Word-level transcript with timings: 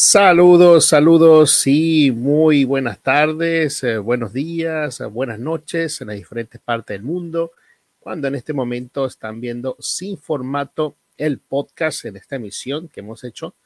Saludos, 0.00 0.84
saludos 0.84 1.66
y 1.66 2.12
muy 2.12 2.62
buenas 2.62 3.00
tardes, 3.00 3.82
eh, 3.82 3.98
buenos 3.98 4.32
días, 4.32 5.00
eh, 5.00 5.06
buenas 5.06 5.40
noches 5.40 6.00
en 6.00 6.06
las 6.06 6.16
diferentes 6.16 6.60
partes 6.60 6.94
del 6.94 7.02
mundo. 7.02 7.50
Cuando 7.98 8.28
en 8.28 8.36
este 8.36 8.52
momento 8.52 9.06
están 9.06 9.40
viendo 9.40 9.76
sin 9.80 10.16
formato 10.16 10.94
el 11.16 11.40
podcast 11.40 12.04
en 12.04 12.16
esta 12.16 12.36
emisión 12.36 12.86
que 12.86 13.00
hemos 13.00 13.24
hecho 13.24 13.56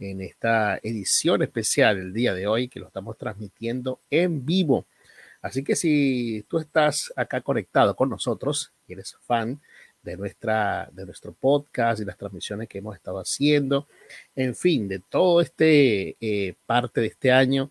en 0.00 0.20
esta 0.20 0.78
edición 0.78 1.42
especial 1.42 1.96
el 1.98 2.12
día 2.12 2.34
de 2.34 2.48
hoy 2.48 2.66
que 2.66 2.80
lo 2.80 2.88
estamos 2.88 3.16
transmitiendo 3.16 4.00
en 4.10 4.44
vivo. 4.44 4.84
Así 5.42 5.62
que 5.62 5.76
si 5.76 6.44
tú 6.48 6.58
estás 6.58 7.12
acá 7.14 7.40
conectado 7.40 7.94
con 7.94 8.10
nosotros 8.10 8.72
y 8.88 8.94
eres 8.94 9.14
fan 9.20 9.60
de, 10.02 10.16
nuestra, 10.16 10.88
de 10.90 11.06
nuestro 11.06 11.32
podcast 11.34 12.00
y 12.00 12.04
las 12.04 12.18
transmisiones 12.18 12.68
que 12.68 12.78
hemos 12.78 12.96
estado 12.96 13.20
haciendo, 13.20 13.86
en 14.34 14.54
fin, 14.54 14.88
de 14.88 14.98
todo 14.98 15.40
este 15.40 16.16
eh, 16.20 16.54
parte 16.66 17.00
de 17.00 17.08
este 17.08 17.32
año 17.32 17.70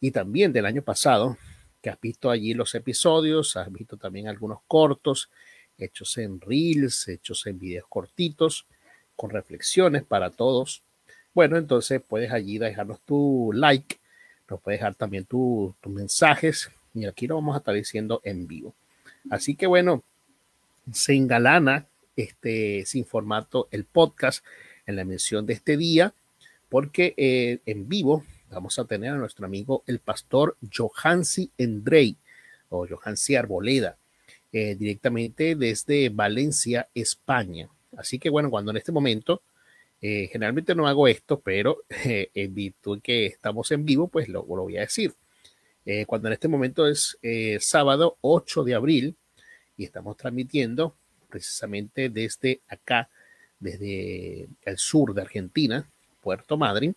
y 0.00 0.10
también 0.10 0.52
del 0.52 0.66
año 0.66 0.82
pasado, 0.82 1.36
que 1.80 1.90
has 1.90 2.00
visto 2.00 2.30
allí 2.30 2.54
los 2.54 2.74
episodios, 2.74 3.56
has 3.56 3.70
visto 3.72 3.96
también 3.96 4.28
algunos 4.28 4.60
cortos 4.66 5.30
hechos 5.78 6.18
en 6.18 6.40
reels, 6.40 7.08
hechos 7.08 7.46
en 7.46 7.58
videos 7.58 7.86
cortitos, 7.88 8.66
con 9.16 9.30
reflexiones 9.30 10.02
para 10.02 10.30
todos. 10.30 10.82
Bueno, 11.32 11.56
entonces 11.56 12.00
puedes 12.06 12.32
allí 12.32 12.58
dejarnos 12.58 13.00
tu 13.00 13.50
like, 13.52 13.98
nos 14.48 14.60
puedes 14.60 14.80
dejar 14.80 14.94
también 14.94 15.24
tus 15.24 15.74
mensajes 15.86 16.70
y 16.94 17.06
aquí 17.06 17.26
lo 17.26 17.36
vamos 17.36 17.54
a 17.54 17.58
estar 17.58 17.74
diciendo 17.74 18.20
en 18.24 18.46
vivo. 18.46 18.74
Así 19.30 19.56
que 19.56 19.66
bueno, 19.66 20.04
se 20.92 21.14
engalana 21.14 21.86
este, 22.16 22.84
sin 22.86 23.04
formato 23.04 23.68
el 23.70 23.84
podcast 23.84 24.44
en 24.86 24.96
la 24.96 25.04
mención 25.04 25.46
de 25.46 25.54
este 25.54 25.76
día, 25.76 26.14
porque 26.68 27.14
eh, 27.16 27.60
en 27.66 27.88
vivo 27.88 28.24
vamos 28.50 28.78
a 28.78 28.84
tener 28.84 29.12
a 29.12 29.16
nuestro 29.16 29.46
amigo 29.46 29.82
el 29.86 29.98
pastor 29.98 30.56
Johansi 30.72 31.50
Endrey 31.58 32.16
o 32.68 32.86
Johansi 32.86 33.36
Arboleda, 33.36 33.96
eh, 34.52 34.74
directamente 34.74 35.56
desde 35.56 36.08
Valencia, 36.08 36.88
España. 36.94 37.68
Así 37.96 38.18
que 38.18 38.30
bueno, 38.30 38.50
cuando 38.50 38.70
en 38.70 38.76
este 38.76 38.92
momento, 38.92 39.42
eh, 40.00 40.28
generalmente 40.30 40.74
no 40.74 40.86
hago 40.86 41.08
esto, 41.08 41.40
pero 41.40 41.82
en 42.04 42.54
virtud 42.54 43.00
que 43.02 43.26
estamos 43.26 43.70
en 43.70 43.84
vivo, 43.84 44.08
pues 44.08 44.28
lo, 44.28 44.44
lo 44.48 44.62
voy 44.62 44.76
a 44.76 44.82
decir. 44.82 45.14
cuando 46.06 46.28
en 46.28 46.34
este 46.34 46.48
momento 46.48 46.86
es 46.86 47.18
sábado 47.60 48.16
8 48.22 48.64
de 48.64 48.74
abril 48.74 49.16
y 49.76 49.84
estamos 49.84 50.16
transmitiendo 50.16 50.94
precisamente 51.28 52.08
desde 52.08 52.60
acá, 52.68 53.08
desde 53.64 54.46
el 54.62 54.78
sur 54.78 55.14
de 55.14 55.22
Argentina, 55.22 55.88
Puerto 56.20 56.56
Madryn, 56.56 56.94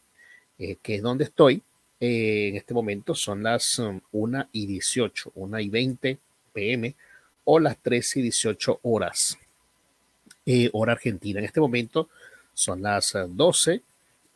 eh, 0.59 0.75
que 0.81 0.95
es 0.95 1.01
donde 1.01 1.23
estoy. 1.23 1.63
Eh, 1.99 2.49
en 2.49 2.55
este 2.57 2.73
momento 2.73 3.15
son 3.15 3.41
las 3.41 3.79
1 3.79 4.01
um, 4.11 4.43
y 4.51 4.67
18, 4.67 5.31
1 5.33 5.59
y 5.61 5.69
20 5.69 6.17
pm 6.53 6.95
o 7.45 7.59
las 7.59 7.77
13 7.77 8.19
y 8.19 8.23
18 8.23 8.81
horas, 8.83 9.37
eh, 10.45 10.69
hora 10.73 10.91
argentina. 10.91 11.39
En 11.39 11.45
este 11.45 11.61
momento 11.61 12.09
son 12.53 12.81
las 12.81 13.15
12 13.29 13.81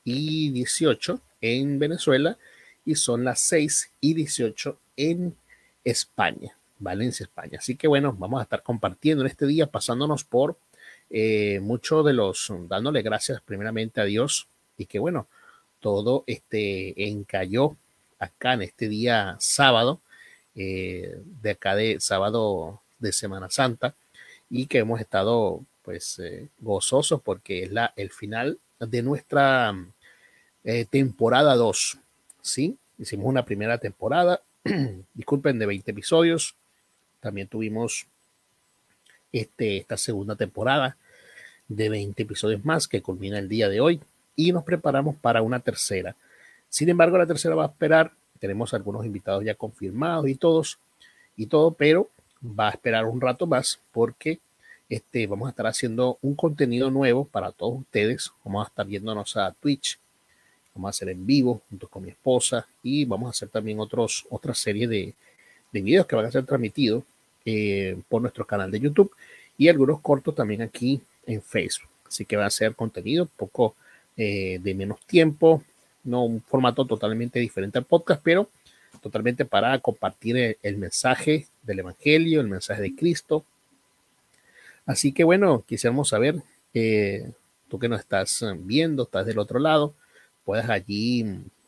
y 0.05 0.51
18 0.51 1.19
en 1.41 1.79
Venezuela 1.79 2.37
y 2.85 2.95
son 2.95 3.25
las 3.25 3.41
6 3.41 3.91
y 3.99 4.13
18 4.13 4.79
en 4.95 5.35
España. 5.83 6.55
Valencia, 6.79 7.25
España. 7.25 7.59
Así 7.59 7.75
que 7.75 7.87
bueno, 7.87 8.13
vamos 8.17 8.39
a 8.39 8.43
estar 8.43 8.63
compartiendo 8.63 9.23
en 9.23 9.29
este 9.29 9.45
día, 9.45 9.67
pasándonos 9.67 10.23
por 10.23 10.57
eh, 11.11 11.59
muchos 11.61 12.05
de 12.05 12.13
los, 12.13 12.51
dándole 12.67 13.01
gracias 13.01 13.41
primeramente 13.41 13.99
a 13.99 14.05
Dios 14.05 14.47
y 14.77 14.85
que 14.85 14.97
bueno, 14.97 15.27
todo 15.79 16.23
este 16.25 17.09
encalló 17.09 17.75
acá 18.17 18.53
en 18.53 18.61
este 18.61 18.87
día 18.87 19.35
sábado, 19.39 19.99
eh, 20.55 21.19
de 21.41 21.51
acá 21.51 21.75
de 21.75 21.99
sábado 21.99 22.81
de 22.99 23.11
Semana 23.11 23.49
Santa 23.49 23.93
y 24.49 24.67
que 24.67 24.79
hemos 24.79 25.01
estado 25.01 25.61
pues 25.81 26.19
eh, 26.19 26.47
gozosos 26.59 27.21
porque 27.21 27.63
es 27.63 27.71
la, 27.71 27.93
el 27.95 28.11
final 28.11 28.59
de 28.79 29.01
nuestra 29.01 29.75
temporada 30.89 31.55
2, 31.55 31.97
¿sí? 32.41 32.77
Hicimos 32.99 33.25
una 33.25 33.43
primera 33.43 33.79
temporada, 33.79 34.41
disculpen, 35.13 35.57
de 35.57 35.65
20 35.65 35.89
episodios, 35.89 36.55
también 37.19 37.47
tuvimos 37.47 38.07
este, 39.31 39.77
esta 39.77 39.97
segunda 39.97 40.35
temporada 40.35 40.97
de 41.67 41.89
20 41.89 42.23
episodios 42.23 42.65
más 42.65 42.87
que 42.87 43.01
culmina 43.01 43.39
el 43.39 43.47
día 43.47 43.69
de 43.69 43.79
hoy 43.79 44.01
y 44.35 44.51
nos 44.51 44.63
preparamos 44.63 45.15
para 45.15 45.41
una 45.41 45.59
tercera. 45.59 46.15
Sin 46.69 46.89
embargo, 46.89 47.17
la 47.17 47.27
tercera 47.27 47.55
va 47.55 47.65
a 47.65 47.67
esperar. 47.67 48.11
Tenemos 48.39 48.73
algunos 48.73 49.05
invitados 49.05 49.43
ya 49.43 49.55
confirmados 49.55 50.27
y 50.27 50.35
todos 50.35 50.79
y 51.37 51.45
todo, 51.45 51.71
pero 51.71 52.09
va 52.43 52.69
a 52.69 52.71
esperar 52.71 53.05
un 53.05 53.21
rato 53.21 53.45
más 53.45 53.79
porque 53.91 54.39
este, 54.89 55.27
vamos 55.27 55.47
a 55.47 55.51
estar 55.51 55.67
haciendo 55.67 56.17
un 56.21 56.35
contenido 56.35 56.89
nuevo 56.89 57.25
para 57.25 57.51
todos 57.51 57.79
ustedes. 57.79 58.31
Vamos 58.43 58.65
a 58.65 58.69
estar 58.69 58.85
viéndonos 58.85 59.37
a 59.37 59.51
Twitch. 59.51 59.97
Vamos 60.73 60.89
a 60.89 60.91
hacer 60.91 61.09
en 61.09 61.25
vivo 61.25 61.61
junto 61.69 61.87
con 61.87 62.03
mi 62.03 62.09
esposa 62.09 62.67
y 62.81 63.05
vamos 63.05 63.27
a 63.27 63.31
hacer 63.31 63.49
también 63.49 63.79
otros, 63.79 64.25
otra 64.29 64.53
serie 64.53 64.87
de, 64.87 65.13
de 65.71 65.81
videos 65.81 66.05
que 66.05 66.15
van 66.15 66.25
a 66.25 66.31
ser 66.31 66.45
transmitidos 66.45 67.03
eh, 67.45 67.97
por 68.09 68.21
nuestro 68.21 68.45
canal 68.45 68.69
de 68.71 68.79
YouTube 68.79 69.11
y 69.57 69.67
algunos 69.67 70.01
cortos 70.01 70.35
también 70.35 70.61
aquí 70.61 71.01
en 71.25 71.41
Facebook. 71.41 71.89
Así 72.07 72.25
que 72.25 72.37
va 72.37 72.45
a 72.45 72.49
ser 72.49 72.75
contenido 72.75 73.25
poco 73.25 73.75
eh, 74.17 74.59
de 74.61 74.75
menos 74.75 74.99
tiempo, 75.05 75.63
no 76.03 76.23
un 76.25 76.41
formato 76.41 76.85
totalmente 76.85 77.39
diferente 77.39 77.77
al 77.77 77.85
podcast, 77.85 78.21
pero 78.23 78.49
totalmente 79.01 79.45
para 79.45 79.79
compartir 79.79 80.57
el, 80.61 80.77
mensaje 80.77 81.47
del 81.63 81.79
Evangelio, 81.79 82.41
el 82.41 82.47
mensaje 82.47 82.81
de 82.81 82.95
Cristo. 82.95 83.45
Así 84.85 85.13
que 85.13 85.23
bueno, 85.23 85.63
quisiéramos 85.65 86.09
saber, 86.09 86.35
eh, 86.73 87.31
tú 87.69 87.79
que 87.79 87.89
nos 87.89 88.01
estás 88.01 88.43
viendo, 88.59 89.03
estás 89.03 89.25
del 89.25 89.39
otro 89.39 89.59
lado, 89.59 89.93
puedes 90.43 90.69
allí 90.69 91.25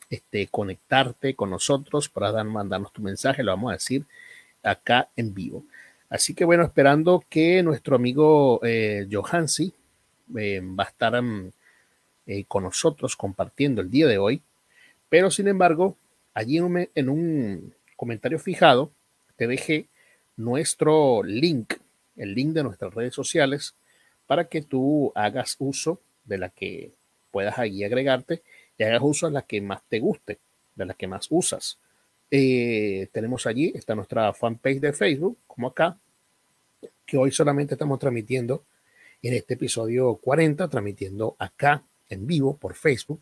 este, 0.09 0.47
conectarte 0.47 1.35
con 1.35 1.49
nosotros 1.49 2.09
para 2.09 2.31
dar, 2.31 2.45
mandarnos 2.45 2.91
tu 2.91 3.01
mensaje, 3.01 3.43
lo 3.43 3.51
vamos 3.51 3.71
a 3.71 3.75
decir 3.75 4.05
acá 4.63 5.09
en 5.15 5.33
vivo. 5.33 5.65
Así 6.09 6.33
que 6.33 6.45
bueno, 6.45 6.63
esperando 6.63 7.23
que 7.29 7.63
nuestro 7.63 7.95
amigo 7.95 8.59
eh, 8.63 9.07
Johansi 9.11 9.73
eh, 10.37 10.61
va 10.61 10.83
a 10.85 10.87
estar 10.87 11.21
mm, 11.21 11.51
eh, 12.27 12.45
con 12.45 12.63
nosotros 12.63 13.15
compartiendo 13.15 13.81
el 13.81 13.89
día 13.89 14.07
de 14.07 14.17
hoy, 14.17 14.41
pero 15.09 15.31
sin 15.31 15.47
embargo, 15.47 15.97
allí 16.33 16.57
en 16.57 16.63
un, 16.63 16.89
en 16.93 17.09
un 17.09 17.73
comentario 17.95 18.39
fijado 18.39 18.91
te 19.35 19.47
dejé 19.47 19.87
nuestro 20.37 21.23
link, 21.23 21.75
el 22.15 22.33
link 22.33 22.53
de 22.53 22.63
nuestras 22.63 22.93
redes 22.93 23.13
sociales, 23.13 23.75
para 24.27 24.45
que 24.45 24.61
tú 24.61 25.11
hagas 25.15 25.55
uso 25.59 25.99
de 26.25 26.37
la 26.37 26.49
que 26.49 26.91
puedas 27.31 27.57
allí 27.57 27.83
agregarte 27.83 28.43
y 28.77 28.83
hagas 28.83 29.01
uso 29.03 29.27
de 29.27 29.33
la 29.33 29.41
que 29.41 29.61
más 29.61 29.81
te 29.89 29.99
guste, 29.99 30.39
de 30.75 30.85
la 30.85 30.93
que 30.93 31.07
más 31.07 31.27
usas. 31.29 31.77
Eh, 32.35 33.09
tenemos 33.11 33.45
allí, 33.45 33.71
está 33.75 33.93
nuestra 33.93 34.33
fanpage 34.33 34.79
de 34.79 34.91
Facebook, 34.91 35.37
como 35.45 35.67
acá, 35.67 35.99
que 37.05 37.15
hoy 37.15 37.31
solamente 37.31 37.75
estamos 37.75 37.99
transmitiendo 37.99 38.65
en 39.21 39.35
este 39.35 39.53
episodio 39.53 40.15
40, 40.15 40.67
transmitiendo 40.67 41.35
acá 41.37 41.83
en 42.09 42.25
vivo 42.25 42.57
por 42.57 42.73
Facebook. 42.73 43.21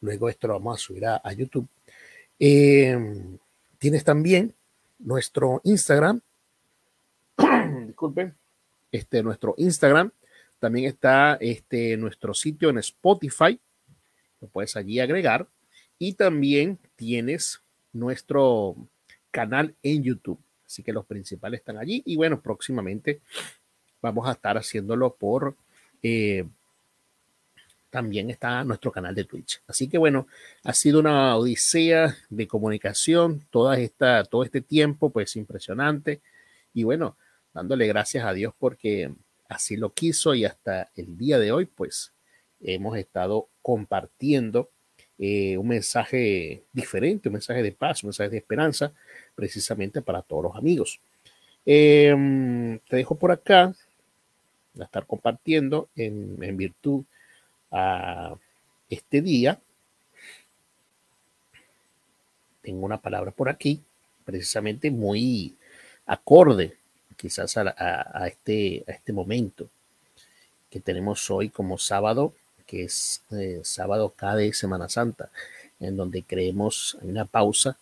Luego 0.00 0.30
esto 0.30 0.48
lo 0.48 0.54
vamos 0.54 0.80
a 0.80 0.82
subir 0.82 1.04
a, 1.04 1.30
YouTube. 1.34 1.68
Em, 2.38 3.36
tienes 3.78 4.02
también 4.02 4.54
nuestro 4.98 5.60
Instagram. 5.64 6.22
Disculpen. 7.86 8.34
Este, 8.90 9.22
nuestro 9.22 9.56
Instagram. 9.58 10.10
También 10.58 10.86
está 10.86 11.36
este, 11.38 11.98
nuestro 11.98 12.32
sitio 12.32 12.70
en 12.70 12.78
Spotify. 12.78 13.60
Lo 14.40 14.48
puedes 14.48 14.74
allí 14.74 15.00
agregar. 15.00 15.46
Y 15.98 16.14
también 16.14 16.78
tienes 16.96 17.60
nuestro 17.92 18.76
canal 19.30 19.74
en 19.82 20.02
YouTube. 20.02 20.40
Así 20.66 20.82
que 20.82 20.92
los 20.92 21.06
principales 21.06 21.60
están 21.60 21.78
allí 21.78 22.02
y 22.04 22.16
bueno, 22.16 22.40
próximamente 22.40 23.20
vamos 24.00 24.28
a 24.28 24.32
estar 24.32 24.56
haciéndolo 24.56 25.14
por... 25.14 25.56
Eh, 26.02 26.44
también 27.90 28.28
está 28.28 28.62
nuestro 28.64 28.92
canal 28.92 29.14
de 29.14 29.24
Twitch. 29.24 29.62
Así 29.66 29.88
que 29.88 29.96
bueno, 29.96 30.26
ha 30.64 30.74
sido 30.74 31.00
una 31.00 31.36
odisea 31.36 32.14
de 32.28 32.46
comunicación 32.46 33.46
toda 33.50 33.78
esta, 33.78 34.24
todo 34.24 34.44
este 34.44 34.60
tiempo, 34.60 35.10
pues 35.10 35.36
impresionante. 35.36 36.20
Y 36.74 36.84
bueno, 36.84 37.16
dándole 37.54 37.86
gracias 37.86 38.24
a 38.24 38.32
Dios 38.32 38.52
porque 38.58 39.10
así 39.48 39.76
lo 39.76 39.94
quiso 39.94 40.34
y 40.34 40.44
hasta 40.44 40.90
el 40.96 41.16
día 41.16 41.38
de 41.38 41.52
hoy, 41.52 41.64
pues 41.64 42.12
hemos 42.60 42.98
estado 42.98 43.48
compartiendo 43.62 44.70
eh, 45.18 45.58
un 45.58 45.68
mensaje 45.68 46.62
diferente, 46.72 47.28
un 47.28 47.34
mensaje 47.34 47.62
de 47.62 47.72
paz, 47.72 48.02
un 48.04 48.08
mensaje 48.08 48.30
de 48.30 48.38
esperanza, 48.38 48.92
precisamente 49.34 50.00
para 50.00 50.22
todos 50.22 50.44
los 50.44 50.56
amigos. 50.56 51.00
Em, 51.66 52.78
te 52.88 52.96
dejo 52.96 53.16
por 53.16 53.32
acá, 53.32 53.74
a 54.78 54.84
estar 54.84 55.06
compartiendo 55.06 55.88
en, 55.96 56.56
virtud 56.56 57.04
a 57.70 58.36
este 58.88 59.20
día. 59.20 59.60
tengo 62.62 62.84
una 62.84 63.00
palabra 63.00 63.30
por 63.30 63.48
aquí, 63.48 63.82
precisamente 64.24 64.90
muy 64.90 65.56
acorde 66.04 66.76
quizás 67.16 67.56
a, 67.56 68.26
este, 68.26 68.84
a 68.86 68.92
este 68.92 69.12
momento 69.12 69.68
que 70.70 70.80
tenemos 70.80 71.30
hoy 71.30 71.48
como 71.48 71.78
sábado, 71.78 72.34
que 72.68 72.84
es 72.84 73.22
eh, 73.32 73.60
sábado 73.64 74.12
cada 74.14 74.36
de 74.36 74.52
Semana 74.52 74.88
Santa, 74.88 75.30
en 75.80 75.96
donde 75.96 76.22
creemos 76.22 76.96
una 77.00 77.24
pausa 77.24 77.76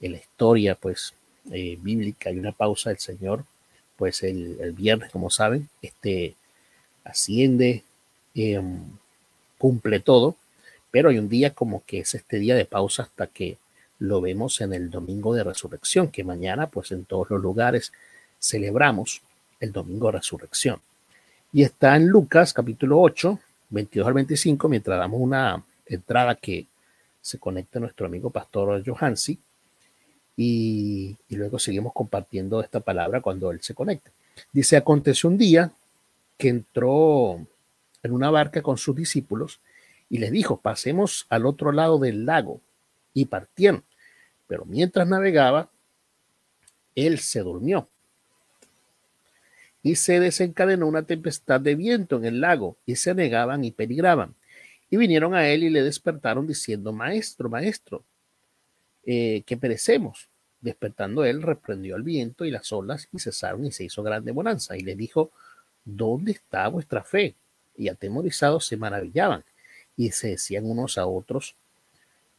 en 0.00 0.12
la 0.12 0.18
historia 0.18 0.74
pues 0.74 1.14
eh, 1.52 1.78
bíblica, 1.80 2.28
hay 2.28 2.38
una 2.38 2.52
pausa 2.52 2.90
del 2.90 2.98
Señor, 2.98 3.44
pues 3.96 4.22
el, 4.24 4.72
viernes, 4.72 5.10
como 5.12 5.30
saben, 5.30 5.68
este 5.80 6.34
asciende, 7.04 7.84
em, 8.34 8.80
cumple 9.58 10.00
todo, 10.00 10.36
pero 10.90 11.08
hay 11.08 11.18
un 11.18 11.28
día 11.28 11.54
como 11.54 11.84
que 11.86 12.00
es 12.00 12.14
este 12.14 12.38
día 12.38 12.56
de 12.56 12.64
pausa 12.64 13.04
hasta 13.04 13.28
que 13.28 13.58
lo 13.98 14.20
vemos 14.20 14.60
en 14.60 14.72
el 14.72 14.90
domingo 14.90 15.34
de 15.34 15.44
resurrección, 15.44 16.08
que 16.08 16.24
mañana 16.24 16.66
pues 16.66 16.90
en 16.90 17.04
todos 17.04 17.30
los 17.30 17.40
lugares 17.40 17.92
celebramos 18.40 19.22
el 19.60 19.72
domingo 19.72 20.06
de 20.06 20.18
resurrección. 20.18 20.80
Y 21.52 21.62
está 21.62 21.96
en 21.96 22.08
Lucas 22.08 22.52
capítulo 22.52 23.00
8, 23.00 23.38
22 23.70 24.06
al 24.08 24.14
25, 24.14 24.68
mientras 24.68 24.98
damos 24.98 25.20
una 25.20 25.64
entrada 25.86 26.34
que 26.34 26.66
se 27.20 27.38
conecta 27.38 27.80
nuestro 27.80 28.06
amigo 28.06 28.30
pastor 28.30 28.82
Johansi. 28.84 29.38
Y, 30.36 31.16
y 31.28 31.36
luego 31.36 31.58
seguimos 31.58 31.92
compartiendo 31.94 32.60
esta 32.60 32.80
palabra 32.80 33.20
cuando 33.20 33.50
él 33.50 33.60
se 33.62 33.74
conecta. 33.74 34.10
Dice, 34.52 34.76
aconteció 34.76 35.30
un 35.30 35.38
día 35.38 35.72
que 36.36 36.48
entró 36.48 37.46
en 38.02 38.12
una 38.12 38.30
barca 38.30 38.60
con 38.62 38.76
sus 38.76 38.94
discípulos 38.94 39.60
y 40.08 40.18
les 40.18 40.30
dijo, 40.30 40.58
pasemos 40.58 41.26
al 41.30 41.46
otro 41.46 41.72
lado 41.72 41.98
del 41.98 42.26
lago. 42.26 42.60
Y 43.14 43.24
partieron. 43.24 43.82
Pero 44.46 44.66
mientras 44.66 45.08
navegaba, 45.08 45.70
él 46.94 47.18
se 47.18 47.40
durmió 47.40 47.88
y 49.86 49.94
se 49.94 50.18
desencadenó 50.18 50.88
una 50.88 51.04
tempestad 51.04 51.60
de 51.60 51.76
viento 51.76 52.16
en 52.16 52.24
el 52.24 52.40
lago, 52.40 52.76
y 52.86 52.96
se 52.96 53.14
negaban 53.14 53.62
y 53.62 53.70
peligraban. 53.70 54.34
Y 54.90 54.96
vinieron 54.96 55.32
a 55.32 55.48
él 55.48 55.62
y 55.62 55.70
le 55.70 55.84
despertaron 55.84 56.44
diciendo, 56.44 56.92
Maestro, 56.92 57.48
Maestro, 57.48 58.02
eh, 59.04 59.44
que 59.46 59.56
perecemos. 59.56 60.28
Despertando 60.60 61.24
él, 61.24 61.40
reprendió 61.40 61.94
al 61.94 62.02
viento 62.02 62.44
y 62.44 62.50
las 62.50 62.72
olas, 62.72 63.08
y 63.12 63.20
cesaron 63.20 63.64
y 63.64 63.70
se 63.70 63.84
hizo 63.84 64.02
grande 64.02 64.32
bonanza. 64.32 64.76
Y 64.76 64.80
le 64.80 64.96
dijo, 64.96 65.30
¿dónde 65.84 66.32
está 66.32 66.66
vuestra 66.66 67.04
fe? 67.04 67.36
Y 67.76 67.86
atemorizados 67.86 68.66
se 68.66 68.76
maravillaban, 68.76 69.44
y 69.96 70.10
se 70.10 70.30
decían 70.30 70.68
unos 70.68 70.98
a 70.98 71.06
otros, 71.06 71.54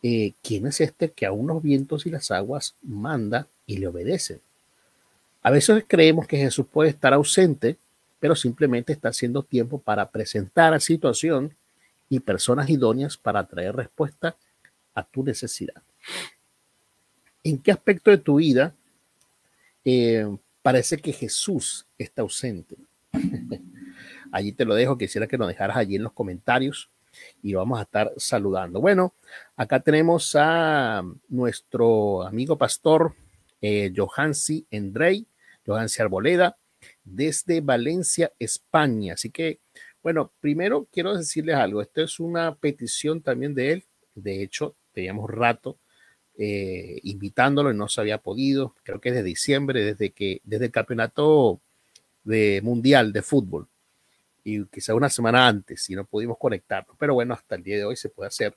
eh, 0.03 0.33
¿quién 0.43 0.67
es 0.67 0.81
este 0.81 1.11
que 1.13 1.25
a 1.25 1.31
unos 1.31 1.63
vientos 1.63 2.05
y 2.07 2.09
las 2.09 2.29
aguas 2.29 2.75
manda 2.81 3.47
y 3.65 3.77
le 3.77 3.87
obedecen? 3.87 4.41
A 5.41 5.51
veces 5.51 5.83
creemos 5.87 6.27
que 6.27 6.37
Jesús 6.37 6.65
puede 6.71 6.89
estar 6.89 7.13
ausente, 7.13 7.77
pero 8.19 8.35
simplemente 8.35 8.93
está 8.93 9.09
haciendo 9.09 9.43
tiempo 9.43 9.79
para 9.79 10.09
presentar 10.09 10.71
la 10.71 10.79
situación 10.79 11.55
y 12.09 12.19
personas 12.19 12.69
idóneas 12.69 13.17
para 13.17 13.45
traer 13.45 13.75
respuesta 13.75 14.35
a 14.93 15.03
tu 15.03 15.23
necesidad. 15.23 15.81
¿En 17.43 17.59
qué 17.59 17.71
aspecto 17.71 18.11
de 18.11 18.17
tu 18.17 18.35
vida 18.35 18.73
eh, 19.85 20.25
parece 20.61 20.97
que 20.97 21.13
Jesús 21.13 21.85
está 21.97 22.23
ausente? 22.23 22.75
allí 24.31 24.51
te 24.51 24.65
lo 24.65 24.75
dejo, 24.75 24.97
quisiera 24.97 25.27
que 25.27 25.37
nos 25.37 25.47
dejaras 25.47 25.77
allí 25.77 25.95
en 25.95 26.03
los 26.03 26.13
comentarios 26.13 26.89
y 27.41 27.51
lo 27.51 27.59
vamos 27.59 27.79
a 27.79 27.83
estar 27.83 28.11
saludando. 28.17 28.81
Bueno, 28.81 29.13
acá 29.55 29.79
tenemos 29.79 30.35
a 30.35 31.03
nuestro 31.29 32.23
amigo 32.23 32.57
pastor 32.57 33.15
eh, 33.61 33.91
Johansi 33.95 34.65
Endrey 34.71 35.27
Johansi 35.67 36.01
Arboleda, 36.01 36.57
desde 37.03 37.61
Valencia, 37.61 38.31
España. 38.39 39.13
Así 39.13 39.29
que, 39.29 39.59
bueno, 40.01 40.31
primero 40.39 40.87
quiero 40.91 41.15
decirles 41.15 41.55
algo. 41.55 41.81
Esto 41.81 42.01
es 42.01 42.19
una 42.19 42.55
petición 42.55 43.21
también 43.21 43.53
de 43.53 43.73
él. 43.73 43.83
De 44.15 44.41
hecho, 44.41 44.75
teníamos 44.93 45.29
rato 45.29 45.77
eh, 46.37 46.99
invitándolo 47.03 47.71
y 47.71 47.75
no 47.75 47.89
se 47.89 48.01
había 48.01 48.19
podido. 48.19 48.75
Creo 48.83 49.01
que 49.01 49.11
desde 49.11 49.23
diciembre, 49.23 49.83
desde 49.83 50.11
que, 50.11 50.41
desde 50.43 50.65
el 50.65 50.71
campeonato 50.71 51.59
de 52.23 52.61
mundial 52.63 53.13
de 53.13 53.21
fútbol 53.21 53.67
y 54.43 54.65
quizá 54.65 54.95
una 54.95 55.09
semana 55.09 55.47
antes, 55.47 55.89
y 55.89 55.95
no 55.95 56.05
pudimos 56.05 56.37
conectarnos. 56.37 56.95
Pero 56.97 57.13
bueno, 57.13 57.33
hasta 57.33 57.55
el 57.55 57.63
día 57.63 57.77
de 57.77 57.83
hoy 57.83 57.97
se 57.97 58.09
puede 58.09 58.29
hacer. 58.29 58.55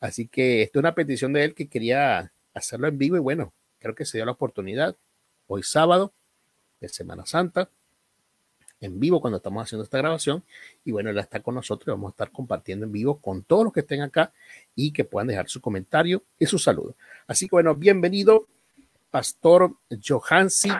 Así 0.00 0.26
que 0.26 0.62
esto 0.62 0.78
es 0.78 0.80
una 0.80 0.94
petición 0.94 1.32
de 1.32 1.44
él 1.44 1.54
que 1.54 1.68
quería 1.68 2.32
hacerlo 2.52 2.88
en 2.88 2.98
vivo 2.98 3.16
y 3.16 3.20
bueno, 3.20 3.52
creo 3.80 3.94
que 3.94 4.04
se 4.04 4.18
dio 4.18 4.26
la 4.26 4.32
oportunidad. 4.32 4.96
Hoy 5.48 5.64
sábado 5.64 6.12
de 6.80 6.88
Semana 6.88 7.26
Santa 7.26 7.68
en 8.80 8.98
vivo 8.98 9.20
cuando 9.20 9.36
estamos 9.38 9.62
haciendo 9.62 9.84
esta 9.84 9.98
grabación. 9.98 10.42
Y 10.84 10.92
bueno, 10.92 11.10
él 11.10 11.18
está 11.18 11.40
con 11.40 11.54
nosotros 11.54 11.88
y 11.88 11.90
vamos 11.90 12.10
a 12.10 12.12
estar 12.12 12.30
compartiendo 12.30 12.86
en 12.86 12.92
vivo 12.92 13.20
con 13.20 13.42
todos 13.42 13.64
los 13.64 13.72
que 13.72 13.80
estén 13.80 14.02
acá 14.02 14.32
y 14.74 14.92
que 14.92 15.04
puedan 15.04 15.28
dejar 15.28 15.48
su 15.48 15.60
comentario 15.60 16.22
y 16.38 16.46
su 16.46 16.58
saludo. 16.58 16.94
Así 17.26 17.46
que 17.46 17.56
bueno, 17.56 17.74
bienvenido, 17.74 18.46
Pastor 19.10 19.72
Johansi. 19.90 20.70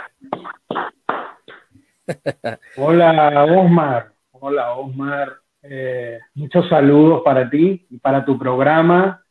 Hola, 2.76 3.44
Osmar. 3.44 4.12
Hola, 4.32 4.74
Osmar. 4.74 5.36
Eh, 5.62 6.18
muchos 6.34 6.68
saludos 6.68 7.22
para 7.22 7.50
ti 7.50 7.86
y 7.90 7.98
para 7.98 8.24
tu 8.24 8.38
programa. 8.38 9.22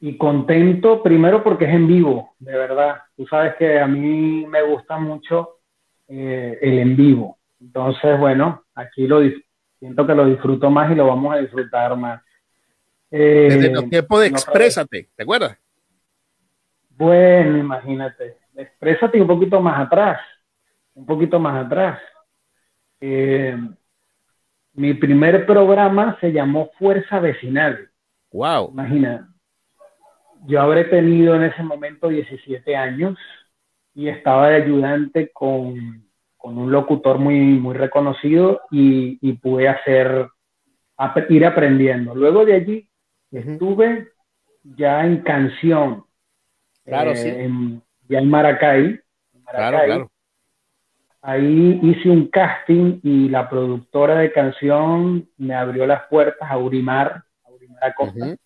Y 0.00 0.16
contento 0.16 1.02
primero 1.02 1.44
porque 1.44 1.66
es 1.66 1.74
en 1.74 1.86
vivo, 1.86 2.34
de 2.38 2.56
verdad. 2.56 3.02
Tú 3.16 3.26
sabes 3.26 3.54
que 3.56 3.78
a 3.78 3.86
mí 3.86 4.46
me 4.46 4.62
gusta 4.62 4.98
mucho 4.98 5.58
eh, 6.08 6.58
el 6.62 6.78
en 6.78 6.96
vivo. 6.96 7.38
Entonces, 7.60 8.18
bueno, 8.18 8.64
aquí 8.74 9.06
lo 9.06 9.20
siento 9.78 10.06
que 10.06 10.14
lo 10.14 10.26
disfruto 10.26 10.70
más 10.70 10.90
y 10.90 10.94
lo 10.94 11.06
vamos 11.06 11.34
a 11.34 11.38
disfrutar 11.38 11.96
más. 11.96 12.22
Eh, 13.10 13.48
Desde 13.50 13.70
los 13.72 13.90
tiempos 13.90 14.20
de 14.20 14.26
Exprésate, 14.28 15.08
¿te 15.14 15.22
acuerdas? 15.22 15.58
Bueno, 16.96 17.58
imagínate. 17.58 18.36
Exprésate 18.54 19.20
un 19.20 19.26
poquito 19.26 19.60
más 19.60 19.86
atrás. 19.86 20.20
Un 20.94 21.06
poquito 21.06 21.38
más 21.38 21.66
atrás. 21.66 22.00
Eh, 23.00 23.56
mi 24.74 24.94
primer 24.94 25.46
programa 25.46 26.18
se 26.20 26.32
llamó 26.32 26.70
Fuerza 26.78 27.18
Vecinal. 27.20 27.90
Wow. 28.32 28.70
Imagina, 28.72 29.29
yo 30.46 30.60
habré 30.60 30.84
tenido 30.84 31.34
en 31.34 31.44
ese 31.44 31.62
momento 31.62 32.08
17 32.08 32.76
años 32.76 33.18
y 33.94 34.08
estaba 34.08 34.48
de 34.48 34.62
ayudante 34.62 35.30
con, 35.32 36.08
un 36.42 36.72
locutor 36.72 37.18
muy, 37.18 37.36
muy 37.36 37.74
reconocido 37.74 38.62
y, 38.70 39.32
pude 39.34 39.68
hacer, 39.68 40.28
ir 41.28 41.44
aprendiendo. 41.44 42.14
Luego 42.14 42.44
de 42.44 42.54
allí 42.54 42.88
estuve 43.30 44.08
ya 44.62 45.04
en 45.04 45.22
canción. 45.22 46.04
Claro, 46.84 47.14
sí. 47.14 47.28
Eh, 47.28 47.80
ya 48.08 48.18
en 48.18 48.30
Maracay. 48.30 49.00
Claro, 49.50 49.78
claro. 49.84 50.10
Ahí 51.22 51.78
hice 51.82 52.08
un 52.08 52.28
casting 52.28 53.00
y 53.02 53.28
la 53.28 53.50
productora 53.50 54.16
de 54.16 54.32
canción 54.32 55.28
me 55.36 55.54
abrió 55.54 55.86
las 55.86 56.04
puertas 56.08 56.50
a 56.50 56.56
Urimar, 56.56 57.24
a 57.44 57.50
Urimar 57.50 57.84
Acosta 57.84 58.36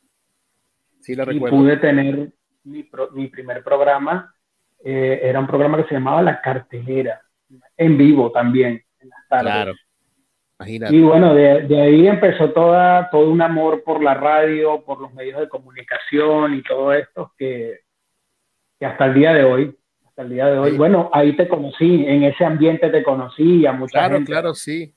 y 1.06 1.40
pude 1.40 1.76
tener 1.78 2.32
mi, 2.64 2.88
mi 3.12 3.28
primer 3.28 3.62
programa, 3.62 4.34
eh, 4.82 5.20
era 5.22 5.40
un 5.40 5.46
programa 5.46 5.78
que 5.78 5.88
se 5.88 5.94
llamaba 5.94 6.22
La 6.22 6.40
Cartelera, 6.40 7.22
en 7.76 7.96
vivo 7.96 8.30
también, 8.30 8.82
en 9.00 9.08
las 9.08 9.28
tardes. 9.28 9.52
Claro. 9.52 9.72
Imagínate. 10.58 10.94
Y 10.94 11.00
bueno, 11.00 11.34
de, 11.34 11.62
de, 11.62 11.80
ahí 11.80 12.06
empezó 12.06 12.52
toda, 12.52 13.10
todo 13.10 13.30
un 13.30 13.42
amor 13.42 13.82
por 13.82 14.02
la 14.02 14.14
radio, 14.14 14.84
por 14.84 15.00
los 15.00 15.12
medios 15.12 15.40
de 15.40 15.48
comunicación 15.48 16.54
y 16.54 16.62
todo 16.62 16.92
esto 16.92 17.32
que, 17.36 17.80
que 18.78 18.86
hasta 18.86 19.06
el 19.06 19.14
día 19.14 19.34
de 19.34 19.44
hoy, 19.44 19.76
hasta 20.06 20.22
el 20.22 20.30
día 20.30 20.46
de 20.46 20.58
hoy, 20.58 20.76
bueno, 20.76 21.10
ahí 21.12 21.34
te 21.34 21.48
conocí, 21.48 22.04
en 22.06 22.22
ese 22.22 22.44
ambiente 22.44 22.88
te 22.90 23.02
conocí 23.02 23.66
a 23.66 23.72
mucha 23.72 23.98
claro, 23.98 24.14
gente. 24.16 24.30
Claro, 24.30 24.54
sí. 24.54 24.94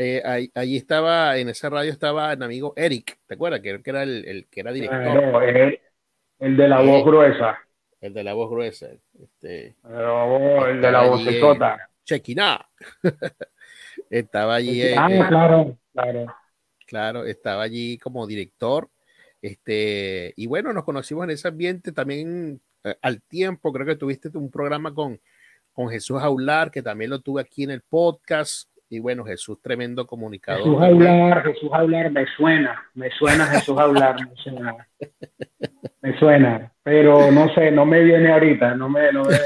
Eh, 0.00 0.22
ahí, 0.54 0.76
estaba, 0.76 1.38
en 1.38 1.48
esa 1.48 1.68
radio 1.68 1.90
estaba 1.90 2.32
el 2.32 2.40
amigo 2.40 2.72
Eric, 2.76 3.18
¿te 3.26 3.34
acuerdas? 3.34 3.60
Que, 3.60 3.80
era 3.84 4.04
el, 4.04 4.46
que 4.48 4.60
era 4.60 4.70
director. 4.70 5.44
el, 6.38 6.56
de 6.56 6.68
la 6.68 6.80
voz 6.82 7.04
gruesa. 7.04 7.58
El 8.00 8.14
de 8.14 8.22
la 8.22 8.32
voz 8.32 8.48
gruesa. 8.48 8.86
Este, 9.20 9.74
el, 9.82 10.80
de 10.80 10.92
la 10.92 11.02
voz 11.02 11.24
secota. 11.24 11.90
Chequina. 12.04 12.64
estaba 14.08 14.54
allí. 14.54 14.82
ah, 14.96 15.08
eh, 15.10 15.24
claro, 15.28 15.76
claro. 15.92 16.26
Claro, 16.86 17.24
estaba 17.24 17.64
allí 17.64 17.98
como 17.98 18.24
director. 18.24 18.88
Este, 19.42 20.32
y 20.36 20.46
bueno, 20.46 20.72
nos 20.72 20.84
conocimos 20.84 21.24
en 21.24 21.30
ese 21.30 21.48
ambiente 21.48 21.90
también 21.90 22.60
eh, 22.84 22.94
al 23.02 23.20
tiempo. 23.22 23.72
Creo 23.72 23.84
que 23.84 23.96
tuviste 23.96 24.30
un 24.38 24.48
programa 24.48 24.94
con, 24.94 25.20
con 25.72 25.88
Jesús 25.88 26.22
Aular, 26.22 26.70
que 26.70 26.82
también 26.82 27.10
lo 27.10 27.20
tuve 27.20 27.42
aquí 27.42 27.64
en 27.64 27.72
el 27.72 27.82
podcast. 27.82 28.70
Y 28.90 29.00
bueno, 29.00 29.24
Jesús, 29.24 29.60
tremendo 29.60 30.06
comunicador. 30.06 30.64
Jesús 30.64 30.82
hablar, 30.82 31.42
Jesús 31.44 31.70
hablar, 31.72 32.10
me 32.10 32.26
suena, 32.36 32.82
me 32.94 33.10
suena 33.10 33.46
Jesús 33.46 33.78
hablar, 33.78 34.16
me 34.26 34.34
suena. 34.36 34.88
Me 36.00 36.18
suena, 36.18 36.72
pero 36.82 37.30
no 37.30 37.52
sé, 37.54 37.70
no 37.70 37.84
me 37.84 38.02
viene 38.02 38.32
ahorita, 38.32 38.74
no 38.74 38.88
me, 38.88 39.12
no 39.12 39.24
me... 39.24 39.36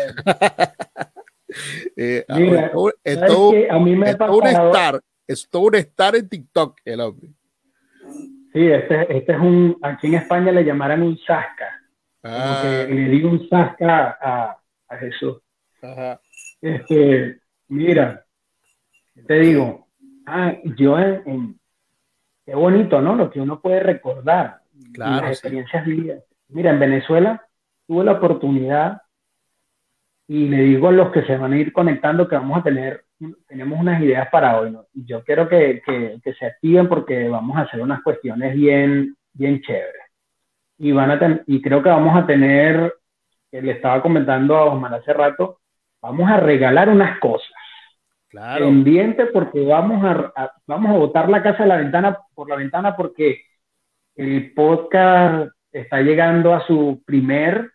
Eh, 1.94 2.24
Mira, 2.30 2.72
a 3.70 3.78
mí 3.78 3.94
me 3.94 4.16
pasado... 4.16 4.38
un 4.38 4.46
star, 4.46 5.00
es 5.26 5.46
todo 5.50 5.64
un 5.64 5.74
star 5.74 6.16
en 6.16 6.26
TikTok, 6.26 6.80
el 6.82 7.00
hombre. 7.00 7.28
Sí, 8.54 8.66
este, 8.66 9.18
este 9.18 9.32
es 9.32 9.38
un, 9.38 9.76
aquí 9.82 10.06
en 10.06 10.14
España 10.14 10.50
le 10.50 10.64
llamarán 10.64 11.02
un 11.02 11.18
sasca. 11.18 11.78
Ah. 12.22 12.86
le 12.88 13.08
digo 13.10 13.28
un 13.28 13.46
sasca 13.50 14.16
a, 14.18 14.58
a 14.88 14.96
Jesús. 14.96 15.42
Ajá. 15.82 16.20
Este, 16.62 17.38
mira, 17.68 18.24
te 19.26 19.34
digo, 19.40 19.88
ah, 20.26 20.54
yo 20.76 20.98
en, 20.98 21.58
qué 22.44 22.54
bonito, 22.54 23.00
¿no? 23.00 23.14
Lo 23.14 23.30
que 23.30 23.40
uno 23.40 23.60
puede 23.60 23.80
recordar. 23.80 24.60
Claro. 24.92 25.22
Las 25.22 25.32
experiencias 25.32 25.84
vividas. 25.84 26.24
Mira, 26.48 26.70
en 26.70 26.80
Venezuela 26.80 27.46
tuve 27.86 28.04
la 28.04 28.12
oportunidad 28.12 29.02
y 30.28 30.48
le 30.48 30.58
digo 30.62 30.88
a 30.88 30.92
los 30.92 31.12
que 31.12 31.22
se 31.24 31.36
van 31.36 31.52
a 31.52 31.58
ir 31.58 31.72
conectando 31.72 32.28
que 32.28 32.36
vamos 32.36 32.58
a 32.58 32.62
tener, 32.62 33.04
tenemos 33.46 33.78
unas 33.78 34.00
ideas 34.00 34.28
para 34.30 34.58
hoy, 34.58 34.70
¿no? 34.70 34.86
Y 34.94 35.04
yo 35.04 35.22
quiero 35.24 35.48
que, 35.48 35.82
que, 35.84 36.18
que, 36.22 36.34
se 36.34 36.46
activen 36.46 36.88
porque 36.88 37.28
vamos 37.28 37.56
a 37.56 37.62
hacer 37.62 37.80
unas 37.80 38.02
cuestiones 38.02 38.54
bien, 38.54 39.16
bien 39.32 39.60
chéveres. 39.60 40.02
Y, 40.78 40.92
van 40.92 41.10
a 41.10 41.42
y 41.46 41.60
creo 41.60 41.82
que 41.82 41.90
vamos 41.90 42.16
a 42.16 42.26
tener, 42.26 42.94
le 43.50 43.72
estaba 43.72 44.00
comentando 44.00 44.56
a 44.56 44.64
Osman 44.64 44.94
hace 44.94 45.12
rato, 45.12 45.60
vamos 46.00 46.30
a 46.30 46.38
regalar 46.38 46.88
unas 46.88 47.18
cosas. 47.18 47.51
Claro. 48.32 48.64
Pendiente 48.64 49.26
porque 49.26 49.62
vamos 49.62 50.02
a, 50.02 50.52
vamos 50.66 50.90
a 50.90 50.98
botar 50.98 51.28
la 51.28 51.42
casa 51.42 51.64
de 51.64 51.68
la 51.68 51.76
ventana 51.76 52.18
por 52.34 52.48
la 52.48 52.56
ventana 52.56 52.96
porque 52.96 53.42
el 54.16 54.54
podcast 54.54 55.52
está 55.70 56.00
llegando 56.00 56.54
a 56.54 56.66
su 56.66 57.02
primer, 57.04 57.70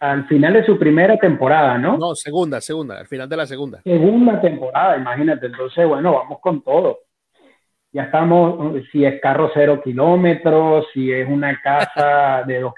al 0.00 0.28
final 0.28 0.52
de 0.52 0.66
su 0.66 0.78
primera 0.78 1.16
temporada, 1.16 1.78
¿no? 1.78 1.96
No, 1.96 2.14
segunda, 2.14 2.60
segunda, 2.60 2.98
al 2.98 3.06
final 3.06 3.26
de 3.26 3.36
la 3.38 3.46
segunda. 3.46 3.80
Segunda 3.82 4.38
temporada, 4.38 4.98
imagínate. 4.98 5.46
Entonces, 5.46 5.88
bueno, 5.88 6.12
vamos 6.12 6.40
con 6.40 6.62
todo. 6.62 6.98
Ya 7.90 8.02
estamos, 8.02 8.82
si 8.92 9.06
es 9.06 9.18
carro 9.22 9.50
cero 9.54 9.80
kilómetros, 9.82 10.88
si 10.92 11.10
es 11.10 11.26
una 11.26 11.58
casa 11.62 12.42
de 12.46 12.60
dos. 12.60 12.74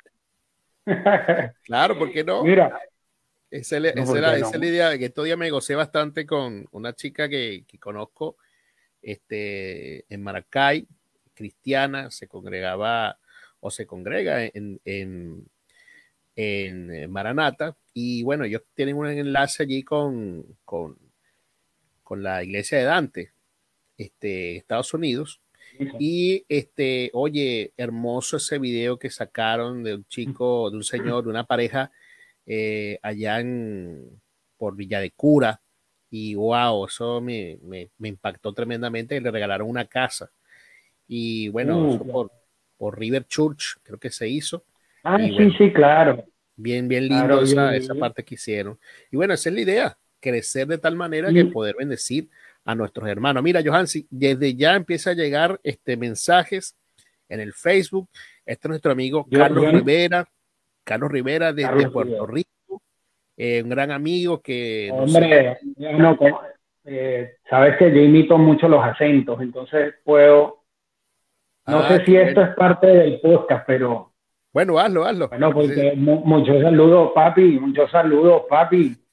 claro, 1.64 1.98
¿por 1.98 2.12
qué 2.12 2.22
no? 2.22 2.44
Mira, 2.44 2.78
esa, 3.50 3.76
es 3.76 4.10
la 4.10 4.66
idea 4.66 4.98
que 4.98 5.10
todavía 5.10 5.36
me 5.36 5.50
gocé 5.50 5.74
bastante 5.74 6.26
con 6.26 6.66
una 6.72 6.94
chica 6.94 7.28
que, 7.28 7.64
conozco 7.80 8.36
este, 9.02 10.04
en 10.12 10.22
Maracay, 10.22 10.86
cristiana, 11.34 12.10
se 12.10 12.26
congregaba 12.26 13.18
o 13.60 13.70
se 13.70 13.86
congrega 13.86 14.44
en, 14.44 14.80
en, 14.84 15.46
en 16.34 17.10
Maranata. 17.10 17.76
Y 17.94 18.22
bueno, 18.22 18.44
ellos 18.44 18.62
tienen 18.74 18.96
un 18.96 19.06
enlace 19.06 19.62
allí 19.62 19.82
con, 19.82 20.44
con, 20.64 20.98
con 22.02 22.22
la 22.22 22.42
iglesia 22.42 22.78
de 22.78 22.84
Dante, 22.84 23.32
este, 23.96 24.56
Estados 24.56 24.92
Unidos. 24.92 25.40
Y 25.98 26.44
este, 26.48 27.10
oye, 27.12 27.72
hermoso 27.76 28.38
ese 28.38 28.58
video 28.58 28.98
que 28.98 29.10
sacaron 29.10 29.82
de 29.82 29.94
un 29.94 30.04
chico, 30.06 30.70
de 30.70 30.76
un 30.78 30.84
señor, 30.84 31.24
de 31.24 31.30
una 31.30 31.44
pareja 31.44 31.90
eh, 32.46 32.98
allá 33.02 33.40
en, 33.40 34.20
por 34.56 34.76
Villa 34.76 35.00
de 35.00 35.10
Cura. 35.10 35.60
Y 36.10 36.34
wow, 36.34 36.86
eso 36.86 37.20
me, 37.20 37.58
impactó 38.00 38.52
tremendamente. 38.52 39.20
Le 39.20 39.30
regalaron 39.30 39.68
una 39.68 39.86
casa. 39.86 40.30
Y 41.08 41.48
bueno, 41.48 41.78
uh, 41.78 42.28
por, 42.78 42.98
River 42.98 43.26
Church, 43.26 43.76
creo 43.82 43.98
que 43.98 44.10
se 44.10 44.28
hizo. 44.28 44.64
Ah, 45.02 45.18
sí, 45.18 45.50
sí, 45.58 45.72
claro. 45.72 46.24
Bien, 46.56 46.88
bien 46.88 47.08
lindo 47.08 47.42
esa, 47.42 47.94
parte 47.94 48.24
que 48.24 48.36
hicieron. 48.36 48.78
Y 49.10 49.16
bueno, 49.16 49.34
esa 49.34 49.50
es 49.50 49.54
la 49.54 49.60
idea, 49.60 49.98
crecer 50.20 50.66
de 50.66 50.78
tal 50.78 50.96
manera 50.96 51.32
que 51.32 51.44
poder 51.44 51.76
bendecir 51.78 52.30
a 52.64 52.74
nuestros 52.74 53.08
hermanos. 53.08 53.42
Mira, 53.42 53.62
Johan, 53.64 53.86
desde 54.10 54.54
ya 54.54 54.74
empieza 54.74 55.10
a 55.10 55.14
llegar 55.14 55.60
este 55.62 55.96
mensajes 55.96 56.76
en 57.28 57.40
el 57.40 57.52
Facebook. 57.52 58.08
Este 58.44 58.66
es 58.66 58.70
nuestro 58.70 58.92
amigo 58.92 59.26
Carlos 59.30 59.72
Rivera. 59.72 60.28
Carlos 60.86 61.10
Rivera 61.10 61.52
desde 61.52 61.90
Puerto 61.90 62.26
Rico, 62.26 62.80
eh, 63.36 63.60
un 63.60 63.68
gran 63.68 63.90
amigo 63.90 64.40
que... 64.40 64.88
Hombre, 64.92 65.58
no, 65.76 66.16
eh, 66.84 67.32
sabes 67.50 67.76
que 67.76 67.92
yo 67.92 68.00
imito 68.00 68.38
mucho 68.38 68.68
los 68.68 68.82
acentos, 68.84 69.40
entonces 69.40 69.94
puedo... 70.04 70.62
No 71.66 71.80
ah, 71.80 71.88
sé 71.88 72.04
si 72.04 72.16
esto 72.16 72.40
es 72.40 72.54
parte 72.54 72.86
del 72.86 73.20
podcast, 73.20 73.64
pero... 73.66 74.12
Bueno, 74.52 74.78
hazlo, 74.78 75.04
hazlo. 75.04 75.28
Bueno, 75.28 75.52
porque 75.52 75.94
muchos 75.96 76.62
saludos, 76.62 77.10
papi, 77.12 77.58
muchos 77.58 77.90
saludos, 77.90 78.42
papi. 78.48 78.96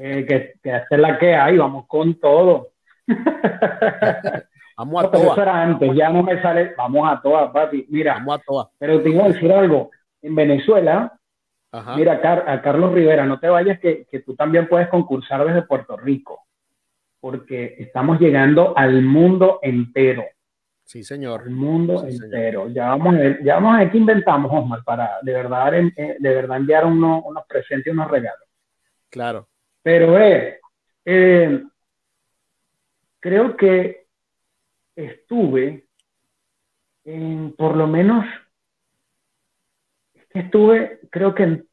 Eh, 0.00 0.24
que, 0.26 0.54
que 0.62 0.74
es 0.90 0.98
la 0.98 1.18
que 1.18 1.34
hay, 1.34 1.58
vamos 1.58 1.86
con 1.86 2.18
todo. 2.18 2.68
vamos 4.78 5.04
a 5.04 5.10
todas. 5.10 5.38
antes, 5.46 5.94
ya 5.94 6.08
no 6.08 6.22
me 6.22 6.40
sale, 6.40 6.72
vamos 6.78 7.12
a 7.12 7.20
todas, 7.20 7.50
papi. 7.50 7.84
Mira, 7.90 8.14
vamos 8.14 8.38
a 8.38 8.42
todas. 8.42 8.68
Pero 8.78 9.02
te 9.02 9.10
iba 9.10 9.26
a 9.26 9.28
decir 9.28 9.52
algo, 9.52 9.90
en 10.22 10.34
Venezuela, 10.34 11.18
mira, 11.96 12.20
a 12.46 12.62
Carlos 12.62 12.92
Rivera, 12.92 13.26
no 13.26 13.38
te 13.40 13.48
vayas 13.48 13.78
que, 13.80 14.06
tú 14.24 14.34
también 14.34 14.68
puedes 14.68 14.88
concursar 14.88 15.44
desde 15.44 15.62
Puerto 15.62 15.96
Rico, 15.96 16.46
porque 17.20 17.76
estamos 17.78 18.20
llegando 18.20 18.76
al 18.76 19.02
mundo 19.02 19.58
entero. 19.62 20.24
Sí, 20.84 21.04
señor. 21.04 21.42
Al 21.42 21.50
mundo 21.50 22.04
entero. 22.06 22.68
Ya 22.68 22.88
vamos, 22.88 23.14
a 23.14 23.18
ver, 23.18 23.42
ya 23.42 23.54
vamos 23.54 23.74
a 23.74 23.78
ver 23.78 23.90
qué 23.90 23.98
inventamos, 23.98 24.50
Osmar, 24.52 24.82
para 24.84 25.18
de 25.22 25.32
verdad, 25.32 25.74
eh, 25.74 26.16
de 26.18 26.34
verdad 26.34 26.56
enviar 26.56 26.84
unos, 26.84 27.24
presentes 27.48 27.86
y 27.86 27.90
unos 27.90 28.10
regalos. 28.10 28.48
Claro. 29.08 29.48
Pero, 29.82 30.18
eh, 30.18 30.60
eh, 31.04 31.62
creo 33.20 33.56
que 33.56 34.06
estuve 34.94 35.86
en 37.04 37.54
por 37.56 37.76
lo 37.76 37.86
menos 37.86 38.24
estuve, 40.34 41.00
creo 41.10 41.34
que 41.34 41.42
en, 41.42 41.68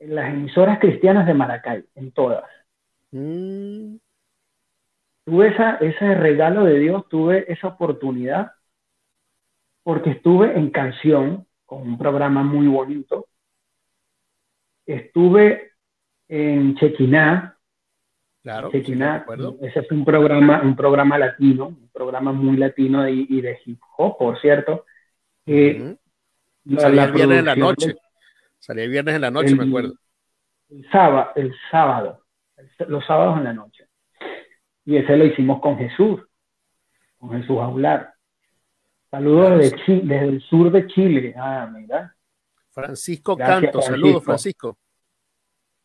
las 0.00 0.32
emisoras 0.32 0.78
cristianas 0.78 1.26
de 1.26 1.34
Maracay, 1.34 1.84
en 1.94 2.12
todas. 2.12 2.44
Mm. 3.12 3.96
Tuve 5.24 5.48
esa, 5.48 5.76
ese 5.76 6.14
regalo 6.14 6.64
de 6.64 6.80
Dios, 6.80 7.08
tuve 7.08 7.44
esa 7.50 7.68
oportunidad, 7.68 8.52
porque 9.84 10.10
estuve 10.10 10.58
en 10.58 10.70
canción, 10.70 11.46
con 11.64 11.82
un 11.82 11.98
programa 11.98 12.42
muy 12.42 12.66
bonito. 12.66 13.28
Estuve 14.84 15.72
en 16.28 16.74
Chequiná. 16.76 17.56
Claro, 18.42 18.70
Chequiná, 18.72 19.24
ese 19.60 19.80
es 19.80 19.90
un 19.92 20.04
programa, 20.04 20.60
un 20.62 20.74
programa 20.74 21.16
latino, 21.16 21.68
un 21.68 21.90
programa 21.92 22.32
muy 22.32 22.56
latino 22.56 23.08
y, 23.08 23.40
de 23.40 23.58
hip 23.64 23.80
hop, 23.96 24.18
por 24.18 24.40
cierto. 24.40 24.84
Salía 26.78 27.04
el 27.04 27.12
viernes 27.12 27.38
en 27.38 27.44
la 27.46 27.56
noche. 27.56 27.94
Salía 28.58 28.84
el 28.84 28.90
viernes 28.90 29.14
en 29.14 29.20
la 29.20 29.30
noche, 29.30 29.54
me 29.54 29.64
acuerdo. 29.64 29.94
El 30.70 30.88
sábado, 30.90 31.30
el 31.34 31.54
sábado, 31.70 32.24
los 32.86 33.04
sábados 33.04 33.38
en 33.38 33.44
la 33.44 33.52
noche. 33.52 33.86
Y 34.84 34.96
ese 34.96 35.16
lo 35.16 35.24
hicimos 35.24 35.60
con 35.60 35.76
Jesús, 35.76 36.20
con 37.18 37.30
Jesús 37.32 37.58
Aular. 37.58 38.14
Saludos 39.10 39.58
desde, 39.58 40.00
desde, 40.02 40.28
el 40.28 40.40
sur 40.42 40.70
de 40.70 40.86
Chile. 40.86 41.34
Ah, 41.36 41.68
mira. 41.72 42.16
Francisco 42.70 43.36
Canto, 43.36 43.82
saludos, 43.82 44.24
Francisco. 44.24 44.78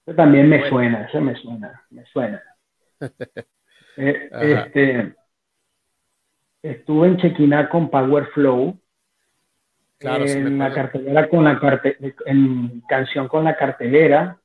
Eso 0.05 0.15
también 0.15 0.47
me 0.47 0.69
suena, 0.69 1.03
eso 1.03 1.19
me 1.19 1.35
suena, 1.35 1.85
me 1.89 2.05
suena. 2.05 2.41
Eh, 3.99 4.29
este, 4.31 5.15
estuve 6.61 7.07
en 7.07 7.17
Chequiná 7.17 7.67
con 7.67 7.89
Power 7.89 8.27
Flow 8.27 8.79
en 9.99 10.57
la 10.57 10.73
cartelera 10.73 11.29
con 11.29 11.43
la 11.43 11.59
carte, 11.59 11.97
en 12.25 12.81
canción 12.87 13.27
con 13.27 13.43
la 13.43 13.55
cartelera. 13.55 14.39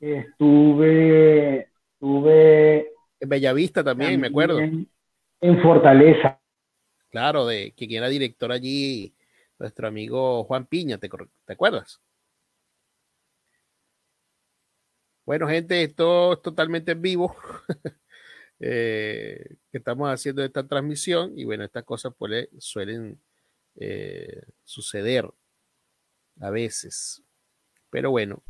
Estuve, 0.00 1.70
estuve 1.92 2.92
en 3.20 3.28
Bellavista 3.28 3.82
también, 3.82 4.20
me 4.20 4.28
acuerdo. 4.28 4.60
En 4.60 5.62
Fortaleza. 5.62 6.40
Claro, 7.10 7.46
de 7.46 7.72
que 7.72 7.88
quien 7.88 8.02
era 8.02 8.08
director 8.08 8.52
allí, 8.52 9.14
nuestro 9.58 9.88
amigo 9.88 10.44
Juan 10.44 10.66
Piña, 10.66 10.98
¿te, 10.98 11.08
¿te 11.08 11.52
acuerdas? 11.52 12.00
Bueno, 15.24 15.48
gente, 15.48 15.82
esto 15.82 16.34
es 16.34 16.42
totalmente 16.42 16.92
en 16.92 17.02
vivo. 17.02 17.36
eh, 18.60 19.56
que 19.70 19.78
estamos 19.78 20.10
haciendo 20.10 20.42
esta 20.44 20.66
transmisión 20.66 21.32
y 21.36 21.44
bueno, 21.44 21.64
estas 21.64 21.84
cosas 21.84 22.12
pues, 22.16 22.48
suelen 22.58 23.20
eh, 23.80 24.42
suceder 24.64 25.30
a 26.40 26.50
veces. 26.50 27.22
Pero 27.90 28.10
bueno, 28.10 28.42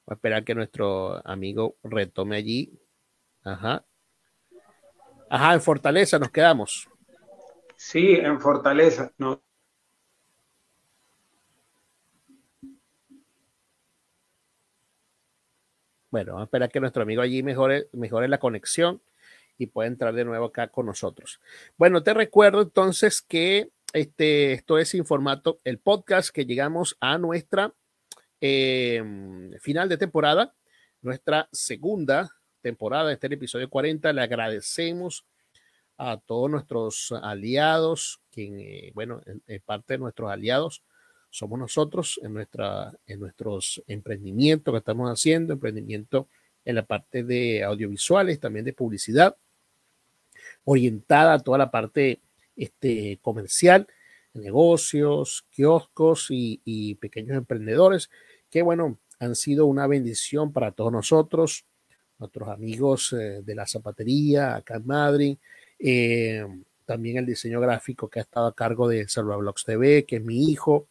va 0.00 0.12
a 0.12 0.14
esperar 0.14 0.44
que 0.44 0.54
nuestro 0.54 1.26
amigo 1.26 1.76
retome 1.82 2.36
allí. 2.36 2.78
Ajá. 3.44 3.84
Ajá, 5.30 5.54
en 5.54 5.60
Fortaleza 5.60 6.18
nos 6.18 6.30
quedamos. 6.30 6.88
Sí, 7.76 8.14
en 8.14 8.40
Fortaleza. 8.40 9.12
No, 9.18 9.42
Bueno, 16.12 16.32
vamos 16.32 16.42
a 16.42 16.44
esperar 16.44 16.70
que 16.70 16.78
nuestro 16.78 17.02
amigo 17.02 17.22
allí 17.22 17.42
mejore, 17.42 17.88
mejore 17.92 18.28
la 18.28 18.36
conexión 18.36 19.00
y 19.56 19.68
pueda 19.68 19.88
entrar 19.88 20.12
de 20.12 20.26
nuevo 20.26 20.44
acá 20.44 20.68
con 20.68 20.84
nosotros. 20.84 21.40
Bueno, 21.78 22.02
te 22.02 22.12
recuerdo 22.12 22.60
entonces 22.60 23.22
que 23.22 23.70
este, 23.92 24.52
esto 24.52 24.78
es 24.78 24.94
Informato, 24.94 25.60
el 25.64 25.78
podcast 25.78 26.30
que 26.30 26.46
llegamos 26.46 26.96
a 27.00 27.18
nuestra 27.18 27.74
em, 28.40 29.52
final 29.60 29.88
de 29.88 29.98
temporada, 29.98 30.54
nuestra 31.00 31.48
segunda 31.52 32.30
temporada, 32.60 33.12
este 33.12 33.26
es 33.26 33.30
el 33.30 33.34
episodio 33.34 33.68
40. 33.68 34.12
Le 34.12 34.22
agradecemos 34.22 35.26
a 35.98 36.16
todos 36.18 36.50
nuestros 36.50 37.12
aliados, 37.22 38.20
quien, 38.30 38.58
eh, 38.60 38.92
bueno, 38.94 39.20
en 39.26 39.62
parte 39.64 39.94
de 39.94 39.98
nuestros 39.98 40.30
aliados 40.30 40.82
somos 41.30 41.58
nosotros 41.58 42.20
en, 42.22 42.34
nuestra, 42.34 42.92
en 43.06 43.20
nuestros 43.20 43.82
emprendimientos 43.86 44.72
que 44.72 44.78
estamos 44.78 45.10
haciendo, 45.10 45.54
emprendimiento 45.54 46.28
en 46.64 46.76
la 46.76 46.86
parte 46.86 47.24
de 47.24 47.64
audiovisuales, 47.64 48.38
también 48.38 48.64
de 48.64 48.72
publicidad, 48.72 49.36
orientada 50.64 51.34
a 51.34 51.38
toda 51.38 51.58
la 51.58 51.70
parte 51.70 52.20
este, 52.56 53.18
comercial, 53.22 53.86
negocios, 54.34 55.46
kioscos 55.50 56.28
y, 56.30 56.94
pequeños 56.96 57.36
emprendedores, 57.36 58.10
que 58.50 58.62
bueno, 58.62 58.98
han 59.18 59.34
sido 59.34 59.66
una 59.66 59.86
bendición 59.86 60.52
para 60.52 60.72
todos 60.72 60.92
nosotros, 60.92 61.64
nuestros 62.18 62.48
amigos 62.48 63.12
eh, 63.12 63.42
de 63.42 63.54
la 63.54 63.66
zapatería 63.66 64.56
acá 64.56 64.76
en 64.76 64.86
Madrid, 64.86 65.38
eh, 65.78 66.46
también 66.84 67.18
el 67.18 67.26
diseño 67.26 67.60
gráfico 67.60 68.08
que 68.08 68.20
ha 68.20 68.22
estado 68.22 68.46
a 68.46 68.54
cargo 68.54 68.88
de 68.88 69.06
Blogs 69.16 69.64
TV, 69.64 70.04
que 70.04 70.16
es 70.16 70.22
mi 70.22 70.50
hijo, 70.50 70.88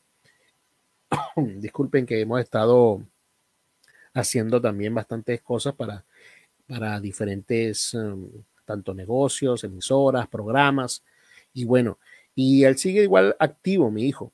disculpen 1.36 2.06
que 2.06 2.22
hemos 2.22 2.40
estado 2.42 3.04
haciendo 4.14 4.62
también 4.62 4.94
bastantes 4.94 5.42
cosas 5.42 5.74
para, 5.76 6.06
para 6.68 7.00
diferentes, 7.00 7.94
um, 7.94 8.30
tanto 8.66 8.94
negocios, 8.94 9.64
emisoras, 9.64 10.28
programas. 10.28 11.04
Y 11.54 11.66
bueno, 11.66 12.00
y 12.36 12.64
él 12.64 12.78
sigue 12.78 13.04
igual 13.04 13.36
activo, 13.40 13.92
mi 13.92 14.06
hijo. 14.06 14.32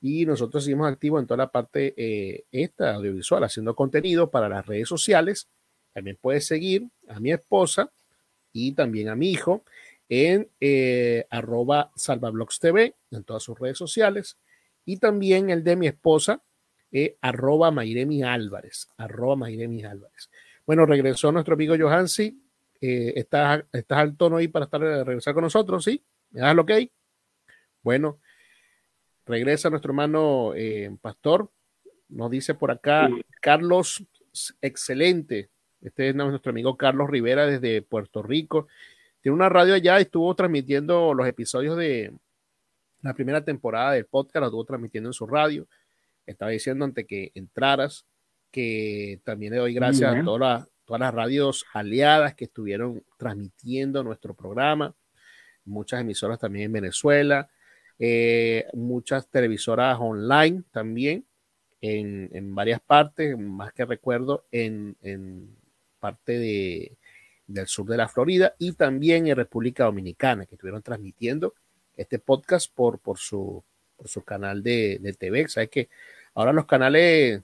Y 0.00 0.24
nosotros 0.24 0.64
seguimos 0.64 0.90
activos 0.90 1.20
en 1.20 1.26
toda 1.26 1.38
la 1.38 1.50
parte 1.50 1.94
eh, 1.96 2.44
esta 2.52 2.94
audiovisual, 2.94 3.44
haciendo 3.44 3.74
contenido 3.74 4.30
para 4.30 4.48
las 4.48 4.66
redes 4.66 4.88
sociales. 4.88 5.48
También 5.92 6.18
puedes 6.20 6.46
seguir 6.46 6.88
a 7.08 7.20
mi 7.20 7.32
esposa 7.32 7.90
y 8.52 8.72
también 8.72 9.08
a 9.08 9.16
mi 9.16 9.30
hijo 9.30 9.62
en 10.08 10.48
eh, 10.60 11.26
arroba 11.30 11.92
salvablogs 11.94 12.58
TV 12.58 12.94
en 13.10 13.24
todas 13.24 13.42
sus 13.42 13.58
redes 13.58 13.78
sociales 13.78 14.36
y 14.84 14.96
también 14.96 15.50
el 15.50 15.62
de 15.62 15.76
mi 15.76 15.86
esposa, 15.86 16.42
eh, 16.90 17.16
arroba 17.20 17.70
Mairemi 17.70 18.22
Álvarez, 18.22 18.88
arroba 18.96 19.46
Álvarez. 19.46 20.30
Bueno, 20.66 20.86
regresó 20.86 21.30
nuestro 21.30 21.54
amigo 21.54 21.76
Johansi. 21.78 22.42
Eh, 22.80 23.12
¿estás, 23.14 23.64
¿Estás 23.72 23.98
al 23.98 24.16
tono 24.16 24.38
ahí 24.38 24.48
para 24.48 24.64
estar, 24.64 24.82
eh, 24.82 25.04
regresar 25.04 25.34
con 25.34 25.44
nosotros? 25.44 25.84
¿Sí? 25.84 26.02
¿Me 26.30 26.40
das 26.40 26.54
lo 26.54 26.66
que 26.66 26.72
hay? 26.72 26.92
Bueno, 27.82 28.20
regresa 29.26 29.70
nuestro 29.70 29.90
hermano 29.90 30.52
eh, 30.54 30.94
Pastor. 31.00 31.50
Nos 32.08 32.30
dice 32.30 32.54
por 32.54 32.70
acá 32.70 33.08
Carlos, 33.40 34.04
excelente. 34.60 35.50
Este 35.80 36.10
es 36.10 36.14
nuestro 36.14 36.50
amigo 36.50 36.76
Carlos 36.76 37.08
Rivera 37.08 37.46
desde 37.46 37.82
Puerto 37.82 38.22
Rico. 38.22 38.68
Tiene 39.20 39.34
una 39.34 39.48
radio 39.48 39.74
allá, 39.74 39.98
estuvo 39.98 40.34
transmitiendo 40.34 41.14
los 41.14 41.26
episodios 41.26 41.76
de, 41.76 42.12
la 43.02 43.14
primera 43.14 43.44
temporada 43.44 43.92
del 43.92 44.06
podcast 44.06 44.36
la 44.36 44.46
estuvo 44.46 44.64
transmitiendo 44.64 45.08
en 45.08 45.14
su 45.14 45.26
radio. 45.26 45.66
Estaba 46.26 46.50
diciendo 46.50 46.84
antes 46.84 47.06
que 47.06 47.32
entraras 47.34 48.06
que 48.50 49.20
también 49.24 49.52
le 49.52 49.58
doy 49.58 49.74
gracias 49.74 50.14
a 50.14 50.24
todas 50.24 50.66
las, 50.88 51.14
radios 51.14 51.64
aliadas 51.72 52.34
que 52.34 52.44
estuvieron 52.44 53.02
transmitiendo 53.16 54.02
nuestro 54.02 54.34
programa, 54.34 54.94
muchas 55.64 56.00
emisoras 56.00 56.38
también 56.38 56.66
en 56.66 56.72
Venezuela, 56.72 57.48
eh, 57.98 58.66
muchas 58.72 59.28
televisoras 59.28 59.98
online 60.00 60.62
también 60.70 61.24
en, 61.80 62.54
varias 62.54 62.80
partes, 62.80 63.36
más 63.38 63.72
que 63.72 63.84
recuerdo, 63.84 64.44
en, 64.50 64.96
parte 65.98 66.38
de, 66.38 66.96
del 67.46 67.66
sur 67.66 67.86
de 67.86 67.96
la 67.96 68.08
Florida 68.08 68.54
y 68.58 68.72
también 68.72 69.26
en 69.26 69.36
República 69.36 69.84
Dominicana, 69.84 70.46
que 70.46 70.54
estuvieron 70.54 70.82
transmitiendo 70.82 71.54
este 71.96 72.18
podcast 72.18 72.74
por, 72.74 72.98
por, 72.98 73.18
su, 73.18 73.62
por 73.96 74.08
su 74.08 74.22
canal 74.22 74.62
de, 74.62 74.98
de 75.00 75.12
TV. 75.12 75.48
Sabes 75.48 75.68
que 75.68 75.88
ahora 76.34 76.52
los 76.52 76.66
canales, 76.66 77.42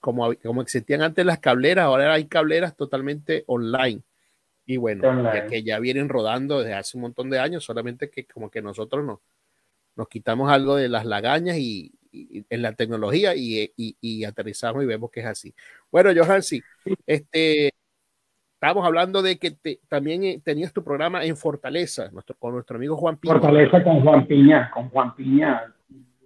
como, 0.00 0.34
como 0.34 0.62
existían 0.62 1.02
antes 1.02 1.24
las 1.24 1.38
cableras, 1.38 1.84
ahora 1.84 2.12
hay 2.12 2.26
cableras 2.26 2.76
totalmente 2.76 3.44
online. 3.46 4.02
Y 4.70 4.76
bueno, 4.76 5.32
que 5.48 5.62
ya 5.62 5.78
vienen 5.78 6.10
rodando 6.10 6.60
desde 6.60 6.74
hace 6.74 6.98
un 6.98 7.00
montón 7.00 7.30
de 7.30 7.38
años, 7.38 7.64
solamente 7.64 8.10
que 8.10 8.26
como 8.26 8.50
que 8.50 8.60
nosotros 8.60 9.02
nos, 9.02 9.20
nos 9.96 10.08
quitamos 10.08 10.52
algo 10.52 10.76
de 10.76 10.90
las 10.90 11.06
lagañas 11.06 11.56
y, 11.56 11.90
en 12.12 12.60
la 12.60 12.74
tecnología 12.74 13.34
y, 13.34 13.72
y, 13.74 14.24
aterrizamos 14.26 14.82
y 14.82 14.86
vemos 14.86 15.10
que 15.10 15.20
es 15.20 15.26
así. 15.26 15.54
Bueno, 15.90 16.10
Johan, 16.14 16.42
sí, 16.42 16.62
este, 17.06 17.70
estábamos 18.52 18.84
hablando 18.84 19.22
de 19.22 19.38
que 19.38 19.56
también 19.88 20.24
eh, 20.24 20.42
tenías 20.44 20.74
tu 20.74 20.84
programa 20.84 21.24
en 21.24 21.38
Fortaleza, 21.38 22.10
nuestro, 22.10 22.36
con 22.38 22.52
nuestro 22.52 22.76
amigo 22.76 22.94
Juan 22.98 23.16
Piña. 23.16 23.38
Fortaleza 23.38 23.82
con 23.82 24.02
Juan 24.02 24.26
Piña, 24.26 24.70
con 24.70 24.90
Juan 24.90 25.14
Piña, 25.14 25.74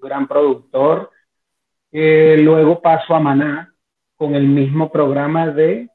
gran 0.03 0.27
productor. 0.27 1.13
Eh, 1.93 2.39
luego 2.41 2.83
paso 2.83 3.15
a 3.15 3.21
Maná 3.21 3.73
con 4.17 4.35
el 4.35 4.49
mismo 4.49 4.91
programa 4.91 5.47
de 5.47 5.89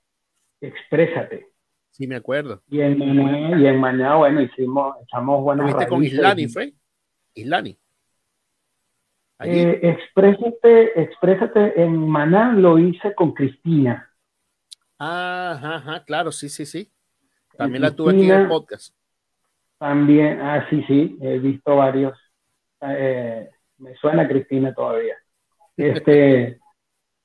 Exprésate. 0.62 1.57
Sí, 1.98 2.06
me 2.06 2.16
acuerdo. 2.16 2.62
Y 2.70 2.80
en 2.80 3.00
Maná, 3.00 3.60
y 3.60 3.66
en 3.66 3.80
Maná 3.80 4.16
bueno, 4.18 4.40
hicimos, 4.40 4.96
echamos 5.02 5.42
buenas 5.42 5.66
¿Viste 5.66 5.88
con 5.88 6.04
Islani, 6.04 6.48
fue? 6.48 6.76
Islani. 7.34 7.76
Eh, 9.40 9.80
exprésate, 9.82 11.02
exprésate 11.02 11.82
en 11.82 11.98
Maná 11.98 12.54
lo 12.54 12.78
hice 12.78 13.16
con 13.16 13.34
Cristina. 13.34 14.12
Ajá, 15.00 15.78
ajá, 15.78 16.04
claro, 16.06 16.32
sí, 16.32 16.50
sí, 16.50 16.68
sí. 16.68 16.92
También 17.58 17.82
la 17.82 17.96
tuve 17.96 18.12
aquí 18.12 18.30
en 18.30 18.42
el 18.42 18.48
podcast. 18.48 18.96
También, 19.80 20.40
ah, 20.40 20.68
sí, 20.70 20.84
sí, 20.88 21.18
he 21.20 21.40
visto 21.40 21.78
varios. 21.78 22.16
Eh, 22.82 23.50
me 23.80 23.96
suena 23.96 24.28
Cristina 24.28 24.72
todavía. 24.72 25.16
Este, 25.76 26.60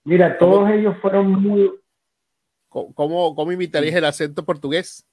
mira, 0.04 0.38
todos 0.38 0.70
ellos 0.70 0.96
fueron 1.02 1.30
muy. 1.30 1.70
¿Cómo, 2.72 3.35
cómo 3.35 3.52
imitarías 3.52 3.94
el 3.94 4.04
acento 4.06 4.44
portugués? 4.44 5.06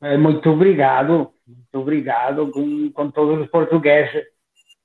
Eh, 0.00 0.16
muy 0.16 0.40
obrigado, 0.44 1.34
muy 1.46 1.82
obrigado 1.82 2.50
todos 3.14 3.38
los 3.38 3.48
portugueses 3.50 4.28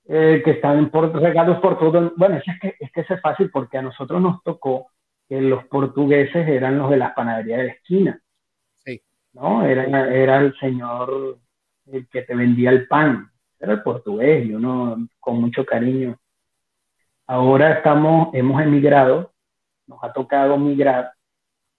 eh, 0.08 0.42
que 0.44 0.52
están 0.52 0.92
por, 0.92 1.12
regados 1.20 1.60
por 1.60 1.80
todo. 1.80 2.14
Bueno, 2.18 2.36
es 2.38 2.60
que, 2.62 2.76
es 2.80 2.92
que 2.92 3.02
es 3.02 3.22
fácil 3.22 3.50
porque 3.50 3.78
a 3.78 3.82
nosotros 3.82 4.22
nos 4.22 4.44
tocó 4.44 4.92
que 5.28 5.42
los 5.42 5.66
portugueses 5.66 6.48
eran 6.48 6.78
los 6.78 6.92
de 6.92 6.98
las 6.98 7.14
panaderías 7.14 7.58
de 7.60 7.66
la 7.66 7.74
esquina. 7.74 8.22
Sí. 8.84 9.02
¿No? 9.34 9.66
Era, 9.66 10.14
era 10.14 10.38
el 10.38 10.56
señor 10.60 11.40
el 11.88 12.08
que 12.10 12.22
te 12.22 12.36
vendía 12.36 12.70
el 12.70 12.88
pan. 12.88 13.32
Era 13.60 13.74
el 13.74 13.84
portugués 13.84 14.46
y 14.46 14.54
uno 14.54 15.08
con 15.20 15.42
mucho 15.42 15.66
cariño. 15.66 16.20
Ahora 17.26 17.74
estamos, 17.74 18.30
hemos 18.36 18.62
emigrado, 18.62 19.34
nos 19.88 20.04
ha 20.04 20.14
tocado 20.14 20.58
migrar 20.58 21.12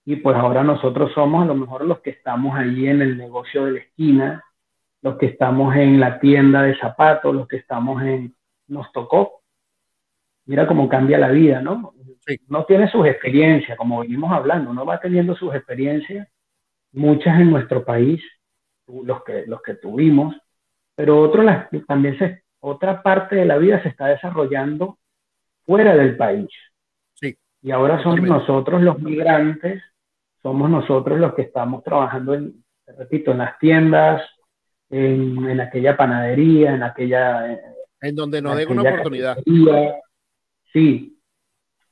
y 0.09 0.15
pues 0.15 0.37
ahora 0.37 0.63
nosotros 0.63 1.11
somos 1.13 1.43
a 1.43 1.45
lo 1.45 1.53
mejor 1.53 1.83
los 1.83 1.99
que 1.99 2.11
estamos 2.11 2.57
ahí 2.57 2.87
en 2.87 3.01
el 3.01 3.17
negocio 3.17 3.65
de 3.65 3.71
la 3.73 3.79
esquina, 3.79 4.43
los 5.01 5.17
que 5.17 5.25
estamos 5.25 5.75
en 5.75 5.99
la 5.99 6.21
tienda 6.21 6.61
de 6.61 6.77
zapatos, 6.77 7.35
los 7.35 7.45
que 7.45 7.57
estamos 7.57 8.01
en, 8.01 8.33
nos 8.67 8.89
tocó. 8.93 9.41
Mira 10.45 10.65
cómo 10.65 10.87
cambia 10.87 11.17
la 11.17 11.27
vida, 11.27 11.61
¿no? 11.61 11.93
no 12.47 12.63
tiene 12.63 12.89
sus 12.89 13.05
experiencias, 13.05 13.77
como 13.77 13.99
venimos 13.99 14.31
hablando, 14.31 14.73
no 14.73 14.85
va 14.85 14.97
teniendo 14.97 15.35
sus 15.35 15.53
experiencias, 15.53 16.25
muchas 16.93 17.39
en 17.41 17.51
nuestro 17.51 17.83
país, 17.83 18.23
los 18.87 19.25
que, 19.25 19.45
los 19.45 19.61
que 19.61 19.75
tuvimos, 19.75 20.35
pero 20.95 21.19
otro, 21.19 21.43
también 21.85 22.17
se, 22.17 22.43
otra 22.61 23.03
parte 23.03 23.35
de 23.35 23.45
la 23.45 23.57
vida 23.57 23.83
se 23.83 23.89
está 23.89 24.07
desarrollando 24.07 24.99
fuera 25.65 25.97
del 25.97 26.15
país. 26.15 26.49
Y 27.61 27.71
ahora 27.71 28.01
somos 28.03 28.21
nosotros 28.21 28.81
los 28.81 28.99
migrantes, 28.99 29.81
somos 30.41 30.69
nosotros 30.69 31.19
los 31.19 31.33
que 31.33 31.41
estamos 31.43 31.83
trabajando, 31.83 32.33
en, 32.33 32.63
repito, 32.85 33.31
en 33.31 33.39
las 33.39 33.57
tiendas, 33.59 34.21
en, 34.89 35.49
en 35.49 35.59
aquella 35.59 35.97
panadería, 35.97 36.73
en 36.73 36.83
aquella... 36.83 37.59
En 37.99 38.15
donde 38.15 38.41
nos 38.41 38.55
den 38.55 38.71
una 38.71 38.83
oportunidad. 38.83 39.37
Sí, 40.71 41.17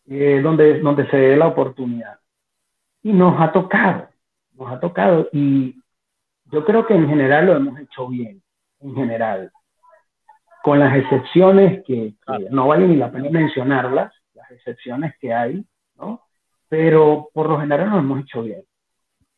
eh, 0.07 0.39
donde, 0.41 0.79
donde 0.79 1.09
se 1.09 1.17
dé 1.17 1.35
la 1.35 1.47
oportunidad. 1.47 2.19
Y 3.01 3.11
nos 3.11 3.39
ha 3.39 3.51
tocado, 3.51 4.07
nos 4.53 4.71
ha 4.71 4.79
tocado. 4.79 5.29
Y 5.31 5.81
yo 6.51 6.63
creo 6.63 6.85
que 6.85 6.93
en 6.93 7.07
general 7.07 7.47
lo 7.47 7.55
hemos 7.55 7.79
hecho 7.79 8.07
bien, 8.07 8.41
en 8.81 8.95
general. 8.95 9.51
Con 10.63 10.79
las 10.79 10.95
excepciones 10.95 11.83
que, 11.85 12.13
no 12.49 12.67
vale 12.67 12.87
ni 12.87 12.95
la 12.95 13.11
pena 13.11 13.29
mencionarlas, 13.29 14.13
las 14.45 14.51
excepciones 14.51 15.15
que 15.19 15.33
hay, 15.33 15.65
¿no? 15.95 16.21
pero 16.69 17.29
por 17.33 17.49
lo 17.49 17.59
general 17.59 17.89
nos 17.89 17.99
hemos 17.99 18.21
hecho 18.21 18.43
bien, 18.43 18.63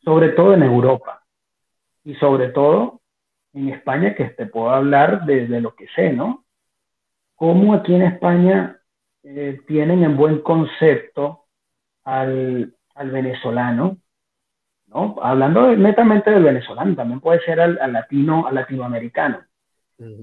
sobre 0.04 0.30
todo 0.30 0.54
en 0.54 0.64
Europa 0.64 1.24
y 2.04 2.16
sobre 2.16 2.50
todo 2.50 3.02
en 3.54 3.70
España, 3.70 4.16
que 4.16 4.26
te 4.26 4.46
puedo 4.46 4.70
hablar 4.70 5.26
de, 5.26 5.48
lo 5.62 5.76
que 5.76 5.88
sé, 5.96 6.14
¿no? 6.14 6.46
Cómo 7.36 7.74
aquí 7.74 7.96
en 7.96 8.04
España 8.04 8.80
eh, 9.24 9.62
tienen 9.68 10.04
en 10.04 10.16
buen 10.16 10.42
concepto 10.42 11.46
al, 12.04 12.76
al 12.96 13.12
venezolano, 13.12 13.98
¿no? 14.88 15.16
Hablando 15.22 15.76
netamente 15.76 16.32
del 16.32 16.44
venezolano, 16.44 16.96
también 16.96 17.20
puede 17.20 17.40
ser 17.42 17.60
al, 17.60 17.78
latino, 17.92 18.48
al 18.48 18.56
latinoamericano, 18.56 19.42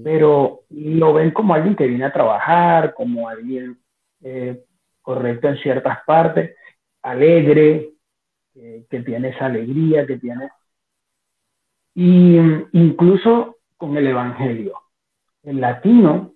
pero 0.03 0.61
lo 0.69 1.13
ven 1.13 1.31
como 1.31 1.53
alguien 1.53 1.75
que 1.75 1.87
viene 1.87 2.05
a 2.05 2.13
trabajar, 2.13 2.93
como 2.93 3.27
alguien 3.27 3.77
eh, 4.23 4.63
correcto 5.05 5.47
en 5.47 5.57
ciertas 5.59 5.99
partes, 6.05 6.55
alegre, 7.03 7.91
que 8.53 8.99
tiene 9.05 9.29
esa 9.29 9.45
alegría, 9.45 10.05
que 10.05 10.17
tiene... 10.17 10.49
Y 11.93 12.37
incluso 12.73 13.57
con 13.77 13.95
el 13.95 14.07
Evangelio. 14.07 14.73
El 15.43 15.61
latino 15.61 16.33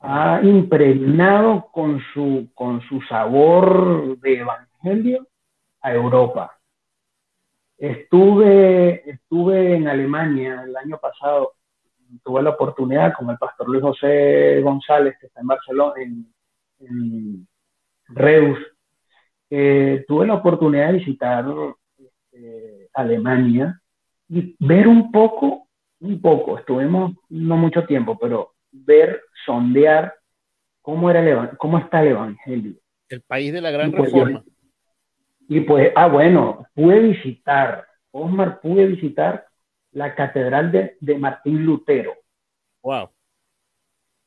ha 0.00 0.40
impregnado 0.42 1.70
con 1.72 2.00
su, 2.12 2.50
con 2.54 2.80
su 2.82 3.00
sabor 3.02 4.18
de 4.18 4.38
Evangelio 4.38 5.26
a 5.80 5.92
Europa. 5.92 6.58
Estuve, 7.76 9.10
estuve 9.10 9.74
en 9.74 9.88
Alemania 9.88 10.62
el 10.64 10.76
año 10.76 10.98
pasado, 10.98 11.54
tuve 12.22 12.42
la 12.42 12.50
oportunidad 12.50 13.14
con 13.16 13.30
el 13.30 13.38
pastor 13.38 13.68
Luis 13.68 13.82
José 13.82 14.60
González, 14.60 15.16
que 15.18 15.26
está 15.26 15.40
en 15.40 15.46
Barcelona, 15.46 15.94
en, 16.78 17.46
Reus. 18.10 18.58
tuve 19.48 20.26
la 20.26 20.34
oportunidad 20.34 20.88
de 20.88 20.98
visitar 20.98 21.44
este, 21.98 22.88
Alemania 22.94 23.80
y 24.28 24.56
ver 24.60 24.86
un 24.86 25.10
poco, 25.10 25.68
un 26.00 26.20
poco, 26.20 26.58
estuvimos 26.58 27.12
no 27.28 27.56
mucho 27.56 27.84
tiempo, 27.84 28.18
pero 28.18 28.52
ver, 28.70 29.22
sondear 29.44 30.14
cómo, 30.80 31.10
era 31.10 31.20
el, 31.20 31.56
cómo 31.58 31.78
está 31.78 32.02
el 32.02 32.08
Evangelio. 32.08 32.74
El 33.08 33.22
país 33.22 33.52
de 33.52 33.60
la 33.60 33.70
gran 33.70 33.90
pues 33.90 34.12
reforma. 34.12 34.44
Y 35.48 35.60
pues, 35.60 35.92
ah, 35.96 36.06
bueno, 36.06 36.64
pude 36.74 37.00
visitar, 37.00 37.84
Osmar, 38.12 38.60
pude 38.60 38.86
visitar 38.86 39.46
la 39.92 40.14
catedral 40.14 40.70
de, 40.70 40.96
de 41.00 41.18
Martín 41.18 41.64
Lutero. 41.66 42.14
Wow. 42.82 43.10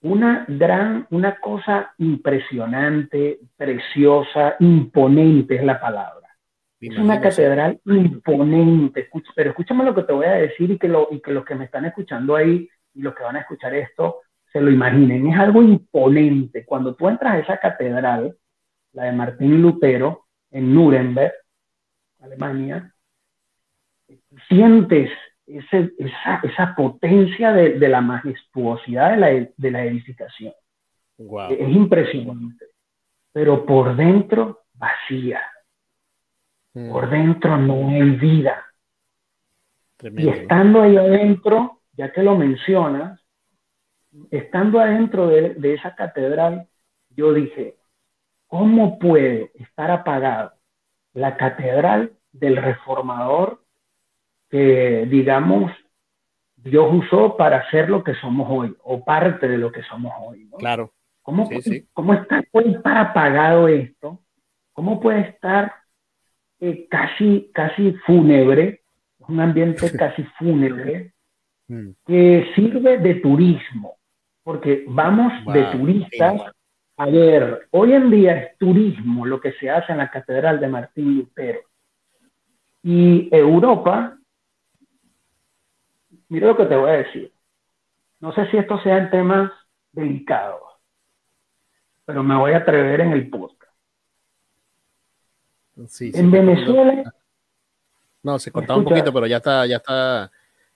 Una 0.03 0.45
gran, 0.47 1.07
una 1.11 1.39
cosa 1.39 1.93
impresionante, 1.97 3.39
preciosa, 3.55 4.55
imponente 4.59 5.55
es 5.55 5.63
la 5.63 5.79
palabra. 5.79 6.27
Es 6.79 6.97
una 6.97 7.21
catedral 7.21 7.79
imponente, 7.85 9.09
pero 9.33 9.51
escúchame 9.51 9.85
lo 9.85 9.95
que 9.95 10.03
te 10.03 10.11
voy 10.11 10.25
a 10.25 10.33
decir 10.33 10.69
y 10.71 10.77
que, 10.77 10.89
lo, 10.89 11.07
y 11.09 11.21
que 11.21 11.31
los 11.31 11.45
que 11.45 11.55
me 11.55 11.65
están 11.65 11.85
escuchando 11.85 12.35
ahí 12.35 12.67
y 12.93 13.01
los 13.01 13.15
que 13.15 13.23
van 13.23 13.37
a 13.37 13.39
escuchar 13.39 13.73
esto 13.73 14.19
se 14.51 14.59
lo 14.59 14.69
imaginen. 14.69 15.27
Es 15.27 15.39
algo 15.39 15.61
imponente. 15.61 16.65
Cuando 16.65 16.95
tú 16.95 17.07
entras 17.07 17.33
a 17.35 17.39
esa 17.39 17.57
catedral, 17.57 18.35
la 18.91 19.05
de 19.05 19.13
Martín 19.13 19.61
Lutero, 19.61 20.25
en 20.51 20.73
Nuremberg, 20.73 21.33
Alemania, 22.21 22.93
sientes 24.49 25.09
esa, 25.45 26.75
potencia 26.75 27.51
de, 27.51 27.87
la 27.87 28.01
majestuosidad 28.01 29.11
de 29.11 29.71
la, 29.71 29.83
edificación. 29.83 30.53
Es 31.17 31.69
impresionante. 31.69 32.65
Pero 33.31 33.65
por 33.65 33.95
dentro, 33.95 34.61
vacía. 34.73 35.41
Mm. 36.73 36.91
Por 36.91 37.09
dentro 37.09 37.57
no 37.57 37.89
hay 37.89 38.11
vida. 38.11 38.65
y 40.01 40.29
estando 40.29 40.81
ahí 40.81 40.97
adentro, 40.97 41.81
ya 41.93 42.11
que 42.11 42.23
lo 42.23 42.35
mencionas, 42.37 43.19
estando 44.31 44.79
adentro 44.79 45.27
de 45.27 45.73
esa 45.73 45.95
catedral, 45.95 46.67
yo 47.09 47.33
dije, 47.33 47.75
¿Cómo 48.53 48.99
puede 48.99 49.51
estar 49.55 49.89
apagado 49.89 50.53
la 51.13 51.37
catedral 51.37 52.13
del 52.31 52.55
reformador 52.55 53.62
que, 54.53 55.07
digamos, 55.09 55.71
Dios 56.57 56.87
usó 56.93 57.35
para 57.35 57.57
hacer 57.57 57.89
lo 57.89 58.03
que 58.03 58.13
somos 58.13 58.47
hoy, 58.51 58.77
o 58.83 59.03
parte 59.03 59.47
de 59.47 59.57
lo 59.57 59.71
que 59.71 59.81
somos 59.81 60.13
hoy? 60.19 60.47
Claro. 60.59 60.93
¿Cómo, 61.23 61.49
¿cómo 61.93 62.13
está, 62.13 62.43
puede 62.51 62.73
estar 62.73 62.97
apagado 62.97 63.67
esto? 63.67 64.19
¿Cómo 64.73 64.99
puede 64.99 65.21
estar 65.21 65.73
eh, 66.59 66.87
casi, 66.87 67.49
casi 67.51 67.93
fúnebre, 68.05 68.83
un 69.27 69.39
ambiente 69.39 69.91
casi 69.97 70.21
fúnebre, 70.37 71.13
mm. 71.67 71.89
que 72.05 72.51
sirve 72.53 72.99
de 72.99 73.15
turismo? 73.15 73.95
Porque 74.43 74.85
vamos 74.87 75.33
de 75.51 75.63
turistas 75.63 76.43
a 76.97 77.07
ver, 77.07 77.69
hoy 77.71 77.93
en 77.93 78.11
día 78.11 78.37
es 78.37 78.57
turismo 78.59 79.25
lo 79.25 79.41
que 79.41 79.53
se 79.53 79.67
hace 79.67 79.91
en 79.91 79.97
la 79.97 80.11
Catedral 80.11 80.59
de 80.59 80.67
Martín 80.67 81.17
Lutero. 81.17 81.61
Y 82.83 83.35
Europa, 83.35 84.15
mira 86.33 86.47
lo 86.47 86.57
que 86.57 86.65
te 86.65 86.75
voy 86.75 86.89
a 86.89 86.93
decir. 86.93 87.33
No 88.19 88.33
sé 88.33 88.49
si 88.49 88.57
estos 88.57 88.81
sean 88.83 89.09
temas 89.09 89.51
delicados, 89.91 90.61
pero 92.05 92.23
me 92.23 92.35
voy 92.35 92.53
a 92.53 92.57
atrever 92.57 93.01
en 93.01 93.11
el 93.11 93.29
podcast. 93.29 93.71
en 95.99 96.31
Venezuela. 96.31 97.13
No, 98.21 98.39
se 98.39 98.51
cortaba 98.51 98.79
un 98.79 98.85
poquito, 98.85 99.11
pero 99.13 99.27
ya 99.27 99.37
está, 99.37 99.65
ya 99.65 99.77
está 99.77 100.31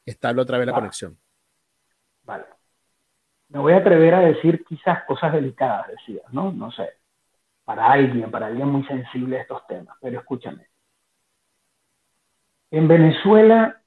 estable 0.05 0.41
otra 0.41 0.57
vez 0.57 0.67
la 0.67 0.73
conexión. 0.73 1.17
Vale 2.23 2.57
me 3.49 3.59
voy 3.59 3.73
a 3.73 3.77
atrever 3.77 4.13
a 4.13 4.19
decir 4.19 4.63
quizás 4.65 5.03
cosas 5.05 5.33
delicadas, 5.33 5.87
decía, 5.87 6.21
¿no? 6.31 6.51
No 6.51 6.71
sé, 6.71 6.89
para 7.63 7.91
alguien, 7.91 8.29
para 8.29 8.47
alguien 8.47 8.67
muy 8.67 8.83
sensible 8.85 9.37
a 9.37 9.41
estos 9.41 9.65
temas, 9.67 9.95
pero 10.01 10.19
escúchame. 10.19 10.67
En 12.71 12.87
Venezuela, 12.87 13.81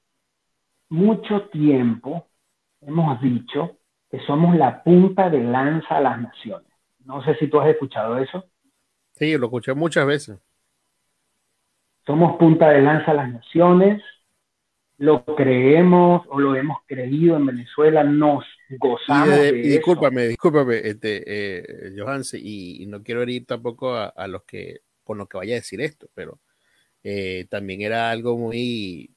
mucho 0.90 1.48
tiempo 1.48 2.26
hemos 2.83 3.20
dicho 3.22 3.79
que 4.11 4.20
somos 4.26 4.57
la 4.57 4.83
punta 4.83 5.31
de 5.31 5.42
lanza 5.42 5.96
a 5.96 6.00
las 6.00 6.20
naciones. 6.20 6.68
No 7.05 7.24
sé 7.24 7.37
si 7.37 7.48
tú 7.48 7.61
has 7.61 7.68
escuchado 7.68 8.18
eso. 8.18 8.44
Sí, 9.12 9.37
lo 9.38 9.46
escuché 9.46 9.72
muchas 9.74 10.07
veces. 10.07 10.38
Somos 12.05 12.37
punta 12.38 12.70
de 12.70 12.83
lanza 12.83 13.12
a 13.12 13.14
las 13.14 13.33
naciones, 13.33 14.03
lo 14.98 15.24
creemos 15.24 16.26
o 16.29 16.40
lo 16.40 16.57
hemos 16.57 16.79
creído 16.87 17.37
en 17.37 17.46
Venezuela, 17.46 18.03
nos 18.03 18.44
gozamos. 18.79 19.29
Y, 19.29 19.40
de, 19.40 19.53
discúlpame, 19.53 20.26
discúlpame, 20.26 20.79
este, 20.79 21.22
eh, 21.26 21.92
y, 22.35 22.87
no 22.87 23.03
quiero 23.03 23.22
herir 23.22 23.46
tampoco 23.46 23.94
a, 23.94 24.26
los 24.26 24.42
que, 24.42 24.81
con 25.05 25.18
lo 25.18 25.26
que 25.26 25.38
vaya 25.38 25.55
a 25.55 25.61
decir 25.61 25.81
esto, 25.81 26.09
pero 26.14 26.40
eh, 27.05 27.46
también 27.48 27.83
era 27.83 28.11
algo 28.11 28.37
muy 28.37 29.14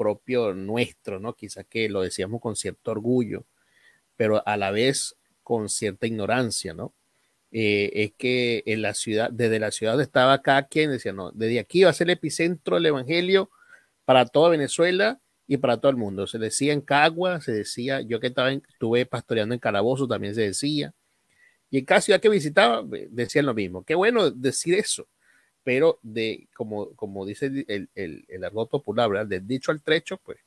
propio 0.00 0.54
nuestro, 0.54 1.20
¿no? 1.20 1.34
Quizás 1.34 1.66
que 1.68 1.90
lo 1.90 2.00
decíamos 2.00 2.40
con 2.40 2.56
cierto 2.56 2.90
orgullo, 2.90 3.44
pero 4.16 4.42
a 4.48 4.56
la 4.56 4.70
vez 4.70 5.14
con 5.42 5.68
cierta 5.68 6.06
ignorancia, 6.06 6.72
¿no? 6.72 6.94
Eh, 7.52 7.90
es 7.92 8.12
que 8.16 8.62
en 8.64 8.80
la 8.80 8.94
ciudad, 8.94 9.30
desde 9.30 9.58
la 9.58 9.70
ciudad 9.70 9.92
donde 9.92 10.04
estaba 10.04 10.32
acá, 10.32 10.66
quien 10.68 10.90
decía, 10.90 11.12
no, 11.12 11.32
desde 11.32 11.58
aquí 11.58 11.84
va 11.84 11.90
a 11.90 11.92
ser 11.92 12.06
el 12.06 12.14
epicentro 12.14 12.76
del 12.76 12.86
evangelio 12.86 13.50
para 14.06 14.24
toda 14.24 14.48
Venezuela 14.48 15.20
y 15.46 15.58
para 15.58 15.78
todo 15.78 15.90
el 15.90 15.98
mundo. 15.98 16.26
Se 16.26 16.38
decía 16.38 16.72
en 16.72 16.80
Cagua, 16.80 17.42
se 17.42 17.52
decía, 17.52 18.00
yo 18.00 18.20
que 18.20 18.28
estaba 18.28 18.50
estuve 18.52 19.04
pastoreando 19.04 19.54
en 19.54 19.60
Calabozo 19.60 20.08
también 20.08 20.34
se 20.34 20.42
decía. 20.42 20.94
Y 21.68 21.76
en 21.78 21.84
cada 21.84 22.00
ciudad 22.00 22.20
que 22.20 22.30
visitaba 22.30 22.82
decían 23.10 23.44
lo 23.44 23.52
mismo. 23.52 23.84
Qué 23.84 23.94
bueno 23.94 24.30
decir 24.30 24.74
eso, 24.76 25.08
pero 25.62 25.98
de 26.02 26.48
como, 26.54 26.94
como 26.94 27.26
dice 27.26 27.46
el, 27.46 27.88
el, 27.94 28.24
el 28.28 28.44
argot 28.44 28.70
popular, 28.70 29.08
¿verdad? 29.08 29.26
Del 29.26 29.46
dicho 29.46 29.70
al 29.72 29.82
trecho, 29.82 30.18
pues. 30.18 30.38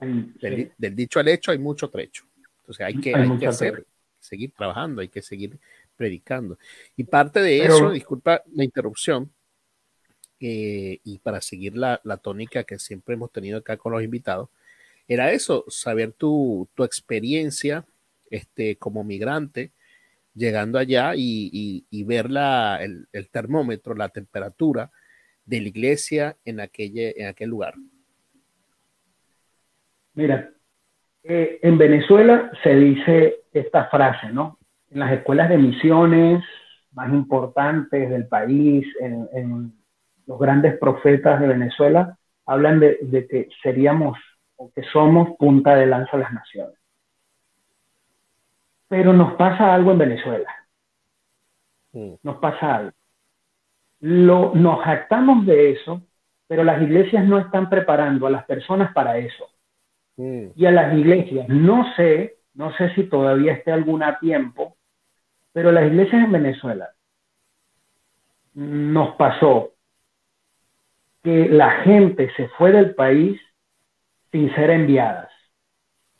Del, 0.00 0.96
dicho 0.96 1.20
al 1.20 1.28
hecho 1.28 1.50
hay 1.50 1.58
mucho 1.58 1.88
trecho. 1.88 2.24
Entonces 2.60 2.86
hay 2.86 3.00
que, 3.00 3.14
hay, 3.14 3.38
que 3.38 3.46
hacer, 3.46 3.86
seguir 4.18 4.52
trabajando, 4.52 5.00
hay 5.00 5.08
que 5.08 5.22
seguir 5.22 5.58
predicando. 5.96 6.58
Y 6.96 7.04
parte 7.04 7.40
de 7.40 7.64
eso, 7.64 7.90
disculpa 7.90 8.42
la 8.52 8.64
interrupción, 8.64 9.30
eh, 10.40 11.00
y 11.04 11.18
para 11.20 11.40
seguir 11.40 11.76
la, 11.76 12.00
tónica 12.22 12.64
que 12.64 12.78
siempre 12.78 13.14
hemos 13.14 13.32
tenido 13.32 13.58
acá 13.58 13.76
con 13.76 13.92
los 13.92 14.02
invitados, 14.02 14.50
era 15.08 15.32
eso, 15.32 15.64
saber 15.68 16.12
tu, 16.12 16.68
experiencia 16.78 17.86
este, 18.30 18.76
como 18.76 19.04
migrante, 19.04 19.72
llegando 20.34 20.78
allá 20.78 21.12
y, 21.14 22.04
ver 22.04 22.26
el, 22.80 23.30
termómetro, 23.30 23.94
la 23.94 24.08
temperatura 24.08 24.90
de 25.44 25.60
la 25.60 25.68
iglesia 25.68 26.36
en, 26.44 26.60
en 26.60 27.26
aquel 27.26 27.50
lugar. 27.50 27.74
Mira, 30.14 30.50
eh, 31.22 31.58
en 31.62 31.78
Venezuela 31.78 32.50
se 32.62 32.74
dice 32.74 33.36
esta 33.52 33.86
frase, 33.86 34.28
¿no? 34.30 34.58
En 34.90 35.00
las 35.00 35.12
escuelas 35.12 35.48
de 35.48 35.58
misiones 35.58 36.44
más 36.92 37.12
importantes 37.12 38.08
del 38.08 38.28
país, 38.28 38.86
en, 39.00 39.72
los 40.26 40.38
grandes 40.38 40.78
profetas 40.78 41.38
de 41.38 41.48
Venezuela, 41.48 42.16
hablan 42.46 42.80
de, 42.80 42.98
de, 43.02 43.26
que 43.26 43.48
seríamos 43.62 44.16
o 44.56 44.72
que 44.72 44.82
somos 44.84 45.36
punta 45.38 45.74
de 45.74 45.84
lanza 45.84 46.16
de 46.16 46.22
las 46.22 46.32
naciones. 46.32 46.78
Pero 48.94 49.12
nos 49.12 49.34
pasa 49.34 49.74
algo 49.74 49.90
en 49.90 49.98
Venezuela. 49.98 50.48
Mm. 51.94 52.12
Nos 52.22 52.36
pasa 52.36 52.76
algo. 52.76 52.92
Lo, 53.98 54.54
nos 54.54 54.84
jactamos 54.84 55.44
de 55.46 55.72
eso, 55.72 56.00
pero 56.46 56.62
las 56.62 56.80
iglesias 56.80 57.24
no 57.24 57.40
están 57.40 57.68
preparando 57.68 58.28
a 58.28 58.30
las 58.30 58.44
personas 58.44 58.92
para 58.92 59.18
eso. 59.18 59.48
Mm. 60.16 60.50
Y 60.54 60.66
a 60.66 60.70
las 60.70 60.94
iglesias, 60.96 61.48
no 61.48 61.92
sé, 61.96 62.36
no 62.54 62.72
sé 62.76 62.94
si 62.94 63.02
todavía 63.02 63.54
esté 63.54 63.72
algún 63.72 64.00
tiempo, 64.20 64.76
pero 65.52 65.72
las 65.72 65.86
iglesias 65.86 66.22
en 66.22 66.30
Venezuela 66.30 66.90
nos 68.54 69.16
pasó 69.16 69.72
que 71.24 71.48
la 71.48 71.82
gente 71.82 72.32
se 72.36 72.46
fue 72.50 72.70
del 72.70 72.94
país 72.94 73.40
sin 74.30 74.54
ser 74.54 74.70
enviadas. 74.70 75.32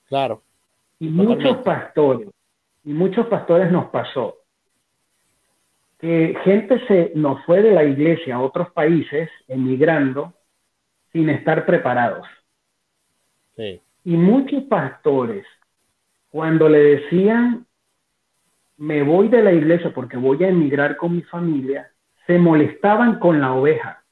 Claro. 0.07 0.43
Y 0.99 1.07
muchos 1.09 1.59
pastores, 1.59 2.34
y 2.85 2.93
muchos 2.93 3.27
pastores 3.27 3.71
nos 3.71 3.87
pasó 3.87 4.37
que 5.99 6.37
gente 6.45 6.87
se 6.87 7.13
nos 7.15 7.43
fue 7.45 7.63
de 7.63 7.73
la 7.73 7.85
iglesia 7.85 8.35
a 8.35 8.41
otros 8.41 8.71
países 8.73 9.31
emigrando 9.49 10.35
sin 11.13 11.31
estar 11.31 11.65
preparados. 11.65 12.27
Sí. 13.57 13.81
Y 14.05 14.17
muchos 14.17 14.65
pastores, 14.65 15.47
cuando 16.29 16.69
le 16.69 16.79
decían, 16.79 17.67
me 18.77 19.03
voy 19.03 19.29
de 19.29 19.43
la 19.43 19.53
iglesia 19.53 19.93
porque 19.95 20.17
voy 20.17 20.43
a 20.45 20.49
emigrar 20.49 20.97
con 20.97 21.15
mi 21.15 21.23
familia, 21.23 21.91
se 22.27 22.39
molestaban 22.39 23.19
con 23.19 23.41
la 23.41 23.55
oveja. 23.55 24.05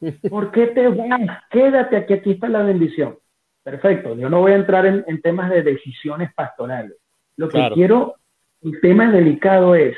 ¿Por 0.28 0.50
qué 0.50 0.66
te 0.66 0.88
vas? 0.88 1.44
Quédate 1.50 1.96
aquí, 1.96 2.12
aquí 2.12 2.30
está 2.32 2.48
la 2.48 2.62
bendición. 2.62 3.18
Perfecto, 3.62 4.14
yo 4.16 4.28
no 4.28 4.40
voy 4.40 4.52
a 4.52 4.56
entrar 4.56 4.86
en, 4.86 5.22
temas 5.22 5.50
de 5.50 5.62
decisiones 5.62 6.32
pastorales. 6.34 6.96
Lo 7.36 7.48
que 7.48 7.70
quiero, 7.74 8.16
el 8.62 8.80
tema 8.80 9.10
delicado 9.10 9.74
es 9.74 9.96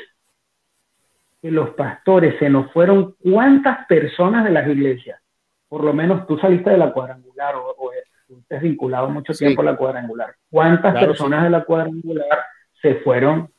que 1.41 1.51
los 1.51 1.69
pastores 1.71 2.37
se 2.39 2.49
nos 2.49 2.71
fueron 2.71 3.15
cuántas 3.19 3.85
personas 3.87 4.43
de 4.43 4.51
las 4.51 4.67
iglesias. 4.67 5.21
Por 5.67 5.83
lo 5.83 5.93
menos 5.93 6.27
tú 6.27 6.37
saliste 6.37 6.71
de 6.71 6.77
la 6.77 6.91
cuadrangular 6.91 7.55
o, 7.55 7.75
o 7.77 7.91
estás 8.37 8.61
vinculado 8.61 9.09
mucho 9.09 9.33
tiempo 9.33 9.61
a 9.61 9.65
la 9.65 9.77
cuadrangular. 9.77 10.35
¿Cuántas 10.49 10.93
personas 10.93 11.43
de 11.43 11.49
la 11.49 11.63
cuadrangular 11.63 12.39
se 12.81 12.95
fueron 12.95 13.49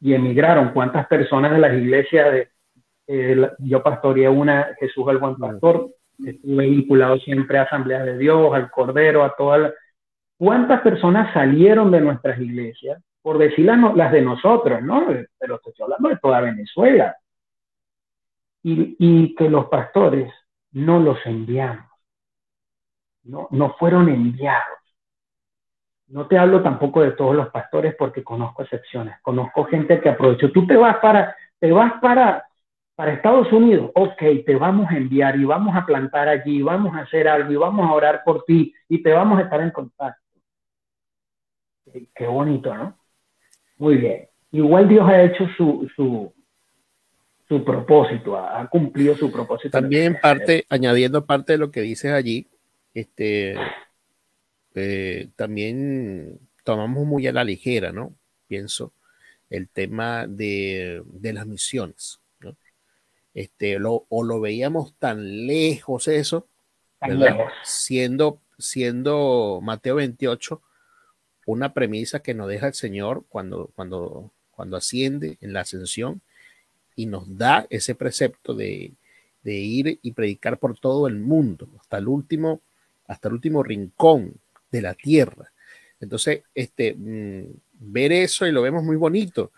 y 0.00 0.14
emigraron? 0.14 0.70
¿Cuántas 0.72 1.06
personas 1.06 1.52
de 1.52 1.58
las 1.58 1.72
iglesias 1.74 2.32
de, 2.32 2.48
eh, 3.12 3.50
yo 3.58 3.82
pastoreé 3.82 4.28
una, 4.28 4.68
Jesús 4.78 5.04
el 5.08 5.18
buen 5.18 5.34
pastor, 5.34 5.90
estuve 6.24 6.66
vinculado 6.68 7.18
siempre 7.18 7.58
a 7.58 7.62
Asamblea 7.62 8.04
de 8.04 8.16
Dios, 8.16 8.54
al 8.54 8.70
Cordero, 8.70 9.24
a 9.24 9.34
todas. 9.34 9.72
¿Cuántas 10.38 10.80
personas 10.82 11.32
salieron 11.34 11.90
de 11.90 12.00
nuestras 12.00 12.38
iglesias? 12.38 13.02
Por 13.22 13.38
decir 13.38 13.66
las, 13.66 14.12
de 14.12 14.22
nosotros, 14.22 14.82
¿no? 14.82 15.06
Pero 15.38 15.56
estoy 15.56 15.74
hablando 15.80 16.08
de 16.08 16.16
toda 16.16 16.40
Venezuela. 16.40 17.16
Y, 18.62 19.34
que 19.36 19.48
los 19.48 19.66
pastores 19.66 20.32
no 20.72 20.98
los 21.00 21.18
enviamos. 21.24 21.90
No, 23.22 23.48
no 23.50 23.74
fueron 23.78 24.08
enviados. 24.08 24.78
No 26.08 26.26
te 26.26 26.36
hablo 26.36 26.62
tampoco 26.62 27.02
de 27.02 27.12
todos 27.12 27.34
los 27.36 27.48
pastores 27.50 27.94
porque 27.96 28.24
conozco 28.24 28.62
excepciones. 28.62 29.16
Conozco 29.22 29.64
gente 29.64 30.00
que 30.00 30.08
aprovechó. 30.08 30.50
Tú 30.50 30.66
te 30.66 30.76
vas 30.76 30.96
para, 30.96 31.36
te 31.58 31.70
vas 31.72 32.00
para, 32.00 32.44
para 33.00 33.14
Estados 33.14 33.50
Unidos, 33.50 33.90
ok, 33.94 34.44
te 34.44 34.56
vamos 34.56 34.90
a 34.90 34.96
enviar 34.98 35.34
y 35.36 35.44
vamos 35.46 35.74
a 35.74 35.86
plantar 35.86 36.28
allí, 36.28 36.60
vamos 36.60 36.94
a 36.94 37.00
hacer 37.00 37.28
algo 37.28 37.50
y 37.50 37.56
vamos 37.56 37.88
a 37.88 37.94
orar 37.94 38.22
por 38.24 38.44
ti 38.44 38.74
y 38.90 39.02
te 39.02 39.10
vamos 39.10 39.38
a 39.38 39.42
estar 39.44 39.58
en 39.62 39.70
contacto. 39.70 40.20
Qué 42.14 42.26
bonito, 42.26 42.74
¿no? 42.74 42.99
Muy 43.80 43.96
bien. 43.96 44.28
Igual 44.52 44.88
Dios 44.88 45.08
ha 45.08 45.24
hecho 45.24 45.48
su, 45.56 45.90
su, 45.96 46.32
su 47.48 47.64
propósito, 47.64 48.36
ha, 48.36 48.68
cumplido 48.68 49.16
su 49.16 49.32
propósito. 49.32 49.70
También 49.70 50.18
parte, 50.20 50.64
añadiendo 50.68 51.26
parte 51.26 51.54
de 51.54 51.58
lo 51.58 51.72
que 51.72 51.80
dices 51.80 52.12
allí, 52.12 52.46
este, 52.94 53.56
eh, 54.76 55.28
también 55.34 56.38
tomamos 56.62 57.04
muy 57.04 57.26
a 57.26 57.32
la 57.32 57.42
ligera, 57.42 57.90
¿no? 57.90 58.14
Pienso, 58.46 58.92
el 59.48 59.68
tema 59.68 60.28
de, 60.28 61.02
de 61.06 61.32
las 61.32 61.46
misiones 61.46 62.20
este, 63.34 63.78
lo, 63.78 64.06
o 64.08 64.22
lo 64.22 64.40
veíamos 64.40 64.94
tan 64.98 65.46
lejos 65.46 66.08
eso, 66.08 66.46
Siendo, 67.62 68.42
siendo 68.58 69.60
Mateo 69.62 69.94
28 69.94 70.60
una 71.50 71.74
premisa 71.74 72.20
que 72.20 72.34
nos 72.34 72.48
deja 72.48 72.68
el 72.68 72.74
Señor 72.74 73.24
cuando, 73.28 73.70
cuando, 73.74 74.32
cuando 74.50 74.76
asciende 74.76 75.38
en 75.40 75.52
la 75.52 75.60
ascensión 75.60 76.20
y 76.96 77.06
nos 77.06 77.36
da 77.36 77.66
ese 77.70 77.94
precepto 77.94 78.54
de, 78.54 78.92
de 79.42 79.54
ir 79.54 79.98
y 80.02 80.12
predicar 80.12 80.58
por 80.58 80.78
todo 80.78 81.06
el 81.06 81.18
mundo, 81.18 81.68
hasta 81.78 81.98
el 81.98 82.08
último, 82.08 82.60
hasta 83.06 83.28
el 83.28 83.34
último 83.34 83.62
rincón 83.62 84.34
de 84.70 84.82
la 84.82 84.94
tierra. 84.94 85.52
Entonces, 86.00 86.42
este, 86.54 86.94
mm, 86.94 87.44
ver 87.80 88.12
eso 88.12 88.46
y 88.46 88.52
lo 88.52 88.62
vemos 88.62 88.82
muy 88.82 88.96
bonito, 88.96 89.52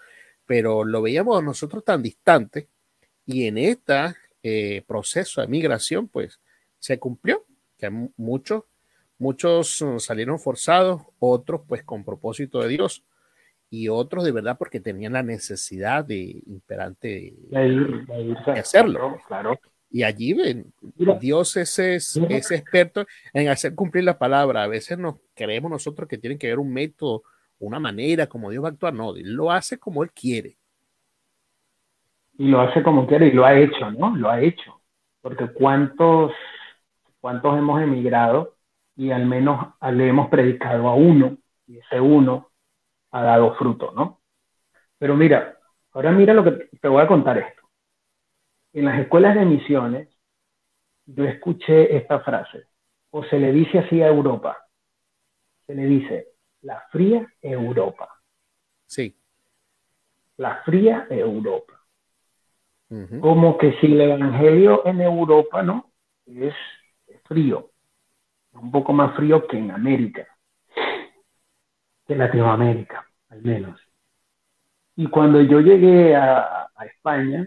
pero 0.47 0.85
lo 0.85 1.03
veíamos 1.03 1.43
nosotros 1.43 1.85
tan 1.85 2.03
distante 2.03 2.69
y 3.27 3.47
en 3.47 3.59
este 3.59 4.83
proceso 4.87 5.41
de 5.41 5.47
migración, 5.47 6.09
pues 6.09 6.41
se 6.79 6.99
cumplió, 6.99 7.45
que 7.79 7.91
muchos, 8.17 8.65
muchos 9.23 9.81
uh, 9.81 9.99
salieron 9.99 10.39
forzados, 10.39 11.03
otros 11.19 11.63
pues 11.67 11.83
con 11.83 12.05
propósito 12.05 12.61
de 12.61 12.69
Dios 12.69 13.05
y 13.71 13.89
otros 13.89 14.25
de 14.25 14.33
verdad 14.33 14.57
porque 14.59 14.81
tenían 14.81 15.15
la 15.15 15.23
necesidad 15.23 16.05
de 16.05 16.43
imperante 16.47 17.35
de, 17.49 18.37
hacerlo. 18.59 19.17
Claro. 19.27 19.59
Y 19.91 20.03
allí 20.03 20.33
ven, 20.33 20.73
Dios 21.21 21.57
es, 21.57 21.79
es, 21.79 22.17
experto 22.51 23.07
en 23.33 23.49
hacer 23.49 23.75
cumplir 23.75 24.05
la 24.05 24.19
palabra. 24.19 24.63
A 24.63 24.67
veces 24.69 24.99
nos 24.99 25.17
creemos 25.35 25.71
nosotros 25.71 26.09
que 26.09 26.19
tiene 26.19 26.39
que 26.39 26.49
haber 26.49 26.59
un 26.59 26.73
método, 26.73 27.23
una 27.59 27.79
manera 27.79 28.27
como 28.27 28.51
Dios 28.51 28.65
va 28.65 28.69
a 28.69 28.73
actuar. 28.73 28.95
No, 28.95 29.15
Él 29.15 29.33
lo 29.35 29.51
hace 29.51 29.79
como 29.79 30.03
Él 30.03 30.11
quiere 30.13 30.57
y 32.39 32.49
lo 32.49 32.61
hace 32.61 32.83
como 32.83 33.07
quiere 33.07 33.29
y 33.29 33.33
lo 33.33 33.45
ha 33.45 33.55
hecho, 33.59 33.91
¿no? 33.93 34.17
Lo 34.17 34.31
ha 34.31 34.41
hecho. 34.41 34.81
Porque 35.21 35.47
cuántos, 35.53 36.33
cuántos 37.21 37.57
hemos 37.57 37.81
emigrado 37.81 38.57
y 39.03 39.11
al 39.11 39.27
menos 39.27 39.75
le 39.95 40.07
hemos 40.07 40.29
predicado 40.29 40.87
a 40.89 40.95
uno 40.95 41.37
y 41.67 41.79
ese 41.79 42.01
uno 42.01 42.53
ha 43.11 43.23
dado 43.23 43.57
fruto, 43.57 43.91
¿no? 43.91 44.21
Pero 44.97 45.17
mira, 45.17 45.59
ahora 45.91 46.13
mira 46.13 46.33
lo 46.33 46.45
que 46.45 46.69
te 46.81 46.87
voy 46.87 47.03
a 47.03 47.09
contar 47.09 47.37
esto. 47.37 47.63
En 48.73 48.85
las 48.85 49.01
escuelas 49.01 49.35
de 49.35 49.45
misiones 49.45 50.09
yo 51.05 51.25
escuché 51.25 51.97
esta 51.97 52.21
frase, 52.21 52.69
o 53.11 53.25
se 53.25 53.41
le 53.41 53.51
dice 53.51 53.81
así 53.81 54.01
a 54.01 54.07
Europa, 54.07 54.57
se 55.67 55.75
le 55.75 55.85
dice 55.87 56.29
la 56.61 56.81
fría 56.93 57.27
Europa. 57.41 58.09
Sí. 58.87 59.19
La 60.37 60.63
fría 60.63 61.09
Europa. 61.11 61.81
Como 63.21 63.59
que 63.59 63.73
si 63.81 63.87
el 63.87 64.01
evangelio 64.01 64.87
en 64.87 65.01
Europa, 65.01 65.65
¿no? 65.65 65.93
Es, 66.25 66.55
frío, 67.25 67.72
un 68.53 68.71
poco 68.71 68.93
más 68.93 69.15
frío 69.17 69.47
que 69.47 69.59
en 69.59 69.71
América, 69.71 70.27
que 72.07 72.13
en 72.13 72.19
Latinoamérica, 72.19 73.07
al 73.29 73.43
menos. 73.43 73.81
Y 74.97 75.07
cuando 75.07 75.41
yo 75.41 75.61
llegué 75.61 76.15
a, 76.17 76.69
España, 76.85 77.47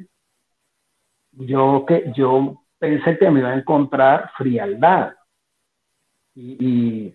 yo, 1.32 1.84
que, 1.86 2.12
yo 2.16 2.64
pensé 2.80 3.18
que 3.18 3.30
me 3.30 3.42
iba 3.42 3.50
a 3.50 3.58
encontrar 3.58 4.32
frialdad. 4.38 5.14
y, 6.34 7.14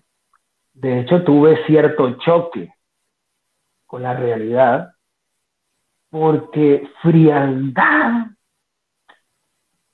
de 0.73 1.01
hecho 1.01 1.25
tuve 1.25 1.65
cierto 1.67 2.19
choque 2.19 2.73
con 3.87 4.03
la 4.03 4.15
realidad 4.15 4.95
porque 6.11 6.89
frialdad 7.03 8.27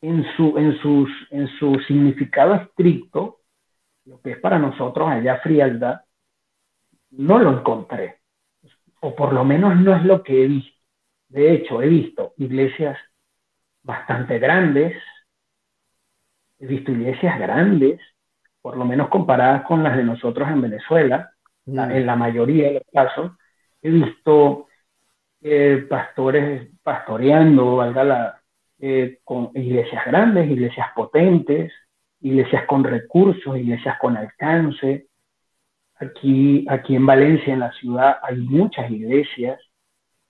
en 0.01 0.25
su, 0.37 0.57
en, 0.57 0.79
sus, 0.79 1.11
en 1.31 1.49
su 1.59 1.79
significado 1.87 2.55
estricto, 2.55 3.41
lo 4.07 4.21
que 4.21 4.33
es 4.33 4.39
para 4.39 4.59
nosotros 4.59 5.09
allá 5.09 5.39
frialdad, 5.39 6.01
no 7.11 7.39
lo 7.39 7.53
encontré, 7.53 8.21
o 9.01 9.15
por 9.15 9.33
lo 9.33 9.45
menos 9.45 9.77
no 9.77 9.95
es 9.95 10.05
lo 10.05 10.23
que 10.23 10.45
he 10.45 10.47
visto. 10.47 10.77
De 11.29 11.53
hecho, 11.53 11.83
he 11.83 11.89
visto 11.89 12.35
iglesias 12.37 12.99
bastante 13.83 14.39
grandes, 14.39 14.97
he 16.59 16.67
visto 16.67 16.93
iglesias 16.93 17.39
grandes, 17.39 18.01
por 18.63 18.77
lo 18.77 18.85
menos 18.85 19.09
comparadas 19.09 19.63
con 19.63 19.83
las 19.83 19.97
de 19.97 20.05
nosotros 20.05 20.49
en 20.49 20.61
Venezuela, 20.61 21.31
mm. 21.67 21.79
en 21.79 22.07
la 22.07 22.17
mayoría 22.17 22.69
de 22.69 22.75
los 22.75 22.85
casos, 22.93 23.33
he 23.83 23.91
visto 23.91 24.69
eh, 25.41 25.87
pastores 25.89 26.71
pastoreando, 26.83 27.77
valga 27.77 28.05
la, 28.05 28.43
eh, 28.79 29.21
con 29.25 29.51
iglesias 29.55 30.05
grandes, 30.07 30.51
iglesias 30.51 30.89
potentes, 30.95 31.73
iglesias 32.27 32.67
con 32.67 32.83
recursos, 32.83 33.57
iglesias 33.57 33.97
con 34.01 34.17
alcance. 34.17 35.07
Aquí, 35.95 36.67
aquí 36.69 36.97
en 36.97 37.07
Valencia, 37.07 37.55
en 37.55 37.61
la 37.61 37.73
ciudad, 37.73 38.19
hay 38.23 38.37
muchas 38.39 38.91
iglesias, 38.91 39.61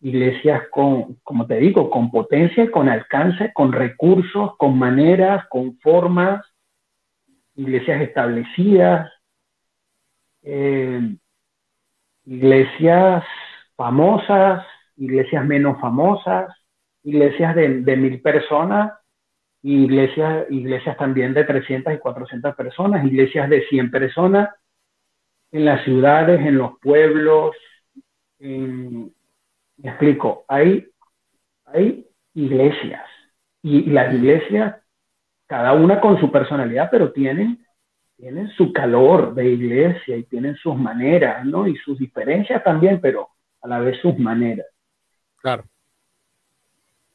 iglesias 0.01 0.65
con, 0.71 1.15
como 1.23 1.47
te 1.47 1.57
digo, 1.57 1.89
con 1.89 2.11
potencia, 2.11 2.71
con 2.71 2.89
alcance, 2.89 3.51
con 3.55 3.73
recursos, 3.73 4.57
con 4.59 4.79
maneras, 4.79 5.47
con 5.49 5.79
formas, 5.79 6.45
iglesias 7.55 8.03
establecidas, 8.03 9.11
eh, 10.43 11.01
iglesias 12.27 13.25
famosas, 13.75 14.67
iglesias 14.97 15.45
menos 15.47 15.81
famosas, 15.81 16.55
iglesias 17.03 17.57
de, 17.57 17.97
mil 17.97 18.21
personas, 18.21 18.93
iglesias, 19.75 20.47
iglesias 20.51 20.97
también 20.97 21.35
de 21.35 21.45
300 21.45 21.95
y 21.95 21.99
400 21.99 22.55
personas, 22.55 23.05
iglesias 23.05 23.49
de 23.51 23.67
100 23.67 23.91
personas, 23.91 24.51
en 25.51 25.65
las 25.65 25.85
ciudades, 25.85 26.41
en 26.41 26.59
los 26.59 26.79
pueblos. 26.79 27.57
me 28.39 29.11
explico, 29.83 30.45
hay, 30.49 30.87
hay 31.65 32.07
iglesias 32.35 33.05
y, 33.63 33.91
las 33.91 34.15
iglesias, 34.15 34.77
cada 35.47 35.73
una 35.73 36.01
con 36.01 36.21
su 36.21 36.31
personalidad, 36.31 36.89
pero 36.91 37.13
tienen, 37.13 37.65
tienen 38.17 38.49
su 38.51 38.73
calor 38.73 39.35
de 39.35 39.49
iglesia 39.49 40.17
y 40.17 40.25
tienen 40.25 40.57
sus 40.57 40.77
maneras, 40.77 41.45
¿no? 41.45 41.67
Y 41.67 41.77
sus 41.77 41.99
diferencias 41.99 42.63
también, 42.63 43.01
pero 43.01 43.29
a 43.63 43.69
la 43.69 43.81
vez 43.81 44.01
sus 44.01 44.17
maneras. 44.19 44.67
Claro. 45.41 45.65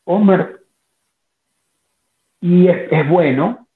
Omar, 0.04 0.61
y 2.42 2.68
es, 2.68 3.08
bueno, 3.08 3.68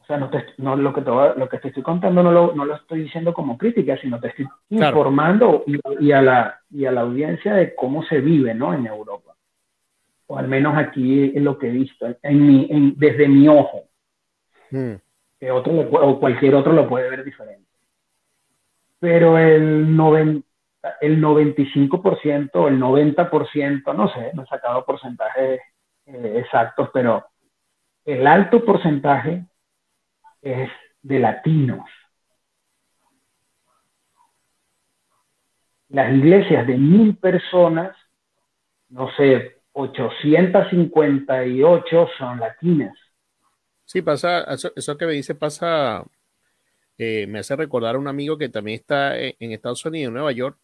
o 0.00 0.04
sea, 0.04 0.18
no, 0.18 0.28
te, 0.28 0.44
no 0.58 0.76
lo, 0.76 0.92
que 0.92 1.00
te, 1.00 1.10
lo 1.10 1.48
que 1.48 1.58
te 1.58 1.68
estoy 1.68 1.82
contando 1.82 2.22
no 2.22 2.30
lo, 2.30 2.54
no 2.54 2.64
lo 2.64 2.74
estoy 2.76 3.02
diciendo 3.02 3.32
como 3.32 3.56
crítica, 3.56 3.98
sino 4.00 4.20
te 4.20 4.28
estoy 4.28 4.46
informando 4.68 5.64
y, 5.98 6.12
a 6.12 6.20
la, 6.20 6.60
y 6.70 6.84
a 6.84 6.92
la 6.92 7.00
audiencia 7.02 7.54
de 7.54 7.74
cómo 7.74 8.04
se 8.04 8.20
vive 8.20 8.54
¿no? 8.54 8.74
en 8.74 8.86
Europa. 8.86 9.34
O 10.26 10.36
al 10.36 10.46
menos 10.46 10.76
aquí 10.76 11.32
es 11.34 11.42
lo 11.42 11.58
que 11.58 11.68
he 11.68 11.72
visto, 11.72 12.06
en 12.22 12.46
mi, 12.46 12.68
en, 12.70 12.94
desde 12.96 13.26
mi 13.26 13.48
ojo. 13.48 13.84
Hmm. 14.70 14.94
Que 15.38 15.50
otro 15.50 15.72
o 15.72 16.20
cualquier 16.20 16.54
otro 16.54 16.72
lo 16.72 16.88
puede 16.88 17.08
ver 17.08 17.24
diferente. 17.24 17.66
Pero 18.98 19.38
el 19.38 19.96
90 19.96 20.46
el 21.00 21.22
95%, 21.22 22.68
el 22.68 22.80
90%, 22.80 23.94
no 23.94 24.08
sé, 24.12 24.30
no 24.34 24.42
he 24.42 24.46
sacado 24.46 24.84
porcentajes 24.84 25.60
eh, 26.06 26.34
exactos, 26.36 26.90
pero 26.92 27.24
el 28.04 28.26
alto 28.26 28.64
porcentaje 28.64 29.46
es 30.42 30.68
de 31.02 31.18
latinos. 31.18 31.88
Las 35.88 36.14
iglesias 36.14 36.66
de 36.66 36.76
mil 36.78 37.16
personas, 37.16 37.94
no 38.88 39.10
sé, 39.16 39.60
858 39.72 42.08
son 42.16 42.40
latinas. 42.40 42.96
Sí, 43.84 44.00
pasa, 44.02 44.46
eso, 44.76 44.96
que 44.96 45.06
me 45.06 45.12
dice 45.12 45.34
pasa, 45.34 46.04
eh, 46.96 47.26
me 47.26 47.40
hace 47.40 47.56
recordar 47.56 47.96
a 47.96 47.98
un 47.98 48.06
amigo 48.06 48.38
que 48.38 48.48
también 48.48 48.76
está 48.76 49.18
en 49.18 49.52
Estados 49.52 49.84
Unidos, 49.84 50.08
en 50.08 50.14
Nueva 50.14 50.32
York, 50.32 50.56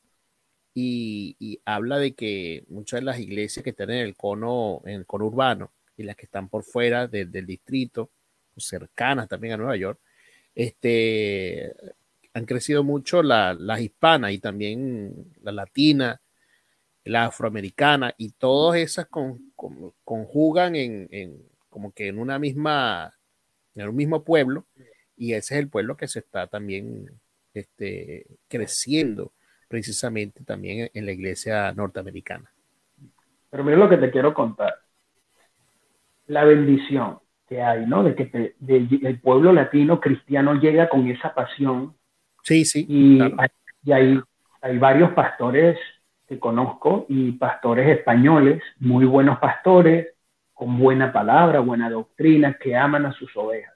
y, 0.75 1.61
habla 1.65 1.99
de 1.99 2.15
que 2.15 2.65
muchas 2.69 3.01
de 3.01 3.07
las 3.07 3.19
iglesias 3.19 3.65
que 3.65 3.71
están 3.71 3.91
en 3.91 4.07
el 4.07 4.15
cono, 4.15 4.81
en 4.85 4.95
el 4.95 5.07
cono 5.07 5.27
urbano 5.27 5.73
y 5.97 6.03
las 6.03 6.17
que 6.17 6.27
están 6.27 6.49
por 6.49 6.65
fuera 6.65 7.07
del 7.07 7.47
distrito, 7.47 8.11
cercanas 8.57 9.29
también 9.29 9.55
a 9.55 9.57
Nueva 9.57 9.77
York, 9.77 10.01
este, 10.55 11.75
han 12.33 12.47
crecido 12.47 12.83
mucho 12.83 13.23
las 13.23 13.59
la 13.59 13.81
hispanas 13.81 14.33
y 14.33 14.39
también 14.39 15.33
la 15.43 15.53
latina, 15.53 16.21
la 17.05 17.27
afroamericana, 17.27 18.15
y 18.17 18.31
todas 18.33 18.81
esas 18.81 19.07
conjugan 19.07 20.77
en, 20.77 21.09
en, 21.11 21.43
como 21.69 21.93
que 21.93 22.09
en 22.09 22.19
una 22.19 22.39
misma, 22.39 23.15
en 23.75 23.89
un 23.89 23.97
mismo 23.97 24.25
pueblo, 24.25 24.67
y 25.17 25.33
ese 25.33 25.55
es 25.55 25.61
el 25.61 25.69
pueblo 25.69 25.97
que 25.97 26.09
se 26.09 26.19
está 26.19 26.47
también 26.47 27.11
este, 27.55 28.27
creciendo 28.49 29.33
precisamente 29.69 30.45
también 30.45 30.91
en 30.93 31.07
la 31.07 31.13
iglesia 31.13 31.73
norteamericana. 31.73 32.53
Pero 33.51 33.65
mira 33.65 33.77
lo 33.77 33.89
que 33.89 33.97
te 33.97 34.11
quiero 34.11 34.35
contar. 34.35 34.86
La 36.27 36.45
bendición 36.45 37.19
que 37.49 37.63
hay, 37.63 37.87
¿no? 37.87 38.03
De 38.03 38.15
que 38.15 38.55
el 38.61 39.21
pueblo 39.21 39.53
latino 39.53 40.01
cristiano 40.01 40.55
llega 40.55 40.89
con 40.89 41.07
esa 41.09 41.35
pasión. 41.35 41.95
Sí, 42.43 42.65
sí. 42.65 42.87
Y, 42.89 43.21
hay, 43.93 44.21
hay, 44.61 44.79
varios 44.79 45.13
pastores 45.13 45.79
que 46.27 46.39
conozco 46.41 47.07
y 47.09 47.33
pastores 47.33 47.89
españoles, 47.89 48.63
muy 48.79 49.05
buenos 49.05 49.39
pastores, 49.39 50.09
con 50.53 50.79
buena 50.79 51.13
palabra, 51.13 51.61
buena 51.61 51.89
doctrina, 51.89 52.55
que 52.55 52.75
aman 52.75 53.07
a 53.07 53.13
sus 53.13 53.37
ovejas. 53.37 53.75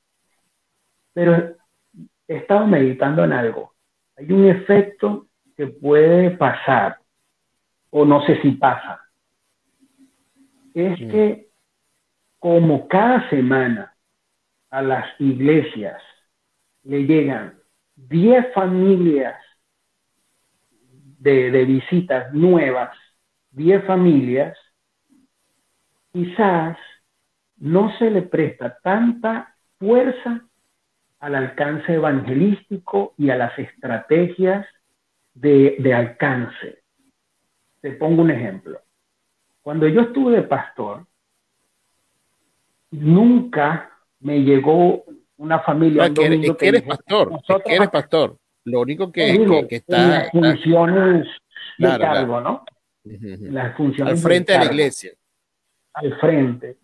Pero 1.12 1.56
he 2.26 2.36
estado 2.36 2.66
meditando 2.66 3.22
en 3.22 3.32
algo. 3.32 3.74
Hay 4.16 4.32
un 4.32 4.46
efecto 4.46 5.26
que 5.56 5.68
puede 5.68 6.30
pasar, 6.32 6.98
o 7.90 8.04
no 8.04 8.24
sé 8.24 8.40
si 8.40 8.52
pasa, 8.52 9.00
es 10.74 11.00
mm. 11.00 11.10
que 11.10 11.49
como 12.40 12.88
cada 12.88 13.30
semana 13.30 13.94
a 14.70 14.82
las 14.82 15.06
iglesias 15.20 16.02
le 16.82 17.04
llegan 17.04 17.60
10 17.94 18.52
familias 18.52 19.40
de, 20.80 21.52
de 21.52 21.64
visitas 21.64 22.32
nuevas, 22.32 22.96
10 23.52 23.84
familias, 23.84 24.58
quizás 26.12 26.76
no 27.58 27.96
se 27.98 28.10
le 28.10 28.22
presta 28.22 28.78
tanta 28.82 29.54
fuerza 29.78 30.42
al 31.20 31.34
alcance 31.34 31.94
evangelístico 31.94 33.14
y 33.18 33.30
a 33.30 33.36
las 33.36 33.56
estrategias 33.58 34.66
de, 35.34 35.94
alcance. 35.94 36.82
Te 37.80 37.92
pongo 37.92 38.22
un 38.22 38.30
ejemplo. 38.30 38.80
Cuando 39.62 39.86
yo 39.88 40.02
estuve 40.02 40.36
de 40.36 40.42
pastor, 40.42 41.06
nunca 42.90 43.90
me 44.20 44.40
llegó 44.40 45.04
una 45.36 45.60
familia. 45.60 46.08
No, 46.08 46.14
que, 46.14 46.68
eres, 46.68 46.82
pastor, 46.82 47.40
que 47.64 47.74
eres 47.74 47.90
pastor. 47.90 48.36
Lo 48.64 48.80
único 48.80 49.10
que, 49.10 49.66
que, 49.68 49.76
está. 49.76 50.08
Las 50.08 50.30
funciones 50.30 51.26
de 51.78 51.98
cargo, 51.98 52.40
¿no? 52.40 52.64
Las 53.04 53.76
funciones. 53.76 54.12
Al 54.12 54.18
frente 54.18 54.52
de, 54.52 54.58
la 54.58 54.64
iglesia. 54.66 55.12
Al 55.94 56.18
frente. 56.18 56.76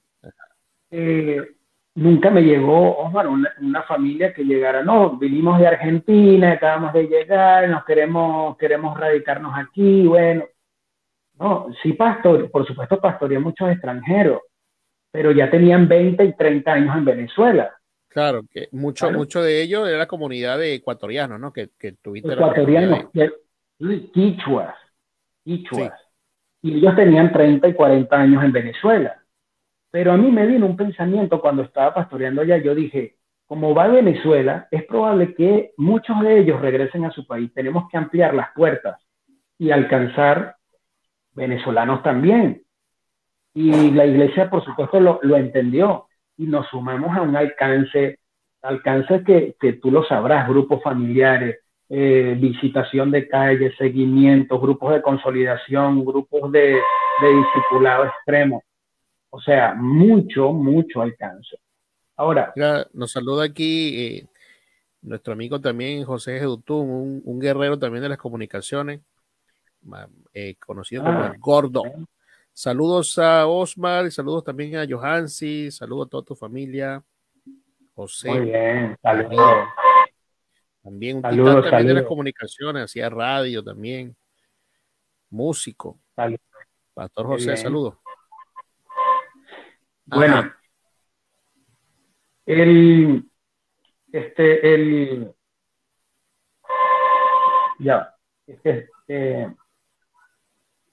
Eh, 0.91 1.57
nunca 1.97 2.31
me 2.31 2.43
llegó, 2.43 2.97
Omar, 2.99 3.27
una, 3.29 3.83
familia 3.83 4.33
que 4.33 4.45
llegara, 4.45 4.83
no, 4.83 5.17
vinimos 5.19 5.59
de 5.59 5.67
Argentina, 5.67 6.53
acabamos 6.53 6.93
de 6.93 7.09
llegar, 7.09 7.69
nos 7.69 7.85
queremos, 7.85 8.57
queremos 8.57 8.99
radicarnos 8.99 9.53
aquí, 9.57 10.07
bueno. 10.07 10.45
No, 11.39 11.67
sí, 11.83 11.93
pastor, 11.93 12.51
por 12.51 12.67
supuesto, 12.67 12.99
pastoreé 12.99 13.39
muchos 13.39 13.69
extranjeros, 13.71 14.41
pero 15.17 15.33
ya 15.33 15.51
tenían 15.51 15.89
20 15.89 16.23
y 16.23 16.33
30 16.35 16.71
años 16.71 16.95
en 16.95 17.05
Venezuela. 17.07 17.75
Claro, 18.07 18.43
que 18.53 18.69
mucho, 18.73 19.11
mucho 19.11 19.43
de 19.43 19.63
ellos 19.63 19.89
era 19.89 19.97
la 19.97 20.07
comunidad 20.07 20.59
de 20.59 20.75
ecuatorianos, 20.75 21.41
¿no? 21.41 21.55
Que, 21.55 21.71
que 21.79 21.93
tuviste 21.93 22.35
Ecuatorianos, 22.35 23.07
quichuas, 24.13 24.75
quichuas. 25.43 25.99
Y 26.61 26.77
ellos 26.77 26.95
tenían 26.97 27.33
30 27.33 27.67
y 27.67 27.73
40 27.73 28.15
años 28.15 28.45
en 28.45 28.53
Venezuela. 28.53 29.23
Pero 29.91 30.13
a 30.13 30.19
mí 30.19 30.31
me 30.31 30.47
vino 30.47 30.67
un 30.67 30.77
pensamiento 30.77 31.41
cuando 31.41 31.63
estaba 31.63 31.95
pastoreando 31.95 32.43
allá, 32.43 32.59
yo 32.59 32.75
dije, 32.75 33.17
como 33.47 33.75
va 33.75 33.85
a 33.85 33.89
Venezuela, 33.89 34.69
es 34.71 34.85
probable 34.85 35.35
que 35.35 35.73
muchos 35.79 36.21
de 36.21 36.41
ellos 36.41 36.61
regresen 36.61 37.07
a 37.07 37.11
su 37.11 37.27
país. 37.27 37.51
Tenemos 37.55 37.89
que 37.91 37.97
ampliar 37.97 38.35
las 38.35 38.49
puertas 38.55 39.01
y 39.57 39.71
alcanzar 39.71 40.57
venezolanos 41.33 42.03
también. 42.03 42.66
Y 43.57 43.91
la 43.91 44.05
iglesia, 44.05 44.51
por 44.51 44.63
supuesto, 44.63 45.01
lo, 45.01 45.19
entendió 45.35 46.09
y 46.37 46.45
nos 46.45 46.67
sumamos 46.69 47.17
a 47.17 47.23
un 47.23 47.35
alcance, 47.35 48.19
alcance 48.61 49.25
que, 49.25 49.57
que 49.59 49.73
tú 49.73 49.91
lo 49.91 50.05
sabrás, 50.05 50.47
grupos 50.47 50.83
familiares, 50.83 51.61
eh, 51.89 52.37
visitación 52.39 53.11
de 53.11 53.27
calles, 53.27 53.75
seguimiento, 53.79 54.61
grupos 54.61 54.93
de 54.93 55.01
consolidación, 55.01 56.05
grupos 56.05 56.53
de, 56.53 56.79
de 57.23 57.35
discipulado 57.35 58.05
extremo. 58.05 58.63
O 59.31 59.41
sea, 59.41 59.75
mucho, 59.75 60.53
mucho 60.53 61.01
alcance. 61.01 61.57
Ahora. 62.15 62.53
nos 62.93 63.11
saluda 63.11 63.45
aquí 63.45 64.19
eh, 64.19 64.27
nuestro 65.01 65.33
amigo 65.33 65.63
también, 65.63 66.05
José 66.05 66.41
Gedutún, 66.41 67.23
un, 67.25 67.41
guerrero 67.41 67.79
también 67.79 68.03
de 68.03 68.11
las 68.11 68.19
comunicaciones. 68.19 69.01
eh, 70.35 70.57
conocido 70.59 71.05
como 71.05 71.25
el 71.25 71.39
Gordo. 71.39 71.83
Saludos 72.59 73.19
a 73.19 73.47
Osmar 73.47 74.07
y 74.07 74.11
saludos 74.11 74.43
también 74.43 74.77
a 74.77 74.87
Johansi, 74.89 75.71
saludos 75.71 76.07
a 76.07 76.09
toda 76.09 76.25
tu 76.25 76.35
familia. 76.35 77.05
José. 77.95 78.31
Muy 78.31 78.47
bien, 78.47 78.97
saludos. 79.03 79.69
También 80.83 81.17
un 81.17 81.23
saludos, 81.23 81.65
también 81.69 81.89
de 81.89 81.95
las 81.95 82.05
comunicaciones, 82.05 82.85
hacía 82.85 83.11
radio 83.11 83.63
también. 83.63 84.17
Músico. 85.29 86.01
Pastor 86.95 87.27
José, 87.27 87.59
saludos. 87.59 87.97
Bueno, 90.07 90.51
el, 92.47 93.31
este, 94.11 94.75
el, 94.75 95.35
ya, 97.81 98.15
este, 98.47 98.89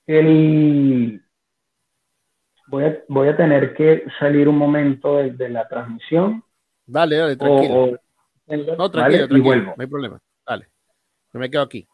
el, 0.06 1.23
voy 2.74 2.86
a, 2.86 3.04
voy 3.08 3.28
a 3.28 3.38
tener 3.38 3.76
que 3.76 4.04
salir 4.20 4.50
un 4.50 4.58
momento 4.58 5.18
de, 5.18 5.50
la 5.50 5.68
transmisión. 5.68 6.44
Dale, 6.88 7.18
dale, 7.18 7.36
tranquilo. 7.36 8.00
no, 8.48 8.90
tranquilo, 8.90 9.28
tranquilo, 9.28 9.64
no 9.66 9.76
hay 9.78 9.88
problema. 9.88 10.20
Dale, 10.44 10.70
yo 11.32 11.40
me 11.40 11.52
quedo 11.52 11.62
aquí. 11.62 11.88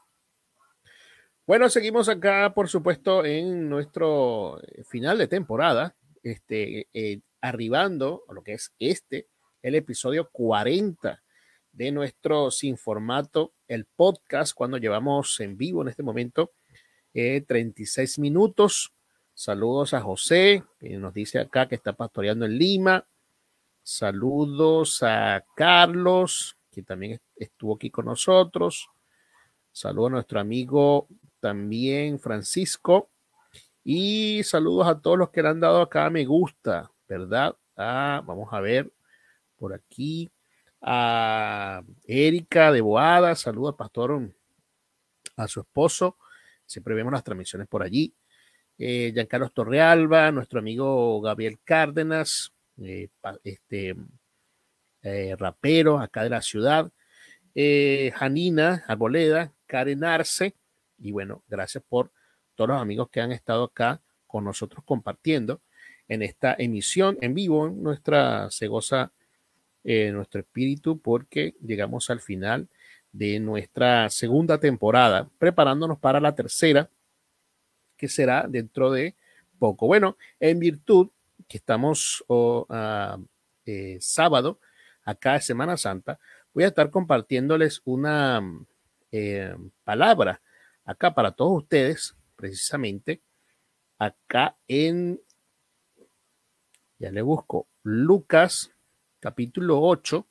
Bueno, 1.46 1.68
seguimos 1.68 2.08
acá, 2.08 2.54
por 2.56 2.70
supuesto, 2.70 3.26
en 3.26 3.68
nuestro 3.68 4.62
final 4.88 5.18
de 5.18 5.28
temporada, 5.28 5.96
este, 6.24 6.88
eh, 6.94 7.20
arribando 7.42 8.24
a 8.30 8.34
lo 8.34 8.42
que 8.42 8.54
es 8.54 8.74
este, 8.80 9.28
el 9.62 9.76
episodio 9.76 10.30
40 10.32 11.22
de 11.74 11.92
nuestro 11.92 12.52
Sin 12.52 12.78
Formato, 12.78 13.52
el 13.68 13.84
podcast, 13.84 14.54
cuando 14.54 14.78
llevamos 14.78 15.42
en 15.42 15.58
vivo 15.58 15.82
en 15.82 15.90
este 15.90 16.04
momento 16.04 16.54
36 17.12 18.18
eh, 18.18 18.22
minutos. 18.22 18.94
Saludos 19.40 19.94
a 19.94 20.02
José, 20.02 20.66
que 20.82 20.98
nos 20.98 21.14
dice 21.14 21.40
acá 21.40 21.66
que 21.66 21.76
está 21.76 21.94
pastoreando 21.94 22.46
en 22.46 22.58
Lima. 22.58 23.08
Saludos 23.82 25.02
a 25.02 25.46
Carlos, 25.56 26.58
que 26.70 26.84
también 26.84 27.22
estuvo 27.38 27.76
aquí 27.76 27.90
con 27.90 28.04
nosotros. 28.04 28.90
Saludos 29.72 30.10
a 30.10 30.12
nuestro 30.16 30.42
amigo 30.42 31.08
también 31.40 32.20
Francisco. 32.20 33.08
Y 33.82 34.44
saludos 34.44 34.90
a 34.90 35.00
todos 35.00 35.18
los 35.18 35.30
que 35.30 35.42
le 35.42 35.48
han 35.48 35.62
dado 35.62 35.84
acá 35.84 36.10
me 36.10 36.26
gusta, 36.26 36.92
¿verdad? 37.08 37.56
Ah, 37.78 38.22
vamos 38.26 38.50
a 38.52 38.60
ver 38.60 38.92
por 39.56 39.74
aquí 39.74 40.30
a 40.82 41.82
Erika 42.04 42.74
de 42.74 42.82
Boada, 42.82 43.34
saludos 43.38 43.72
al 43.72 43.78
pastor, 43.78 44.34
a 45.38 45.48
su 45.48 45.62
esposo, 45.62 46.18
siempre 46.66 46.94
vemos 46.94 47.14
las 47.14 47.24
transmisiones 47.24 47.70
por 47.70 47.84
allí. 47.84 48.14
Eh, 48.82 49.12
Giancarlo 49.14 49.50
Torrealba, 49.50 50.32
nuestro 50.32 50.60
amigo 50.60 51.20
Gabriel 51.20 51.60
Cárdenas, 51.66 52.54
eh, 52.82 53.10
este 53.44 53.94
eh, 55.02 55.36
rapero 55.38 56.00
acá 56.00 56.24
de 56.24 56.30
la 56.30 56.42
ciudad, 56.42 56.90
eh, 57.54 58.14
Janina 58.16 58.86
Arboleda, 58.88 59.52
Karen 59.66 60.06
Arce, 60.06 60.56
y 60.98 61.12
bueno, 61.12 61.44
gracias 61.50 61.84
por 61.90 62.14
todos 62.56 62.70
los 62.70 62.82
amigos 62.82 63.10
que 63.10 63.20
han 63.20 63.34
estado 63.34 63.66
acá 63.66 64.02
con 64.26 64.46
nosotros 64.46 64.82
compartiendo 64.86 65.60
en 66.08 66.22
esta 66.22 66.56
emisión 66.58 67.18
en 67.20 67.34
vivo 67.34 67.68
en 67.68 67.84
nuestra 67.84 68.48
Cegosa 68.50 69.12
nuestro 69.84 70.42
espíritu 70.42 71.00
porque 71.02 71.56
llegamos 71.66 72.10
al 72.10 72.22
final 72.22 72.70
de 73.12 73.40
nuestra 73.40 74.10
segunda 74.10 74.60
temporada, 74.60 75.30
preparándonos 75.38 75.98
para 76.00 76.20
la 76.20 76.36
tercera, 76.36 76.90
que 78.00 78.08
será 78.08 78.47
dentro 78.47 78.91
de 78.91 79.16
poco. 79.60 79.86
Bueno, 79.86 80.18
en 80.39 80.58
virtud 80.58 81.10
que 81.47 81.58
estamos 81.58 82.24
ah, 82.70 83.20
eh, 83.66 83.97
sábado, 84.00 84.60
acá 85.04 85.36
es 85.36 85.45
Semana 85.45 85.78
Santa, 85.78 86.20
voy 86.54 86.64
a 86.64 86.68
estar 86.68 86.89
compartiéndoles 86.89 87.82
una 87.86 88.41
eh, 89.12 89.56
palabra 89.84 90.41
acá 90.86 91.14
para 91.14 91.32
todos 91.32 91.64
ustedes, 91.64 92.16
precisamente, 92.36 93.22
acá 94.00 94.58
en, 94.68 95.22
ya 96.97 97.12
le 97.12 97.22
busco, 97.22 97.68
Lucas 97.84 98.72
capítulo 99.20 99.82
8, 99.82 100.26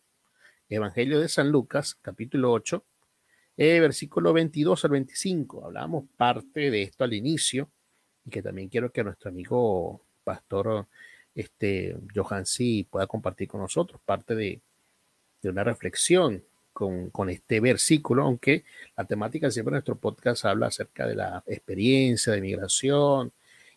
Evangelio 0.71 1.21
de 1.21 1.29
San 1.29 1.51
Lucas, 1.51 1.95
capítulo 2.01 2.51
8, 2.53 2.85
eh, 3.59 3.81
versículo 3.81 4.33
22 4.33 4.85
al 4.85 4.91
25. 4.93 5.67
Hablamos 5.67 6.05
parte 6.17 6.71
de 6.71 6.83
esto 6.83 7.05
al 7.05 7.13
inicio 7.13 7.69
y 8.25 8.31
que 8.31 8.41
también 8.41 8.69
quiero 8.69 8.91
que 8.91 9.05
nuestro 9.05 9.29
amigo 9.29 10.01
pastor 10.25 10.87
este, 11.35 11.97
Johansi 12.15 12.87
pueda 12.91 13.07
compartir 13.07 13.49
con 13.49 13.61
nosotros 13.61 14.01
parte 14.05 14.35
de, 14.35 14.61
de 15.43 15.51
una 15.51 15.65
reflexión 15.65 16.43
con, 16.73 17.11
con, 17.11 17.29
este 17.29 17.61
versículo, 17.61 18.23
aunque 18.23 18.65
la 18.97 19.05
temática 19.05 19.51
siempre 19.51 19.71
en 19.73 19.75
nuestro 19.75 19.97
podcast 19.97 20.45
habla 20.45 20.69
acerca 20.69 21.07
de 21.07 21.17
la 21.17 21.43
experiencia 21.47 22.33
de 22.33 22.41
migración 22.41 23.33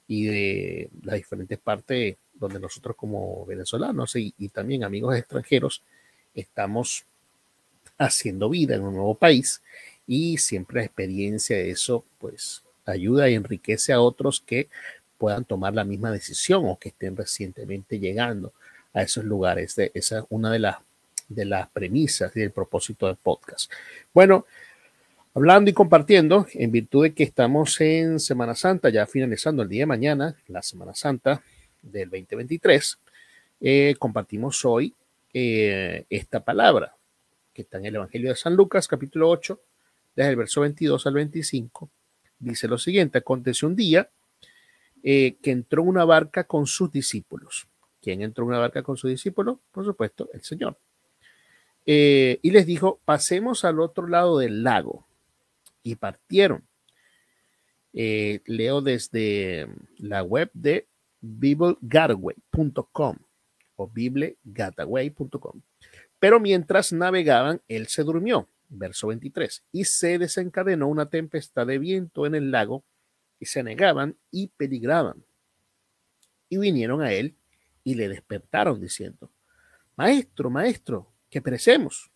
y 0.07 0.25
de 0.25 0.89
las 1.03 1.15
diferentes 1.15 1.57
partes 1.57 2.17
donde 2.33 2.59
nosotros 2.59 2.95
como 2.95 3.45
venezolanos 3.45 4.15
y, 4.15 4.33
también 4.49 4.83
amigos 4.83 5.15
extranjeros 5.15 5.83
estamos 6.33 7.05
haciendo 8.01 8.49
vida 8.49 8.75
en 8.75 8.81
un 8.81 8.95
nuevo 8.95 9.15
país 9.15 9.61
y 10.07 10.37
siempre 10.37 10.81
la 10.81 10.85
experiencia 10.85 11.55
de 11.55 11.69
eso 11.69 12.03
pues 12.17 12.63
ayuda 12.85 13.29
y 13.29 13.35
enriquece 13.35 13.93
a 13.93 14.01
otros 14.01 14.41
que 14.41 14.69
puedan 15.17 15.45
tomar 15.45 15.73
la 15.75 15.83
misma 15.83 16.11
decisión 16.11 16.63
o 16.65 16.79
que 16.79 16.89
estén 16.89 17.15
recientemente 17.15 17.99
llegando 17.99 18.53
a 18.93 19.03
esos 19.03 19.23
lugares. 19.23 19.77
Esa 19.93 20.19
es 20.19 20.25
una 20.29 20.51
de 20.51 20.59
las, 20.59 20.77
de 21.29 21.45
las 21.45 21.69
premisas 21.69 22.35
y 22.35 22.41
el 22.41 22.51
propósito 22.51 23.05
del 23.05 23.17
podcast. 23.17 23.71
Bueno, 24.13 24.47
hablando 25.35 25.69
y 25.69 25.73
compartiendo, 25.73 26.47
en 26.53 26.71
virtud 26.71 27.03
de 27.03 27.13
que 27.13 27.23
estamos 27.23 27.79
en 27.81 28.19
Semana 28.19 28.55
Santa, 28.55 28.89
ya 28.89 29.05
finalizando 29.05 29.61
el 29.61 29.69
día 29.69 29.83
de 29.83 29.85
mañana, 29.87 30.35
la 30.47 30.63
Semana 30.63 30.95
Santa, 30.95 31.43
del 31.83 32.09
2023, 32.09 32.97
eh, 33.61 33.95
compartimos 33.99 34.65
hoy 34.65 34.93
eh, 35.33 36.05
esta 36.09 36.43
palabra 36.43 36.95
que 37.53 37.63
está 37.63 37.77
en 37.77 37.85
el 37.85 37.95
Evangelio 37.95 38.29
de 38.29 38.35
San 38.35 38.55
Lucas, 38.55 38.87
capítulo 38.87 39.29
8, 39.29 39.59
desde 40.15 40.29
el 40.29 40.35
verso 40.35 40.61
22 40.61 41.05
al 41.07 41.13
25. 41.13 41.89
Dice 42.39 42.67
lo 42.67 42.77
siguiente, 42.77 43.17
aconteció 43.19 43.67
un 43.67 43.75
día 43.75 44.09
eh, 45.03 45.37
que 45.41 45.51
entró 45.51 45.83
una 45.83 46.05
barca 46.05 46.45
con 46.45 46.67
sus 46.67 46.91
discípulos. 46.91 47.67
¿Quién 48.01 48.21
entró 48.21 48.43
en 48.43 48.49
una 48.49 48.59
barca 48.59 48.83
con 48.83 48.97
sus 48.97 49.11
discípulos? 49.11 49.57
Por 49.71 49.85
supuesto, 49.85 50.29
el 50.33 50.41
Señor. 50.41 50.77
y 51.85 52.51
les 52.51 52.65
dijo, 52.65 52.99
pasemos 53.05 53.65
al 53.65 53.79
otro 53.79 54.07
lado 54.07 54.37
del 54.39 54.63
lago. 54.63 55.05
Y 55.83 55.95
partieron. 55.95 56.63
leo 57.93 58.81
desde 58.81 59.67
la 59.97 60.23
web 60.23 60.49
de 60.53 60.87
biblegataway.com 61.21 63.17
o 63.75 63.87
biblegataway.com. 63.87 65.61
Pero 66.21 66.39
mientras 66.39 66.93
navegaban, 66.93 67.61
él 67.67 67.87
se 67.87 68.03
durmió. 68.03 68.47
Verso 68.69 69.07
23. 69.07 69.65
Y 69.73 69.83
se 69.83 70.17
desencadenó 70.17 70.87
una 70.87 71.09
tempestad 71.09 71.67
de 71.67 71.79
viento 71.79 72.25
en 72.25 72.35
el 72.35 72.51
lago 72.51 72.85
y 73.41 73.47
se 73.47 73.59
anegaban 73.59 74.15
y 74.31 74.47
peligraban. 74.47 75.25
Y 76.47 76.57
vinieron 76.57 77.01
a 77.01 77.11
él 77.11 77.35
y 77.83 77.95
le 77.95 78.07
despertaron 78.07 78.79
diciendo, 78.79 79.29
Maestro, 79.97 80.49
maestro, 80.49 81.11
que 81.29 81.41
perecemos. 81.41 82.09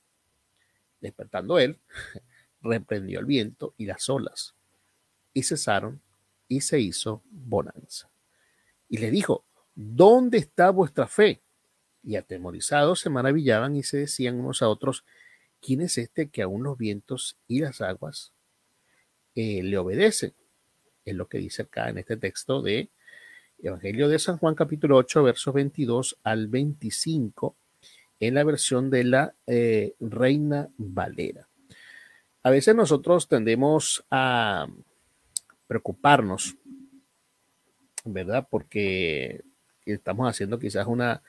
Despertando 1.02 1.60
él, 1.60 1.78
reprendió 2.62 3.20
el 3.20 3.26
viento 3.26 3.74
y 3.78 3.86
las 3.86 4.08
olas, 4.08 4.56
y 5.34 5.44
cesaron, 5.44 6.02
y 6.48 6.62
se 6.62 6.80
hizo 6.80 7.22
bonanza 7.30 8.10
y 8.90 8.98
le 8.98 9.12
dijo, 9.12 9.46
¿dónde 9.74 10.38
está 10.38 10.70
vuestra 10.70 11.08
fe? 11.08 11.42
Y 12.06 12.18
atemorizados 12.18 13.00
se 13.00 13.10
maravillaban 13.10 13.76
y 13.76 13.84
se 13.84 13.98
decían 13.98 14.40
unos 14.40 14.62
a 14.62 14.70
otros, 14.70 15.04
¿quién 15.62 15.82
es 15.82 15.98
este 15.98 16.30
que 16.30 16.42
aún 16.42 16.64
los 16.64 16.78
vientos 16.78 17.38
y 17.48 17.60
las 17.62 17.82
aguas 17.82 18.32
eh, 19.34 19.64
le 19.64 19.78
obedecen? 19.78 20.34
Es 21.04 21.16
lo 21.16 21.28
que 21.28 21.40
dice 21.40 21.64
acá 21.64 21.90
en 21.90 21.98
este 21.98 22.18
texto 22.18 22.62
de 22.62 22.90
Evangelio 23.60 24.08
de 24.08 24.20
San 24.20 24.38
Juan 24.38 24.54
capítulo 24.54 24.98
8 24.98 25.24
versos 25.24 25.54
22 25.54 26.18
al 26.24 26.48
25 26.48 27.56
en 28.20 28.34
la 28.36 28.44
versión 28.44 28.90
de 28.90 29.04
la 29.04 29.34
eh, 29.48 29.96
Reina 30.00 30.70
Valera. 30.78 31.48
A 32.44 32.50
veces 32.52 32.76
nosotros 32.76 33.28
tendemos 33.28 34.06
a 34.12 34.68
preocuparnos 35.68 36.56
¿verdad? 38.06 38.48
Porque 38.50 39.44
estamos 39.86 40.30
haciendo 40.30 40.60
quizás 40.60 40.88
una, 40.88 41.22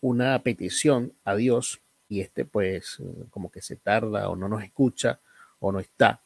una 0.00 0.42
petición 0.42 1.12
a 1.24 1.34
Dios 1.34 1.80
y 2.08 2.20
este 2.20 2.44
pues 2.44 2.98
como 3.30 3.50
que 3.50 3.62
se 3.62 3.76
tarda 3.76 4.28
o 4.28 4.36
no 4.36 4.48
nos 4.48 4.62
escucha 4.62 5.18
o 5.60 5.72
no 5.72 5.80
está. 5.80 6.20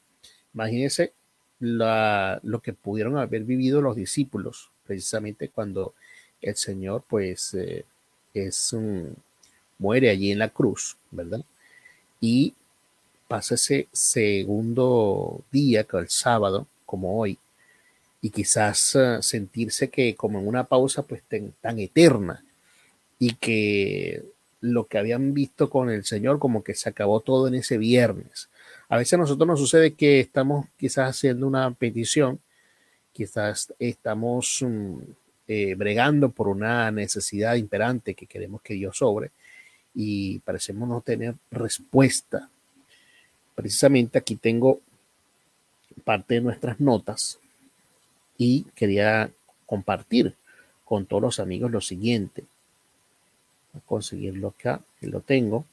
Imagínense 0.53 1.13
lo 1.61 2.61
que 2.63 2.73
pudieron 2.73 3.19
haber 3.19 3.45
vivido 3.45 3.83
los 3.83 3.97
discípulos, 3.97 4.71
precisamente 4.87 5.51
cuando 5.51 5.95
el 6.41 6.57
Señor, 6.57 7.05
pues, 7.07 7.55
eh, 7.55 7.85
es 8.33 8.73
un, 8.73 9.15
muere 9.79 10.09
allí 10.11 10.33
en 10.33 10.39
la 10.39 10.49
cruz, 10.49 10.97
¿verdad? 11.11 11.43
Y 12.21 12.55
pasa 13.29 13.55
ese 13.57 13.89
segundo 13.93 15.43
día, 15.51 15.85
que 15.85 15.99
el 15.99 16.09
sábado, 16.09 16.67
como 16.87 17.19
hoy, 17.19 17.39
y 18.23 18.31
quizás 18.31 18.95
eh, 18.97 19.19
sentirse 19.21 19.91
que 19.91 20.15
como 20.15 20.41
en 20.41 20.49
una 20.49 20.65
pausa 20.65 21.03
pues 21.03 21.23
tan 21.61 21.79
eterna 21.79 22.45
y 23.21 23.35
que 23.35 24.25
lo 24.61 24.87
que 24.87 24.99
habían 24.99 25.33
visto 25.35 25.71
con 25.71 25.91
el 25.91 26.05
Señor 26.05 26.41
como 26.41 26.65
que 26.65 26.75
se 26.75 26.89
acabó 26.89 27.21
todo 27.21 27.47
en 27.47 27.55
ese 27.55 27.79
viernes. 27.79 28.49
A 28.89 28.97
veces 28.97 29.15
a 29.15 29.19
nosotros 29.19 29.47
nos 29.47 29.61
sucede 29.61 29.95
que 29.95 30.19
estamos 30.19 30.67
quizás 30.77 31.11
haciendo 31.11 31.47
una 31.47 31.71
petición, 31.71 32.41
quizás 33.13 33.73
estamos 33.79 34.59
mm, 34.63 34.99
eh, 35.47 35.75
bregando 35.75 36.31
por 36.31 36.49
una 36.49 36.91
necesidad 36.91 37.55
imperante 37.55 38.15
que 38.15 38.27
queremos 38.27 38.63
que 38.63 38.75
Dios 38.75 38.97
sobre 38.97 39.31
y 39.95 40.39
parecemos 40.41 40.89
no 40.89 41.01
tener 41.03 41.35
respuesta. 41.51 42.49
Precisamente 43.55 44.19
aquí 44.19 44.37
tengo 44.37 44.81
parte 46.05 46.35
de 46.35 46.41
nuestras 46.41 46.81
notas 46.81 47.39
y 48.39 48.65
quería 48.75 49.31
compartir 49.67 50.35
con 50.85 51.05
todos 51.05 51.23
los 51.23 51.41
amigos 51.41 51.71
lo 51.71 51.81
siguiente. 51.83 52.45
A 53.77 53.81
conseguirlo 53.81 54.49
acá, 54.49 54.81
que 54.99 55.07
lo 55.07 55.21
tengo. 55.21 55.65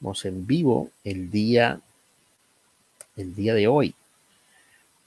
Vamos 0.00 0.24
en 0.24 0.46
vivo 0.46 0.90
el 1.04 1.30
día, 1.30 1.80
el 3.16 3.34
día 3.34 3.54
de 3.54 3.66
hoy. 3.66 3.94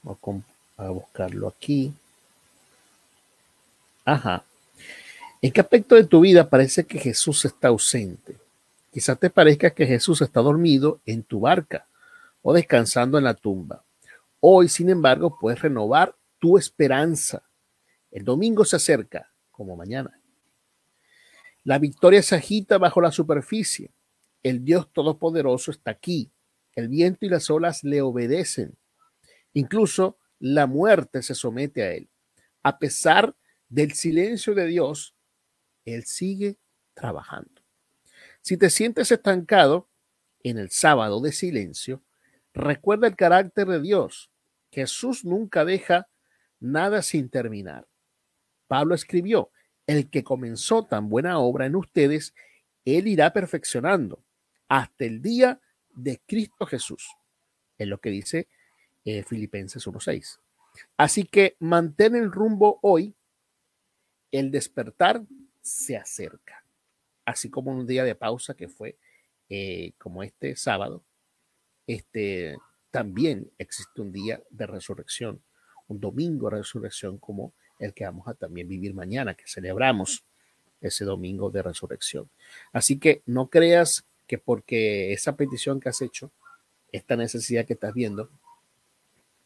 Voy 0.04 0.44
a 0.78 0.90
buscarlo 0.90 1.48
aquí. 1.48 1.94
Ajá. 4.06 4.44
¿En 5.42 5.52
qué 5.52 5.62
aspecto 5.62 5.96
de 5.96 6.04
tu 6.04 6.22
vida 6.22 6.50
parece 6.50 6.84
que 6.84 7.00
Jesús 7.00 7.46
está 7.46 7.70
ausente? 7.70 8.36
Quizás 8.92 9.20
te 9.20 9.30
parezca 9.30 9.70
que 9.70 9.86
Jesús 9.86 10.22
está 10.22 10.42
dormido 10.42 11.00
en 11.06 11.24
tu 11.24 11.42
barca 11.42 11.86
o 12.42 12.54
descansando 12.54 13.18
en 13.18 13.24
la 13.24 13.36
tumba. 13.36 13.84
Hoy, 14.40 14.68
sin 14.68 14.90
embargo, 14.90 15.38
puedes 15.40 15.62
renovar 15.62 16.16
tu 16.40 16.58
esperanza. 16.58 17.44
El 18.12 18.26
domingo 18.26 18.66
se 18.66 18.78
acerca, 18.78 19.30
como 19.52 19.76
mañana. 19.76 20.19
La 21.64 21.80
victoria 21.80 22.22
se 22.24 22.36
agita 22.36 22.78
bajo 22.78 23.02
la 23.02 23.12
superficie. 23.12 23.92
El 24.44 24.64
Dios 24.64 24.92
Todopoderoso 24.92 25.72
está 25.72 25.92
aquí. 25.92 26.32
El 26.76 26.88
viento 26.88 27.26
y 27.26 27.30
las 27.30 27.50
olas 27.50 27.84
le 27.84 28.02
obedecen. 28.02 28.78
Incluso 29.54 30.18
la 30.40 30.68
muerte 30.68 31.22
se 31.22 31.36
somete 31.36 31.84
a 31.84 31.92
él. 31.92 32.10
A 32.64 32.80
pesar 32.80 33.36
del 33.68 33.94
silencio 33.94 34.56
de 34.56 34.66
Dios, 34.66 35.16
Él 35.86 36.06
sigue 36.06 36.58
trabajando. 36.94 37.62
Si 38.42 38.58
te 38.58 38.70
sientes 38.70 39.12
estancado 39.12 39.90
en 40.44 40.58
el 40.58 40.70
sábado 40.72 41.22
de 41.22 41.32
silencio, 41.32 42.04
recuerda 42.54 43.08
el 43.08 43.16
carácter 43.16 43.68
de 43.68 43.82
Dios. 43.82 44.32
Jesús 44.72 45.26
nunca 45.26 45.66
deja 45.66 46.08
nada 46.60 47.02
sin 47.02 47.30
terminar. 47.30 47.88
Pablo 48.68 48.96
escribió, 48.96 49.52
el 49.90 50.10
que 50.12 50.24
comenzó 50.24 50.86
tan 50.86 51.10
buena 51.10 51.40
obra 51.40 51.66
en 51.66 51.76
ustedes, 51.76 52.36
él 52.86 53.08
irá 53.08 53.34
perfeccionando 53.34 54.24
hasta 54.68 55.06
el 55.06 55.20
día 55.20 55.60
de 55.96 56.22
Cristo 56.28 56.68
Jesús. 56.68 57.10
Es 57.76 57.88
lo 57.88 58.00
que 58.00 58.12
dice 58.12 58.48
eh, 59.04 59.24
Filipenses 59.24 59.88
1.6. 59.88 60.40
Así 60.96 61.24
que 61.24 61.56
mantén 61.60 62.16
el 62.16 62.32
rumbo 62.32 62.80
hoy. 62.84 63.16
El 64.32 64.52
despertar 64.52 65.24
se 65.60 65.98
acerca. 65.98 66.64
Así 67.26 67.50
como 67.50 67.72
un 67.72 67.88
día 67.88 68.04
de 68.04 68.14
pausa 68.14 68.54
que 68.54 68.68
fue 68.68 69.00
eh, 69.50 69.94
como 69.98 70.22
este 70.22 70.56
sábado, 70.56 71.04
este 71.88 72.56
también 72.92 73.52
existe 73.58 74.02
un 74.02 74.12
día 74.12 74.40
de 74.52 74.68
resurrección, 74.68 75.42
un 75.88 76.00
domingo 76.00 76.48
de 76.52 76.58
resurrección 76.58 77.18
como 77.18 77.54
el 77.80 77.94
que 77.94 78.06
vamos 78.06 78.28
a 78.28 78.34
también 78.34 78.68
vivir 78.68 78.94
mañana, 78.94 79.34
que 79.34 79.48
celebramos 79.48 80.24
ese 80.82 81.06
domingo 81.06 81.50
de 81.50 81.64
resurrección. 81.64 82.30
Así 82.72 83.00
que 83.00 83.22
no 83.26 83.48
creas 83.48 84.06
que 84.28 84.38
porque 84.38 85.12
esa 85.14 85.36
petición 85.36 85.80
que 85.80 85.90
has 85.90 86.02
hecho, 86.02 86.32
esta 86.92 87.16
necesidad 87.16 87.66
que 87.66 87.74
estás 87.74 87.94
viendo, 87.94 88.30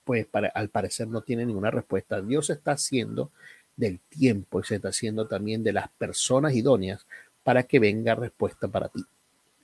pues 0.04 0.28
al 0.54 0.70
parecer 0.70 1.08
no 1.08 1.22
tiene 1.22 1.46
ninguna 1.46 1.72
respuesta. 1.72 2.22
Dios 2.22 2.50
está 2.50 2.74
haciendo 2.74 3.32
del 3.76 4.00
tiempo 4.00 4.60
y 4.60 4.64
se 4.64 4.76
está 4.76 4.90
haciendo 4.90 5.28
también 5.28 5.64
de 5.64 5.74
las 5.74 5.90
personas 5.90 6.54
idóneas 6.54 7.08
para 7.44 7.64
que 7.64 7.80
venga 7.80 8.16
respuesta 8.16 8.68
para 8.68 8.90
ti. 8.90 9.04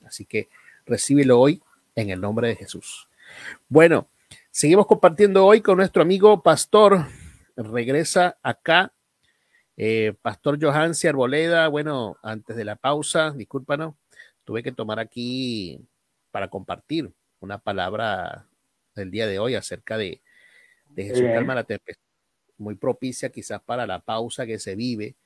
Así 0.04 0.24
que 0.24 0.48
recíbelo 0.86 1.38
hoy 1.38 1.62
en 1.94 2.10
el 2.10 2.20
nombre 2.20 2.48
de 2.48 2.56
Jesús. 2.56 3.08
Bueno, 3.68 4.08
seguimos 4.50 4.86
compartiendo 4.86 5.44
hoy 5.44 5.60
con 5.60 5.76
nuestro 5.76 6.02
amigo 6.02 6.42
Pastor. 6.42 7.06
Regresa 7.62 8.38
acá. 8.42 8.92
Eh, 9.76 10.14
Pastor 10.22 10.58
Johansi 10.60 11.08
Arboleda, 11.08 11.68
bueno, 11.68 12.16
antes 12.22 12.56
de 12.56 12.64
la 12.64 12.76
pausa, 12.76 13.32
discúlpanos, 13.32 13.94
tuve 14.44 14.62
que 14.62 14.72
tomar 14.72 14.98
aquí 14.98 15.80
para 16.30 16.48
compartir 16.48 17.12
una 17.40 17.58
palabra 17.58 18.46
del 18.94 19.10
día 19.10 19.26
de 19.26 19.38
hoy 19.38 19.54
acerca 19.54 19.96
de, 19.96 20.20
Jesús 20.96 21.22
calma 21.22 21.54
la 21.54 21.64
tempestad, 21.64 22.02
muy 22.58 22.74
propicia 22.74 23.30
quizás 23.30 23.62
para 23.62 23.86
la 23.86 24.00
pausa 24.00 24.44
que 24.44 24.58
se 24.58 24.74
vive 24.74 25.16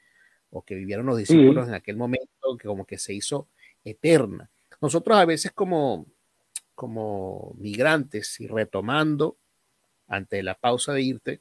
o 0.51 0.63
que 0.63 0.75
vivieron 0.75 1.07
los 1.07 1.19
discípulos 1.19 1.67
en 1.67 1.75
aquel 1.75 1.97
momento, 1.97 2.57
que 2.59 2.69
como 2.69 2.85
que 2.85 2.99
se 2.99 3.15
hizo 3.15 3.49
eterna. 3.85 4.51
Nosotros 4.81 5.17
a 5.17 5.25
veces 5.25 5.53
como 5.53 6.07
como 6.75 7.55
migrantes 7.59 8.41
y 8.41 8.49
retomando 8.49 9.37
ante 10.09 10.43
la 10.43 10.55
pausa 10.55 10.93
de 10.93 11.03
irte, 11.03 11.41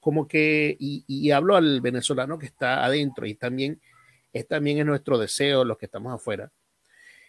como 0.00 0.26
que, 0.26 0.76
y, 0.78 1.30
hablo 1.30 1.56
al 1.56 1.80
venezolano 1.80 2.38
que 2.38 2.46
está 2.46 2.84
adentro 2.84 3.26
y 3.26 3.34
también 3.34 3.80
es 4.32 4.46
también 4.48 4.78
es 4.78 4.86
nuestro 4.86 5.18
deseo, 5.18 5.64
los 5.64 5.76
que 5.78 5.86
estamos 5.86 6.14
afuera. 6.14 6.50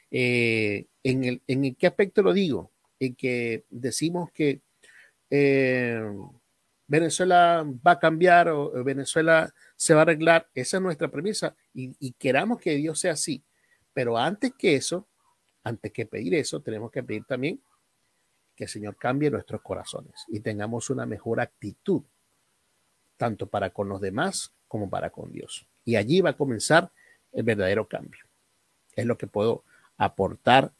Eh, 0.10 0.88
en, 1.04 1.24
el, 1.24 1.42
¿En 1.48 1.76
qué 1.76 1.88
aspecto 1.88 2.22
lo 2.22 2.34
digo? 2.34 2.72
En 3.00 3.16
que 3.16 3.66
decimos 3.70 4.32
que 4.32 4.62
eh, 5.30 6.02
Venezuela 6.88 7.66
va 7.86 7.92
a 7.92 8.00
cambiar 8.00 8.50
o 8.50 8.84
Venezuela 8.84 9.54
se 9.76 9.94
va 9.94 10.02
a 10.02 10.04
arreglar. 10.04 10.48
Esa 10.54 10.78
es 10.78 10.84
nuestra 10.84 11.10
premisa 11.10 11.56
y, 11.74 11.96
y 12.00 12.14
queramos 12.14 12.60
que 12.60 12.76
Dios 12.76 13.00
sea 13.00 13.14
así. 13.14 13.44
Pero 13.94 14.18
antes 14.18 14.54
que 14.58 14.76
eso, 14.76 15.08
antes 15.64 15.92
que 15.92 16.06
pedir 16.06 16.36
eso, 16.36 16.62
tenemos 16.62 16.92
que 16.92 17.04
pedir 17.04 17.26
también 17.26 17.62
que 18.56 18.66
el 18.66 18.70
Señor 18.70 18.98
cambie 18.98 19.32
nuestros 19.32 19.62
corazones 19.62 20.26
y 20.28 20.40
tengamos 20.40 20.90
una 20.90 21.06
mejor 21.06 21.40
actitud, 21.40 22.04
tanto 23.22 23.46
para 23.46 23.70
con 23.70 23.88
los 23.88 24.02
demás 24.02 24.52
como 24.68 24.90
para 24.90 25.12
con 25.12 25.32
Dios. 25.32 25.68
Y 25.86 25.96
allí 25.96 26.22
va 26.22 26.32
a 26.32 26.38
comenzar 26.38 26.90
el 27.32 27.44
verdadero 27.44 27.88
cambio. 27.88 28.26
Es 28.96 29.06
lo 29.06 29.16
que 29.16 29.28
puedo 29.28 29.64
aportar 29.96 30.72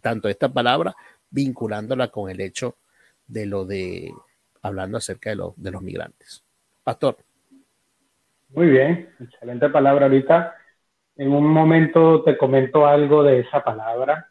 tanto 0.00 0.28
esta 0.28 0.48
palabra 0.48 0.96
vinculándola 1.30 2.08
con 2.08 2.28
el 2.28 2.40
hecho 2.40 2.74
de 3.28 3.46
lo 3.46 3.66
de 3.66 4.12
hablando 4.62 4.98
acerca 4.98 5.30
de, 5.30 5.40
de 5.54 5.70
los 5.70 5.80
migrantes. 5.80 6.42
Pastor. 6.82 7.18
Muy 8.48 8.66
bien, 8.66 9.08
excelente 9.20 9.68
palabra 9.68 10.06
ahorita 10.06 10.56
en 11.14 11.32
un 11.32 11.46
momento 11.46 12.24
te 12.24 12.36
comento 12.36 12.84
algo 12.84 13.22
de 13.22 13.40
esa 13.42 13.62
palabra, 13.62 14.28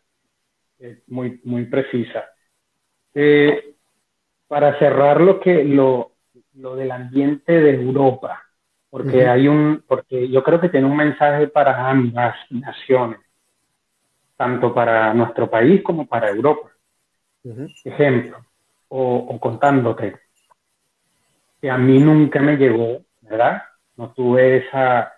muy, 1.07 1.39
muy 1.45 1.67
precisa. 1.67 2.25
Eh, 3.13 3.75
para 4.45 4.77
cerrar 4.77 5.21
lo 5.21 5.39
que 5.39 5.63
lo, 5.63 6.17
lo, 6.55 6.75
del 6.75 6.91
ambiente 6.91 7.59
de 7.59 7.75
Europa, 7.75 8.43
porque 8.89 9.27
hay 9.27 9.47
un, 9.47 9.83
porque 9.87 10.29
yo 10.29 10.43
creo 10.43 10.59
que 10.59 10.69
tiene 10.69 10.87
un 10.87 10.97
mensaje 10.97 11.47
para 11.47 11.89
ambas 11.89 12.35
naciones, 12.49 13.19
tanto 14.35 14.73
para 14.73 15.13
nuestro 15.13 15.49
país 15.49 15.81
como 15.83 16.07
para 16.07 16.29
Europa. 16.29 16.69
Ejemplo, 17.85 18.37
o, 18.89 19.15
o 19.15 19.39
contándote 19.39 20.17
que 21.61 21.69
a 21.69 21.77
mí 21.77 21.99
nunca 21.99 22.41
me 22.41 22.57
llegó, 22.57 23.01
¿verdad? 23.21 23.63
No 23.95 24.11
tuve 24.11 24.57
esa 24.57 25.13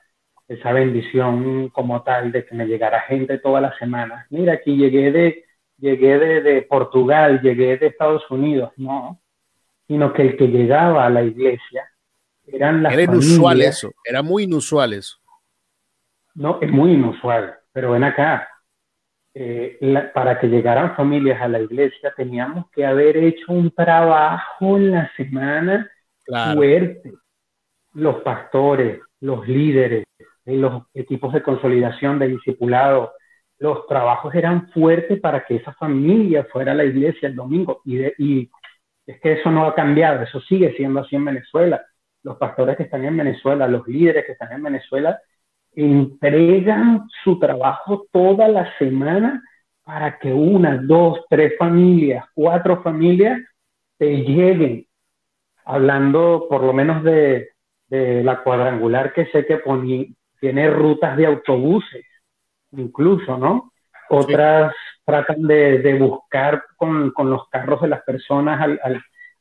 esa 0.51 0.73
bendición 0.73 1.69
como 1.69 2.03
tal 2.03 2.31
de 2.31 2.45
que 2.45 2.53
me 2.55 2.65
llegara 2.65 3.01
gente 3.01 3.37
todas 3.37 3.61
las 3.61 3.77
semanas. 3.77 4.25
Mira, 4.29 4.53
aquí 4.53 4.75
llegué 4.75 5.11
de, 5.11 5.45
llegué 5.77 6.19
de, 6.19 6.61
Portugal, 6.63 7.41
llegué 7.41 7.77
de 7.77 7.87
Estados 7.87 8.29
Unidos, 8.29 8.71
no, 8.75 9.20
sino 9.91 10.13
que 10.13 10.21
el 10.21 10.37
que 10.37 10.47
llegaba 10.47 11.05
a 11.05 11.09
la 11.09 11.21
iglesia 11.21 11.85
eran 12.47 12.81
las 12.81 12.93
Era 12.93 13.03
inusual 13.03 13.61
eso, 13.61 13.91
era 14.05 14.21
muy 14.21 14.43
inusual 14.43 14.93
eso. 14.93 15.17
No, 16.33 16.59
es 16.61 16.71
muy 16.71 16.93
inusual, 16.93 17.55
pero 17.73 17.91
ven 17.91 18.05
acá. 18.05 18.47
eh, 19.33 19.77
para 20.13 20.39
que 20.39 20.47
llegaran 20.47 20.95
familias 20.95 21.41
a 21.41 21.49
la 21.49 21.59
iglesia, 21.59 22.13
teníamos 22.15 22.69
que 22.71 22.85
haber 22.85 23.17
hecho 23.17 23.51
un 23.51 23.69
trabajo 23.71 24.77
en 24.77 24.91
la 24.91 25.11
semana 25.17 25.91
fuerte. 26.53 27.11
Los 27.93 28.21
pastores, 28.21 29.01
los 29.19 29.45
líderes, 29.45 30.05
eh, 30.45 30.55
los 30.55 30.83
equipos 30.93 31.33
de 31.33 31.43
consolidación 31.43 32.17
de 32.17 32.29
discipulado, 32.29 33.11
los 33.59 33.85
trabajos 33.87 34.33
eran 34.35 34.69
fuertes 34.71 35.19
para 35.19 35.43
que 35.45 35.57
esa 35.57 35.73
familia 35.73 36.47
fuera 36.49 36.71
a 36.71 36.75
la 36.75 36.85
iglesia 36.85 37.27
el 37.27 37.35
domingo. 37.35 37.81
Y, 37.83 38.05
y 38.17 38.49
es 39.05 39.19
que 39.19 39.33
eso 39.33 39.51
no 39.51 39.65
ha 39.65 39.75
cambiado, 39.75 40.21
eso 40.23 40.39
sigue 40.41 40.73
siendo 40.75 41.01
así 41.01 41.15
en 41.15 41.25
Venezuela. 41.25 41.83
Los 42.23 42.37
pastores 42.37 42.77
que 42.77 42.83
están 42.83 43.03
en 43.05 43.17
Venezuela, 43.17 43.67
los 43.67 43.87
líderes 43.87 44.25
que 44.25 44.33
están 44.33 44.51
en 44.51 44.63
Venezuela, 44.63 45.19
entregan 45.73 47.07
su 47.23 47.39
trabajo 47.39 48.07
toda 48.11 48.47
la 48.47 48.77
semana 48.77 49.41
para 49.83 50.19
que 50.19 50.31
una, 50.31 50.77
dos, 50.77 51.21
tres 51.29 51.53
familias, 51.57 52.25
cuatro 52.33 52.81
familias 52.83 53.39
te 53.97 54.17
lleguen. 54.17 54.85
Hablando 55.65 56.47
por 56.49 56.63
lo 56.63 56.73
menos 56.73 57.03
de, 57.03 57.49
la 57.89 58.41
cuadrangular 58.41 59.11
que 59.13 59.25
sé 59.27 59.45
que 59.45 59.61
tiene 60.39 60.69
rutas 60.69 61.17
de 61.17 61.25
autobuses, 61.25 62.05
incluso, 62.71 63.37
¿no? 63.37 63.73
Otras 64.09 64.73
tratan 65.11 65.45
de, 65.45 65.97
buscar 65.99 66.63
con, 66.77 67.13
los 67.17 67.49
carros 67.49 67.81
de 67.81 67.89
las 67.89 68.01
personas 68.03 68.79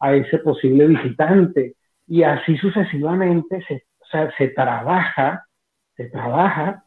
a 0.01 0.15
ese 0.15 0.39
posible 0.39 0.87
visitante. 0.87 1.77
Y 2.07 2.25
así 2.25 2.57
sucesivamente 2.57 3.65
se, 3.69 3.87
se 4.37 4.49
trabaja 4.49 5.45
se 6.01 6.09
trabaja 6.09 6.83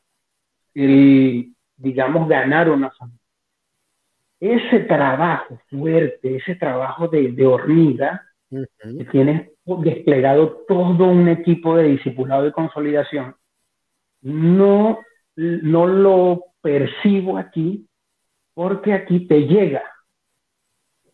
y, 0.73 1.53
digamos, 1.75 2.27
ganar 2.27 2.69
una 2.71 2.89
familia. 2.89 3.19
Ese 4.39 4.79
trabajo 4.81 5.61
fuerte, 5.69 6.37
ese 6.37 6.55
trabajo 6.55 7.07
de, 7.07 7.45
hormiga, 7.45 8.23
que 8.49 9.05
tiene 9.11 9.51
desplegado 9.65 10.65
todo 10.67 11.05
un 11.05 11.29
equipo 11.29 11.77
de 11.77 11.89
discipulado 11.89 12.47
y 12.47 12.51
consolidación, 12.51 13.35
no, 14.21 14.99
no 15.35 15.87
lo 15.87 16.45
percibo 16.61 17.37
aquí 17.37 17.87
porque 18.53 18.93
aquí 18.93 19.27
te 19.27 19.47
llega. 19.47 19.83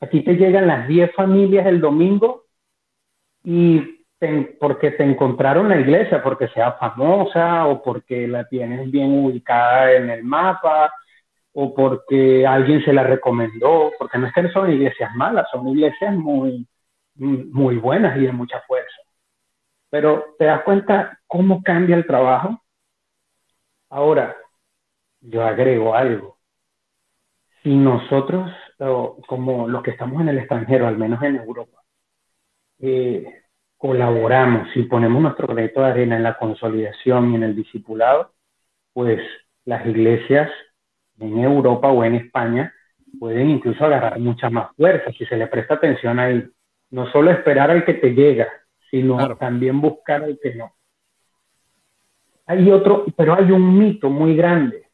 Aquí 0.01 0.23
te 0.23 0.35
llegan 0.35 0.67
las 0.67 0.87
10 0.87 1.13
familias 1.13 1.65
el 1.65 1.81
domingo 1.81 2.45
y 3.43 3.99
porque 4.59 4.91
te 4.91 5.03
encontraron 5.03 5.69
la 5.69 5.79
iglesia, 5.79 6.21
porque 6.21 6.49
sea 6.49 6.73
famosa 6.73 7.67
o 7.67 7.81
porque 7.81 8.27
la 8.27 8.47
tienes 8.47 8.89
bien 8.91 9.25
ubicada 9.25 9.93
en 9.93 10.09
el 10.09 10.23
mapa 10.23 10.93
o 11.53 11.73
porque 11.73 12.45
alguien 12.45 12.83
se 12.83 12.93
la 12.93 13.03
recomendó, 13.03 13.91
porque 13.97 14.17
no 14.17 14.27
es 14.27 14.33
que 14.33 14.49
son 14.49 14.71
iglesias 14.71 15.13
malas, 15.15 15.47
son 15.51 15.67
iglesias 15.69 16.13
muy, 16.15 16.67
muy 17.15 17.77
buenas 17.77 18.17
y 18.17 18.21
de 18.21 18.31
mucha 18.31 18.61
fuerza. 18.67 18.95
Pero 19.89 20.35
te 20.37 20.45
das 20.45 20.63
cuenta 20.63 21.19
cómo 21.27 21.63
cambia 21.63 21.95
el 21.95 22.05
trabajo. 22.05 22.61
Ahora, 23.89 24.35
yo 25.21 25.43
agrego 25.43 25.95
algo. 25.95 26.38
Nosotros, 27.75 28.51
como 29.27 29.67
los 29.67 29.83
que 29.83 29.91
estamos 29.91 30.21
en 30.21 30.29
el 30.29 30.39
extranjero, 30.39 30.87
al 30.87 30.97
menos 30.97 31.21
en 31.21 31.35
Europa, 31.35 31.83
eh, 32.79 33.25
colaboramos 33.77 34.67
y 34.75 34.83
ponemos 34.83 35.21
nuestro 35.21 35.47
granito 35.47 35.81
de 35.81 35.87
arena 35.87 36.17
en 36.17 36.23
la 36.23 36.37
consolidación 36.37 37.31
y 37.31 37.35
en 37.35 37.43
el 37.43 37.55
discipulado, 37.55 38.33
pues 38.93 39.21
las 39.65 39.85
iglesias 39.85 40.49
en 41.19 41.37
Europa 41.39 41.89
o 41.89 42.03
en 42.03 42.15
España 42.15 42.73
pueden 43.19 43.49
incluso 43.49 43.85
agarrar 43.85 44.19
mucha 44.19 44.49
más 44.49 44.75
fuerza 44.75 45.11
si 45.11 45.25
se 45.25 45.37
le 45.37 45.47
presta 45.47 45.75
atención 45.75 46.19
ahí. 46.19 46.43
No 46.91 47.11
solo 47.11 47.31
esperar 47.31 47.69
al 47.69 47.85
que 47.85 47.93
te 47.93 48.13
llega, 48.13 48.47
sino 48.89 49.35
también 49.37 49.79
buscar 49.79 50.23
al 50.23 50.39
que 50.41 50.55
no. 50.55 50.73
Hay 52.47 52.71
otro, 52.71 53.05
pero 53.15 53.35
hay 53.35 53.51
un 53.51 53.77
mito 53.77 54.09
muy 54.09 54.35
grande, 54.35 54.87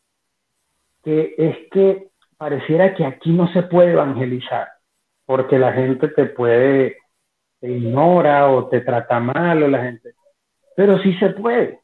que 1.03 1.35
es 1.37 1.57
que 1.71 2.09
pareciera 2.45 2.93
que 2.93 3.03
aquí 3.03 3.31
no 3.31 3.51
se 3.53 3.63
puede 3.63 3.93
evangelizar, 3.93 4.67
porque 5.25 5.57
la 5.57 5.73
gente 5.73 6.09
te 6.09 6.25
puede 6.25 6.95
te 7.59 7.71
ignora 7.71 8.51
o 8.51 8.67
te 8.67 8.81
trata 8.81 9.19
mal 9.19 9.63
o 9.63 9.67
la 9.67 9.81
gente. 9.81 10.13
Pero 10.75 10.99
sí 10.99 11.15
se 11.15 11.31
puede. 11.31 11.79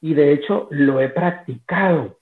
Y 0.00 0.14
de 0.14 0.32
hecho 0.32 0.68
lo 0.70 1.02
he 1.02 1.10
practicado. 1.10 2.16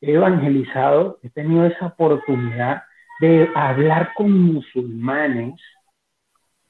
He 0.00 0.12
evangelizado, 0.12 1.18
he 1.24 1.30
tenido 1.30 1.66
esa 1.66 1.86
oportunidad 1.86 2.84
de 3.20 3.50
hablar 3.56 4.12
con 4.14 4.30
musulmanes, 4.40 5.60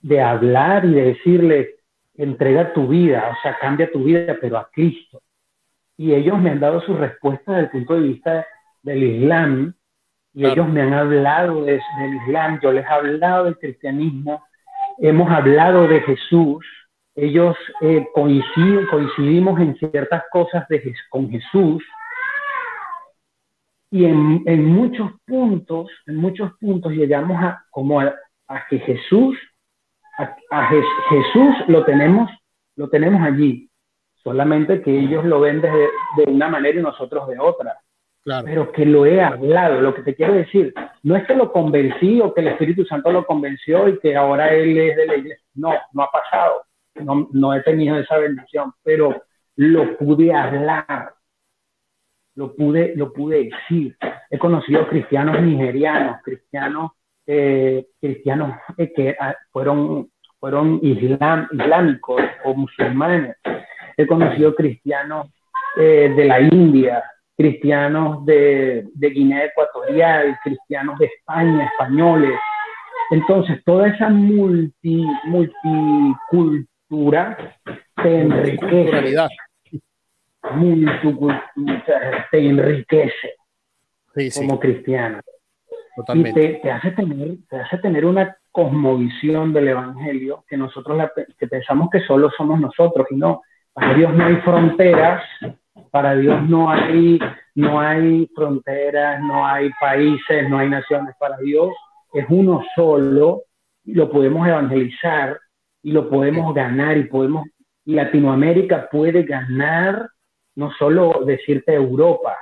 de 0.01 0.23
hablar 0.23 0.87
y 0.87 0.95
de 0.95 1.03
decirle, 1.03 1.75
entrega 2.15 2.73
tu 2.73 2.89
vida, 2.89 3.31
o 3.31 3.43
sea, 3.43 3.59
cambia 3.59 3.93
tu 3.93 4.05
vida, 4.05 4.39
pero 4.41 4.57
a 4.57 4.71
Cristo. 4.73 5.21
Y 5.99 6.15
ellos 6.15 6.39
me 6.39 6.49
han 6.49 6.61
dado 6.61 6.81
su 6.81 6.95
respuesta 6.95 7.53
desde 7.53 7.65
el 7.65 7.71
punto 7.85 7.95
de 7.97 8.09
vista 8.09 8.47
del 8.83 9.03
Islam, 9.03 9.75
y 10.33 10.47
ellos 10.47 10.69
me 10.69 10.83
han 10.83 10.95
hablado 10.95 11.65
del 11.65 11.81
Islam, 12.27 12.61
yo 12.63 12.73
les 12.73 12.85
he 12.85 12.89
hablado 12.89 13.45
del 13.45 13.59
cristianismo, 13.59 14.45
hemos 14.99 15.31
hablado 15.31 15.89
de 15.89 16.01
Jesús, 16.03 16.65
ellos 17.17 17.57
eh, 17.81 18.07
coincidimos 18.15 19.61
en 19.61 19.77
ciertas 19.77 20.23
cosas 20.31 20.69
de, 20.69 20.95
con 21.09 21.29
Jesús 21.31 21.83
y 23.91 24.05
en, 24.05 24.65
muchos 24.67 25.11
puntos, 25.27 25.91
en 26.07 26.17
muchos 26.17 26.53
puntos 26.61 26.93
llegamos 26.93 27.43
a 27.43 27.65
como 27.71 28.01
a, 28.01 28.15
que 28.69 28.79
Jesús, 28.79 29.37
a, 30.17 30.69
Jesús 30.69 31.55
lo 31.67 31.85
tenemos, 31.85 32.31
lo 32.77 32.89
tenemos 32.89 33.21
allí, 33.21 33.69
solamente 34.23 34.81
que 34.81 34.97
ellos 34.97 35.25
lo 35.25 35.41
ven 35.41 35.61
de 35.61 35.89
una 36.29 36.49
manera 36.49 36.79
y 36.79 36.83
nosotros 36.83 37.27
de 37.29 37.39
otra 37.41 37.81
pero 38.25 38.71
que 38.73 38.85
lo 38.85 39.07
he 39.07 39.21
hablado. 39.21 39.81
Lo 39.81 39.95
que 39.95 40.03
te 40.03 40.15
quiero 40.15 40.35
decir, 40.35 40.75
no 41.03 41.17
es 41.17 41.27
que 41.27 41.35
lo 41.35 41.53
convencí 41.53 42.21
o 42.21 42.33
que 42.35 42.41
el 42.41 42.49
Espíritu 42.49 42.85
Santo 42.85 43.11
lo 43.11 43.25
convenció 43.25 43.89
y 43.89 43.99
que 43.99 44.17
ahora 44.17 44.53
él 44.55 44.77
es 44.79 44.97
de 44.97 45.07
la 45.07 45.17
iglesia. 45.17 45.45
No, 45.55 45.73
no 45.93 46.03
ha 46.03 46.11
pasado. 46.11 46.63
No, 46.97 47.29
no 47.33 47.55
he 47.55 47.63
tenido 47.63 47.99
esa 47.99 48.19
bendición, 48.19 48.73
pero 48.83 49.23
lo 49.57 49.97
pude 49.97 50.33
hablar. 50.35 51.15
Lo 52.35 52.55
pude, 52.55 52.95
lo 52.97 53.13
pude 53.13 53.51
decir. 53.51 53.97
He 54.31 54.39
conocido 54.39 54.87
cristianos 54.89 55.41
nigerianos, 55.43 56.23
cristianos, 56.23 56.93
eh, 57.27 57.87
cristianos 58.01 58.57
eh, 58.77 58.93
que 58.95 59.17
ah, 59.19 59.35
fueron, 59.51 60.11
fueron 60.39 60.81
islámicos 60.83 62.23
o 62.45 62.55
musulmanes. 62.55 63.37
He 63.97 64.07
conocido 64.07 64.55
cristianos 64.55 65.29
eh, 65.77 66.13
de 66.17 66.25
la 66.25 66.41
India, 66.41 67.05
cristianos 67.41 68.25
de, 68.27 68.87
Guinea 68.95 69.47
Ecuatorial, 69.47 70.39
cristianos 70.45 70.99
de 70.99 71.07
España, 71.07 71.71
españoles. 71.73 72.39
Entonces, 73.11 73.65
toda 73.65 73.89
esa 73.89 74.11
multi, 74.11 75.07
multicultura 75.25 76.19
te 78.03 78.21
enriquece. 78.21 79.17
Multicultura 80.53 81.51
te 82.31 82.47
enriquece 82.47 83.35
como 84.37 84.61
cristiano. 84.61 85.21
Y 86.13 86.23
te, 86.35 86.71
hace 86.71 86.91
tener, 86.91 87.39
te 87.49 87.57
hace 87.57 87.79
tener 87.79 88.05
una 88.05 88.37
cosmovisión 88.53 89.55
del 89.55 89.69
Evangelio 89.69 90.45
que 90.47 90.59
nosotros 90.59 91.11
que 91.39 91.47
pensamos 91.47 91.89
que 91.91 92.01
solo 92.01 92.31
somos 92.37 92.61
nosotros 92.61 93.07
y 93.11 93.17
no. 93.17 93.41
Para 93.73 93.95
Dios 93.95 94.13
no 94.13 94.27
hay 94.27 94.37
fronteras, 94.37 95.23
para 95.91 96.15
Dios 96.17 96.49
no 96.49 96.71
hay, 96.71 97.19
no 97.55 97.81
hay 97.81 98.29
fronteras, 98.35 99.21
no 99.23 99.47
hay 99.47 99.71
países, 99.81 100.49
no 100.49 100.59
hay 100.59 100.69
naciones. 100.69 101.15
Para 101.19 101.37
Dios 101.39 101.71
es 102.13 102.27
uno 102.29 102.63
solo 102.75 103.43
y 103.85 103.95
lo 103.95 104.11
podemos 104.11 104.47
evangelizar 104.47 105.39
y 105.83 105.93
lo 105.93 106.09
podemos 106.09 106.55
ganar 106.55 106.97
y 106.97 107.05
podemos, 107.05 107.47
Latinoamérica 107.85 108.89
puede 108.91 109.23
ganar, 109.23 110.09
no 110.55 110.71
solo 110.73 111.23
decirte 111.25 111.75
Europa, 111.75 112.37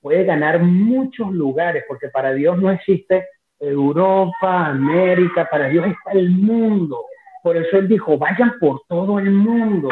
puede 0.00 0.24
ganar 0.24 0.60
muchos 0.60 1.32
lugares, 1.32 1.84
porque 1.88 2.08
para 2.08 2.32
Dios 2.32 2.58
no 2.58 2.70
existe 2.70 3.26
Europa, 3.58 4.66
América, 4.66 5.48
para 5.50 5.68
Dios 5.68 5.86
está 5.86 6.12
el 6.12 6.30
mundo. 6.30 7.04
Por 7.42 7.56
eso 7.56 7.78
Él 7.78 7.88
dijo, 7.88 8.16
vayan 8.16 8.54
por 8.60 8.82
todo 8.88 9.18
el 9.18 9.30
mundo. 9.30 9.88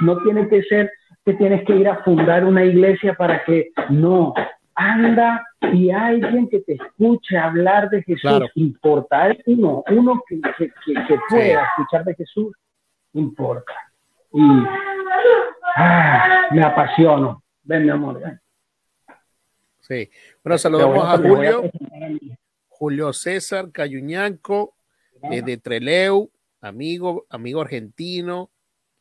No 0.00 0.22
tiene 0.22 0.48
que 0.48 0.62
ser 0.62 0.90
tienes 1.34 1.64
que 1.64 1.76
ir 1.76 1.88
a 1.88 2.02
fundar 2.02 2.44
una 2.44 2.64
iglesia 2.64 3.14
para 3.14 3.44
que 3.44 3.70
no, 3.90 4.34
anda 4.74 5.44
y 5.72 5.90
alguien 5.90 6.48
que 6.48 6.60
te 6.60 6.74
escuche 6.74 7.36
hablar 7.36 7.90
de 7.90 8.02
Jesús, 8.02 8.50
importa, 8.54 9.36
uno, 9.46 9.82
uno 9.90 10.22
que, 10.28 10.40
pueda 11.28 11.64
escuchar 11.64 12.04
de 12.04 12.14
Jesús, 12.14 12.56
importa. 13.12 13.72
Y 14.32 14.42
ah, 15.76 16.46
me 16.52 16.62
apasiono. 16.62 17.42
Ven, 17.62 17.84
mi 17.84 17.90
amor. 17.90 18.20
Sí. 19.80 20.08
Bueno, 20.44 20.58
saludamos 20.58 21.04
a 21.04 21.16
Julio. 21.18 21.70
Julio 22.68 23.12
César 23.12 23.72
Cayuñanco, 23.72 24.74
de 25.20 25.56
Treleu, 25.56 26.30
amigo, 26.60 27.26
amigo 27.28 27.60
argentino, 27.60 28.50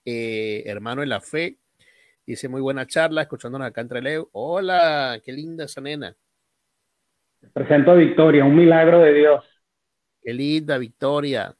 eh, 0.03 0.63
hermano 0.65 1.01
de 1.01 1.07
la 1.07 1.21
fe. 1.21 1.57
Dice 2.27 2.49
muy 2.49 2.59
buena 2.59 2.85
charla, 2.85 3.21
escuchándonos 3.21 3.65
acá 3.65 3.79
en 3.79 3.87
Treleu. 3.87 4.29
Hola, 4.33 5.21
qué 5.23 5.31
linda 5.31 5.63
esa 5.63 5.79
nena. 5.79 6.13
Presento 7.53 7.91
a 7.91 7.93
Victoria, 7.93 8.43
un 8.43 8.53
milagro 8.53 8.99
de 8.99 9.13
Dios. 9.13 9.45
Qué 10.21 10.33
linda, 10.33 10.77
Victoria. 10.77 11.55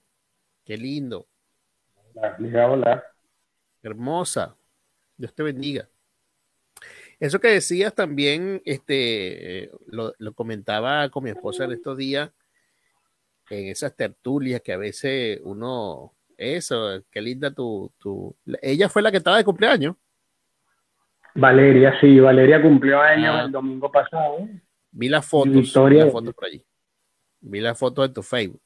Qué 0.65 0.76
lindo. 0.76 1.26
Hola, 2.13 2.68
hola. 2.68 3.03
Hermosa. 3.82 4.57
Dios 5.15 5.34
te 5.34 5.41
bendiga. 5.41 5.88
Eso 7.18 7.39
que 7.39 7.47
decías 7.47 7.95
también, 7.95 8.61
este, 8.65 9.72
lo, 9.86 10.13
comentaba 10.34 11.07
con 11.09 11.24
mi 11.24 11.30
esposa 11.30 11.63
en 11.63 11.72
estos 11.72 11.95
días, 11.95 12.30
en 13.49 13.68
esas 13.68 13.95
tertulias 13.95 14.59
que 14.59 14.74
a 14.74 14.78
veces 14.78 15.39
uno, 15.45 16.13
eso, 16.36 17.01
qué 17.09 17.22
linda 17.22 17.51
tu, 17.51 17.93
tu, 17.97 18.36
ella 18.61 18.89
fue 18.89 19.01
la 19.01 19.11
que 19.11 19.18
estaba 19.18 19.38
de 19.38 19.45
cumpleaños. 19.45 19.95
Valeria, 21.38 21.94
sí, 22.02 22.20
Valeria 22.20 22.60
cumplió 22.60 23.00
años 23.00 23.36
ah. 23.38 23.44
el 23.46 23.52
domingo 23.52 23.92
pasado. 23.92 24.40
Vi 24.92 25.08
las 25.08 25.24
fotos, 25.24 25.54
vi 25.54 25.98
las 25.98 26.12
fotos 26.12 26.34
por 26.34 26.46
allí. 26.46 26.64
Vi 27.42 27.60
las 27.62 27.78
fotos 27.78 28.08
de 28.08 28.14
tu 28.14 28.24
Facebook. 28.24 28.62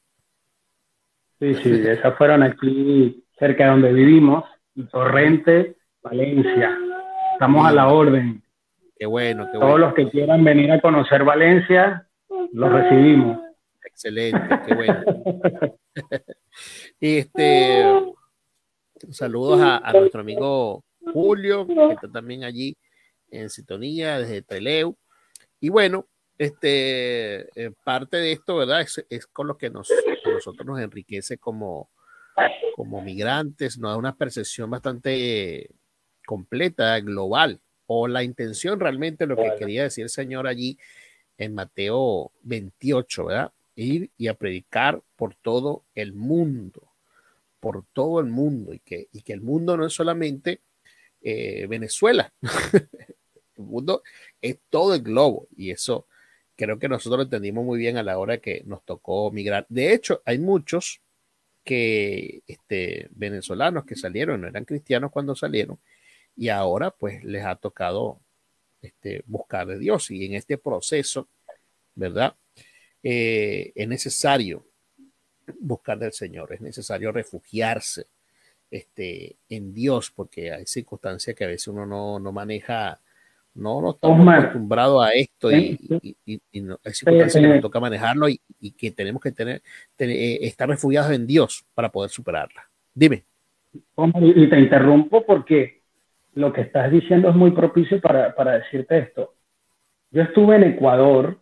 Sí, 1.38 1.54
sí, 1.56 1.70
esas 1.86 2.16
fueron 2.16 2.42
aquí 2.42 3.24
cerca 3.38 3.64
de 3.64 3.70
donde 3.70 3.92
vivimos, 3.92 4.44
en 4.74 4.88
Torrente, 4.88 5.76
Valencia. 6.02 6.78
Estamos 7.34 7.66
a 7.66 7.72
la 7.72 7.88
orden. 7.88 8.42
Qué 8.96 9.04
bueno, 9.04 9.50
qué 9.52 9.58
Todos 9.58 9.78
los 9.78 9.92
que 9.92 10.08
quieran 10.08 10.42
venir 10.42 10.72
a 10.72 10.80
conocer 10.80 11.24
Valencia, 11.24 12.08
los 12.52 12.72
recibimos. 12.72 13.38
Excelente, 13.84 14.60
qué 14.66 14.74
bueno. 14.74 15.04
este, 17.00 17.84
saludos 19.10 19.60
a, 19.60 19.92
nuestro 19.92 20.22
amigo 20.22 20.84
Julio, 21.12 21.66
que 21.66 21.94
está 21.94 22.10
también 22.10 22.44
allí 22.44 22.76
en 23.30 23.50
sintonía 23.50 24.18
desde 24.18 24.42
Teleu. 24.42 24.96
Y 25.60 25.68
bueno, 25.68 26.06
este, 26.38 27.48
eh, 27.60 27.72
parte 27.84 28.16
de 28.16 28.32
esto, 28.32 28.56
¿verdad? 28.56 28.86
Es, 29.08 29.26
con 29.26 29.46
lo 29.46 29.56
que 29.56 29.70
nos, 29.70 29.88
nosotros 30.24 30.66
nos 30.66 30.80
enriquece 30.80 31.38
como, 31.38 31.90
como 32.74 33.00
migrantes, 33.00 33.78
nos 33.78 33.92
da 33.92 33.96
una 33.96 34.16
percepción 34.16 34.70
bastante 34.70 35.70
completa, 36.26 36.98
global, 37.00 37.60
o 37.86 38.08
la 38.08 38.22
intención 38.22 38.80
realmente, 38.80 39.26
lo 39.26 39.36
que 39.36 39.52
quería 39.58 39.84
decir 39.84 40.04
el 40.04 40.10
Señor 40.10 40.46
allí 40.46 40.78
en 41.38 41.54
Mateo 41.54 42.32
28, 42.42 43.26
¿verdad? 43.26 43.52
Ir 43.74 44.10
y 44.16 44.28
a 44.28 44.34
predicar 44.34 45.02
por 45.16 45.34
todo 45.34 45.84
el 45.94 46.12
mundo, 46.12 46.92
por 47.60 47.84
todo 47.92 48.20
el 48.20 48.26
mundo, 48.26 48.72
y 48.72 48.80
que, 48.80 49.08
y 49.12 49.22
que 49.22 49.32
el 49.32 49.40
mundo 49.40 49.76
no 49.76 49.86
es 49.86 49.92
solamente 49.92 50.60
eh, 51.22 51.66
Venezuela, 51.68 52.32
el 53.56 53.64
mundo 53.64 54.02
es 54.40 54.58
todo 54.70 54.94
el 54.94 55.02
globo, 55.02 55.48
y 55.56 55.70
eso 55.70 56.06
creo 56.56 56.78
que 56.78 56.88
nosotros 56.88 57.18
lo 57.18 57.24
entendimos 57.24 57.64
muy 57.64 57.78
bien 57.78 57.96
a 57.96 58.02
la 58.02 58.18
hora 58.18 58.38
que 58.38 58.62
nos 58.66 58.84
tocó 58.84 59.30
migrar. 59.30 59.66
De 59.68 59.92
hecho, 59.92 60.22
hay 60.24 60.38
muchos 60.38 61.00
que 61.64 62.42
este, 62.46 63.08
venezolanos 63.12 63.84
que 63.84 63.96
salieron, 63.96 64.40
no 64.40 64.48
eran 64.48 64.64
cristianos 64.64 65.10
cuando 65.10 65.34
salieron, 65.34 65.78
y 66.36 66.48
ahora 66.48 66.90
pues 66.90 67.22
les 67.24 67.44
ha 67.44 67.56
tocado 67.56 68.20
este, 68.80 69.22
buscar 69.26 69.66
de 69.66 69.78
Dios. 69.78 70.10
Y 70.10 70.24
en 70.26 70.34
este 70.34 70.58
proceso, 70.58 71.28
¿verdad? 71.94 72.36
Eh, 73.02 73.72
es 73.74 73.88
necesario 73.88 74.66
buscar 75.58 75.98
del 75.98 76.12
Señor, 76.12 76.52
es 76.52 76.60
necesario 76.60 77.12
refugiarse 77.12 78.06
este, 78.72 79.36
en 79.50 79.74
Dios, 79.74 80.10
porque 80.10 80.50
hay 80.50 80.64
circunstancias 80.66 81.36
que 81.36 81.44
a 81.44 81.48
veces 81.48 81.68
uno 81.68 81.84
no, 81.84 82.18
no 82.18 82.32
maneja 82.32 82.98
no, 83.54 83.82
no 83.82 83.90
estamos 83.90 84.26
acostumbrados 84.26 85.04
a 85.04 85.10
esto 85.10 85.52
y, 85.52 85.78
no, 86.54 86.78
hay 86.82 86.92
circunstancias 86.92 87.42
que 87.42 87.48
nos 87.48 87.60
toca 87.60 87.80
manejarlo 87.80 88.26
y, 88.28 88.40
que 88.78 88.90
tenemos 88.92 89.20
que 89.20 89.30
tener, 89.30 89.60
eh, 89.98 90.38
estar 90.40 90.66
refugiados 90.66 91.12
en 91.12 91.26
Dios 91.26 91.66
para 91.74 91.90
poder 91.90 92.10
superarla. 92.10 92.62
Dime. 92.94 93.24
Y 93.74 94.46
te 94.48 94.58
interrumpo 94.58 95.26
porque 95.26 95.82
lo 96.32 96.50
que 96.50 96.62
estás 96.62 96.90
diciendo 96.90 97.28
es 97.28 97.36
muy 97.36 97.50
propicio 97.50 98.00
para, 98.00 98.34
para 98.34 98.52
decirte 98.52 98.98
esto. 98.98 99.34
Yo 100.10 100.22
estuve 100.22 100.56
en 100.56 100.64
Ecuador 100.64 101.38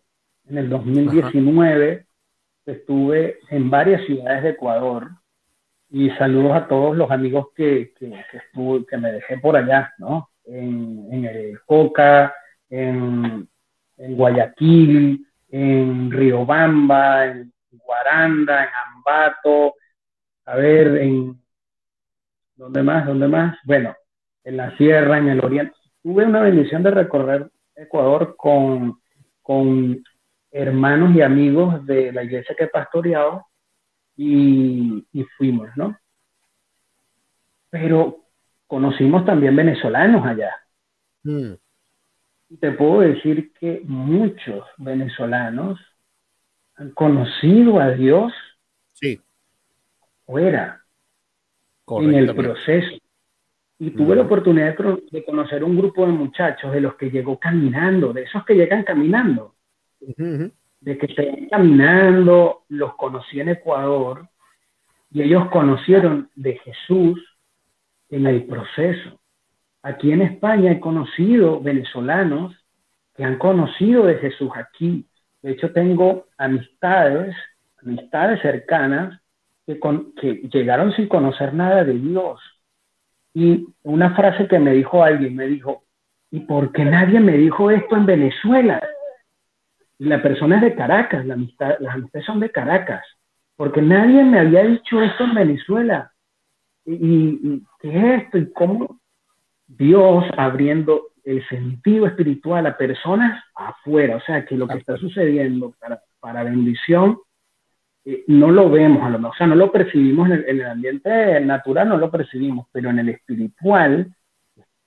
en 0.48 0.58
el 0.58 0.68
2019, 0.68 2.06
estuve 2.66 3.38
en 3.50 3.70
varias 3.70 4.04
ciudades 4.06 4.42
de 4.42 4.50
Ecuador 4.50 5.19
y 5.90 6.10
saludos 6.10 6.52
a 6.56 6.68
todos 6.68 6.96
los 6.96 7.10
amigos 7.10 7.48
que, 7.54 7.92
que, 7.98 8.12
que, 8.88 8.96
me 8.96 9.12
dejé 9.12 9.38
por 9.38 9.56
allá, 9.56 9.92
¿no? 9.98 10.30
en, 10.44 11.24
el 11.24 11.60
Coca, 11.64 12.34
en, 12.68 13.48
Guayaquil, 13.96 15.26
en 15.48 16.10
Riobamba, 16.10 17.26
en 17.26 17.52
Guaranda, 17.72 18.64
en 18.64 18.70
Ambato, 18.94 19.74
a 20.46 20.56
ver, 20.56 20.96
en... 20.98 21.40
¿Dónde 22.54 22.82
más? 22.82 23.06
¿Dónde 23.06 23.26
más? 23.26 23.56
Bueno, 23.64 23.94
en 24.44 24.56
la 24.56 24.76
sierra, 24.76 25.18
en 25.18 25.28
el 25.28 25.44
oriente. 25.44 25.74
Tuve 26.02 26.24
una 26.24 26.40
bendición 26.40 26.82
de 26.82 26.90
recorrer 26.90 27.50
Ecuador 27.74 28.34
con, 28.36 29.00
con 29.42 30.02
hermanos 30.50 31.14
y 31.14 31.22
amigos 31.22 31.84
de 31.86 32.12
la 32.12 32.22
iglesia 32.22 32.54
que 32.56 32.64
he 32.64 32.68
pastoreado 32.68 33.46
y, 34.22 35.06
y 35.12 35.24
fuimos, 35.38 35.70
¿no? 35.76 35.98
Pero 37.70 38.26
conocimos 38.66 39.24
también 39.24 39.56
venezolanos 39.56 40.26
allá. 40.26 40.52
Mm. 41.22 41.54
Te 42.60 42.72
puedo 42.72 43.00
decir 43.00 43.52
que 43.54 43.80
muchos 43.84 44.66
venezolanos 44.76 45.80
han 46.74 46.90
conocido 46.90 47.80
a 47.80 47.92
Dios 47.92 48.32
sí. 48.92 49.18
fuera, 50.26 50.84
en 51.88 52.14
el 52.14 52.34
proceso. 52.34 52.98
Y 53.78 53.90
tuve 53.92 54.16
la 54.16 54.22
oportunidad 54.22 54.76
de 55.10 55.24
conocer 55.24 55.64
un 55.64 55.78
grupo 55.78 56.04
de 56.04 56.12
muchachos 56.12 56.70
de 56.72 56.82
los 56.82 56.96
que 56.96 57.10
llegó 57.10 57.38
caminando, 57.38 58.12
de 58.12 58.24
esos 58.24 58.44
que 58.44 58.54
llegan 58.54 58.82
caminando, 58.82 59.54
de 60.80 60.98
que 60.98 61.08
se 61.14 61.48
caminando, 61.50 62.62
los 62.68 62.94
conocí 62.96 63.40
en 63.40 63.50
Ecuador 63.50 64.28
y 65.10 65.22
ellos 65.22 65.48
conocieron 65.50 66.30
de 66.34 66.58
Jesús 66.58 67.20
en 68.08 68.26
el 68.26 68.44
proceso. 68.44 69.20
Aquí 69.82 70.12
en 70.12 70.22
España 70.22 70.72
he 70.72 70.80
conocido 70.80 71.60
venezolanos 71.60 72.54
que 73.14 73.24
han 73.24 73.38
conocido 73.38 74.04
de 74.06 74.16
Jesús 74.16 74.50
aquí. 74.54 75.06
De 75.42 75.52
hecho, 75.52 75.72
tengo 75.72 76.26
amistades, 76.38 77.34
amistades 77.82 78.40
cercanas 78.40 79.20
que, 79.66 79.78
que 80.20 80.48
llegaron 80.52 80.92
sin 80.92 81.08
conocer 81.08 81.54
nada 81.54 81.84
de 81.84 81.94
Dios. 81.94 82.40
Y 83.34 83.66
una 83.82 84.14
frase 84.14 84.48
que 84.48 84.58
me 84.58 84.72
dijo 84.72 85.02
alguien, 85.02 85.36
me 85.36 85.46
dijo, 85.46 85.84
¿y 86.30 86.40
por 86.40 86.72
qué 86.72 86.84
nadie 86.84 87.20
me 87.20 87.36
dijo 87.36 87.70
esto 87.70 87.96
en 87.96 88.06
Venezuela? 88.06 88.82
Y 90.00 90.06
la 90.06 90.22
persona 90.22 90.56
es 90.56 90.62
de 90.62 90.74
Caracas, 90.74 91.26
la 91.26 91.34
amistad, 91.34 91.76
las 91.78 91.94
amistades 91.94 92.24
son 92.24 92.40
de 92.40 92.50
Caracas, 92.50 93.04
porque 93.54 93.82
nadie 93.82 94.24
me 94.24 94.38
había 94.38 94.62
dicho 94.62 95.02
esto 95.02 95.24
en 95.24 95.34
Venezuela. 95.34 96.10
Y, 96.86 97.62
qué 97.78 97.88
es 97.90 98.22
esto 98.22 98.38
y 98.38 98.50
cómo 98.50 98.98
Dios 99.66 100.24
abriendo 100.38 101.08
el 101.22 101.46
sentido 101.48 102.06
espiritual 102.06 102.66
a 102.66 102.78
personas 102.78 103.44
afuera, 103.54 104.16
o 104.16 104.20
sea, 104.22 104.46
que 104.46 104.56
lo 104.56 104.66
que 104.66 104.78
está 104.78 104.96
sucediendo 104.96 105.74
para, 105.78 106.00
para 106.18 106.44
bendición 106.44 107.18
eh, 108.06 108.24
no 108.26 108.50
lo 108.50 108.70
vemos 108.70 109.02
a 109.02 109.10
lo 109.10 109.18
mejor, 109.18 109.34
o 109.34 109.36
sea, 109.36 109.46
no 109.48 109.54
lo 109.54 109.70
percibimos 109.70 110.30
en 110.30 110.44
el, 110.48 110.64
ambiente 110.64 111.38
natural, 111.42 111.90
no 111.90 111.98
lo 111.98 112.10
percibimos, 112.10 112.68
pero 112.72 112.88
en 112.88 113.00
el 113.00 113.10
espiritual 113.10 114.10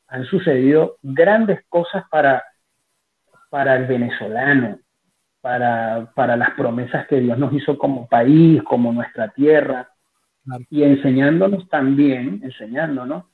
han 0.07 0.25
sucedido 0.25 0.97
grandes 1.03 1.63
cosas 1.69 2.03
para, 2.09 2.43
para 3.51 3.75
el 3.75 3.85
venezolano, 3.85 4.79
para, 5.43 6.09
para 6.15 6.37
las 6.37 6.51
promesas 6.51 7.05
que 7.05 7.19
Dios 7.19 7.37
nos 7.37 7.51
hizo 7.51 7.77
como 7.77 8.07
país, 8.07 8.63
como 8.63 8.93
nuestra 8.93 9.27
tierra, 9.27 9.89
y 10.69 10.83
enseñándonos 10.83 11.67
también, 11.67 12.39
enseñándonos 12.43 13.25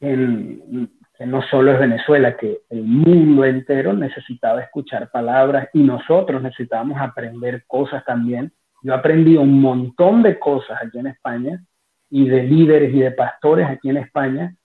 que, 0.00 0.88
que 1.18 1.26
no 1.26 1.42
solo 1.42 1.72
es 1.72 1.78
Venezuela, 1.78 2.38
que 2.38 2.62
el 2.70 2.84
mundo 2.84 3.44
entero 3.44 3.92
necesitaba 3.92 4.62
escuchar 4.62 5.10
palabras 5.10 5.68
y 5.74 5.82
nosotros 5.82 6.42
necesitábamos 6.42 6.98
aprender 6.98 7.64
cosas 7.66 8.02
también. 8.06 8.50
Yo 8.80 8.94
aprendí 8.94 9.36
un 9.36 9.60
montón 9.60 10.22
de 10.22 10.38
cosas 10.38 10.78
aquí 10.82 10.98
en 10.98 11.08
España 11.08 11.62
y 12.08 12.26
de 12.30 12.44
líderes 12.44 12.94
y 12.94 13.00
de 13.00 13.10
pastores 13.10 13.68
aquí 13.68 13.90
en 13.90 13.98
España 13.98 14.56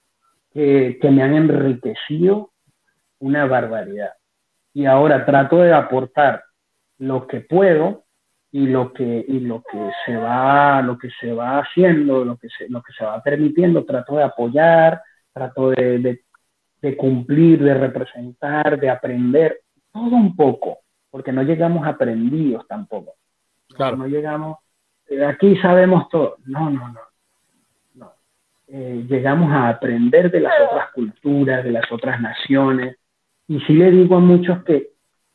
que, 0.54 0.98
que 1.02 1.12
me 1.12 1.22
han 1.22 1.34
enriquecido 1.34 2.52
una 3.20 3.46
barbaridad. 3.46 4.14
y 4.74 4.86
ahora 4.86 5.26
trato 5.26 5.58
de 5.58 5.74
aportar 5.74 6.46
lo 7.02 7.26
que 7.26 7.42
puedo 7.42 8.06
y 8.52 8.68
lo 8.68 8.94
que, 8.94 9.26
y 9.28 9.40
lo 9.40 9.64
que 9.64 9.90
se 10.06 10.16
va, 10.16 10.82
lo 10.84 10.98
que 10.98 11.10
se 11.20 11.34
va 11.34 11.60
haciendo, 11.60 12.24
lo 12.24 12.38
que 12.38 12.48
se, 12.50 12.70
lo 12.70 12.82
que 12.84 12.94
se 12.94 13.04
va 13.04 13.22
permitiendo, 13.24 13.86
trato 13.86 14.18
de 14.18 14.24
apoyar, 14.24 15.02
trato 15.34 15.72
de, 15.72 16.22
de, 16.80 16.98
cumplir, 16.98 17.64
de 17.64 17.74
representar, 17.74 18.80
de 18.80 18.90
aprender, 18.90 19.62
todo 19.92 20.16
un 20.16 20.36
poco, 20.36 20.80
porque 21.10 21.32
no 21.32 21.42
llegamos 21.42 21.88
aprendidos 21.88 22.68
tampoco. 22.68 23.16
Claro. 23.70 23.98
No 23.98 24.08
llegamos, 24.08 24.60
eh, 25.08 25.26
aquí 25.26 25.56
sabemos 25.58 26.08
todo. 26.10 26.38
No, 26.46 26.70
no, 26.70 26.88
no. 26.90 27.00
no. 27.96 28.14
Eh, 28.68 29.06
llegamos 29.08 29.52
a 29.52 29.70
aprender 29.70 30.30
de 30.30 30.42
las 30.42 30.54
otras 30.70 30.92
culturas, 30.92 31.64
de 31.64 31.72
las 31.72 31.92
otras 31.92 32.22
naciones. 32.22 32.98
Y 33.48 33.60
sí 33.62 33.74
le 33.74 33.90
digo 33.90 34.18
a 34.18 34.20
muchos 34.20 34.64
que 34.66 34.91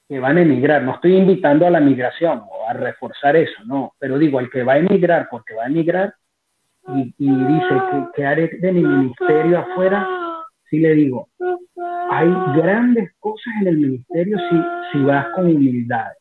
que 0.08 0.18
van 0.20 0.38
a 0.38 0.42
emigrar. 0.42 0.82
No 0.82 0.94
estoy 0.94 1.16
invitando 1.16 1.66
a 1.66 1.70
la 1.70 1.80
migración 1.80 2.42
o 2.48 2.68
a 2.68 2.72
reforzar 2.72 3.36
eso, 3.36 3.64
no, 3.64 3.94
pero 3.98 4.18
digo, 4.18 4.40
el 4.40 4.50
que 4.50 4.62
va 4.62 4.74
a 4.74 4.78
emigrar 4.78 5.28
porque 5.30 5.54
va 5.54 5.64
a 5.64 5.68
emigrar 5.68 6.14
y, 6.88 7.12
dice 7.18 7.74
que, 7.90 8.06
que, 8.14 8.24
haré 8.24 8.48
de 8.60 8.72
mi 8.72 8.82
ministerio 8.82 9.58
afuera, 9.58 10.06
sí 10.70 10.78
le 10.78 10.94
digo, 10.94 11.28
hay 12.10 12.28
grandes 12.56 13.12
cosas 13.18 13.52
en 13.60 13.66
el 13.66 13.76
ministerio 13.78 14.38
si, 14.38 14.56
si 14.92 15.04
vas 15.04 15.26
con 15.34 15.46
humildad. 15.46 16.12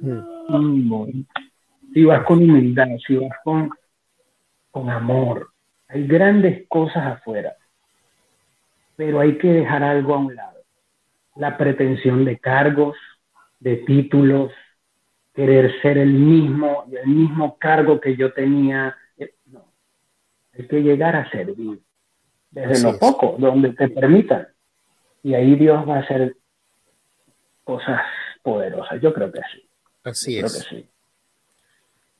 Mm, 0.00 1.22
si 1.94 2.04
vas 2.04 2.24
con 2.24 2.38
humildad, 2.38 2.88
si 3.06 3.14
vas 3.14 3.38
con, 3.44 3.70
con 4.72 4.90
amor, 4.90 5.50
hay 5.86 6.08
grandes 6.08 6.66
cosas 6.66 7.06
afuera 7.06 7.54
pero 8.96 9.20
hay 9.20 9.38
que 9.38 9.48
dejar 9.48 9.82
algo 9.82 10.14
a 10.14 10.18
un 10.18 10.34
lado. 10.34 10.60
La 11.36 11.56
pretensión 11.56 12.24
de 12.24 12.38
cargos, 12.38 12.96
de 13.60 13.76
títulos, 13.78 14.52
querer 15.34 15.80
ser 15.80 15.98
el 15.98 16.12
mismo, 16.12 16.84
el 16.92 17.08
mismo 17.08 17.56
cargo 17.58 18.00
que 18.00 18.16
yo 18.16 18.32
tenía. 18.32 18.96
Eh, 19.16 19.34
no. 19.46 19.64
Hay 20.58 20.66
que 20.66 20.82
llegar 20.82 21.16
a 21.16 21.30
servir, 21.30 21.80
desde 22.50 22.82
lo 22.82 22.98
poco, 22.98 23.36
donde 23.38 23.72
te 23.72 23.88
permitan. 23.88 24.48
Y 25.22 25.34
ahí 25.34 25.54
Dios 25.54 25.88
va 25.88 25.96
a 25.96 26.00
hacer 26.00 26.36
cosas 27.64 28.00
poderosas. 28.42 29.00
Yo 29.00 29.14
creo 29.14 29.32
que 29.32 29.40
sí. 29.52 29.66
Así 30.04 30.38
es. 30.38 30.66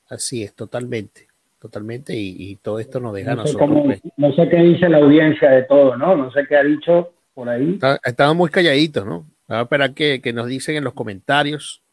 Así 0.09 0.43
es, 0.45 0.55
totalmente 0.55 1.32
totalmente 1.63 2.13
y, 2.17 2.57
todo 2.57 2.81
esto 2.81 2.99
nos 2.99 3.15
deja 3.15 3.37
no 3.37 3.47
sé 3.47 3.53
nosotros. 3.53 3.83
Pues. 3.85 4.03
no 4.17 4.33
sé 4.33 4.49
qué 4.49 4.57
dice 4.57 4.89
la 4.89 4.99
audiencia 4.99 5.49
de 5.49 5.63
todo, 5.63 5.97
¿no? 5.97 6.17
No 6.17 6.33
sé 6.33 6.45
qué 6.49 6.57
ha 6.57 6.65
dicho 6.65 7.13
por 7.35 7.49
ahí. 7.49 7.79
Estamos 8.03 8.35
muy 8.35 8.51
calladitos, 8.51 9.07
¿no? 9.07 9.27
Vamos 9.47 9.61
a 9.61 9.63
esperar 9.63 9.95
que, 9.95 10.21
que, 10.21 10.33
nos 10.33 10.49
dicen 10.49 10.75
en 10.75 10.83
los 10.83 10.93
comentarios, 10.93 11.85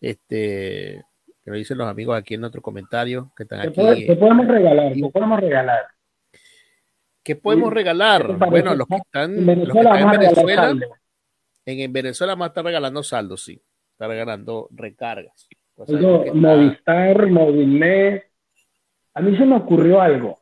este, 0.00 1.04
que 1.42 1.50
nos 1.50 1.56
dicen 1.56 1.78
los 1.78 1.88
amigos 1.88 2.16
aquí 2.16 2.34
en 2.34 2.42
nuestro 2.42 2.62
comentario 2.62 3.32
que 3.36 3.42
están 3.42 3.60
aquí. 3.60 4.06
¿Qué 4.06 4.14
podemos 4.14 4.46
regalar? 4.46 4.92
¿Qué 4.92 5.10
podemos 5.12 5.40
regalar? 5.40 5.86
¿Qué 7.24 7.36
podemos 7.36 7.72
regalar? 7.72 8.36
Bueno, 8.50 8.76
los 8.76 8.86
que 8.86 8.96
están 8.96 9.36
en 9.36 9.46
Venezuela, 9.46 10.00
en, 10.00 10.10
Venezuela 10.10 10.76
en, 11.66 11.92
Venezuela 11.92 12.36
más 12.36 12.50
está 12.50 12.62
regalando 12.62 13.02
saldos, 13.02 13.42
sí. 13.42 13.60
Está 13.90 14.06
regalando 14.06 14.68
recargas. 14.70 15.48
Movistar, 15.76 17.26
Movilnet, 17.26 18.27
a 19.18 19.20
mí 19.20 19.36
se 19.36 19.44
me 19.44 19.56
ocurrió 19.56 20.00
algo. 20.00 20.38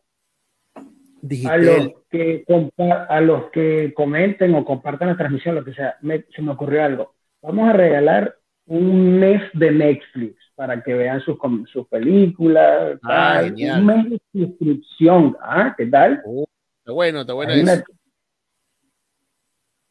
A 1.48 1.56
los, 1.56 1.92
que 2.10 2.44
a 3.08 3.20
los 3.22 3.50
que 3.50 3.94
comenten 3.94 4.54
o 4.54 4.66
compartan 4.66 5.08
la 5.08 5.16
transmisión, 5.16 5.54
lo 5.54 5.64
que 5.64 5.72
sea, 5.72 5.96
se 6.34 6.42
me 6.42 6.52
ocurrió 6.52 6.84
algo. 6.84 7.14
Vamos 7.40 7.70
a 7.70 7.72
regalar 7.72 8.36
un 8.66 9.18
mes 9.18 9.42
de 9.54 9.70
Netflix 9.70 10.36
para 10.54 10.82
que 10.82 10.92
vean 10.92 11.22
sus, 11.22 11.38
sus 11.72 11.88
películas. 11.88 12.98
Ah, 13.02 13.42
un 13.44 13.86
mes 13.86 14.10
de 14.10 14.20
suscripción. 14.32 15.36
¿Ah? 15.40 15.74
¿Qué 15.76 15.86
tal? 15.86 16.20
Uh, 16.26 16.44
está 16.78 16.92
bueno, 16.92 17.22
está 17.22 17.32
bueno. 17.32 17.52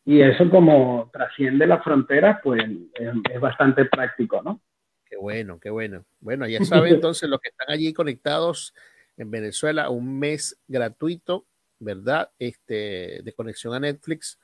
Y 0.05 0.21
eso 0.21 0.47
como 0.51 1.09
trasciende 1.11 1.65
la 1.65 1.81
frontera, 1.81 2.39
pues 2.43 2.63
es 2.93 3.39
bastante 3.39 3.85
práctico, 3.85 4.43
¿no? 4.43 4.61
Qué 5.05 5.17
bueno, 5.17 5.59
qué 5.59 5.69
bueno. 5.69 6.05
Bueno, 6.19 6.47
ya 6.47 6.59
saben 6.65 6.95
entonces 6.95 7.29
los 7.29 7.39
que 7.39 7.49
están 7.49 7.69
allí 7.69 7.93
conectados 7.93 8.73
en 9.17 9.31
Venezuela, 9.31 9.89
un 9.89 10.19
mes 10.19 10.59
gratuito, 10.67 11.45
¿verdad? 11.79 12.31
Este, 12.39 13.21
de 13.23 13.33
conexión 13.33 13.73
a 13.73 13.79
Netflix. 13.79 14.39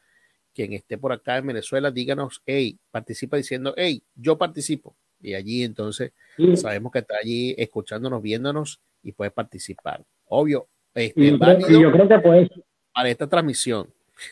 Quien 0.53 0.74
esté 0.74 0.97
por 0.97 1.14
acá 1.14 1.38
en 1.38 1.47
Venezuela, 1.47 1.91
díganos, 1.91 2.41
hey, 2.45 2.78
participa 2.91 3.38
diciendo, 3.38 3.74
hey, 3.78 4.03
yo 4.16 4.38
participo. 4.38 4.95
Y 5.22 5.34
allí 5.34 5.64
entonces 5.64 6.14
sabemos 6.55 6.91
que 6.91 6.99
está 6.99 7.16
allí 7.22 7.55
escuchándonos, 7.57 8.22
viéndonos 8.22 8.82
y 9.03 9.12
puede 9.12 9.32
participar. 9.32 10.03
Obvio, 10.26 10.68
este, 10.93 11.22
y 11.22 11.39
yo, 11.82 11.91
creo 11.91 12.07
que 12.07 12.20
puede 12.20 12.49
para 12.93 13.09
esta 13.09 13.28
transmisión. 13.28 13.88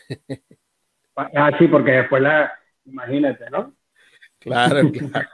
Ah, 1.34 1.50
sí, 1.58 1.68
porque 1.68 1.90
después 1.90 2.22
la, 2.22 2.50
imagínate, 2.86 3.50
¿no? 3.50 3.74
Claro, 4.40 4.80
claro. 4.92 5.28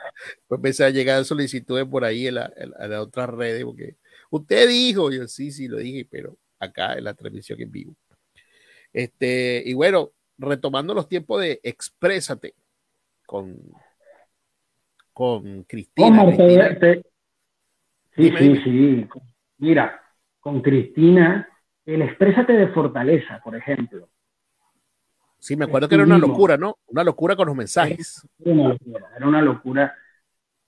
Pues 0.48 0.58
empecé 0.58 0.84
a 0.84 0.90
llegar 0.90 1.24
solicitudes 1.24 1.86
por 1.86 2.04
ahí 2.04 2.26
en, 2.26 2.34
la, 2.34 2.52
en, 2.56 2.70
las 2.70 3.00
otras 3.00 3.30
redes, 3.30 3.64
porque 3.64 3.96
usted 4.30 4.68
dijo, 4.68 5.10
yo 5.10 5.26
sí, 5.28 5.50
sí 5.50 5.68
lo 5.68 5.78
dije, 5.78 6.06
pero 6.10 6.36
acá 6.58 6.94
en 6.94 7.04
la 7.04 7.14
transmisión 7.14 7.60
en 7.60 7.70
vivo. 7.70 7.94
Este, 8.92 9.62
y 9.64 9.74
bueno, 9.74 10.12
retomando 10.38 10.92
los 10.92 11.08
tiempos 11.08 11.40
de 11.40 11.60
Exprésate 11.62 12.54
con, 13.26 13.56
con 15.12 15.62
Cristina. 15.64 16.26
sí, 18.16 18.32
sí, 18.38 18.56
sí. 18.64 19.08
Mira, 19.58 20.00
con 20.40 20.62
Cristina, 20.62 21.48
el 21.84 22.02
Exprésate 22.02 22.54
de 22.54 22.68
Fortaleza, 22.68 23.40
por 23.42 23.54
ejemplo. 23.54 24.08
Sí, 25.38 25.56
me 25.56 25.64
acuerdo 25.66 25.88
que 25.88 25.94
era 25.94 26.04
una 26.04 26.18
locura, 26.18 26.56
¿no? 26.56 26.76
Una 26.86 27.04
locura 27.04 27.36
con 27.36 27.46
los 27.46 27.56
mensajes. 27.56 28.26
Era 28.44 28.52
una 28.54 28.68
locura, 28.70 29.06
era 29.16 29.28
una 29.28 29.42
locura. 29.42 29.94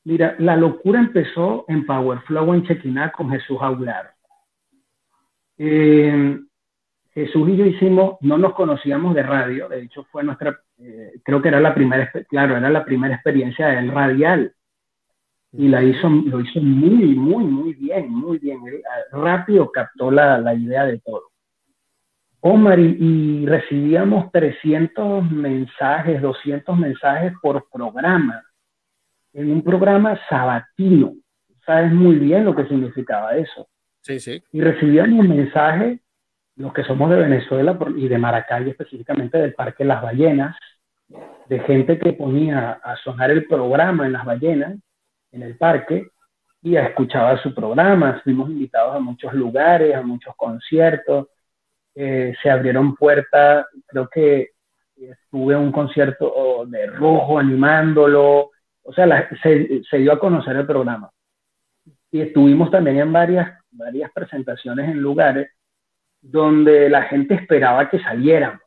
Mira, 0.04 0.36
la 0.38 0.56
locura 0.56 1.00
empezó 1.00 1.64
en 1.68 1.84
Powerflow 1.84 2.54
en 2.54 2.64
Chequiná 2.64 3.12
con 3.12 3.30
Jesús 3.30 3.58
Aular. 3.60 4.14
Eh, 5.56 6.38
Jesús 7.12 7.48
y 7.48 7.56
yo 7.56 7.66
hicimos, 7.66 8.16
no 8.20 8.38
nos 8.38 8.54
conocíamos 8.54 9.14
de 9.14 9.24
radio, 9.24 9.68
de 9.68 9.82
hecho 9.82 10.04
fue 10.12 10.22
nuestra, 10.22 10.60
eh, 10.78 11.14
creo 11.24 11.42
que 11.42 11.48
era 11.48 11.58
la 11.58 11.74
primera, 11.74 12.10
claro, 12.28 12.56
era 12.56 12.70
la 12.70 12.84
primera 12.84 13.14
experiencia 13.14 13.68
del 13.68 13.90
radial. 13.90 14.54
Y 15.50 15.68
la 15.68 15.82
hizo, 15.82 16.08
lo 16.10 16.40
hizo 16.40 16.60
muy, 16.60 17.14
muy, 17.16 17.44
muy 17.44 17.72
bien, 17.72 18.10
muy 18.10 18.38
bien. 18.38 18.60
rápido 19.10 19.72
captó 19.72 20.10
la, 20.10 20.38
la 20.38 20.54
idea 20.54 20.84
de 20.84 20.98
todo. 21.00 21.30
Omar, 22.48 22.78
y, 22.78 23.44
recibíamos 23.46 24.32
300 24.32 25.30
mensajes, 25.30 26.22
200 26.22 26.78
mensajes 26.78 27.32
por 27.42 27.68
programa, 27.70 28.42
en 29.34 29.52
un 29.52 29.62
programa 29.62 30.18
sabatino. 30.30 31.12
Sabes 31.66 31.92
muy 31.92 32.16
bien 32.16 32.46
lo 32.46 32.54
que 32.54 32.66
significaba 32.66 33.36
eso. 33.36 33.68
Sí, 34.00 34.18
sí. 34.18 34.42
Y 34.52 34.62
recibíamos 34.62 35.28
mensajes, 35.28 36.00
los 36.56 36.72
que 36.72 36.84
somos 36.84 37.10
de 37.10 37.16
Venezuela 37.16 37.78
y 37.96 38.08
de 38.08 38.18
Maracay 38.18 38.70
específicamente, 38.70 39.36
del 39.36 39.52
Parque 39.52 39.84
Las 39.84 40.02
Ballenas, 40.02 40.56
de 41.48 41.60
gente 41.60 41.98
que 41.98 42.14
ponía 42.14 42.80
a 42.82 42.96
sonar 42.96 43.30
el 43.30 43.46
programa 43.46 44.06
en 44.06 44.12
Las 44.14 44.24
Ballenas, 44.24 44.78
en 45.32 45.42
el 45.42 45.56
parque, 45.58 46.08
y 46.62 46.76
escuchaba 46.76 47.40
su 47.42 47.54
programa. 47.54 48.20
Fuimos 48.24 48.48
invitados 48.48 48.96
a 48.96 49.00
muchos 49.00 49.34
lugares, 49.34 49.94
a 49.94 50.00
muchos 50.00 50.34
conciertos 50.36 51.26
eh, 52.00 52.32
se 52.40 52.48
abrieron 52.48 52.94
puertas, 52.94 53.66
creo 53.88 54.08
que 54.08 54.50
estuve 54.96 55.54
en 55.54 55.60
un 55.62 55.72
concierto 55.72 56.64
de 56.68 56.86
Rojo 56.86 57.40
animándolo, 57.40 58.52
o 58.84 58.92
sea, 58.92 59.28
se, 59.42 59.98
dio 59.98 60.12
a 60.12 60.20
conocer 60.20 60.54
el 60.54 60.64
programa. 60.64 61.10
Y 62.12 62.20
estuvimos 62.20 62.70
también 62.70 62.98
en 62.98 63.12
varias, 63.12 63.52
varias 63.72 64.12
presentaciones 64.12 64.88
en 64.88 65.00
lugares 65.00 65.50
donde 66.20 66.88
la 66.88 67.02
gente 67.02 67.34
esperaba 67.34 67.90
que 67.90 67.98
saliéramos. 67.98 68.62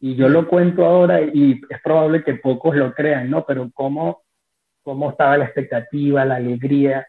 Y 0.00 0.16
yo 0.16 0.28
lo 0.28 0.48
cuento 0.48 0.84
ahora 0.84 1.20
y 1.22 1.60
es 1.70 1.80
probable 1.80 2.24
que 2.24 2.34
pocos 2.34 2.74
lo 2.74 2.92
crean, 2.92 3.30
¿no? 3.30 3.46
Pero 3.46 3.70
cómo, 3.72 4.22
cómo 4.82 5.10
estaba 5.10 5.36
la 5.36 5.44
expectativa, 5.44 6.24
la 6.24 6.36
alegría. 6.36 7.06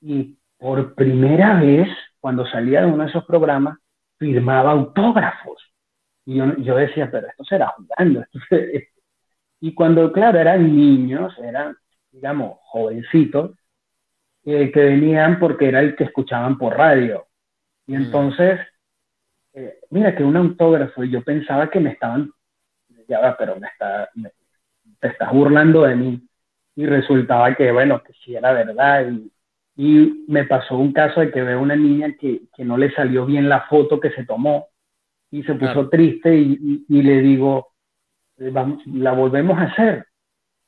Y 0.00 0.38
por 0.58 0.94
primera 0.94 1.60
vez, 1.60 1.88
cuando 2.20 2.46
salía 2.46 2.82
de 2.82 2.86
uno 2.86 3.02
de 3.02 3.10
esos 3.10 3.24
programas, 3.24 3.76
firmaba 4.20 4.72
autógrafos. 4.72 5.66
Y 6.26 6.36
yo, 6.36 6.76
decía, 6.76 7.10
pero 7.10 7.26
esto 7.26 7.42
será 7.44 7.74
jugando. 7.76 8.24
y 9.60 9.74
cuando, 9.74 10.12
claro, 10.12 10.38
eran 10.38 10.64
niños, 10.76 11.36
eran, 11.42 11.74
digamos, 12.12 12.58
jovencitos, 12.64 13.52
eh, 14.44 14.70
que 14.70 14.80
venían 14.80 15.40
porque 15.40 15.68
era 15.68 15.80
el 15.80 15.96
que 15.96 16.04
escuchaban 16.04 16.58
por 16.58 16.76
radio. 16.76 17.26
Y 17.86 17.92
mm. 17.92 17.96
entonces, 17.96 18.60
eh, 19.54 19.80
mira 19.88 20.14
que 20.14 20.22
un 20.22 20.36
autógrafo, 20.36 21.02
y 21.02 21.10
yo 21.10 21.24
pensaba 21.24 21.70
que 21.70 21.80
me 21.80 21.90
estaban, 21.90 22.30
ya 23.08 23.20
va, 23.20 23.36
pero 23.36 23.58
me 23.58 23.66
está, 23.68 24.10
te 25.00 25.08
estás 25.08 25.32
burlando 25.32 25.82
de 25.82 25.96
mí. 25.96 26.28
Y 26.76 26.86
resultaba 26.86 27.54
que, 27.56 27.72
bueno, 27.72 28.02
que 28.02 28.12
sí 28.22 28.36
era 28.36 28.52
verdad. 28.52 29.10
Y, 29.10 29.32
y 29.82 30.26
me 30.28 30.44
pasó 30.44 30.76
un 30.76 30.92
caso 30.92 31.20
de 31.20 31.30
que 31.30 31.40
veo 31.40 31.58
una 31.58 31.74
niña 31.74 32.14
que, 32.20 32.42
que, 32.54 32.66
no 32.66 32.76
le 32.76 32.92
salió 32.92 33.24
bien 33.24 33.48
la 33.48 33.62
foto 33.62 33.98
que 33.98 34.10
se 34.10 34.26
tomó 34.26 34.66
y 35.30 35.42
se 35.42 35.54
puso 35.54 35.88
triste 35.88 36.36
y, 36.36 36.84
y, 36.86 37.02
le 37.02 37.22
digo, 37.22 37.68
eh, 38.36 38.50
vamos, 38.52 38.86
la 38.86 39.12
volvemos 39.12 39.58
a 39.58 39.62
hacer. 39.62 40.04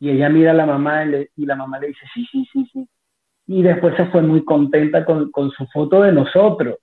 Y 0.00 0.08
ella 0.08 0.30
mira 0.30 0.52
a 0.52 0.54
la 0.54 0.64
mamá 0.64 1.04
y, 1.04 1.28
y, 1.36 1.44
la 1.44 1.56
mamá 1.56 1.78
le 1.78 1.88
dice, 1.88 2.06
sí, 2.14 2.26
sí, 2.32 2.48
sí, 2.50 2.66
sí. 2.72 2.88
Y 3.48 3.62
después 3.62 3.94
se 3.98 4.06
fue 4.06 4.22
muy 4.22 4.46
contenta 4.46 5.04
con, 5.04 5.30
con 5.30 5.50
su 5.50 5.66
foto 5.66 6.00
de 6.00 6.12
nosotros 6.12 6.76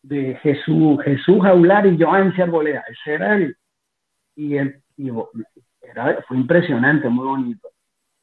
de 0.00 0.34
Jesús, 0.36 0.98
Jesús 1.04 1.44
Aular 1.44 1.86
y 1.86 2.02
Joan 2.02 2.32
Arboleda. 2.40 2.84
Ese 2.88 3.16
era 3.16 3.36
el, 3.36 3.54
y, 4.34 4.56
y 4.56 5.10
era, 5.82 6.22
fue 6.26 6.38
impresionante, 6.38 7.10
muy 7.10 7.26
bonito. 7.26 7.68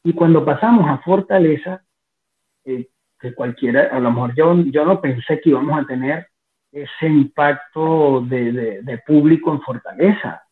Y 0.03 0.13
cuando 0.13 0.43
pasamos 0.43 0.89
a 0.89 0.97
Fortaleza, 1.03 1.83
eh, 2.65 2.87
que 3.23 3.33
cualquiera, 3.33 3.89
a 3.91 3.99
lo 4.01 4.11
mejor 4.11 4.35
yo, 4.35 4.53
yo 4.65 4.85
no 4.85 4.99
pensé 4.99 5.39
que 5.39 5.49
íbamos 5.51 5.81
a 5.81 5.87
tener 5.87 6.27
ese 6.71 7.07
impacto 7.07 8.21
de, 8.27 8.51
de, 8.51 8.81
de 8.81 8.97
público 8.99 9.53
en 9.53 9.61
Fortaleza. 9.61 10.43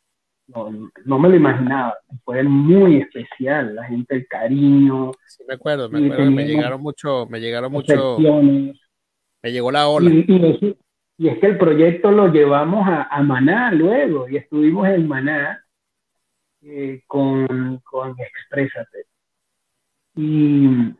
No, 0.47 0.69
no, 1.05 1.19
me 1.19 1.30
lo 1.30 1.36
imaginaba. 1.36 1.97
Fue 2.24 2.43
muy 2.43 2.97
especial, 2.97 3.76
la 3.76 3.84
gente, 3.84 4.15
el 4.15 4.28
cariño. 4.28 5.11
Sí, 5.26 5.43
me 5.47 5.55
acuerdo, 5.55 5.89
me 5.89 6.05
acuerdo. 6.05 6.32
Me 6.32 6.45
llegaron 6.45 6.82
mucho, 6.82 7.26
me 7.30 7.39
llegaron 7.39 7.72
mucho. 7.72 8.17
Me 9.43 9.51
llegó 9.51 9.72
la 9.72 9.88
ola. 9.88 10.09
Y, 10.09 10.26
y, 10.28 10.78
y 11.17 11.28
es 11.28 11.39
que 11.39 11.47
el 11.47 11.57
proyecto 11.57 12.11
lo 12.11 12.28
llevamos 12.32 12.88
a, 12.88 13.03
a 13.03 13.22
Maná 13.24 13.72
luego, 13.72 14.30
y 14.30 14.38
estuvimos 14.38 14.88
en 14.88 15.07
Maná 15.07 15.63
eh, 16.61 17.01
con, 17.07 17.82
con 17.84 18.15
Exprésate. 18.19 19.05
Y 20.15 20.93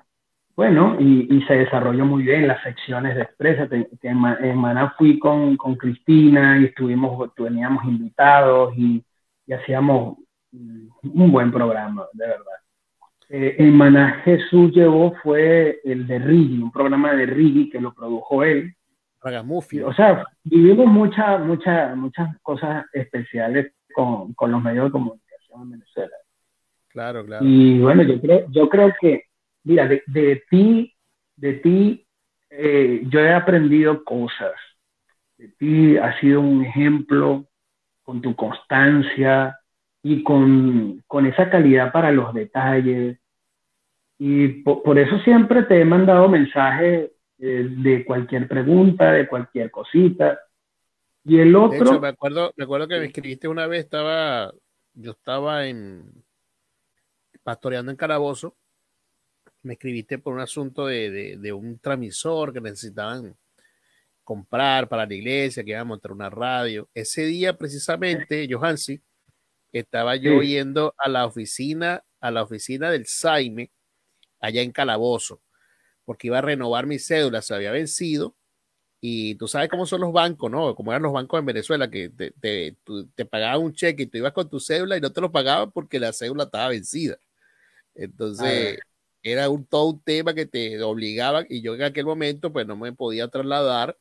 bueno, 0.56 0.98
y, 1.00 1.28
y, 1.36 1.42
se 1.44 1.54
desarrolló 1.56 2.06
muy 2.06 2.24
bien 2.24 2.48
las 2.48 2.62
secciones 2.64 3.16
de 3.16 3.24
Exprésate. 3.24 3.90
En, 4.02 4.58
Maná 4.58 4.94
fui 4.98 5.18
con, 5.18 5.58
con, 5.58 5.76
Cristina 5.76 6.60
y 6.60 6.66
estuvimos, 6.66 7.34
teníamos 7.36 7.84
invitados 7.86 8.74
y, 8.78 9.04
y, 9.48 9.54
hacíamos 9.54 10.18
un 10.52 11.32
buen 11.32 11.52
programa, 11.52 12.06
de 12.14 12.28
verdad. 12.28 12.46
Eh, 13.30 13.56
en 13.60 13.76
Maná 13.76 14.22
Jesús 14.26 14.74
llevó 14.74 15.14
fue 15.24 15.80
el 15.86 16.06
de 16.06 16.20
Rigi, 16.20 16.62
un 16.62 16.72
programa 16.72 17.14
de 17.14 17.26
Rigi 17.26 17.70
que 17.70 17.80
lo 17.80 17.94
produjo 17.94 18.44
él 18.44 18.76
o 19.24 19.94
sea, 19.94 20.26
vivimos 20.44 20.88
muchas, 20.88 21.46
muchas, 21.46 21.96
muchas 21.96 22.36
cosas 22.42 22.86
especiales 22.92 23.74
con, 23.94 24.34
con, 24.34 24.52
los 24.52 24.64
medios 24.64 24.86
de 24.86 24.92
comunicación 24.92 25.62
en 25.62 25.72
Venezuela. 25.72 26.16
Claro, 26.88 27.24
claro. 27.26 27.46
Y 27.46 27.80
bueno, 27.80 28.02
yo 28.02 28.20
creo, 28.20 28.46
yo 28.50 28.68
creo 28.68 28.92
que, 29.00 29.26
mira, 29.64 29.88
de, 29.88 30.04
de 30.08 30.44
ti, 30.50 30.94
de 31.36 31.54
ti, 31.54 32.08
eh, 32.50 33.04
yo 33.06 33.20
he 33.20 33.34
aprendido 33.34 34.04
cosas. 34.04 34.54
De 35.38 35.48
ti 35.50 35.98
has 35.98 36.20
sido 36.20 36.42
un 36.42 36.64
ejemplo 36.64 37.46
con 38.04 38.22
tu 38.22 38.36
constancia 38.36 39.58
y 40.04 40.24
con, 40.24 41.04
con 41.08 41.26
esa 41.26 41.50
calidad 41.50 41.92
para 41.92 42.12
los 42.12 42.34
detalles. 42.34 43.20
Y 44.18 44.48
por, 44.64 44.84
por 44.84 45.00
eso 45.00 45.18
siempre 45.20 45.64
te 45.64 45.82
he 45.82 45.86
mandado 45.86 46.28
mensajes 46.30 47.12
eh, 47.40 47.68
de 47.70 48.06
cualquier 48.06 48.48
pregunta, 48.48 49.12
de 49.12 49.28
cualquier 49.28 49.72
cosita. 49.72 50.40
Y 51.24 51.40
el 51.40 51.56
otro... 51.56 51.72
De 51.72 51.78
hecho, 51.78 52.00
me 52.00 52.08
acuerdo, 52.10 52.54
me 52.56 52.64
acuerdo 52.64 52.88
que 52.88 53.00
me 53.00 53.06
escribiste 53.06 53.48
una 53.48 53.68
vez, 53.68 53.84
estaba, 53.86 54.52
yo 54.94 55.12
estaba 55.12 55.68
en, 55.68 56.24
pastoreando 57.44 57.92
en 57.92 57.98
Carabozo, 57.98 58.56
me 59.64 59.74
escribiste 59.74 60.18
por 60.18 60.34
un 60.34 60.40
asunto 60.40 60.88
de, 60.88 61.10
de, 61.10 61.38
de 61.38 61.54
un 61.54 61.80
transmisor 61.80 62.54
que 62.54 62.62
necesitaban 62.62 63.36
comprar 64.24 64.88
para 64.88 65.06
la 65.06 65.14
iglesia, 65.14 65.64
que 65.64 65.72
iban 65.72 65.82
a 65.82 65.86
montar 65.86 66.12
una 66.12 66.30
radio. 66.30 66.90
Ese 66.94 67.26
día 67.26 67.58
precisamente, 67.58 68.48
Johansi, 68.50 69.02
estaba 69.72 70.16
yo 70.16 70.42
sí. 70.42 70.48
yendo 70.48 70.94
a 70.98 71.10
la 71.10 71.26
oficina, 71.26 72.04
a 72.20 72.32
la 72.32 72.44
oficina 72.44 72.92
del 72.92 73.06
Saime, 73.06 73.72
allá 74.40 74.62
en 74.62 74.72
Calabozo 74.72 75.42
porque 76.06 76.28
iba 76.28 76.40
a 76.40 76.42
renovar 76.42 76.88
mi 76.88 77.00
cédula, 77.00 77.42
se 77.42 77.56
había 77.56 77.72
vencido. 77.72 78.36
Y 79.00 79.36
tú 79.36 79.48
sabes 79.48 79.70
cómo 79.70 79.86
son 79.86 80.02
los 80.02 80.12
bancos, 80.12 80.52
¿no? 80.52 80.76
Como 80.76 80.92
eran 80.92 81.04
los 81.04 81.14
bancos 81.14 81.40
en 81.40 81.46
Venezuela, 81.46 81.90
que 81.90 82.10
te, 82.10 82.32
te, 82.32 82.78
te 83.16 83.26
pagaban 83.26 83.62
un 83.62 83.74
cheque 83.74 84.04
y 84.04 84.06
tú 84.08 84.18
ibas 84.18 84.34
con 84.34 84.50
tu 84.50 84.60
cédula 84.60 84.98
y 84.98 85.02
no 85.02 85.12
te 85.12 85.22
lo 85.22 85.32
pagaban 85.32 85.72
porque 85.72 86.00
la 86.00 86.12
cédula 86.14 86.44
estaba 86.44 86.68
vencida. 86.68 87.18
Entonces, 87.96 88.80
era 89.24 89.50
un, 89.50 89.66
todo 89.66 89.90
un 89.92 90.02
tema 90.02 90.34
que 90.34 90.46
te 90.46 90.82
obligaba 90.84 91.46
y 91.48 91.62
yo 91.62 91.76
en 91.76 91.84
aquel 91.84 92.06
momento 92.06 92.52
pues 92.52 92.68
no 92.68 92.76
me 92.76 92.94
podía 92.94 93.28
trasladar 93.28 93.98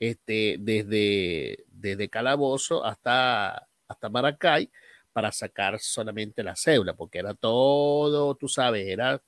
este, 0.00 0.56
desde, 0.60 1.64
desde 1.68 2.08
Calabozo 2.08 2.84
hasta, 2.84 3.68
hasta 3.88 4.08
Maracay 4.08 4.70
para 5.12 5.30
sacar 5.32 5.78
solamente 5.80 6.42
la 6.42 6.56
cédula, 6.56 6.94
porque 6.94 7.18
era 7.18 7.34
todo, 7.34 8.34
tú 8.34 8.48
sabes, 8.48 8.86
era 8.88 9.22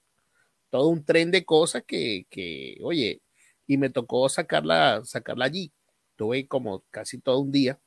todo 0.71 0.89
un 0.89 1.05
tren 1.05 1.31
de 1.31 1.45
cosas 1.45 1.85
que, 1.87 2.27
que, 2.31 2.79
oye, 2.83 3.23
y 3.67 3.77
me 3.79 3.91
tocó 3.91 4.29
sacarla, 4.29 5.03
sacarla 5.05 5.47
allí. 5.47 5.73
Tuve 6.17 6.47
como 6.49 6.85
casi 6.91 7.19
todo 7.21 7.41
un 7.41 7.53
día. 7.53 7.79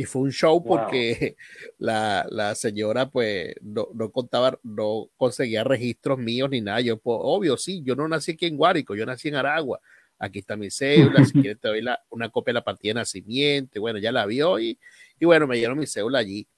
Y 0.00 0.04
fue 0.04 0.22
un 0.22 0.32
show 0.32 0.64
porque 0.64 1.36
wow. 1.36 1.76
la, 1.78 2.26
la, 2.30 2.54
señora 2.54 3.10
pues 3.10 3.54
no, 3.60 3.88
no, 3.92 4.10
contaba, 4.10 4.58
no 4.62 5.10
conseguía 5.18 5.62
registros 5.62 6.18
míos 6.18 6.48
ni 6.48 6.62
nada. 6.62 6.80
Yo, 6.80 6.96
pues, 6.96 7.18
obvio, 7.20 7.58
sí, 7.58 7.82
yo 7.84 7.94
no 7.94 8.08
nací 8.08 8.32
aquí 8.32 8.46
en 8.46 8.56
Guárico, 8.56 8.96
yo 8.96 9.04
nací 9.04 9.28
en 9.28 9.34
Aragua. 9.34 9.78
Aquí 10.18 10.38
está 10.38 10.56
mi 10.56 10.70
cédula, 10.70 11.22
si 11.26 11.32
quieres 11.32 11.60
te 11.60 11.68
doy 11.68 11.82
la, 11.82 12.00
una 12.08 12.30
copia 12.30 12.52
de 12.52 12.60
la 12.60 12.64
partida 12.64 12.94
de 12.94 13.00
nacimiento. 13.00 13.78
Bueno, 13.78 13.98
ya 13.98 14.10
la 14.10 14.24
vio 14.24 14.58
y, 14.58 14.78
y 15.18 15.26
bueno, 15.26 15.46
me 15.46 15.58
dieron 15.58 15.78
mi 15.78 15.86
cédula 15.86 16.20
allí. 16.20 16.48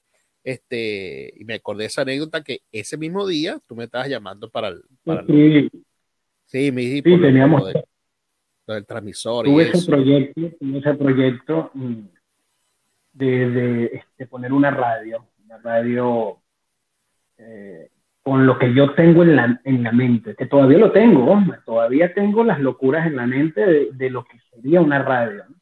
Este, 0.44 1.34
y 1.36 1.44
me 1.44 1.54
acordé 1.54 1.82
de 1.82 1.86
esa 1.86 2.02
anécdota 2.02 2.44
que 2.44 2.60
ese 2.70 2.96
mismo 2.96 3.26
día 3.26 3.58
tú 3.66 3.74
me 3.74 3.84
estabas 3.84 4.08
llamando 4.08 4.50
para 4.50 4.68
el. 4.68 4.82
Para 5.02 5.26
sí, 5.26 5.32
el, 5.32 5.70
sí, 6.44 6.70
me 6.70 6.82
sí, 6.82 7.02
teníamos. 7.02 7.66
Del, 7.66 7.82
del 8.68 8.86
transmisor. 8.86 9.46
Tuve 9.46 9.64
ese 9.64 9.84
proyecto, 9.84 10.40
tuve 10.60 10.78
ese 10.78 10.94
proyecto 10.94 11.70
mm, 11.74 12.02
de, 13.12 13.50
de, 13.50 14.04
de, 14.18 14.26
poner 14.26 14.52
una 14.52 14.70
radio, 14.70 15.26
una 15.44 15.58
radio 15.58 16.38
eh, 17.38 17.90
con 18.22 18.46
lo 18.46 18.58
que 18.58 18.72
yo 18.72 18.94
tengo 18.94 19.22
en 19.22 19.36
la, 19.36 19.60
en 19.64 19.82
la 19.82 19.92
mente, 19.92 20.34
que 20.34 20.46
todavía 20.46 20.78
lo 20.78 20.92
tengo, 20.92 21.38
todavía 21.64 22.14
tengo 22.14 22.44
las 22.44 22.60
locuras 22.60 23.06
en 23.06 23.16
la 23.16 23.26
mente 23.26 23.66
de, 23.66 23.88
de 23.92 24.10
lo 24.10 24.24
que 24.24 24.38
sería 24.50 24.80
una 24.80 25.02
radio. 25.02 25.44
¿no? 25.48 25.56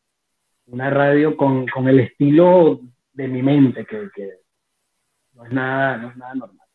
Una 0.67 0.91
radio 0.91 1.37
con, 1.37 1.67
con 1.67 1.89
el 1.89 2.01
estilo 2.01 2.81
de 3.13 3.29
mi 3.29 3.43
mente, 3.43 3.85
que, 3.85 4.09
que 4.15 4.41
no 5.35 5.45
es 5.45 5.53
nada, 5.53 5.97
no 5.97 6.11
es 6.11 6.17
nada 6.17 6.35
normal. 6.35 6.67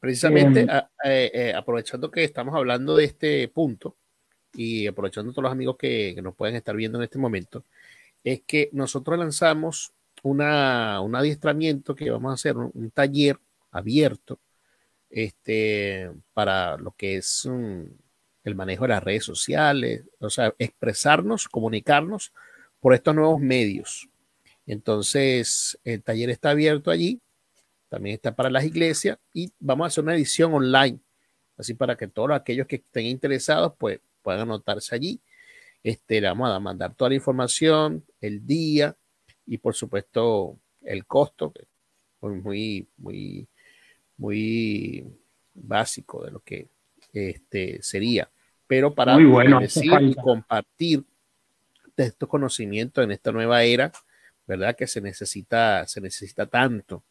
Precisamente, 0.00 0.62
eh, 0.62 0.82
eh, 1.04 1.30
eh, 1.32 1.54
aprovechando 1.54 2.10
que 2.10 2.24
estamos 2.24 2.54
hablando 2.54 2.96
de 2.96 3.04
este 3.04 3.48
punto 3.48 3.96
y 4.52 4.86
aprovechando 4.86 5.32
todos 5.32 5.44
los 5.44 5.52
amigos 5.52 5.76
que, 5.76 6.12
que, 6.14 6.22
nos 6.22 6.34
pueden 6.34 6.56
estar 6.56 6.76
viendo 6.76 6.98
en 6.98 7.04
este 7.04 7.18
momento, 7.18 7.64
es 8.32 8.42
que 8.46 8.70
nosotros 8.72 9.18
lanzamos 9.18 9.92
una, 10.22 11.00
un 11.00 11.14
adiestramiento 11.14 11.94
que 11.94 12.10
vamos 12.10 12.30
a 12.30 12.34
hacer, 12.34 12.56
un, 12.56 12.90
taller 12.90 13.38
abierto 13.70 14.40
este, 15.10 16.10
para 16.32 16.76
lo 16.76 16.92
que 16.92 17.16
es 17.16 17.44
um, 17.44 17.86
el 18.44 18.54
manejo 18.54 18.84
de 18.84 18.88
las 18.88 19.02
redes 19.02 19.24
sociales, 19.24 20.04
o 20.18 20.30
sea, 20.30 20.54
expresarnos, 20.58 21.48
comunicarnos 21.48 22.32
por 22.80 22.94
estos 22.94 23.14
nuevos 23.14 23.40
medios. 23.40 24.08
Entonces, 24.66 25.78
el 25.84 26.02
taller 26.02 26.30
está 26.30 26.50
abierto 26.50 26.90
allí 26.90 27.20
también 27.88 28.14
está 28.14 28.34
para 28.34 28.50
las 28.50 28.64
iglesias 28.64 29.18
y 29.32 29.52
vamos 29.58 29.84
a 29.84 29.88
hacer 29.88 30.04
una 30.04 30.14
edición 30.14 30.52
online, 30.52 30.98
así 31.56 31.74
para 31.74 31.96
que 31.96 32.08
todos 32.08 32.32
aquellos 32.32 32.66
que 32.66 32.76
estén 32.76 33.06
interesados 33.06 33.74
pues 33.78 34.00
puedan 34.22 34.42
anotarse 34.42 34.94
allí. 34.94 35.20
Este, 35.86 36.20
le 36.20 36.26
vamos 36.26 36.50
a 36.50 36.58
mandar 36.58 36.96
toda 36.96 37.10
la 37.10 37.14
información, 37.14 38.04
el 38.20 38.44
día 38.44 38.96
y 39.46 39.58
por 39.58 39.72
supuesto 39.72 40.58
el 40.82 41.06
costo, 41.06 41.52
que 41.52 41.62
es 41.62 42.42
muy, 42.42 42.88
muy, 42.96 43.46
muy 44.16 45.06
básico 45.54 46.24
de 46.24 46.32
lo 46.32 46.40
que 46.40 46.66
este, 47.12 47.80
sería. 47.84 48.28
Pero 48.66 48.96
para 48.96 49.14
muy 49.14 49.26
bueno, 49.26 49.60
decir 49.60 49.92
y 50.00 50.16
compartir 50.16 51.04
de 51.96 52.06
estos 52.06 52.28
conocimientos 52.28 53.04
en 53.04 53.12
esta 53.12 53.30
nueva 53.30 53.62
era, 53.62 53.92
¿verdad? 54.44 54.74
Que 54.74 54.88
se 54.88 55.00
necesita, 55.00 55.86
se 55.86 56.00
necesita 56.00 56.48
tanto 56.48 57.04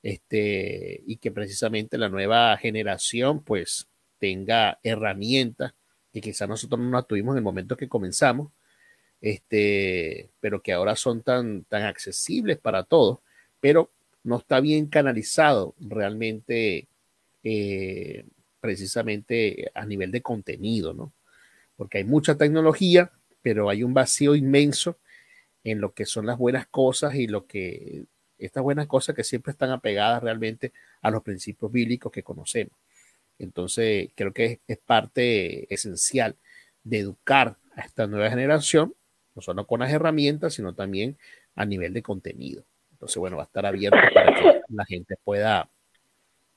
este, 0.00 1.02
y 1.08 1.16
que 1.16 1.32
precisamente 1.32 1.98
la 1.98 2.08
nueva 2.08 2.56
generación 2.56 3.42
pues 3.42 3.88
tenga 4.20 4.78
herramientas 4.84 5.74
que 6.16 6.30
quizás 6.30 6.48
nosotros 6.48 6.80
no 6.80 6.90
las 6.90 7.06
tuvimos 7.06 7.34
en 7.34 7.38
el 7.38 7.44
momento 7.44 7.76
que 7.76 7.90
comenzamos, 7.90 8.50
este, 9.20 10.30
pero 10.40 10.62
que 10.62 10.72
ahora 10.72 10.96
son 10.96 11.22
tan, 11.22 11.64
tan 11.64 11.82
accesibles 11.82 12.56
para 12.56 12.84
todos, 12.84 13.18
pero 13.60 13.90
no 14.24 14.38
está 14.38 14.60
bien 14.60 14.86
canalizado 14.86 15.74
realmente 15.78 16.88
eh, 17.44 18.24
precisamente 18.60 19.70
a 19.74 19.84
nivel 19.84 20.10
de 20.10 20.22
contenido, 20.22 20.94
¿no? 20.94 21.12
Porque 21.76 21.98
hay 21.98 22.04
mucha 22.04 22.38
tecnología, 22.38 23.12
pero 23.42 23.68
hay 23.68 23.82
un 23.82 23.92
vacío 23.92 24.34
inmenso 24.34 24.96
en 25.64 25.82
lo 25.82 25.92
que 25.92 26.06
son 26.06 26.24
las 26.24 26.38
buenas 26.38 26.66
cosas 26.66 27.14
y 27.14 27.26
lo 27.26 27.46
que 27.46 28.04
estas 28.38 28.62
buenas 28.62 28.86
cosas 28.86 29.14
que 29.14 29.22
siempre 29.22 29.52
están 29.52 29.70
apegadas 29.70 30.22
realmente 30.22 30.72
a 31.02 31.10
los 31.10 31.22
principios 31.22 31.70
bíblicos 31.70 32.10
que 32.10 32.22
conocemos. 32.22 32.72
Entonces, 33.38 34.10
creo 34.14 34.32
que 34.32 34.60
es, 34.66 34.78
parte 34.78 35.72
esencial 35.72 36.36
de 36.84 37.00
educar 37.00 37.56
a 37.74 37.82
esta 37.82 38.06
nueva 38.06 38.30
generación, 38.30 38.94
no 39.34 39.42
solo 39.42 39.66
con 39.66 39.80
las 39.80 39.92
herramientas, 39.92 40.54
sino 40.54 40.74
también 40.74 41.16
a 41.54 41.64
nivel 41.64 41.92
de 41.92 42.02
contenido. 42.02 42.64
Entonces, 42.92 43.16
bueno, 43.18 43.36
va 43.36 43.42
a 43.42 43.46
estar 43.46 43.66
abierto 43.66 43.98
para 44.14 44.34
que 44.34 44.60
la 44.68 44.84
gente 44.86 45.16
pueda, 45.22 45.68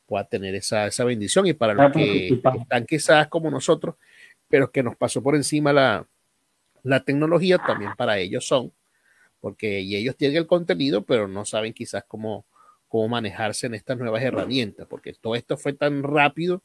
pueda 0.05 0.23
tener 0.25 0.55
esa, 0.55 0.87
esa 0.87 1.03
bendición 1.03 1.47
y 1.47 1.53
para 1.53 1.73
los 1.73 1.91
que 1.91 2.41
están 2.59 2.85
quizás 2.85 3.27
como 3.27 3.51
nosotros, 3.51 3.95
pero 4.47 4.71
que 4.71 4.83
nos 4.83 4.95
pasó 4.95 5.21
por 5.21 5.35
encima 5.35 5.73
la, 5.73 6.07
la 6.83 7.03
tecnología, 7.03 7.57
también 7.57 7.91
para 7.97 8.17
ellos 8.19 8.47
son, 8.47 8.71
porque 9.41 9.81
y 9.81 9.95
ellos 9.95 10.15
tienen 10.15 10.37
el 10.37 10.47
contenido, 10.47 11.03
pero 11.03 11.27
no 11.27 11.45
saben 11.45 11.73
quizás 11.73 12.03
cómo, 12.07 12.45
cómo 12.87 13.07
manejarse 13.07 13.67
en 13.67 13.75
estas 13.75 13.97
nuevas 13.97 14.23
herramientas, 14.23 14.87
porque 14.87 15.13
todo 15.13 15.35
esto 15.35 15.57
fue 15.57 15.73
tan 15.73 16.03
rápido. 16.03 16.61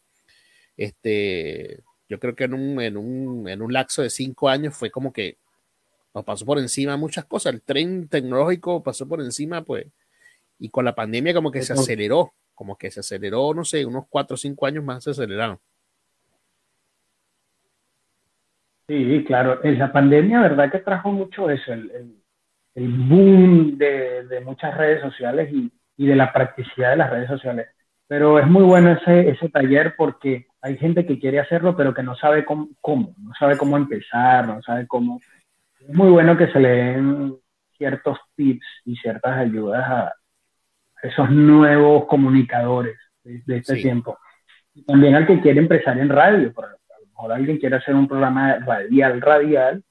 Este, 0.76 1.82
yo 2.08 2.18
creo 2.18 2.34
que 2.34 2.44
en 2.44 2.54
un, 2.54 2.80
en 2.80 2.96
un, 2.96 3.48
en 3.48 3.62
un 3.62 3.72
lapso 3.72 4.02
de 4.02 4.10
cinco 4.10 4.48
años 4.48 4.76
fue 4.76 4.90
como 4.90 5.12
que 5.12 5.38
nos 6.14 6.24
pasó 6.24 6.46
por 6.46 6.58
encima 6.58 6.96
muchas 6.96 7.24
cosas. 7.24 7.54
El 7.54 7.62
tren 7.62 8.08
tecnológico 8.08 8.82
pasó 8.82 9.08
por 9.08 9.20
encima, 9.20 9.62
pues, 9.62 9.86
y 10.58 10.68
con 10.70 10.84
la 10.84 10.94
pandemia 10.94 11.34
como 11.34 11.50
que 11.50 11.62
se 11.62 11.72
aceleró, 11.72 12.32
como 12.54 12.76
que 12.78 12.90
se 12.90 13.00
aceleró, 13.00 13.52
no 13.52 13.64
sé, 13.64 13.84
unos 13.84 14.06
cuatro 14.08 14.34
o 14.34 14.38
cinco 14.38 14.66
años 14.66 14.84
más 14.84 15.04
se 15.04 15.10
aceleraron. 15.10 15.58
Sí, 18.86 19.24
claro. 19.26 19.64
En 19.64 19.78
la 19.78 19.92
pandemia, 19.92 20.42
¿verdad 20.42 20.70
que 20.70 20.78
trajo 20.78 21.10
mucho 21.10 21.48
eso? 21.48 21.72
El, 21.72 22.22
el, 22.74 22.88
boom 22.88 23.78
de, 23.78 24.26
de, 24.26 24.40
muchas 24.40 24.76
redes 24.76 25.00
sociales 25.00 25.50
y, 25.50 25.72
y, 25.96 26.06
de 26.06 26.14
la 26.14 26.32
practicidad 26.32 26.90
de 26.90 26.96
las 26.96 27.10
redes 27.10 27.28
sociales. 27.28 27.68
Pero 28.06 28.38
es 28.38 28.46
muy 28.46 28.62
bueno 28.62 28.92
ese, 28.92 29.30
ese 29.30 29.48
taller 29.48 29.94
porque 29.96 30.46
hay 30.64 30.78
gente 30.78 31.04
que 31.04 31.18
quiere 31.18 31.40
hacerlo, 31.40 31.76
pero 31.76 31.92
que 31.92 32.02
no 32.02 32.16
sabe 32.16 32.42
cómo, 32.42 32.70
cómo, 32.80 33.14
no 33.18 33.34
sabe 33.38 33.58
cómo 33.58 33.76
empezar, 33.76 34.48
no 34.48 34.62
sabe 34.62 34.86
cómo. 34.86 35.20
Es 35.78 35.94
muy 35.94 36.08
bueno 36.08 36.38
que 36.38 36.50
se 36.50 36.58
le 36.58 36.68
den 36.70 37.36
ciertos 37.76 38.16
tips 38.34 38.64
y 38.86 38.96
ciertas 38.96 39.36
ayudas 39.36 39.84
a 39.86 40.14
esos 41.02 41.30
nuevos 41.30 42.06
comunicadores 42.06 42.96
de, 43.22 43.58
este 43.58 43.74
tiempo. 43.74 44.16
Y 44.74 44.84
también 44.84 45.14
al 45.14 45.26
que 45.26 45.38
quiere 45.42 45.60
empezar 45.60 45.98
en 45.98 46.08
radio, 46.08 46.50
por 46.50 46.78
mejor 47.08 47.32
alguien 47.32 47.58
quiere 47.58 47.76
hacer 47.76 47.94
un 47.94 48.08
programa 48.08 48.56
radial, 48.60 49.20
radial, 49.20 49.84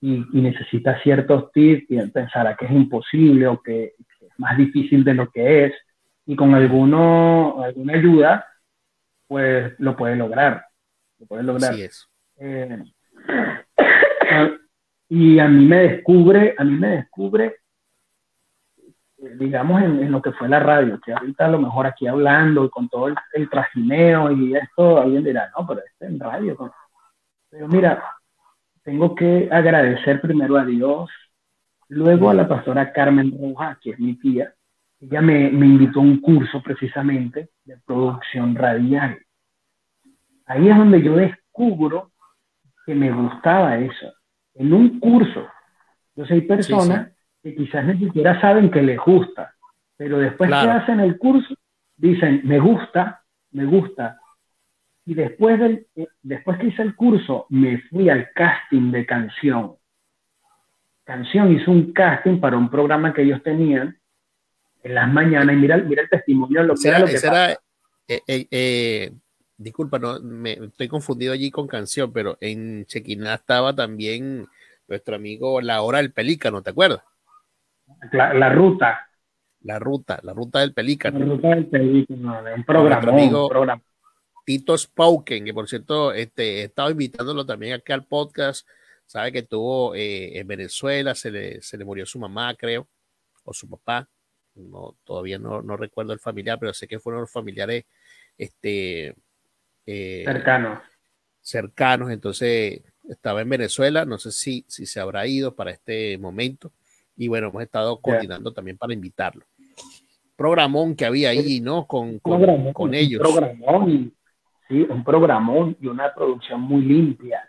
y, 0.00 0.24
necesita 0.34 1.02
ciertos 1.02 1.50
tips 1.50 1.90
y 1.90 2.00
pensará 2.10 2.54
que 2.54 2.66
es 2.66 2.70
imposible 2.70 3.48
o 3.48 3.60
que, 3.60 3.94
es 4.20 4.38
más 4.38 4.56
difícil 4.56 5.02
de 5.02 5.14
lo 5.14 5.28
que 5.32 5.64
es, 5.64 5.72
y 6.26 6.36
con 6.36 6.54
alguno, 6.54 7.60
alguna 7.60 7.94
ayuda, 7.94 8.46
pues 9.32 9.72
lo 9.78 9.96
puede 9.96 10.14
lograr. 10.14 10.62
Lo 11.18 11.26
puede 11.26 11.42
lograr. 11.42 11.72
es. 11.72 12.06
Eh, 12.36 12.82
y 15.08 15.38
a 15.38 15.48
mí 15.48 15.64
me 15.64 15.78
descubre, 15.88 16.54
a 16.58 16.64
mí 16.64 16.72
me 16.72 16.88
descubre 16.88 17.56
digamos, 19.38 19.82
en, 19.82 20.10
lo 20.10 20.20
que 20.20 20.32
fue 20.32 20.48
la 20.48 20.60
radio, 20.60 21.00
que 21.00 21.14
ahorita 21.14 21.46
a 21.46 21.48
lo 21.48 21.58
mejor 21.58 21.86
aquí 21.86 22.06
hablando 22.06 22.66
y 22.66 22.68
con 22.68 22.90
todo 22.90 23.08
el, 23.08 23.14
el 23.32 23.48
trajineo 23.48 24.30
y 24.32 24.54
esto, 24.54 25.00
alguien 25.00 25.24
dirá, 25.24 25.50
no, 25.56 25.66
pero 25.66 25.80
este 25.80 26.06
en 26.06 26.20
radio. 26.20 26.74
Pero 27.48 27.68
mira, 27.68 28.04
tengo 28.82 29.14
que 29.14 29.48
agradecer 29.50 30.20
primero 30.20 30.58
a 30.58 30.66
Dios, 30.66 31.08
luego 31.88 32.28
a 32.28 32.34
la 32.34 32.46
pastora 32.46 32.92
Carmen 32.92 33.32
Roja, 33.40 33.78
que 33.80 33.92
es 33.92 33.98
mi 33.98 34.18
tía, 34.18 34.52
ella 35.00 35.20
me, 35.20 35.50
me 35.50 35.66
invitó 35.66 36.00
a 36.00 36.02
un 36.02 36.20
curso 36.20 36.62
precisamente 36.62 37.50
de 37.64 37.76
producción 37.84 38.54
radial. 38.54 39.18
Ahí 40.52 40.68
es 40.68 40.76
donde 40.76 41.02
yo 41.02 41.16
descubro 41.16 42.12
que 42.84 42.94
me 42.94 43.10
gustaba 43.10 43.78
eso. 43.78 44.12
En 44.54 44.74
un 44.74 45.00
curso, 45.00 45.48
yo 46.14 46.26
soy 46.26 46.42
persona 46.42 47.10
que 47.42 47.54
quizás 47.54 47.86
ni 47.86 47.98
siquiera 47.98 48.38
saben 48.38 48.70
que 48.70 48.82
les 48.82 48.98
gusta, 48.98 49.54
pero 49.96 50.18
después 50.18 50.50
que 50.50 50.56
hacen 50.56 51.00
el 51.00 51.16
curso, 51.16 51.54
dicen, 51.96 52.42
me 52.44 52.58
gusta, 52.60 53.24
me 53.52 53.64
gusta. 53.64 54.20
Y 55.06 55.14
después, 55.14 55.58
del, 55.58 55.86
eh, 55.96 56.08
después 56.20 56.58
que 56.58 56.66
hice 56.66 56.82
el 56.82 56.94
curso, 56.96 57.46
me 57.48 57.78
fui 57.88 58.10
al 58.10 58.30
casting 58.34 58.90
de 58.90 59.06
canción. 59.06 59.76
Canción 61.02 61.50
hizo 61.50 61.70
un 61.70 61.94
casting 61.94 62.40
para 62.40 62.58
un 62.58 62.68
programa 62.68 63.14
que 63.14 63.22
ellos 63.22 63.42
tenían 63.42 63.98
en 64.82 64.94
las 64.94 65.10
mañanas. 65.10 65.56
Y 65.56 65.58
mira, 65.58 65.78
mira 65.78 66.02
el 66.02 66.10
testimonio, 66.10 66.62
lo, 66.62 66.74
que 66.74 66.88
era, 66.88 67.52
eh, 68.06 68.46
eh, 68.50 69.12
disculpa, 69.62 69.98
no, 69.98 70.20
me 70.20 70.52
estoy 70.52 70.88
confundido 70.88 71.32
allí 71.32 71.50
con 71.50 71.66
canción, 71.66 72.12
pero 72.12 72.36
en 72.40 72.84
Chequiná 72.86 73.34
estaba 73.34 73.74
también 73.74 74.48
nuestro 74.88 75.16
amigo 75.16 75.60
La 75.60 75.82
Hora 75.82 75.98
del 75.98 76.12
Pelícano, 76.12 76.62
¿te 76.62 76.70
acuerdas? 76.70 77.02
La, 78.12 78.50
ruta. 78.50 79.08
La 79.60 79.78
ruta, 79.78 80.18
la 80.22 80.32
ruta 80.32 80.60
del 80.60 80.74
pelícano. 80.74 81.18
La 81.18 81.26
ruta 81.26 81.48
del 81.48 81.66
pelícano, 81.66 82.42
de 82.42 82.54
un 82.54 82.64
programa. 82.64 83.12
Amigo, 83.12 83.48
Tito 84.44 84.76
Spoken, 84.76 85.44
que 85.44 85.54
por 85.54 85.68
cierto, 85.68 86.12
este, 86.12 86.60
he 86.60 86.62
estado 86.64 86.90
invitándolo 86.90 87.46
también 87.46 87.74
acá 87.74 87.94
al 87.94 88.04
podcast. 88.04 88.66
Sabe 89.06 89.30
que 89.30 89.42
tuvo 89.42 89.94
eh, 89.94 90.38
en 90.38 90.46
Venezuela, 90.46 91.14
se 91.14 91.30
le, 91.30 91.62
se 91.62 91.76
le 91.76 91.84
murió 91.84 92.06
su 92.06 92.18
mamá, 92.18 92.54
creo, 92.54 92.88
o 93.44 93.52
su 93.52 93.68
papá. 93.68 94.08
No, 94.54 94.96
todavía 95.04 95.38
no, 95.38 95.62
no 95.62 95.76
recuerdo 95.76 96.12
el 96.12 96.18
familiar, 96.18 96.58
pero 96.58 96.74
sé 96.74 96.88
que 96.88 96.98
fueron 96.98 97.22
los 97.22 97.30
familiares 97.30 97.84
este, 98.36 99.14
eh, 99.86 100.22
cercanos. 100.24 100.78
Cercanos, 101.40 102.10
entonces 102.10 102.82
estaba 103.08 103.42
en 103.42 103.48
Venezuela, 103.48 104.04
no 104.04 104.18
sé 104.18 104.32
si, 104.32 104.64
si 104.68 104.86
se 104.86 105.00
habrá 105.00 105.26
ido 105.26 105.54
para 105.54 105.72
este 105.72 106.16
momento 106.18 106.72
y 107.16 107.28
bueno, 107.28 107.48
hemos 107.48 107.62
estado 107.62 108.00
coordinando 108.00 108.52
también 108.52 108.78
para 108.78 108.94
invitarlo. 108.94 109.44
Programón 110.36 110.96
que 110.96 111.04
había 111.04 111.30
ahí, 111.30 111.60
¿no? 111.60 111.86
Con, 111.86 112.18
con, 112.18 112.94
ellos. 112.94 113.20
Un 113.20 113.34
programón, 113.34 114.14
sí, 114.68 114.86
un 114.88 115.04
programón 115.04 115.76
y 115.80 115.86
una 115.86 116.12
producción 116.12 116.60
muy 116.62 116.82
limpia. 116.82 117.48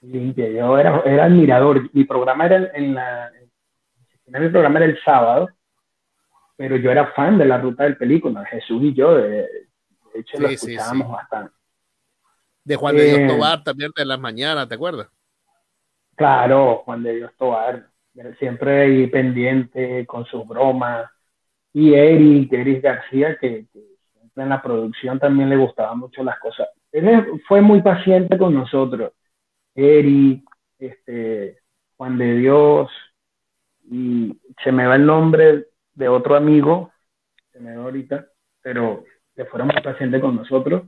Limpia. 0.00 0.48
Yo 0.50 0.78
era, 0.78 1.02
era 1.04 1.26
admirador. 1.26 1.88
Mi 1.92 2.04
programa 2.04 2.46
era 2.46 2.70
en 2.74 2.94
la. 2.94 3.30
Mi 4.26 4.48
programa 4.48 4.78
era 4.78 4.86
el 4.86 4.98
sábado, 5.04 5.50
pero 6.56 6.76
yo 6.76 6.90
era 6.90 7.12
fan 7.12 7.38
de 7.38 7.44
la 7.44 7.58
ruta 7.58 7.84
del 7.84 7.96
película. 7.96 8.44
Jesús 8.46 8.82
y 8.82 8.94
yo, 8.94 9.14
de, 9.14 9.46
hecho, 10.14 10.40
lo 10.40 10.48
escuchábamos 10.48 11.12
bastante. 11.12 11.54
De 12.64 12.76
Juan 12.76 12.96
de 12.96 13.04
Dios 13.04 13.18
eh, 13.18 13.26
Tobar 13.26 13.64
también 13.64 13.90
de 13.96 14.04
las 14.04 14.18
mañanas, 14.20 14.68
¿te 14.68 14.74
acuerdas? 14.74 15.08
Claro, 16.14 16.82
Juan 16.84 17.02
de 17.02 17.16
Dios 17.16 17.32
Tobar 17.36 17.92
siempre 18.38 18.82
ahí 18.82 19.06
pendiente 19.06 20.06
con 20.06 20.24
sus 20.26 20.46
bromas. 20.46 21.10
Y 21.72 21.94
Eric, 21.94 22.52
Eric 22.52 22.82
García, 22.82 23.38
que, 23.38 23.66
en 24.36 24.48
la 24.48 24.62
producción 24.62 25.18
también 25.18 25.48
le 25.48 25.56
gustaban 25.56 25.98
mucho 25.98 26.22
las 26.22 26.38
cosas. 26.38 26.68
Él 26.90 27.40
fue 27.48 27.60
muy 27.60 27.82
paciente 27.82 28.38
con 28.38 28.54
nosotros. 28.54 29.12
Eric, 29.74 30.42
este, 30.78 31.58
Juan 31.96 32.18
de 32.18 32.36
Dios, 32.36 32.90
y 33.90 34.38
se 34.62 34.72
me 34.72 34.86
va 34.86 34.96
el 34.96 35.06
nombre 35.06 35.66
de 35.94 36.08
otro 36.08 36.36
amigo, 36.36 36.92
se 37.52 37.60
me 37.60 37.76
va 37.76 37.84
ahorita, 37.84 38.26
pero 38.60 39.04
que 39.34 39.44
fueron 39.46 39.68
muy 39.68 39.82
pacientes 39.82 40.20
con 40.20 40.36
nosotros, 40.36 40.82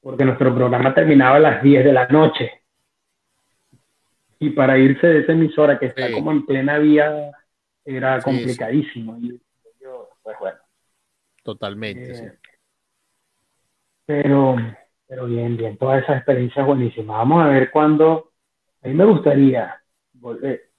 porque 0.00 0.24
nuestro 0.24 0.54
programa 0.54 0.94
terminaba 0.94 1.36
a 1.36 1.40
las 1.40 1.62
10 1.62 1.84
de 1.84 1.92
la 1.92 2.06
noche 2.08 2.62
y 4.38 4.50
para 4.50 4.78
irse 4.78 5.06
de 5.06 5.20
esa 5.20 5.32
emisora 5.32 5.78
que 5.78 5.86
está 5.86 6.12
como 6.12 6.30
en 6.30 6.46
plena 6.46 6.78
vía 6.78 7.32
era 7.84 8.20
complicadísimo. 8.20 9.18
Y 9.18 9.40
yo, 9.80 10.10
pues 10.22 10.36
bueno. 10.38 10.58
Totalmente, 11.42 12.14
sí. 12.14 12.24
Eh, 12.24 12.38
pero, 14.06 14.56
pero 15.06 15.26
bien, 15.26 15.56
bien, 15.56 15.76
toda 15.76 15.98
esa 15.98 16.16
experiencia 16.16 16.64
buenísima. 16.64 17.16
Vamos 17.18 17.44
a 17.44 17.48
ver 17.48 17.70
cuándo. 17.70 18.32
A 18.82 18.88
mí 18.88 18.94
me 18.94 19.04
gustaría 19.04 19.82
volver. 20.12 20.70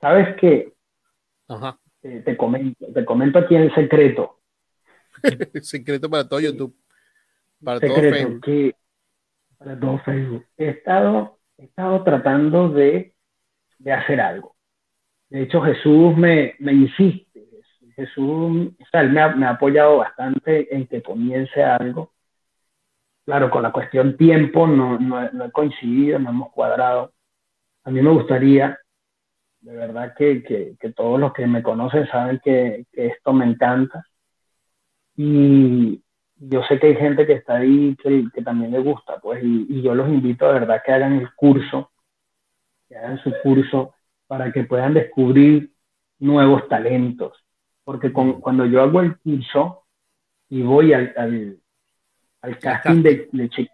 ¿Sabes 0.00 0.36
qué? 0.36 0.72
Ajá. 1.48 1.78
te, 2.02 2.36
comento, 2.36 2.86
te 2.92 3.04
comento 3.04 3.38
aquí 3.38 3.56
en 3.56 3.74
secreto. 3.74 4.40
secreto 5.62 6.10
para 6.10 6.28
todo 6.28 6.40
YouTube. 6.40 6.76
Para 7.62 7.80
todo 7.80 7.94
Facebook. 7.94 8.40
Que, 8.42 8.74
para 9.58 9.78
todo 9.78 9.98
Facebook. 9.98 10.46
He 10.56 10.68
estado 10.68 11.36
he 11.58 11.64
estado 11.64 12.02
tratando 12.02 12.68
de, 12.68 13.14
de 13.78 13.92
hacer 13.92 14.20
algo. 14.20 14.56
De 15.28 15.42
hecho, 15.42 15.60
Jesús 15.62 16.16
me, 16.16 16.54
me 16.58 16.72
insiste. 16.72 17.46
Jesús, 17.94 18.72
o 18.78 18.84
sea, 18.90 19.00
él 19.00 19.10
me 19.10 19.22
ha, 19.22 19.28
me 19.34 19.46
ha 19.46 19.50
apoyado 19.50 19.98
bastante 19.98 20.74
en 20.74 20.86
que 20.86 21.02
comience 21.02 21.62
algo. 21.62 22.12
Claro, 23.24 23.50
con 23.50 23.62
la 23.62 23.72
cuestión 23.72 24.16
tiempo 24.16 24.66
no, 24.66 24.98
no, 24.98 25.32
no 25.32 25.44
he 25.46 25.50
coincidido, 25.50 26.18
no 26.18 26.30
hemos 26.30 26.52
cuadrado. 26.52 27.12
A 27.84 27.90
mí 27.90 28.02
me 28.02 28.10
gustaría, 28.10 28.78
de 29.60 29.74
verdad 29.74 30.14
que, 30.16 30.42
que, 30.42 30.76
que 30.78 30.92
todos 30.92 31.18
los 31.18 31.32
que 31.32 31.46
me 31.46 31.62
conocen 31.62 32.06
saben 32.08 32.38
que, 32.44 32.84
que, 32.92 33.06
esto 33.06 33.32
me 33.32 33.46
encanta. 33.46 34.04
Y 35.16 36.04
yo 36.38 36.62
sé 36.64 36.78
que 36.78 36.88
hay 36.88 36.96
gente 36.96 37.26
que 37.26 37.34
está 37.34 37.56
ahí 37.56 37.96
que, 38.02 38.26
que 38.34 38.42
también 38.42 38.72
le 38.72 38.78
gusta, 38.78 39.18
pues, 39.20 39.42
y, 39.42 39.66
y, 39.68 39.82
yo 39.82 39.94
los 39.94 40.08
invito 40.08 40.46
de 40.46 40.60
verdad 40.60 40.82
que 40.84 40.92
hagan 40.92 41.14
el 41.14 41.34
curso, 41.34 41.90
que 42.88 42.96
hagan 42.96 43.18
su 43.18 43.32
curso 43.42 43.94
para 44.26 44.52
que 44.52 44.64
puedan 44.64 44.94
descubrir 44.94 45.72
nuevos 46.18 46.68
talentos. 46.68 47.42
Porque 47.84 48.12
con, 48.12 48.40
cuando 48.40 48.66
yo 48.66 48.82
hago 48.82 49.00
el 49.00 49.16
curso 49.18 49.84
y 50.48 50.62
voy 50.62 50.92
al, 50.92 51.14
al, 51.16 51.58
al 52.42 52.58
casting 52.58 53.02
de, 53.02 53.28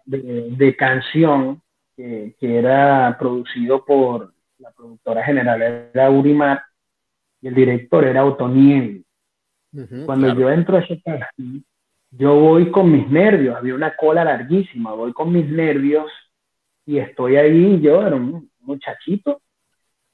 de, 0.05 0.47
de 0.51 0.75
canción 0.75 1.61
que, 1.95 2.35
que, 2.39 2.57
era 2.57 3.15
producido 3.19 3.83
por 3.83 4.33
la 4.59 4.71
productora 4.71 5.23
general, 5.23 5.61
era 5.61 6.09
Urimar, 6.09 6.63
y 7.41 7.47
el 7.47 7.55
director 7.55 8.05
era 8.05 8.25
Otoniel. 8.25 9.03
Uh 9.73 9.79
-huh, 9.79 10.05
Cuando 10.05 10.27
claro. 10.27 10.39
yo 10.39 10.49
entro 10.51 10.77
a 10.77 10.79
ese 10.79 11.01
casting, 11.01 11.61
yo 12.17 12.35
voy 12.35 12.69
con 12.71 12.91
mis 12.91 13.09
nervios, 13.09 13.55
había 13.55 13.73
una 13.73 13.95
cola 13.95 14.23
larguísima, 14.23 14.93
voy 14.93 15.13
con 15.13 15.31
mis 15.31 15.47
nervios 15.49 16.11
y 16.85 16.99
estoy 16.99 17.37
ahí, 17.37 17.81
yo 17.81 18.05
era 18.05 18.15
un 18.15 18.51
muchachito, 18.59 19.41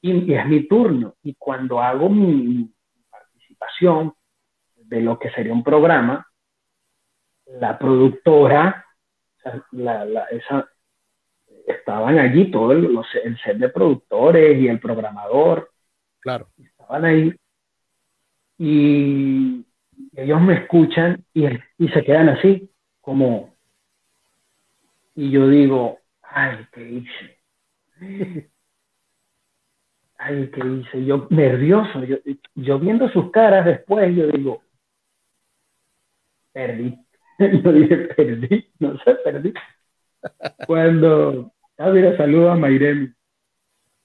y, 0.01 0.31
y 0.31 0.33
es 0.33 0.45
mi 0.45 0.67
turno. 0.67 1.15
Y 1.23 1.35
cuando 1.35 1.81
hago 1.81 2.09
mi, 2.09 2.33
mi 2.33 2.73
participación 3.09 4.13
de 4.75 5.01
lo 5.01 5.19
que 5.19 5.29
sería 5.31 5.53
un 5.53 5.63
programa, 5.63 6.25
la 7.45 7.77
productora, 7.77 8.85
la, 9.71 10.05
la, 10.05 10.23
esa, 10.25 10.69
estaban 11.67 12.19
allí 12.19 12.51
todo 12.51 12.71
el, 12.71 12.93
los, 12.93 13.07
el, 13.23 13.37
set 13.39 13.57
de 13.57 13.69
productores 13.69 14.57
y 14.59 14.67
el 14.67 14.79
programador. 14.79 15.71
Claro. 16.19 16.49
Estaban 16.57 17.05
ahí. 17.05 17.33
Y 18.57 19.65
ellos 20.15 20.41
me 20.41 20.55
escuchan 20.55 21.23
y, 21.33 21.45
y 21.77 21.87
se 21.89 22.03
quedan 22.03 22.29
así, 22.29 22.69
como. 23.01 23.55
Y 25.15 25.31
yo 25.31 25.47
digo, 25.47 25.99
ay, 26.21 26.65
¿qué 26.71 26.89
hice? 26.89 27.39
Ay, 30.21 30.51
¿qué 30.53 30.67
hice? 30.67 31.05
Yo 31.05 31.27
nervioso, 31.29 32.03
yo, 32.03 32.17
yo 32.55 32.77
viendo 32.77 33.09
sus 33.09 33.31
caras 33.31 33.65
después, 33.65 34.13
yo 34.13 34.27
digo, 34.27 34.61
perdí. 36.51 36.97
Yo 37.39 37.71
dije, 37.71 37.95
perdí, 38.17 38.69
no 38.79 38.97
sé, 38.99 39.15
perdí. 39.23 39.53
Cuando, 40.67 41.53
ah, 41.77 41.89
mira, 41.89 42.17
saludo 42.17 42.51
a 42.51 42.57
Mayremi. 42.57 43.07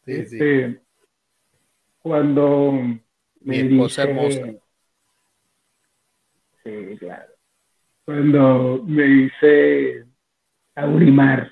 Sí, 0.05 0.13
este, 0.13 0.71
sí. 0.71 0.79
Cuando 1.99 2.71
me 2.73 2.95
Mi 3.41 3.57
esposa 3.57 4.07
dice, 4.07 4.41
hermosa. 4.41 4.64
Sí, 6.65 6.97
claro. 6.99 7.33
Cuando 8.05 8.83
me 8.87 9.03
dice 9.05 10.07
Aurimar, 10.75 11.51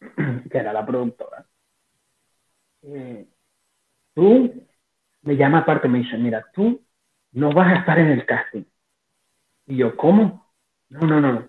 que 0.50 0.58
era 0.58 0.72
la 0.72 0.86
productora, 0.86 1.46
eh, 2.82 3.26
tú, 4.14 4.66
me 5.22 5.36
llama 5.36 5.58
aparte, 5.58 5.88
me 5.88 5.98
dice, 5.98 6.18
mira, 6.18 6.44
tú 6.52 6.84
no 7.32 7.52
vas 7.52 7.72
a 7.72 7.80
estar 7.80 7.98
en 7.98 8.08
el 8.08 8.26
casting. 8.26 8.64
Y 9.66 9.76
yo, 9.76 9.96
¿cómo? 9.96 10.52
No, 10.88 11.00
no, 11.06 11.20
no. 11.20 11.48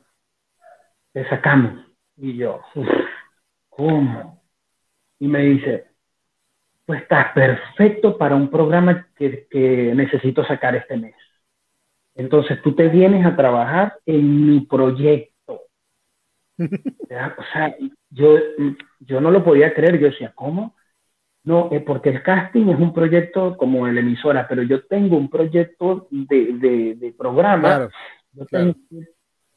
Te 1.12 1.28
sacamos. 1.30 1.86
Y 2.16 2.38
yo, 2.38 2.62
¿cómo? 3.70 4.44
Y 5.20 5.28
me 5.28 5.40
dice, 5.42 5.88
pues 6.86 7.02
estás 7.02 7.34
perfecto 7.34 8.18
para 8.18 8.36
un 8.36 8.50
programa 8.50 9.08
que, 9.16 9.48
que, 9.50 9.94
necesito 9.96 10.44
sacar 10.46 10.76
este 10.76 10.98
mes. 10.98 11.16
Entonces 12.16 12.62
tú 12.62 12.76
te 12.76 12.90
vienes 12.90 13.26
a 13.26 13.36
trabajar 13.36 13.98
en 14.06 14.48
mi 14.48 14.62
proyecto. 14.62 15.64
o 16.58 17.44
sea, 17.52 17.76
yo, 18.10 18.38
yo 19.00 19.22
no 19.22 19.32
lo 19.32 19.44
podía 19.44 19.74
creer. 19.74 20.00
Yo 20.00 20.08
decía, 20.08 20.32
¿cómo? 20.36 20.76
No, 21.44 21.70
es 21.72 21.84
porque 21.84 22.10
el 22.10 22.24
casting 22.24 22.70
es 22.70 22.80
un 22.80 22.94
proyecto 22.94 23.58
como 23.58 23.86
el 23.88 23.98
emisora, 23.98 24.48
pero 24.48 24.64
yo 24.64 24.86
tengo 24.86 25.18
un 25.18 25.30
proyecto 25.30 26.08
de, 26.10 26.54
de, 26.54 26.96
de 26.96 27.12
programa. 27.12 27.62
Claro, 27.62 27.90
yo 28.32 28.46
claro. 28.46 28.76
tengo, 28.90 29.06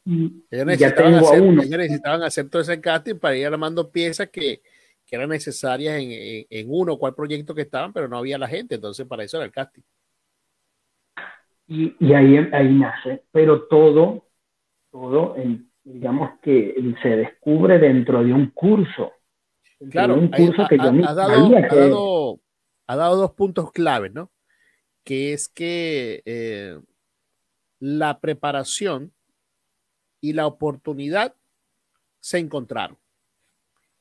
y, 0.03 0.43
ellos, 0.49 0.77
ya 0.77 0.95
tengo 0.95 1.17
hacer, 1.17 1.39
a 1.39 1.43
uno. 1.43 1.61
ellos 1.61 1.77
necesitaban 1.77 2.23
hacer 2.23 2.49
todo 2.49 2.61
ese 2.61 2.79
casting 2.79 3.15
para 3.15 3.37
ir 3.37 3.45
armando 3.45 3.89
piezas 3.89 4.29
que, 4.29 4.61
que 5.05 5.15
eran 5.15 5.29
necesarias 5.29 5.99
en, 5.99 6.11
en, 6.11 6.45
en, 6.49 6.67
uno 6.69 6.93
o 6.93 6.99
cual 6.99 7.13
proyecto 7.13 7.53
que 7.55 7.61
estaban, 7.61 7.93
pero 7.93 8.07
no 8.07 8.17
había 8.17 8.37
la 8.37 8.47
gente, 8.47 8.75
entonces 8.75 9.05
para 9.05 9.23
eso 9.23 9.37
era 9.37 9.45
el 9.45 9.51
casting. 9.51 9.81
Y, 11.67 11.95
y 11.99 12.13
ahí, 12.13 12.37
ahí 12.53 12.73
nace, 12.73 13.23
pero 13.31 13.63
todo, 13.67 14.25
todo, 14.91 15.35
en, 15.35 15.69
digamos 15.83 16.39
que 16.41 16.75
se 17.01 17.09
descubre 17.09 17.77
dentro 17.79 18.23
de 18.23 18.33
un 18.33 18.51
curso 18.51 19.11
Claro, 19.91 20.15
un 20.15 20.29
curso 20.29 20.63
ha, 20.63 20.67
que 20.67 20.77
yo 20.77 20.83
ha, 20.83 21.13
dado, 21.13 21.49
que... 21.49 21.57
ha, 21.57 21.75
dado, 21.75 22.39
ha, 22.87 22.95
dado, 22.95 23.15
dos 23.15 23.31
puntos 23.33 23.71
claves, 23.71 24.11
¿no? 24.11 24.31
Que 25.03 25.33
es 25.33 25.47
que 25.47 26.23
eh, 26.25 26.79
la 27.79 28.19
preparación 28.19 29.13
y 30.19 30.33
la 30.33 30.47
oportunidad 30.47 31.35
se 32.19 32.39
encontraron. 32.39 32.97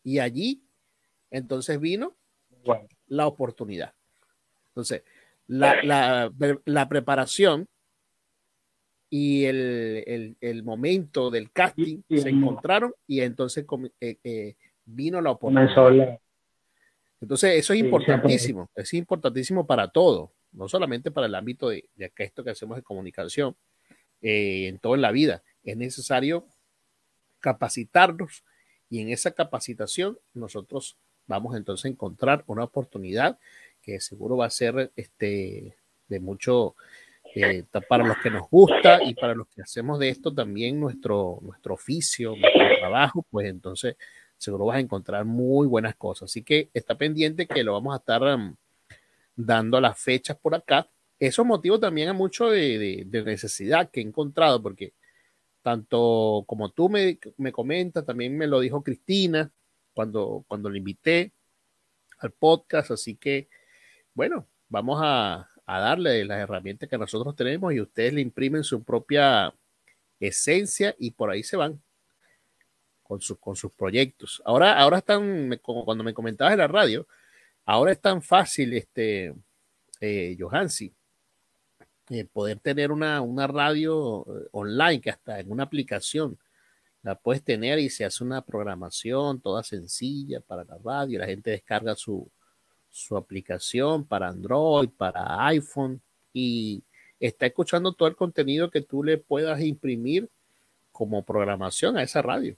Y 0.02 0.18
allí, 0.18 0.62
entonces 1.30 1.78
vino 1.78 2.16
bueno. 2.64 2.88
la 3.06 3.26
oportunidad. 3.26 3.92
Entonces, 4.68 5.02
la, 5.46 5.82
la, 5.82 6.32
la 6.64 6.88
preparación 6.88 7.68
y 9.08 9.44
el, 9.44 10.04
el, 10.06 10.36
el, 10.40 10.62
momento 10.62 11.30
del 11.30 11.50
casting 11.52 12.02
sí, 12.08 12.16
sí, 12.16 12.18
se 12.18 12.28
encontraron 12.30 12.92
y 13.06 13.20
entonces 13.20 13.64
eh, 14.00 14.16
eh, 14.24 14.56
vino 14.84 15.20
la 15.20 15.30
oportunidad. 15.30 16.18
Entonces, 17.20 17.54
eso 17.54 17.72
es 17.72 17.80
importantísimo, 17.80 18.68
es 18.74 18.92
importantísimo 18.94 19.66
para 19.66 19.88
todo, 19.88 20.32
no 20.52 20.68
solamente 20.68 21.10
para 21.10 21.26
el 21.28 21.34
ámbito 21.34 21.68
de, 21.68 21.88
de 21.94 22.12
esto 22.16 22.44
que 22.44 22.50
hacemos 22.50 22.76
de 22.76 22.82
comunicación, 22.82 23.56
eh, 24.22 24.68
en 24.68 24.78
toda 24.78 24.96
la 24.96 25.12
vida. 25.12 25.42
Es 25.62 25.76
necesario 25.76 26.46
capacitarnos 27.40 28.44
y 28.88 29.00
en 29.00 29.10
esa 29.10 29.32
capacitación 29.32 30.18
nosotros 30.32 30.96
vamos 31.26 31.54
entonces 31.56 31.84
a 31.84 31.88
encontrar 31.88 32.42
una 32.46 32.64
oportunidad 32.64 33.38
que 33.86 34.00
seguro 34.00 34.36
va 34.36 34.46
a 34.46 34.50
ser 34.50 34.90
este, 34.96 35.76
de 36.08 36.20
mucho 36.20 36.74
eh, 37.34 37.64
para 37.88 38.04
los 38.04 38.18
que 38.18 38.30
nos 38.30 38.50
gusta 38.50 39.02
y 39.04 39.14
para 39.14 39.34
los 39.34 39.46
que 39.48 39.62
hacemos 39.62 39.98
de 40.00 40.08
esto 40.08 40.34
también 40.34 40.80
nuestro, 40.80 41.38
nuestro 41.42 41.74
oficio, 41.74 42.34
nuestro 42.34 42.78
trabajo, 42.80 43.24
pues 43.30 43.46
entonces 43.46 43.96
seguro 44.36 44.66
vas 44.66 44.78
a 44.78 44.80
encontrar 44.80 45.24
muy 45.24 45.66
buenas 45.66 45.94
cosas. 45.96 46.30
Así 46.30 46.42
que 46.42 46.68
está 46.74 46.96
pendiente 46.96 47.46
que 47.46 47.62
lo 47.62 47.74
vamos 47.74 47.94
a 47.94 47.98
estar 47.98 48.22
um, 48.22 48.54
dando 49.36 49.80
las 49.80 49.98
fechas 49.98 50.36
por 50.36 50.54
acá. 50.54 50.88
Eso 51.18 51.44
motivo 51.44 51.78
también 51.78 52.08
a 52.08 52.12
mucho 52.12 52.50
de, 52.50 53.04
de, 53.06 53.22
necesidad 53.22 53.90
que 53.90 54.00
he 54.00 54.02
encontrado, 54.02 54.62
porque 54.62 54.92
tanto 55.62 56.44
como 56.46 56.70
tú 56.70 56.88
me, 56.88 57.18
me 57.38 57.52
comentas, 57.52 58.04
también 58.04 58.36
me 58.36 58.46
lo 58.46 58.60
dijo 58.60 58.82
Cristina 58.82 59.50
cuando, 59.94 60.44
cuando 60.46 60.68
le 60.68 60.78
invité 60.78 61.32
al 62.18 62.32
podcast. 62.32 62.90
Así 62.90 63.16
que, 63.16 63.48
bueno, 64.16 64.48
vamos 64.70 64.98
a, 65.02 65.50
darle 65.66 66.24
las 66.24 66.38
herramientas 66.38 66.88
que 66.88 66.96
nosotros 66.96 67.36
tenemos 67.36 67.72
y 67.74 67.80
ustedes 67.80 68.14
le 68.14 68.22
imprimen 68.22 68.64
su 68.64 68.82
propia 68.82 69.52
esencia 70.18 70.94
y 70.98 71.10
por 71.10 71.28
ahí 71.28 71.42
se 71.42 71.56
van 71.56 71.82
con, 73.02 73.20
su, 73.20 73.38
con 73.38 73.56
sus 73.56 73.72
proyectos. 73.72 74.42
Ahora, 74.46 74.78
ahora 74.78 74.98
están, 74.98 75.58
como 75.60 75.84
cuando 75.84 76.02
me 76.02 76.14
comentabas 76.14 76.52
en 76.52 76.60
la 76.60 76.66
radio, 76.66 77.06
ahora 77.66 77.92
es 77.92 78.00
tan 78.00 78.22
fácil, 78.22 78.72
este, 78.72 79.34
eh, 80.00 80.36
Johansi, 80.38 80.94
eh, 82.08 82.24
poder 82.24 82.58
tener 82.60 82.92
una, 82.92 83.20
una 83.20 83.46
radio 83.46 84.22
eh, 84.22 84.48
online 84.52 85.00
que 85.02 85.10
hasta 85.10 85.40
en 85.40 85.52
una 85.52 85.64
aplicación 85.64 86.38
la 87.02 87.16
puedes 87.16 87.42
tener 87.42 87.80
y 87.80 87.90
se 87.90 88.04
hace 88.06 88.24
una 88.24 88.40
programación 88.40 89.42
toda 89.42 89.62
sencilla 89.62 90.40
para 90.40 90.64
la 90.64 90.78
radio, 90.78 91.18
la 91.18 91.26
gente 91.26 91.50
descarga 91.50 91.94
su, 91.96 92.30
su 92.96 93.16
aplicación 93.16 94.06
para 94.06 94.28
Android, 94.28 94.88
para 94.88 95.46
iPhone 95.48 96.00
y 96.32 96.82
está 97.20 97.44
escuchando 97.44 97.92
todo 97.92 98.08
el 98.08 98.16
contenido 98.16 98.70
que 98.70 98.80
tú 98.80 99.04
le 99.04 99.18
puedas 99.18 99.60
imprimir 99.60 100.30
como 100.92 101.22
programación 101.22 101.98
a 101.98 102.02
esa 102.02 102.22
radio. 102.22 102.56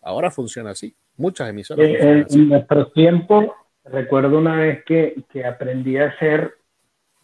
Ahora 0.00 0.30
funciona 0.30 0.70
así. 0.70 0.96
Muchas 1.18 1.50
emisoras. 1.50 1.86
En, 1.86 2.26
en 2.30 2.48
nuestro 2.48 2.90
tiempo, 2.92 3.54
recuerdo 3.84 4.38
una 4.38 4.56
vez 4.56 4.82
que, 4.86 5.22
que, 5.30 5.44
aprendí 5.44 5.98
a 5.98 6.06
hacer 6.06 6.54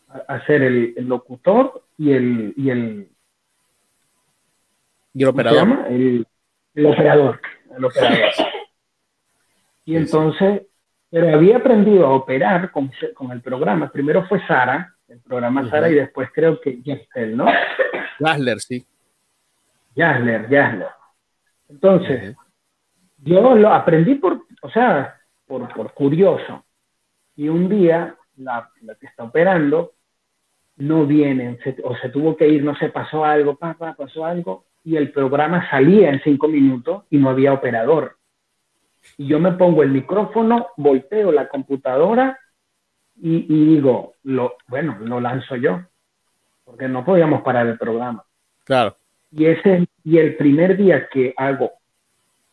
a, 0.09 0.45
ser 0.45 0.63
el, 0.63 0.95
locutor 1.09 1.85
y 1.97 2.13
el, 2.13 2.53
y 2.55 2.69
el, 2.69 3.09
¿Y 5.15 5.23
el 5.23 5.29
operador. 5.29 5.87
El, 5.89 6.27
operador. 6.85 7.41
El 7.75 7.85
operador. 7.87 8.31
y 9.87 9.97
entonces, 9.97 10.67
pero 11.11 11.35
había 11.35 11.59
aprendido 11.59 12.07
a 12.07 12.15
operar 12.15 12.71
con, 12.71 12.91
con, 13.15 13.33
el 13.33 13.41
programa. 13.41 13.91
Primero 13.91 14.27
fue 14.27 14.45
Sara, 14.47 14.95
el 15.09 15.21
programa 15.21 15.69
Sara, 15.71 15.89
y 15.89 15.95
después 15.95 16.29
creo 16.33 16.61
que 16.61 16.81
Jasper, 16.85 17.29
¿no? 17.29 17.47
Jasler, 18.19 18.61
sí. 18.61 18.87
Entonces, 21.69 22.37
yo 23.19 23.55
lo 23.55 23.73
aprendí 23.73 24.17
por, 24.17 24.43
o 24.63 24.71
sea, 24.71 25.17
por, 25.47 25.73
por 25.75 25.93
curioso. 25.93 26.65
Y 27.37 27.49
un 27.49 27.69
día 27.69 28.15
la, 28.37 28.71
que 29.01 29.07
está 29.07 29.25
operando 29.25 29.93
no 30.77 31.07
viene, 31.07 31.59
o 31.85 31.97
se 31.97 32.09
tuvo 32.11 32.37
que 32.37 32.49
ir, 32.49 32.63
no 32.63 32.77
se 32.77 32.91
pasó 32.91 33.25
algo, 33.25 33.57
papá, 33.57 33.95
pasó 33.95 34.27
algo, 34.27 34.67
y 34.85 34.97
el 34.97 35.11
programa 35.11 35.69
salía 35.71 36.11
en 36.11 36.21
cinco 36.23 36.49
minutos 36.49 37.05
y 37.11 37.17
no 37.19 37.31
había 37.31 37.55
operador. 37.55 38.16
Y 39.19 39.27
yo 39.27 39.39
me 39.39 39.53
pongo 39.53 39.83
el 39.83 39.91
micrófono, 39.91 40.69
volteo 40.77 41.33
la 41.33 41.49
computadora 41.49 42.39
y, 43.17 43.47
digo, 43.47 44.15
lo, 44.25 44.57
bueno, 44.69 44.99
lo 45.01 45.21
lanzo 45.21 45.57
yo, 45.57 45.81
porque 46.65 46.89
no 46.89 47.05
podíamos 47.05 47.43
parar 47.43 47.67
el 47.67 47.79
programa. 47.79 48.25
Claro. 48.65 48.97
Y, 49.31 49.47
ese, 49.47 49.87
y 50.05 50.19
el 50.19 50.37
primer 50.37 50.77
día 50.77 51.09
que 51.09 51.33
hago 51.37 51.73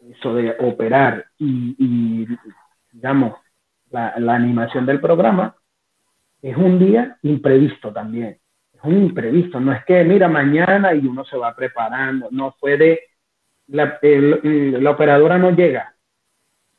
eso 0.10 0.36
de 0.36 0.56
operar 0.60 1.26
y, 1.38 2.28
digamos, 2.92 3.36
la, 3.90 4.14
la, 4.18 4.36
animación 4.36 4.86
del 4.86 5.00
programa, 5.00 5.56
es 6.42 6.58
un 6.58 6.80
día 6.80 7.18
imprevisto 7.22 7.92
también. 7.92 8.40
Es 8.74 8.80
un 8.84 8.98
imprevisto. 8.98 9.60
No 9.60 9.72
es 9.72 9.84
que, 9.86 10.04
mira, 10.04 10.28
mañana 10.28 10.94
y 10.94 11.06
uno 11.06 11.24
se 11.26 11.38
va 11.38 11.56
preparando. 11.56 12.28
No 12.32 12.52
fue 12.60 12.78
de, 12.78 13.00
la, 13.68 14.00
la 14.02 14.92
operadora 14.92 15.38
no 15.38 15.52
llega. 15.52 15.93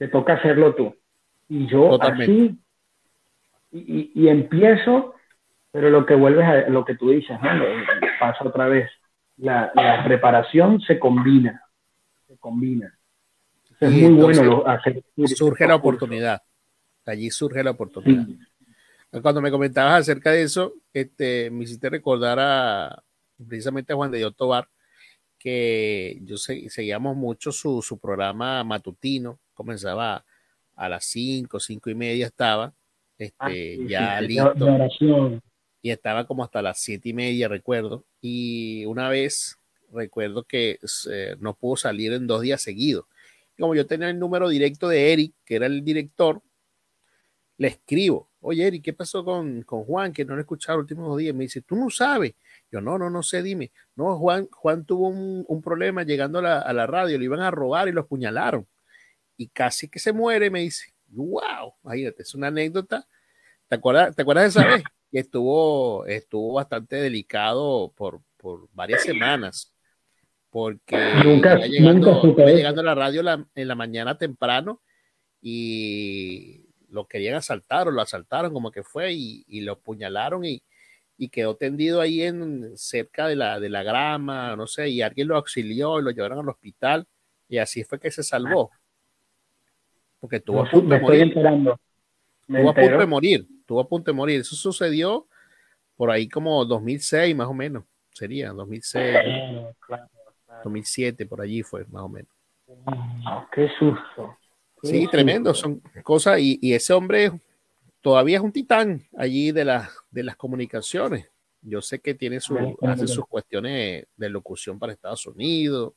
Te 0.04 0.08
toca 0.10 0.34
hacerlo 0.34 0.74
tú. 0.74 0.94
Y 1.48 1.66
yo 1.66 1.98
así, 2.02 2.58
y, 3.72 4.12
y, 4.14 4.28
empiezo, 4.28 5.14
pero 5.70 5.88
lo 5.88 6.04
que 6.04 6.14
vuelves 6.14 6.44
a 6.44 6.68
lo 6.68 6.84
que 6.84 6.94
tú 6.94 7.08
dices, 7.08 7.40
¿no? 7.40 7.48
pasa 8.20 8.44
otra 8.44 8.68
vez. 8.68 8.90
La, 9.38 9.72
la 9.74 10.04
preparación 10.04 10.82
se 10.82 10.98
combina. 10.98 11.62
Se 12.28 12.36
combina. 12.36 12.94
Es 13.80 13.90
muy 13.90 14.12
bueno 14.12 14.62
hacer. 14.66 15.02
Surge 15.24 15.66
la 15.66 15.76
oportunidad. 15.76 16.42
Allí 17.06 17.30
surge 17.30 17.64
la 17.64 17.70
oportunidad. 17.70 18.26
Cuando 19.22 19.40
me 19.40 19.50
comentabas 19.50 20.02
acerca 20.02 20.32
de 20.32 20.42
eso, 20.42 20.74
este, 20.92 21.50
me 21.50 21.64
hiciste 21.64 21.88
recordar 21.88 22.38
a 22.38 23.02
precisamente 23.48 23.94
a 23.94 23.96
Juan 23.96 24.10
de 24.10 24.18
Dios 24.18 24.36
Tobar, 24.36 24.68
que 25.38 26.18
yo 26.24 26.36
seguíamos 26.36 27.16
mucho 27.16 27.52
su, 27.52 27.80
su, 27.80 27.98
programa 27.98 28.62
matutino, 28.64 29.38
comenzaba 29.54 30.24
a 30.76 30.88
las 30.88 31.04
5, 31.04 31.60
5 31.60 31.90
y 31.90 31.94
media 31.94 32.26
estaba, 32.26 32.74
este, 33.16 33.34
ah, 33.38 33.86
ya 33.86 34.20
listo. 34.20 35.40
y 35.80 35.90
estaba 35.90 36.26
como 36.26 36.44
hasta 36.44 36.60
las 36.62 36.78
7 36.80 37.08
y 37.08 37.12
media, 37.12 37.48
recuerdo. 37.48 38.04
Y 38.20 38.84
una 38.86 39.08
vez 39.08 39.58
recuerdo 39.92 40.44
que 40.44 40.78
eh, 41.10 41.36
no 41.38 41.54
pudo 41.54 41.76
salir 41.76 42.12
en 42.12 42.26
dos 42.26 42.42
días 42.42 42.60
seguidos. 42.60 43.06
Como 43.58 43.74
yo 43.74 43.86
tenía 43.86 44.10
el 44.10 44.18
número 44.18 44.48
directo 44.48 44.88
de 44.88 45.12
Eric, 45.12 45.34
que 45.44 45.56
era 45.56 45.66
el 45.66 45.84
director, 45.84 46.42
le 47.56 47.68
escribo 47.68 48.28
oye, 48.44 48.66
Eri, 48.66 48.80
¿qué 48.80 48.92
pasó 48.92 49.24
con, 49.24 49.62
Juan? 49.62 50.12
Que 50.12 50.24
no 50.24 50.34
lo 50.34 50.40
he 50.40 50.42
escuchado 50.42 50.78
los 50.78 50.84
últimos 50.84 51.08
dos 51.08 51.18
días. 51.18 51.34
Me 51.34 51.44
dice, 51.44 51.62
tú 51.62 51.76
no 51.76 51.88
sabes. 51.88 52.34
Yo, 52.70 52.80
no, 52.80 52.98
no, 52.98 53.08
no 53.08 53.22
sé, 53.22 53.42
dime. 53.42 53.72
No, 53.96 54.18
Juan, 54.18 54.48
Juan 54.50 54.84
tuvo 54.84 55.08
un, 55.08 55.62
problema 55.62 56.02
llegando 56.02 56.40
a 56.40 56.72
la, 56.72 56.86
radio, 56.86 57.16
lo 57.18 57.24
iban 57.24 57.40
a 57.40 57.50
robar 57.50 57.88
y 57.88 57.92
lo 57.92 58.02
apuñalaron. 58.02 58.66
Y 59.36 59.48
casi 59.48 59.88
que 59.88 59.98
se 59.98 60.12
muere, 60.12 60.50
me 60.50 60.60
dice. 60.60 60.94
Wow, 61.08 61.74
imagínate, 61.84 62.22
es 62.22 62.34
una 62.34 62.48
anécdota. 62.48 63.06
¿Te 63.68 63.76
acuerdas, 63.76 64.14
¿te 64.14 64.22
acuerdas 64.22 64.54
de 64.54 64.60
esa 64.60 64.68
vez? 64.68 64.84
Que 65.10 65.20
estuvo, 65.20 66.04
estuvo 66.06 66.54
bastante 66.54 66.96
delicado 66.96 67.92
por, 67.96 68.20
varias 68.72 69.02
semanas. 69.02 69.72
Porque 70.50 70.96
nunca, 71.24 71.56
llegando, 71.66 72.34
llegando 72.36 72.80
a 72.80 72.84
la 72.84 72.94
radio 72.94 73.22
en 73.54 73.68
la 73.68 73.74
mañana 73.74 74.18
temprano 74.18 74.82
y 75.40 76.64
lo 76.88 77.06
querían 77.06 77.34
asaltar 77.34 77.88
o 77.88 77.90
lo 77.90 78.00
asaltaron 78.00 78.52
como 78.52 78.70
que 78.70 78.82
fue 78.82 79.12
y, 79.12 79.60
lo 79.60 79.80
puñalaron 79.80 80.44
y, 80.44 80.62
quedó 81.30 81.56
tendido 81.56 82.00
ahí 82.00 82.22
en 82.22 82.76
cerca 82.76 83.26
de 83.28 83.36
la, 83.36 83.58
de 83.58 83.68
la 83.68 83.82
grama, 83.82 84.56
no 84.56 84.66
sé, 84.66 84.88
y 84.88 85.02
alguien 85.02 85.28
lo 85.28 85.36
auxilió 85.36 85.98
y 85.98 86.02
lo 86.02 86.10
llevaron 86.10 86.40
al 86.40 86.48
hospital 86.48 87.06
y 87.48 87.58
así 87.58 87.84
fue 87.84 87.98
que 87.98 88.10
se 88.10 88.22
salvó. 88.22 88.70
Porque 90.24 90.40
tuvo 90.40 90.62
a 90.62 90.70
punto 90.70 90.88
de 90.88 91.00
morir. 91.00 91.34
Tuvo 91.34 92.70
a 92.70 92.74
punto 92.74 92.98
de 92.98 93.06
morir, 93.06 93.46
tuvo 93.66 93.80
a 93.80 93.86
punto 93.86 94.10
de 94.10 94.16
morir. 94.16 94.40
Eso 94.40 94.56
sucedió 94.56 95.26
por 95.96 96.10
ahí 96.10 96.30
como 96.30 96.64
2006 96.64 97.36
más 97.36 97.46
o 97.46 97.52
menos, 97.52 97.84
sería 98.10 98.50
2006, 98.52 99.18
2007, 100.64 101.26
por 101.26 101.42
allí 101.42 101.62
fue 101.62 101.84
más 101.90 102.04
o 102.04 102.08
menos. 102.08 102.30
qué 103.52 103.68
susto. 103.78 104.38
Sí, 104.82 105.06
tremendo, 105.08 105.52
son 105.52 105.82
cosas, 106.02 106.40
y, 106.40 106.72
ese 106.72 106.94
hombre 106.94 107.30
todavía 108.00 108.38
es 108.38 108.42
un 108.42 108.52
titán 108.52 109.02
allí 109.18 109.52
de, 109.52 109.78
de 110.10 110.22
las 110.22 110.36
comunicaciones. 110.36 111.28
Yo 111.60 111.82
sé 111.82 111.98
que 111.98 112.14
tiene 112.14 112.40
su, 112.40 112.78
hace 112.80 113.06
sus 113.06 113.26
cuestiones 113.26 114.06
de 114.16 114.30
locución 114.30 114.78
para 114.78 114.94
Estados 114.94 115.26
Unidos, 115.26 115.92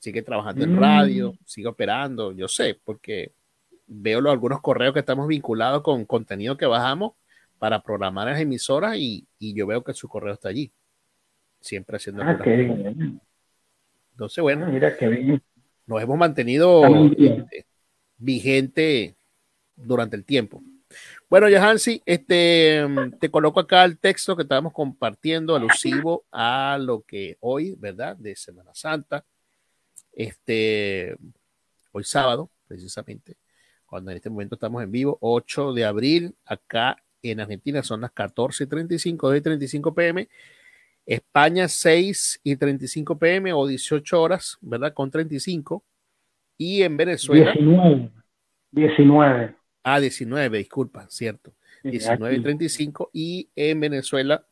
sigue 0.00 0.22
trabajando 0.22 0.64
en 0.64 0.76
radio, 0.76 1.32
mm. 1.32 1.38
sigue 1.46 1.68
operando, 1.68 2.32
yo 2.32 2.48
sé, 2.48 2.78
porque 2.84 3.32
veo 3.86 4.20
los, 4.20 4.32
algunos 4.32 4.60
correos 4.60 4.92
que 4.92 5.00
estamos 5.00 5.28
vinculados 5.28 5.82
con 5.82 6.04
contenido 6.04 6.56
que 6.56 6.66
bajamos 6.66 7.12
para 7.58 7.82
programar 7.82 8.28
las 8.28 8.40
emisoras 8.40 8.96
y, 8.98 9.26
yo 9.40 9.66
veo 9.66 9.82
que 9.84 9.94
su 9.94 10.08
correo 10.08 10.34
está 10.34 10.48
allí, 10.48 10.72
siempre 11.60 11.96
haciendo. 11.96 12.22
Ah, 12.22 12.38
Entonces, 14.12 14.42
bueno, 14.42 14.66
ah, 14.66 14.70
mira 14.70 14.96
qué 14.96 15.08
bien. 15.08 15.42
nos 15.86 16.02
hemos 16.02 16.18
mantenido 16.18 16.82
vigente 18.18 19.16
durante 19.76 20.16
el 20.16 20.24
tiempo. 20.24 20.62
Bueno, 21.28 21.48
Yahansi, 21.48 22.02
este, 22.04 22.84
te 23.18 23.30
coloco 23.30 23.60
acá 23.60 23.84
el 23.84 23.98
texto 23.98 24.36
que 24.36 24.42
estábamos 24.42 24.72
compartiendo 24.72 25.56
alusivo 25.56 26.24
a 26.30 26.78
lo 26.80 27.02
que 27.02 27.36
hoy, 27.40 27.74
¿verdad? 27.78 28.16
De 28.16 28.36
Semana 28.36 28.70
Santa, 28.74 29.24
este, 30.12 31.16
hoy 31.92 32.04
sábado, 32.04 32.50
precisamente, 32.68 33.36
cuando 33.94 34.10
en 34.10 34.16
este 34.16 34.28
momento 34.28 34.56
estamos 34.56 34.82
en 34.82 34.90
vivo, 34.90 35.18
8 35.20 35.72
de 35.72 35.84
abril, 35.84 36.34
acá 36.44 36.96
en 37.22 37.38
Argentina 37.38 37.80
son 37.84 38.00
las 38.00 38.12
14.35, 38.12 39.40
35 39.40 39.94
pm, 39.94 40.28
España 41.06 41.68
6 41.68 42.40
y 42.42 42.56
35 42.56 43.16
pm 43.16 43.52
o 43.52 43.68
18 43.68 44.20
horas, 44.20 44.58
¿verdad? 44.62 44.92
Con 44.94 45.12
35 45.12 45.84
y 46.58 46.82
en 46.82 46.96
Venezuela. 46.96 47.52
19. 47.52 48.10
19. 48.72 49.56
Ah, 49.84 50.00
19, 50.00 50.58
disculpa, 50.58 51.06
cierto. 51.08 51.52
19 51.84 52.34
y 52.34 52.42
35 52.42 53.10
y 53.12 53.48
en 53.54 53.78
Venezuela 53.78 54.44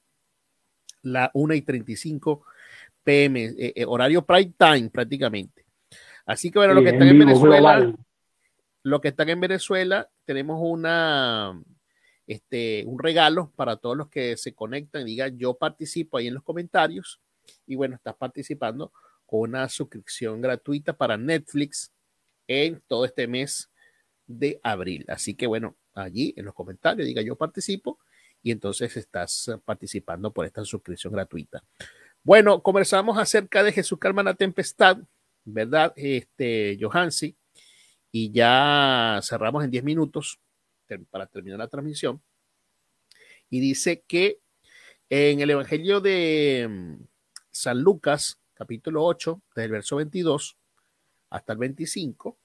la 1.02 1.32
1 1.34 1.54
y 1.54 1.62
35 1.62 2.44
pm, 3.02 3.44
eh, 3.44 3.72
eh, 3.74 3.84
horario 3.88 4.24
prime 4.24 4.52
time 4.56 4.88
prácticamente. 4.88 5.64
Así 6.26 6.52
que 6.52 6.60
bueno, 6.60 6.74
lo 6.74 6.82
que 6.84 6.90
están 6.90 7.08
en 7.08 7.18
Venezuela, 7.18 7.92
lo 8.82 9.00
que 9.00 9.08
están 9.08 9.28
en 9.28 9.40
Venezuela, 9.40 10.10
tenemos 10.24 10.58
una, 10.62 11.60
este, 12.26 12.84
un 12.86 12.98
regalo 12.98 13.52
para 13.56 13.76
todos 13.76 13.96
los 13.96 14.08
que 14.08 14.36
se 14.36 14.54
conectan, 14.54 15.04
digan 15.04 15.38
yo 15.38 15.54
participo 15.54 16.16
ahí 16.16 16.28
en 16.28 16.34
los 16.34 16.42
comentarios 16.42 17.20
y 17.66 17.76
bueno, 17.76 17.96
estás 17.96 18.14
participando 18.16 18.92
una 19.38 19.68
suscripción 19.68 20.40
gratuita 20.40 20.92
para 20.92 21.16
Netflix 21.16 21.92
en 22.46 22.82
todo 22.86 23.04
este 23.04 23.26
mes 23.26 23.70
de 24.26 24.60
abril. 24.62 25.04
Así 25.08 25.34
que 25.34 25.46
bueno, 25.46 25.76
allí 25.94 26.34
en 26.36 26.44
los 26.44 26.54
comentarios 26.54 27.06
diga 27.06 27.22
yo 27.22 27.36
participo 27.36 27.98
y 28.42 28.50
entonces 28.50 28.96
estás 28.96 29.50
participando 29.64 30.32
por 30.32 30.44
esta 30.44 30.64
suscripción 30.64 31.12
gratuita. 31.12 31.64
Bueno, 32.22 32.62
conversamos 32.62 33.18
acerca 33.18 33.62
de 33.62 33.72
Jesús 33.72 33.98
calma 33.98 34.22
la 34.22 34.34
tempestad, 34.34 34.98
¿verdad? 35.44 35.92
Este, 35.96 36.78
Johansi, 36.80 37.36
y 38.12 38.30
ya 38.30 39.18
cerramos 39.22 39.64
en 39.64 39.70
10 39.70 39.82
minutos 39.82 40.38
para 41.10 41.26
terminar 41.26 41.58
la 41.58 41.68
transmisión. 41.68 42.22
Y 43.48 43.60
dice 43.60 44.04
que 44.06 44.40
en 45.08 45.40
el 45.40 45.50
Evangelio 45.50 46.00
de 46.00 46.66
mm, 46.68 47.04
San 47.50 47.80
Lucas, 47.80 48.38
capítulo 48.54 49.04
8, 49.04 49.42
desde 49.54 49.64
el 49.64 49.72
verso 49.72 49.96
22 49.96 50.56
hasta 51.30 51.52
el 51.54 51.58
25, 51.58 52.38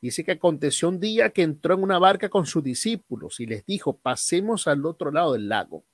dice 0.00 0.24
que 0.24 0.32
aconteció 0.32 0.88
un 0.88 1.00
día 1.00 1.30
que 1.30 1.42
entró 1.42 1.74
en 1.74 1.82
una 1.82 1.98
barca 1.98 2.30
con 2.30 2.46
sus 2.46 2.64
discípulos 2.64 3.40
y 3.40 3.46
les 3.46 3.64
dijo, 3.66 3.98
pasemos 3.98 4.66
al 4.66 4.84
otro 4.86 5.10
lado 5.10 5.34
del 5.34 5.48
lago. 5.48 5.84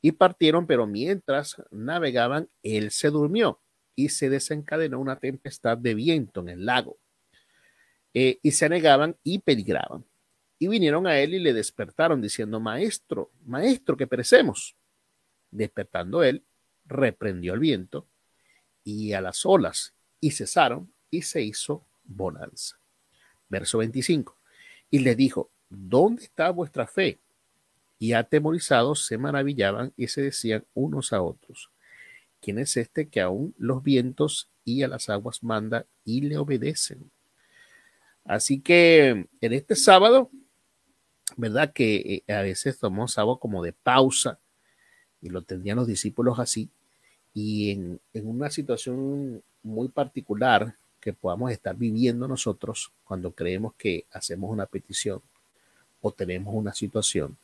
Y 0.00 0.12
partieron, 0.12 0.66
pero 0.66 0.86
mientras 0.86 1.56
navegaban, 1.70 2.48
él 2.62 2.90
se 2.90 3.10
durmió 3.10 3.60
y 3.94 4.08
se 4.08 4.28
desencadenó 4.28 4.98
una 4.98 5.20
tempestad 5.20 5.78
de 5.78 5.94
viento 5.94 6.40
en 6.40 6.48
el 6.48 6.66
lago. 6.66 6.98
Eh, 8.14 8.38
y 8.42 8.52
se 8.52 8.66
anegaban 8.66 9.16
y 9.22 9.38
peligraban. 9.38 10.04
Y 10.58 10.68
vinieron 10.68 11.06
a 11.06 11.18
él 11.18 11.34
y 11.34 11.38
le 11.38 11.52
despertaron 11.52 12.20
diciendo, 12.20 12.60
Maestro, 12.60 13.32
Maestro, 13.44 13.96
que 13.96 14.06
perecemos. 14.06 14.76
Despertando 15.50 16.22
él, 16.22 16.44
reprendió 16.84 17.54
el 17.54 17.60
viento 17.60 18.06
y 18.84 19.12
a 19.12 19.20
las 19.20 19.44
olas 19.46 19.94
y 20.20 20.30
cesaron 20.30 20.92
y 21.10 21.22
se 21.22 21.42
hizo 21.42 21.86
bonanza. 22.04 22.78
Verso 23.48 23.78
25. 23.78 24.36
Y 24.90 25.00
le 25.00 25.14
dijo, 25.14 25.50
¿dónde 25.68 26.24
está 26.24 26.50
vuestra 26.50 26.86
fe? 26.86 27.18
Y 27.98 28.12
atemorizados 28.12 29.06
se 29.06 29.18
maravillaban 29.18 29.92
y 29.96 30.08
se 30.08 30.22
decían 30.22 30.64
unos 30.74 31.12
a 31.12 31.22
otros, 31.22 31.70
¿quién 32.40 32.58
es 32.58 32.76
este 32.76 33.08
que 33.08 33.20
aún 33.20 33.54
los 33.58 33.82
vientos 33.82 34.50
y 34.64 34.82
a 34.82 34.88
las 34.88 35.08
aguas 35.08 35.42
manda 35.42 35.86
y 36.04 36.22
le 36.22 36.36
obedecen? 36.36 37.10
Así 38.24 38.60
que 38.60 39.26
en 39.40 39.52
este 39.52 39.74
sábado, 39.74 40.30
¿verdad? 41.36 41.72
Que 41.72 42.22
eh, 42.26 42.32
a 42.32 42.42
veces 42.42 42.78
tomamos 42.78 43.18
algo 43.18 43.38
como 43.38 43.62
de 43.62 43.72
pausa 43.72 44.38
y 45.20 45.28
lo 45.28 45.42
tendrían 45.42 45.76
los 45.76 45.86
discípulos 45.86 46.38
así. 46.38 46.68
Y 47.34 47.70
en, 47.70 48.00
en 48.12 48.28
una 48.28 48.50
situación 48.50 49.42
muy 49.62 49.88
particular 49.88 50.74
que 51.00 51.12
podamos 51.12 51.50
estar 51.50 51.76
viviendo 51.76 52.28
nosotros 52.28 52.92
cuando 53.04 53.32
creemos 53.32 53.74
que 53.74 54.04
hacemos 54.12 54.50
una 54.50 54.66
petición 54.66 55.20
o 56.00 56.12
tenemos 56.12 56.54
una 56.54 56.72
situación 56.72 57.36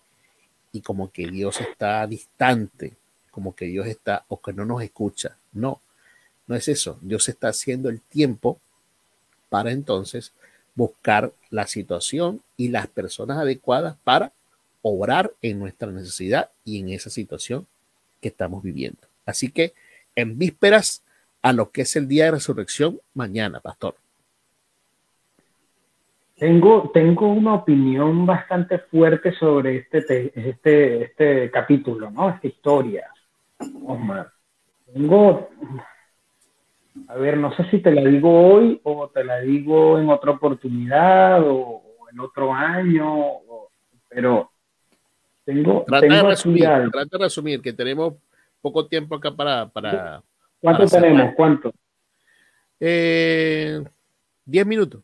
y 0.73 0.81
como 0.81 1.11
que 1.11 1.27
Dios 1.29 1.61
está 1.61 2.07
distante, 2.07 2.97
como 3.31 3.55
que 3.55 3.67
Dios 3.67 3.87
está 3.87 4.25
o 4.29 4.41
que 4.41 4.53
no 4.53 4.65
nos 4.65 4.83
escucha. 4.83 5.39
No, 5.53 5.81
no 6.47 6.55
es 6.55 6.69
eso. 6.69 6.99
Dios 7.01 7.29
está 7.29 7.49
haciendo 7.49 7.89
el 7.89 8.01
tiempo 8.01 8.61
para 9.49 9.73
entonces 9.73 10.33
buscar 10.79 11.33
la 11.51 11.67
situación 11.67 12.41
y 12.57 12.69
las 12.69 12.87
personas 12.87 13.37
adecuadas 13.37 13.97
para 14.05 14.33
obrar 14.81 15.33
en 15.43 15.59
nuestra 15.59 15.91
necesidad 15.91 16.51
y 16.65 16.79
en 16.79 16.91
esa 16.91 17.11
situación 17.11 17.67
que 18.21 18.29
estamos 18.29 18.63
viviendo. 18.63 19.01
Así 19.27 19.51
que 19.51 19.75
en 20.15 20.39
vísperas 20.39 21.03
a 21.43 21.53
lo 21.53 21.73
que 21.73 21.83
es 21.83 21.97
el 21.97 22.07
día 22.07 22.27
de 22.27 22.31
resurrección 22.31 23.01
mañana, 23.13 23.59
pastor. 23.59 23.97
Tengo, 26.37 26.91
tengo 26.95 27.27
una 27.27 27.55
opinión 27.55 28.25
bastante 28.25 28.79
fuerte 28.79 29.33
sobre 29.33 29.79
este, 29.79 30.33
este, 30.49 31.03
este 31.03 31.51
capítulo, 31.51 32.09
¿no? 32.13 32.31
Esta 32.31 32.47
historia. 32.47 33.09
Omar. 33.85 34.31
Tengo, 34.93 35.51
a 37.07 37.17
ver, 37.17 37.37
no 37.37 37.55
sé 37.55 37.65
si 37.71 37.81
te 37.81 37.93
la 37.93 38.03
digo 38.03 38.31
hoy 38.31 38.81
o 38.85 39.09
te 39.09 39.25
la 39.25 39.41
digo 39.41 39.99
en 39.99 40.09
otra 40.09 40.33
oportunidad 40.33 41.43
o, 41.47 41.83
en 42.11 42.21
otro 42.21 42.53
año, 42.53 43.15
pero 44.09 44.51
tengo, 45.45 45.85
trata, 45.87 46.07
de 46.07 46.23
resumir, 46.23 46.65
trata 46.91 47.19
de 47.19 47.25
resumir, 47.25 47.61
que 47.61 47.73
tenemos 47.73 48.15
poco 48.61 48.87
tiempo 48.87 49.15
acá 49.15 49.31
para... 49.31 49.69
para 49.69 50.23
¿Cuánto 50.61 50.87
tenemos? 50.87 51.35
¿Cuánto? 51.35 51.73
Eh, 52.81 53.83
diez 54.45 54.67
minutos. 54.67 55.03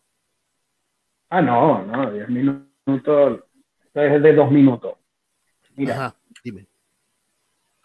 Ah, 1.29 1.43
no, 1.43 1.83
no, 1.83 2.11
diez 2.11 2.29
minutos. 2.29 3.45
es 3.93 4.23
de 4.23 4.33
dos 4.35 4.51
minutos. 4.51 4.95
Mira, 5.77 6.15
dime. 6.43 6.67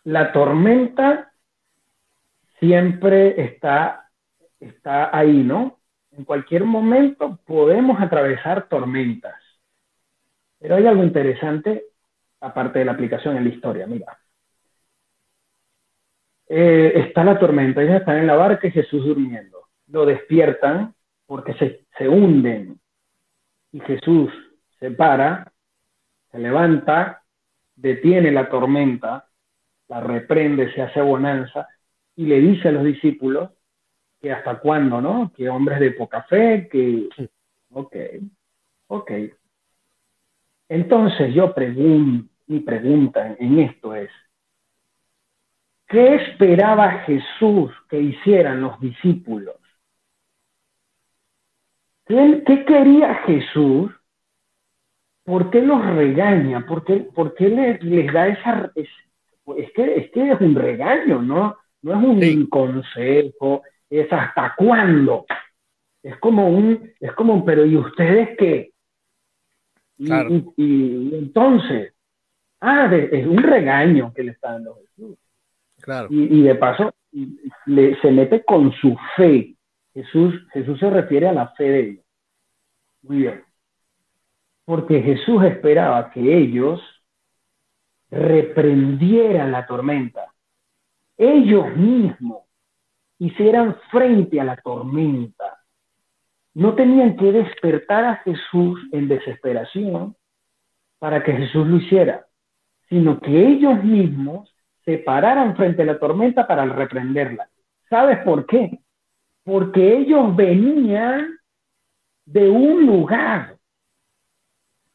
La 0.03 0.31
tormenta 0.31 1.28
siempre 2.60 3.41
está, 3.41 4.10
está 4.60 5.15
ahí, 5.18 5.44
¿no? 5.44 5.80
En 6.11 6.26
cualquier 6.26 6.65
momento 6.65 7.40
podemos 7.45 7.99
atravesar 8.02 8.68
tormentas. 8.68 9.36
Pero 10.60 10.76
hay 10.76 10.86
algo 10.88 11.03
interesante, 11.03 11.86
aparte 12.41 12.80
de 12.80 12.86
la 12.86 12.91
aplicación 12.91 13.38
en 13.38 13.45
la 13.45 13.49
historia, 13.49 13.88
mira. 13.88 14.18
Eh, 16.48 16.94
está 16.95 17.23
la 17.23 17.40
tormenta, 17.40 17.81
ellos 17.81 17.95
están 17.95 18.18
en 18.18 18.27
la 18.27 18.36
barca 18.36 18.68
y 18.68 18.72
Jesús 18.72 19.06
durmiendo. 19.06 19.68
Lo 19.88 20.06
despiertan 20.06 20.95
porque 21.26 21.53
se, 21.53 21.86
se 21.98 22.10
hunden. 22.10 22.80
Y 23.72 23.80
Jesús 23.81 24.31
se 24.80 24.91
para, 24.91 25.53
se 26.31 26.40
levanta, 26.40 27.23
detiene 27.76 28.31
la 28.31 28.49
tormenta, 28.49 29.30
la 29.88 30.02
reprende, 30.02 30.73
se 30.73 30.81
hace 30.81 31.02
bonanza 31.02 31.68
y 32.19 32.25
le 32.25 32.41
dice 32.41 32.67
a 32.67 32.71
los 32.73 32.83
discípulos 32.83 33.49
que 34.19 34.33
hasta 34.33 34.59
cuándo, 34.59 34.99
¿no? 34.99 35.31
Que 35.33 35.47
hombres 35.47 35.79
de 35.79 35.91
poca 35.91 36.23
fe, 36.23 36.67
que... 36.69 37.07
Ok, 37.71 37.95
ok. 38.87 39.11
Entonces 40.67 41.33
yo 41.33 41.55
pregunto, 41.55 42.29
mi 42.47 42.59
pregunta 42.59 43.37
en 43.39 43.59
esto 43.59 43.95
es, 43.95 44.11
¿qué 45.87 46.15
esperaba 46.15 47.03
Jesús 47.05 47.71
que 47.89 48.01
hicieran 48.01 48.63
los 48.63 48.77
discípulos? 48.81 49.55
¿Qué, 52.05 52.43
quería 52.67 53.15
Jesús? 53.27 53.93
¿Por 55.23 55.49
qué 55.51 55.61
los 55.61 55.85
regaña? 55.85 56.65
¿Por 56.65 56.83
qué, 56.83 56.97
por 57.15 57.33
qué 57.35 57.47
les, 57.47 58.11
da 58.11 58.27
esa... 58.27 58.73
Es, 58.75 58.89
es, 59.55 59.71
que, 59.71 59.95
es 59.95 60.11
que 60.11 60.31
es 60.31 60.41
un 60.41 60.55
regaño, 60.55 61.21
¿no? 61.21 61.55
No 61.81 61.93
es 61.93 62.30
un 62.30 62.45
consejo, 62.47 63.64
es 63.89 64.11
hasta 64.11 64.53
cuándo. 64.57 65.26
Es 66.03 66.18
como 66.18 66.47
un, 66.49 66.91
es 66.99 67.11
como 67.14 67.43
pero 67.43 67.65
¿y 67.65 67.76
ustedes 67.76 68.38
qué? 68.38 68.72
Y, 69.97 71.15
entonces, 71.15 71.93
ah, 72.61 72.89
es 72.93 73.27
un 73.27 73.43
regaño 73.43 74.14
que 74.14 74.23
le 74.23 74.31
está 74.31 74.53
dando 74.53 74.76
Jesús. 74.76 75.18
Claro. 75.81 76.07
Y, 76.10 76.41
de 76.41 76.56
paso, 76.56 76.91
se 77.11 78.11
mete 78.11 78.43
con 78.43 78.72
su 78.73 78.97
fe. 79.15 79.56
Jesús, 79.93 80.35
Jesús 80.53 80.80
se 80.80 80.89
refiere 80.89 81.27
a 81.27 81.34
la 81.34 81.49
fe 81.49 81.64
de 81.64 81.80
ellos. 81.80 82.06
Muy 83.01 83.18
bien. 83.18 83.43
Porque 84.65 85.01
Jesús 85.01 85.43
esperaba 85.43 86.11
que 86.11 86.38
ellos 86.38 86.81
reprendieran 88.10 89.51
la 89.51 89.65
tormenta 89.65 90.34
ellos 91.19 91.75
mismos 91.75 92.43
hicieran 93.19 93.75
frente 93.91 94.39
a 94.39 94.45
la 94.45 94.55
tormenta. 94.55 95.59
No 96.53 96.73
tenían 96.75 97.17
que 97.17 97.31
despertar 97.33 98.05
a 98.05 98.15
Jesús 98.17 98.79
en 98.93 99.09
desesperación 99.09 100.15
para 100.97 101.21
que 101.21 101.33
Jesús 101.33 101.67
lo 101.67 101.75
hiciera, 101.75 102.25
sino 102.87 103.19
que 103.19 103.47
ellos 103.47 103.83
mismos 103.83 104.53
se 104.85 104.97
pararan 104.99 105.55
frente 105.57 105.81
a 105.81 105.85
la 105.85 105.99
tormenta 105.99 106.47
para 106.47 106.65
reprenderla. 106.65 107.49
¿Sabes 107.89 108.19
por 108.19 108.45
qué? 108.45 108.79
Porque 109.43 109.97
ellos 109.97 110.33
venían 110.35 111.37
de 112.25 112.49
un 112.49 112.85
lugar. 112.85 113.57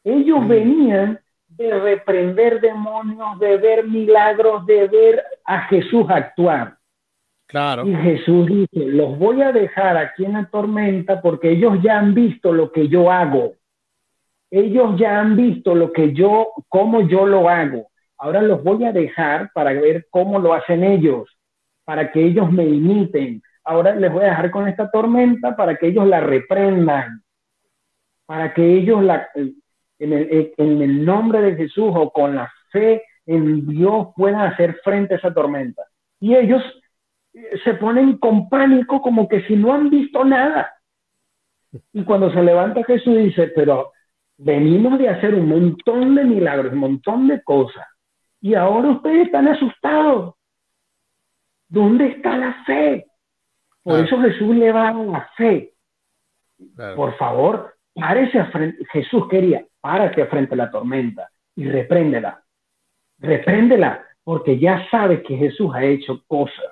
Ellos 0.03 0.41
mm. 0.41 0.47
venían 0.47 1.19
de 1.49 1.79
reprender 1.79 2.59
demonios, 2.59 3.39
de 3.39 3.57
ver 3.57 3.87
milagros, 3.87 4.65
de 4.65 4.87
ver 4.87 5.23
a 5.45 5.61
Jesús 5.67 6.05
actuar. 6.09 6.77
Claro. 7.47 7.85
Y 7.85 7.95
Jesús 7.95 8.47
dice, 8.47 8.85
los 8.87 9.17
voy 9.17 9.41
a 9.41 9.51
dejar 9.51 9.97
aquí 9.97 10.25
en 10.25 10.33
la 10.33 10.49
tormenta 10.49 11.21
porque 11.21 11.51
ellos 11.51 11.77
ya 11.83 11.99
han 11.99 12.13
visto 12.13 12.51
lo 12.51 12.71
que 12.71 12.87
yo 12.87 13.11
hago. 13.11 13.53
Ellos 14.49 14.97
ya 14.97 15.19
han 15.19 15.35
visto 15.35 15.75
lo 15.75 15.91
que 15.91 16.13
yo, 16.13 16.47
cómo 16.69 17.01
yo 17.07 17.25
lo 17.25 17.47
hago. 17.49 17.87
Ahora 18.17 18.41
los 18.41 18.63
voy 18.63 18.85
a 18.85 18.91
dejar 18.91 19.51
para 19.53 19.73
ver 19.73 20.07
cómo 20.09 20.39
lo 20.39 20.53
hacen 20.53 20.83
ellos, 20.83 21.29
para 21.83 22.11
que 22.11 22.23
ellos 22.25 22.51
me 22.51 22.65
imiten. 22.65 23.41
Ahora 23.63 23.95
les 23.95 24.11
voy 24.11 24.23
a 24.23 24.29
dejar 24.29 24.51
con 24.51 24.67
esta 24.67 24.89
tormenta 24.89 25.55
para 25.55 25.75
que 25.75 25.87
ellos 25.87 26.07
la 26.07 26.21
reprendan, 26.21 27.21
para 28.25 28.53
que 28.53 28.63
ellos 28.63 29.03
la, 29.03 29.27
en 29.35 30.13
el, 30.13 30.53
en 30.57 30.81
el 30.81 31.05
nombre 31.05 31.41
de 31.41 31.55
Jesús 31.55 31.91
o 31.93 32.11
con 32.11 32.35
la 32.35 32.51
fe 32.71 33.03
en 33.25 33.67
Dios 33.67 34.07
puedan 34.15 34.41
hacer 34.41 34.79
frente 34.83 35.15
a 35.15 35.17
esa 35.17 35.33
tormenta. 35.33 35.83
Y 36.19 36.35
ellos 36.35 36.63
eh, 37.33 37.59
se 37.63 37.73
ponen 37.75 38.17
con 38.17 38.49
pánico 38.49 39.01
como 39.01 39.27
que 39.27 39.41
si 39.47 39.55
no 39.55 39.73
han 39.73 39.89
visto 39.89 40.23
nada. 40.23 40.71
Y 41.91 42.03
cuando 42.03 42.31
se 42.31 42.41
levanta 42.41 42.83
Jesús 42.83 43.17
dice, 43.17 43.51
pero 43.55 43.91
venimos 44.37 44.97
de 44.99 45.09
hacer 45.09 45.33
un 45.33 45.47
montón 45.47 46.15
de 46.15 46.23
milagros, 46.23 46.73
un 46.73 46.79
montón 46.79 47.27
de 47.27 47.41
cosas. 47.43 47.85
Y 48.41 48.53
ahora 48.53 48.89
ustedes 48.89 49.27
están 49.27 49.47
asustados. 49.47 50.35
¿Dónde 51.67 52.07
está 52.07 52.37
la 52.37 52.63
fe? 52.65 53.07
Por 53.81 53.99
eso 53.99 54.19
Jesús 54.21 54.55
le 54.55 54.71
va 54.71 54.89
a 54.89 54.93
la 54.93 55.29
fe. 55.35 55.73
Por 56.95 57.15
favor, 57.17 57.75
párese 57.93 58.39
a 58.39 58.45
frente. 58.47 58.85
Jesús 58.91 59.27
quería, 59.29 59.65
párate 59.81 60.25
frente 60.27 60.53
a 60.53 60.57
la 60.57 60.71
tormenta 60.71 61.29
y 61.55 61.67
repréndela. 61.67 62.44
Repréndela. 63.19 64.01
porque 64.23 64.57
ya 64.57 64.83
sabe 64.89 65.21
que 65.21 65.37
Jesús 65.37 65.69
ha 65.75 65.83
hecho 65.83 66.23
cosas. 66.25 66.65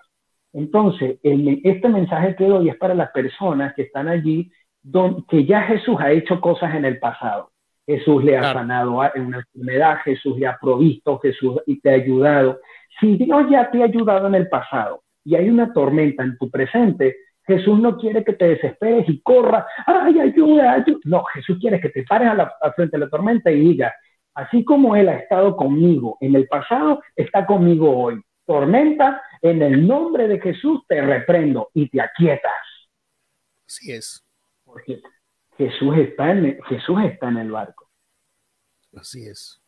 Entonces, 0.53 1.19
este 1.21 1.87
mensaje 1.87 2.35
que 2.35 2.47
doy 2.47 2.69
es 2.69 2.75
para 2.77 2.95
las 2.95 3.11
personas 3.11 3.75
que 3.75 3.83
están 3.83 4.07
allí, 4.07 4.51
donde, 4.81 5.23
que 5.29 5.45
ya 5.45 5.61
Jesús 5.61 5.97
ha 5.99 6.11
hecho 6.11 6.41
cosas 6.41 6.73
en 6.73 6.85
el 6.85 6.97
pasado. 6.97 7.51
Jesús 7.85 8.23
le 8.23 8.37
ha 8.37 8.53
sanado 8.53 9.01
en 9.13 9.25
una 9.25 9.37
enfermedad, 9.37 9.97
Jesús 10.03 10.37
le 10.39 10.47
ha 10.47 10.57
provisto, 10.59 11.19
Jesús 11.19 11.61
te 11.81 11.89
ha 11.89 11.93
ayudado. 11.93 12.59
Si 12.99 13.17
Dios 13.17 13.45
ya 13.49 13.69
te 13.69 13.81
ha 13.81 13.85
ayudado 13.85 14.27
en 14.27 14.35
el 14.35 14.47
pasado 14.47 15.03
y 15.23 15.35
hay 15.35 15.49
una 15.49 15.73
tormenta 15.73 16.23
en 16.23 16.37
tu 16.37 16.49
presente, 16.49 17.17
Jesús 17.45 17.77
no 17.79 17.97
quiere 17.97 18.23
que 18.23 18.33
te 18.33 18.47
desesperes 18.47 19.07
y 19.09 19.21
corras, 19.21 19.65
ay, 19.85 20.19
ayuda, 20.19 20.73
ayuda. 20.73 20.99
No, 21.03 21.23
Jesús 21.25 21.57
quiere 21.59 21.81
que 21.81 21.89
te 21.89 22.03
pares 22.03 22.29
a 22.29 22.35
la, 22.35 22.53
frente 22.73 22.97
de 22.97 23.05
la 23.05 23.09
tormenta 23.09 23.51
y 23.51 23.59
digas, 23.59 23.91
así 24.33 24.63
como 24.63 24.95
Él 24.95 25.09
ha 25.09 25.17
estado 25.17 25.55
conmigo 25.55 26.17
en 26.21 26.35
el 26.35 26.47
pasado, 26.47 27.01
está 27.15 27.45
conmigo 27.45 27.95
hoy. 27.97 28.21
Tormenta, 28.45 29.21
en 29.41 29.61
el 29.61 29.87
nombre 29.87 30.27
de 30.27 30.39
Jesús 30.39 30.81
te 30.87 31.01
reprendo 31.01 31.69
y 31.73 31.89
te 31.89 32.01
aquietas. 32.01 32.51
Así 33.65 33.91
es. 33.91 34.25
Porque 34.65 35.01
Jesús 35.57 35.97
está 35.97 36.31
en 36.31 36.61
Jesús 36.63 36.99
está 37.05 37.29
en 37.29 37.37
el 37.37 37.51
barco. 37.51 37.89
Así 38.95 39.25
es. 39.25 39.61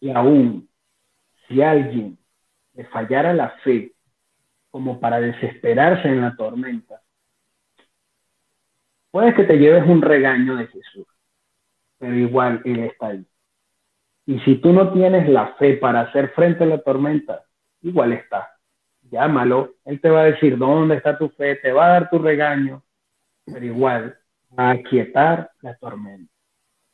Y 0.00 0.10
aún 0.10 0.68
si 1.48 1.62
alguien 1.62 2.18
le 2.74 2.84
fallara 2.86 3.34
la 3.34 3.50
fe 3.64 3.92
como 4.70 5.00
para 5.00 5.20
desesperarse 5.20 6.08
en 6.08 6.22
la 6.22 6.34
tormenta, 6.36 7.02
puedes 9.10 9.34
que 9.34 9.44
te 9.44 9.58
lleves 9.58 9.86
un 9.86 10.00
regaño 10.00 10.56
de 10.56 10.66
Jesús, 10.68 11.06
pero 11.98 12.14
igual 12.14 12.62
Él 12.64 12.80
está 12.80 13.08
ahí. 13.08 13.26
Y 14.26 14.38
si 14.40 14.56
tú 14.56 14.72
no 14.72 14.92
tienes 14.92 15.28
la 15.28 15.54
fe 15.54 15.74
para 15.74 16.02
hacer 16.02 16.30
frente 16.30 16.64
a 16.64 16.66
la 16.66 16.78
tormenta, 16.78 17.44
igual 17.82 18.12
está. 18.12 18.50
Llámalo, 19.10 19.74
Él 19.84 20.00
te 20.00 20.10
va 20.10 20.22
a 20.22 20.24
decir 20.24 20.56
dónde 20.56 20.96
está 20.96 21.18
tu 21.18 21.28
fe, 21.30 21.56
te 21.56 21.72
va 21.72 21.86
a 21.86 21.90
dar 21.90 22.10
tu 22.10 22.18
regaño, 22.18 22.82
pero 23.44 23.64
igual 23.64 24.16
va 24.58 24.68
a 24.68 24.72
aquietar 24.72 25.50
la 25.60 25.74
tormenta. 25.76 26.32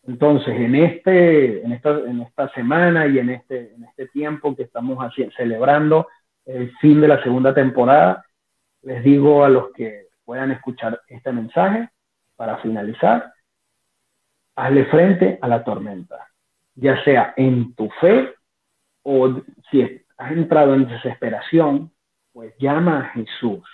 Entonces, 0.07 0.59
en, 0.59 0.75
este, 0.75 1.63
en, 1.63 1.73
esta, 1.73 1.91
en 1.91 2.23
esta 2.23 2.49
semana 2.55 3.07
y 3.07 3.19
en 3.19 3.31
este, 3.31 3.75
en 3.75 3.85
este 3.85 4.07
tiempo 4.09 4.57
que 4.57 4.63
estamos 4.63 4.99
celebrando 5.37 6.09
el 6.47 6.75
fin 6.79 7.01
de 7.01 7.09
la 7.09 7.23
segunda 7.23 7.53
temporada, 7.53 8.25
les 8.83 9.05
digo 9.05 9.45
a 9.45 9.51
los 9.51 9.71
que 9.73 10.07
puedan 10.25 10.51
escuchar 10.51 11.01
este 11.09 11.31
mensaje, 11.31 11.91
para 12.39 12.59
finalizar, 12.59 13.33
hazle 14.55 14.85
frente 14.87 15.39
a 15.43 15.49
la 15.49 15.65
tormenta, 15.65 16.29
ya 16.81 17.03
sea 17.05 17.35
en 17.37 17.75
tu 17.75 17.89
fe 18.01 18.35
o 19.03 19.43
si 19.71 19.83
has 20.17 20.33
entrado 20.33 20.75
en 20.75 20.87
desesperación, 20.87 21.93
pues 22.33 22.55
llama 22.59 23.01
a 23.01 23.05
Jesús 23.11 23.65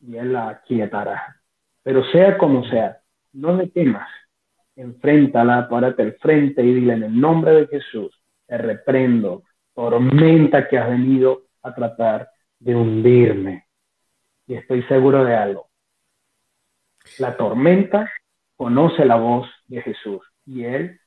y 0.00 0.16
Él 0.16 0.32
la 0.32 0.48
aquietará. 0.48 1.36
Pero 1.82 2.04
sea 2.10 2.36
como 2.36 2.64
sea, 2.64 2.98
no 3.32 3.56
le 3.56 3.68
temas, 3.68 4.08
enfréntala, 4.76 5.68
párate 5.68 6.02
al 6.02 6.14
frente 6.14 6.62
y 6.62 6.74
dile 6.74 6.94
en 6.94 7.04
el 7.04 7.20
nombre 7.20 7.52
de 7.52 7.66
Jesús, 7.68 8.12
te 8.46 8.58
reprendo, 8.58 9.44
tormenta 9.74 10.68
que 10.68 10.78
has 10.78 10.90
venido 10.90 11.42
a 11.62 11.74
tratar 11.74 12.28
de 12.58 12.74
hundirme. 12.74 13.66
Y 14.46 14.54
estoy 14.54 14.82
seguro 14.84 15.24
de 15.24 15.36
algo, 15.36 15.70
la 17.18 17.36
tormenta 17.36 18.10
conoce 18.56 19.04
la 19.04 19.16
voz 19.16 19.48
de 19.68 19.80
Jesús 19.82 20.20
y 20.44 20.64
Él 20.64 20.99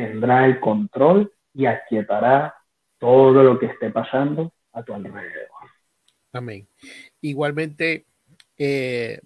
tendrá 0.00 0.46
el 0.46 0.60
control 0.60 1.30
y 1.52 1.66
aquietará 1.66 2.54
todo 2.98 3.42
lo 3.42 3.58
que 3.58 3.66
esté 3.66 3.90
pasando 3.90 4.52
a 4.72 4.82
tu 4.82 4.94
alrededor. 4.94 5.50
Amén. 6.32 6.66
Igualmente, 7.20 8.06
eh, 8.56 9.20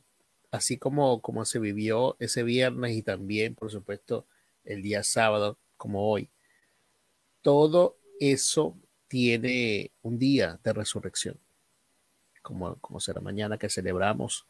así 0.51 0.77
como, 0.77 1.21
como 1.21 1.45
se 1.45 1.61
vivió 1.61 2.17
ese 2.19 2.43
viernes 2.43 2.93
y 2.93 3.03
también, 3.03 3.55
por 3.55 3.71
supuesto, 3.71 4.27
el 4.65 4.83
día 4.83 5.05
sábado, 5.05 5.59
como 5.77 6.11
hoy, 6.11 6.29
todo 7.41 7.99
eso 8.19 8.77
tiene 9.07 9.93
un 10.03 10.19
día 10.19 10.59
de 10.65 10.73
resurrección, 10.73 11.39
como, 12.43 12.77
como 12.81 12.99
será 12.99 13.21
mañana 13.21 13.59
que 13.59 13.69
celebramos 13.69 14.49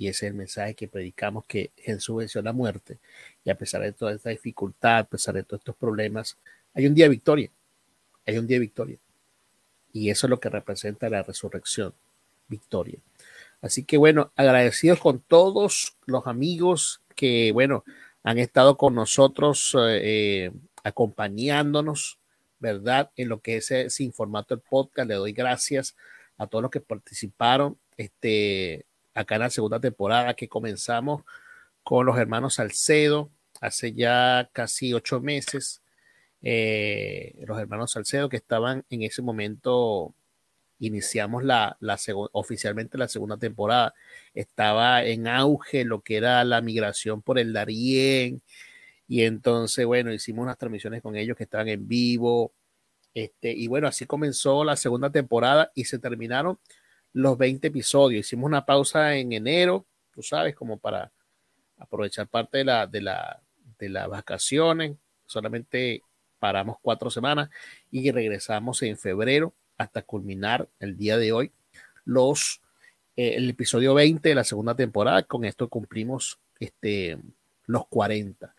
y 0.00 0.08
ese 0.08 0.24
es 0.24 0.30
el 0.30 0.34
mensaje 0.38 0.74
que 0.74 0.88
predicamos, 0.88 1.44
que 1.44 1.72
Jesús 1.76 2.16
venció 2.16 2.40
la 2.40 2.54
muerte. 2.54 2.96
Y 3.44 3.50
a 3.50 3.54
pesar 3.54 3.82
de 3.82 3.92
toda 3.92 4.14
esta 4.14 4.30
dificultad, 4.30 5.00
a 5.00 5.04
pesar 5.04 5.34
de 5.34 5.42
todos 5.42 5.60
estos 5.60 5.76
problemas, 5.76 6.38
hay 6.72 6.86
un 6.86 6.94
día 6.94 7.04
de 7.04 7.10
victoria. 7.10 7.50
Hay 8.26 8.38
un 8.38 8.46
día 8.46 8.54
de 8.54 8.60
victoria. 8.60 8.96
Y 9.92 10.08
eso 10.08 10.26
es 10.26 10.30
lo 10.30 10.40
que 10.40 10.48
representa 10.48 11.10
la 11.10 11.22
resurrección, 11.22 11.92
victoria. 12.48 12.98
Así 13.60 13.84
que 13.84 13.98
bueno, 13.98 14.32
agradecidos 14.36 15.00
con 15.00 15.20
todos 15.20 15.98
los 16.06 16.26
amigos 16.26 17.02
que, 17.14 17.52
bueno, 17.52 17.84
han 18.22 18.38
estado 18.38 18.78
con 18.78 18.94
nosotros 18.94 19.76
eh, 19.78 20.50
acompañándonos, 20.82 22.18
¿verdad? 22.58 23.10
En 23.16 23.28
lo 23.28 23.42
que 23.42 23.58
es 23.58 23.70
sin 23.88 24.14
formato 24.14 24.54
el 24.54 24.60
podcast. 24.60 25.06
Le 25.06 25.16
doy 25.16 25.32
gracias 25.32 25.94
a 26.38 26.46
todos 26.46 26.62
los 26.62 26.70
que 26.70 26.80
participaron. 26.80 27.76
Este, 27.98 28.86
acá 29.14 29.36
en 29.36 29.42
la 29.42 29.50
segunda 29.50 29.80
temporada 29.80 30.34
que 30.34 30.48
comenzamos 30.48 31.22
con 31.82 32.06
los 32.06 32.18
hermanos 32.18 32.54
Salcedo 32.54 33.30
hace 33.60 33.92
ya 33.92 34.48
casi 34.52 34.94
ocho 34.94 35.20
meses. 35.20 35.82
Eh, 36.42 37.34
los 37.46 37.58
hermanos 37.58 37.92
Salcedo 37.92 38.28
que 38.28 38.36
estaban 38.36 38.84
en 38.90 39.02
ese 39.02 39.22
momento, 39.22 40.14
iniciamos 40.78 41.44
la, 41.44 41.76
la 41.80 41.98
oficialmente 42.32 42.98
la 42.98 43.08
segunda 43.08 43.36
temporada. 43.36 43.94
Estaba 44.34 45.04
en 45.04 45.28
auge 45.28 45.84
lo 45.84 46.00
que 46.02 46.16
era 46.16 46.44
la 46.44 46.60
migración 46.62 47.22
por 47.22 47.38
el 47.38 47.52
Darién. 47.52 48.42
Y 49.08 49.24
entonces, 49.24 49.84
bueno, 49.86 50.12
hicimos 50.12 50.44
unas 50.44 50.58
transmisiones 50.58 51.02
con 51.02 51.16
ellos 51.16 51.36
que 51.36 51.44
estaban 51.44 51.68
en 51.68 51.88
vivo. 51.88 52.52
Este, 53.14 53.52
y 53.52 53.66
bueno, 53.66 53.88
así 53.88 54.06
comenzó 54.06 54.64
la 54.64 54.76
segunda 54.76 55.10
temporada 55.10 55.72
y 55.74 55.84
se 55.84 55.98
terminaron 55.98 56.58
los 57.12 57.36
20 57.38 57.68
episodios. 57.68 58.26
Hicimos 58.26 58.46
una 58.46 58.64
pausa 58.64 59.16
en 59.16 59.32
enero, 59.32 59.86
tú 60.12 60.22
sabes, 60.22 60.54
como 60.54 60.78
para 60.78 61.10
aprovechar 61.78 62.28
parte 62.28 62.58
de 62.58 62.64
la, 62.64 62.86
de 62.86 63.00
la, 63.00 63.40
de 63.78 63.88
las 63.88 64.08
vacaciones. 64.08 64.96
Solamente 65.26 66.02
paramos 66.38 66.76
cuatro 66.80 67.10
semanas 67.10 67.50
y 67.90 68.10
regresamos 68.10 68.82
en 68.82 68.96
febrero 68.96 69.54
hasta 69.76 70.02
culminar 70.02 70.68
el 70.78 70.96
día 70.96 71.16
de 71.16 71.32
hoy 71.32 71.52
los 72.04 72.60
eh, 73.16 73.34
el 73.36 73.50
episodio 73.50 73.94
20 73.94 74.28
de 74.28 74.34
la 74.34 74.44
segunda 74.44 74.74
temporada. 74.74 75.22
Con 75.22 75.44
esto 75.44 75.68
cumplimos 75.68 76.38
este, 76.58 77.18
los 77.66 77.86
40. 77.88 78.54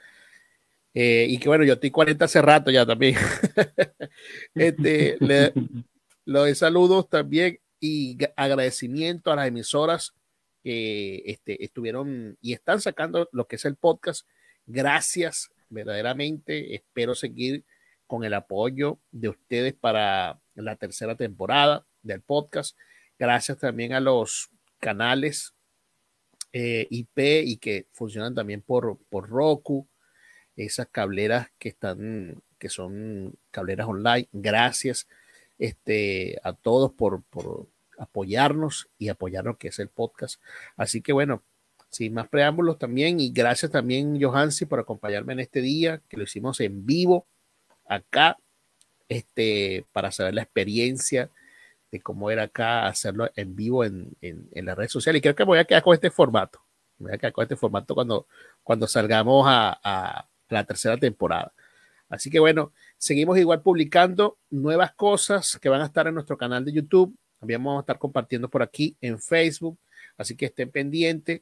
Eh, 0.94 1.26
y 1.30 1.38
que 1.38 1.48
bueno, 1.48 1.64
yo 1.64 1.74
estoy 1.74 1.90
40 1.90 2.26
hace 2.26 2.42
rato 2.42 2.70
ya 2.72 2.86
también. 2.86 3.16
este, 4.56 5.18
le, 5.20 5.54
saludos 6.56 7.10
también 7.10 7.60
y 7.82 8.18
agradecimiento 8.38 9.32
a 9.32 9.36
las 9.36 9.48
emisoras 9.48 10.14
que 10.64 11.24
este, 11.26 11.66
estuvieron 11.66 12.38
y 12.40 12.54
están 12.54 12.80
sacando 12.80 13.28
lo 13.34 13.48
que 13.48 13.56
es 13.58 13.66
el 13.66 13.76
podcast. 13.76 14.28
Gracias, 14.68 15.50
verdaderamente. 15.70 16.76
Espero 16.76 17.16
seguir 17.16 17.66
con 18.06 18.24
el 18.24 18.36
apoyo 18.36 19.00
de 19.12 19.30
ustedes 19.30 19.74
para 19.74 20.40
la 20.54 20.76
tercera 20.76 21.16
temporada 21.16 21.86
del 22.04 22.22
podcast. 22.22 22.78
Gracias 23.18 23.58
también 23.58 23.94
a 23.94 24.00
los 24.00 24.52
canales 24.80 25.56
eh, 26.54 26.88
IP 26.92 27.18
y 27.46 27.58
que 27.58 27.88
funcionan 27.94 28.36
también 28.36 28.62
por, 28.62 29.00
por 29.10 29.28
Roku, 29.28 29.88
esas 30.56 30.88
cableras 30.90 31.48
que 31.58 31.70
están, 31.70 32.44
que 32.60 32.70
son 32.70 33.34
cableras 33.50 33.88
online. 33.88 34.28
Gracias 34.32 35.08
este, 35.62 36.40
a 36.44 36.54
todos 36.54 36.92
por, 36.92 37.22
apoyarnos 38.00 38.90
y 38.98 39.10
apoyar 39.10 39.46
lo 39.46 39.60
que 39.60 39.68
es 39.68 39.78
el 39.78 39.90
podcast. 39.90 40.42
Así 40.76 41.02
que 41.02 41.14
bueno, 41.14 41.44
sin 41.90 42.16
más 42.16 42.28
preámbulos 42.30 42.80
también 42.80 43.20
y 43.20 43.32
gracias 43.32 43.72
también 43.72 44.20
Johansi 44.20 44.66
por 44.66 44.80
acompañarme 44.80 45.34
en 45.34 45.40
este 45.42 45.62
día 45.62 46.02
que 46.10 46.18
lo 46.18 46.24
hicimos 46.24 46.60
en 46.62 46.86
vivo 46.88 47.28
acá 47.86 48.38
este 49.08 49.86
para 49.92 50.12
saber 50.12 50.34
la 50.34 50.42
experiencia 50.42 51.30
de 51.92 52.02
cómo 52.02 52.32
era 52.32 52.44
acá 52.44 52.88
hacerlo 52.88 53.30
en 53.36 53.56
vivo 53.56 53.84
en, 53.84 54.14
en, 54.22 54.50
en 54.54 54.66
la 54.66 54.74
red 54.74 54.88
social 54.88 55.16
y 55.16 55.22
creo 55.22 55.36
que 55.36 55.44
voy 55.44 55.60
a 55.60 55.66
quedar 55.66 55.84
con 55.84 55.94
este 55.94 56.10
formato 56.10 56.64
voy 56.98 57.14
a 57.14 57.18
quedar 57.18 57.34
con 57.34 57.44
este 57.44 57.58
formato 57.58 57.94
cuando, 57.94 58.26
cuando 58.64 58.88
salgamos 58.88 59.46
a, 59.48 59.78
a 59.84 60.28
la 60.50 60.64
tercera 60.64 60.98
temporada 60.98 61.54
así 62.10 62.32
que 62.32 62.40
bueno 62.40 62.72
seguimos 63.02 63.38
igual 63.40 63.64
publicando 63.64 64.38
nuevas 64.52 64.94
cosas 64.94 65.58
que 65.60 65.70
van 65.70 65.82
a 65.82 65.86
estar 65.86 66.08
en 66.08 66.14
nuestro 66.14 66.38
canal 66.38 66.64
de 66.64 66.74
YouTube 66.74 67.18
también 67.42 67.64
vamos 67.64 67.80
a 67.80 67.82
estar 67.82 67.98
compartiendo 67.98 68.52
por 68.52 68.62
aquí 68.62 68.96
en 69.02 69.20
Facebook, 69.20 69.80
así 70.16 70.38
que 70.38 70.46
estén 70.46 70.70
pendientes, 70.70 71.42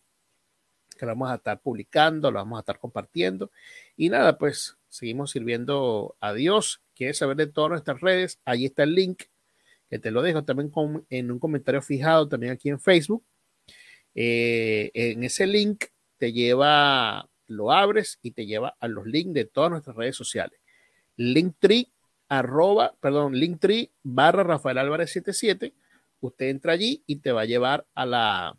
que 0.98 1.06
lo 1.06 1.11
vamos 1.11 1.30
a 1.30 1.36
estar 1.36 1.60
publicando, 1.60 2.31
lo 2.31 2.40
vamos 2.40 2.56
a 2.56 2.61
estar 2.61 2.80
compartiendo. 2.80 3.52
Y 3.98 4.07
nada, 4.07 4.38
pues 4.38 4.77
seguimos 4.88 5.31
sirviendo 5.31 6.15
a 6.22 6.31
Dios. 6.31 6.81
¿Quieres 6.95 7.18
saber 7.18 7.36
de 7.36 7.48
todas 7.48 7.72
nuestras 7.72 7.99
redes? 7.99 8.40
Ahí 8.45 8.65
está 8.65 8.84
el 8.84 8.95
link 8.95 9.23
que 9.90 9.99
te 9.99 10.10
lo 10.11 10.22
dejo 10.22 10.45
también 10.45 10.72
en 11.10 11.31
un 11.31 11.40
comentario 11.40 11.81
fijado 11.81 12.30
también 12.30 12.53
aquí 12.53 12.69
en 12.69 12.80
Facebook. 12.80 13.26
Eh, 14.15 14.91
en 14.94 15.26
ese 15.26 15.48
link 15.48 15.84
te 16.18 16.31
lleva, 16.31 17.30
lo 17.48 17.73
abres 17.73 18.19
y 18.22 18.31
te 18.31 18.45
lleva 18.45 18.77
a 18.80 18.88
los 18.88 19.06
links 19.06 19.34
de 19.34 19.44
todas 19.44 19.72
nuestras 19.72 19.98
redes 19.98 20.15
sociales. 20.15 20.59
Linktree, 21.19 21.91
arroba, 22.29 22.95
perdón, 23.01 23.33
Linktree 23.33 23.91
barra 24.03 24.43
Rafael 24.43 24.77
Álvarez 24.77 25.11
77. 25.11 25.73
Usted 26.21 26.45
entra 26.47 26.71
allí 26.71 27.03
y 27.05 27.17
te 27.17 27.33
va 27.33 27.41
a 27.41 27.45
llevar 27.45 27.85
a 27.93 28.05
la, 28.05 28.57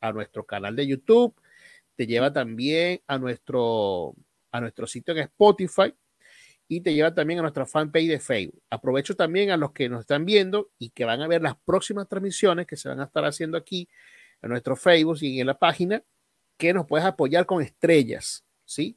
a 0.00 0.12
nuestro 0.12 0.46
canal 0.46 0.74
de 0.74 0.86
YouTube, 0.86 1.34
te 1.96 2.06
lleva 2.06 2.32
también 2.32 3.02
a 3.06 3.18
nuestro, 3.18 4.14
a 4.50 4.60
nuestro 4.62 4.86
sitio 4.86 5.12
en 5.12 5.20
Spotify 5.20 5.94
y 6.66 6.80
te 6.80 6.94
lleva 6.94 7.12
también 7.12 7.40
a 7.40 7.42
nuestra 7.42 7.66
fanpage 7.66 8.08
de 8.08 8.20
Facebook. 8.20 8.62
Aprovecho 8.70 9.14
también 9.14 9.50
a 9.50 9.58
los 9.58 9.72
que 9.72 9.90
nos 9.90 10.00
están 10.00 10.24
viendo 10.24 10.70
y 10.78 10.88
que 10.88 11.04
van 11.04 11.20
a 11.20 11.28
ver 11.28 11.42
las 11.42 11.56
próximas 11.56 12.08
transmisiones 12.08 12.66
que 12.66 12.76
se 12.76 12.88
van 12.88 13.00
a 13.00 13.04
estar 13.04 13.26
haciendo 13.26 13.58
aquí 13.58 13.86
en 14.40 14.48
nuestro 14.48 14.76
Facebook 14.76 15.18
y 15.20 15.40
en 15.40 15.46
la 15.46 15.58
página, 15.58 16.02
que 16.56 16.72
nos 16.72 16.86
puedes 16.86 17.06
apoyar 17.06 17.44
con 17.44 17.62
estrellas, 17.62 18.46
¿sí? 18.64 18.96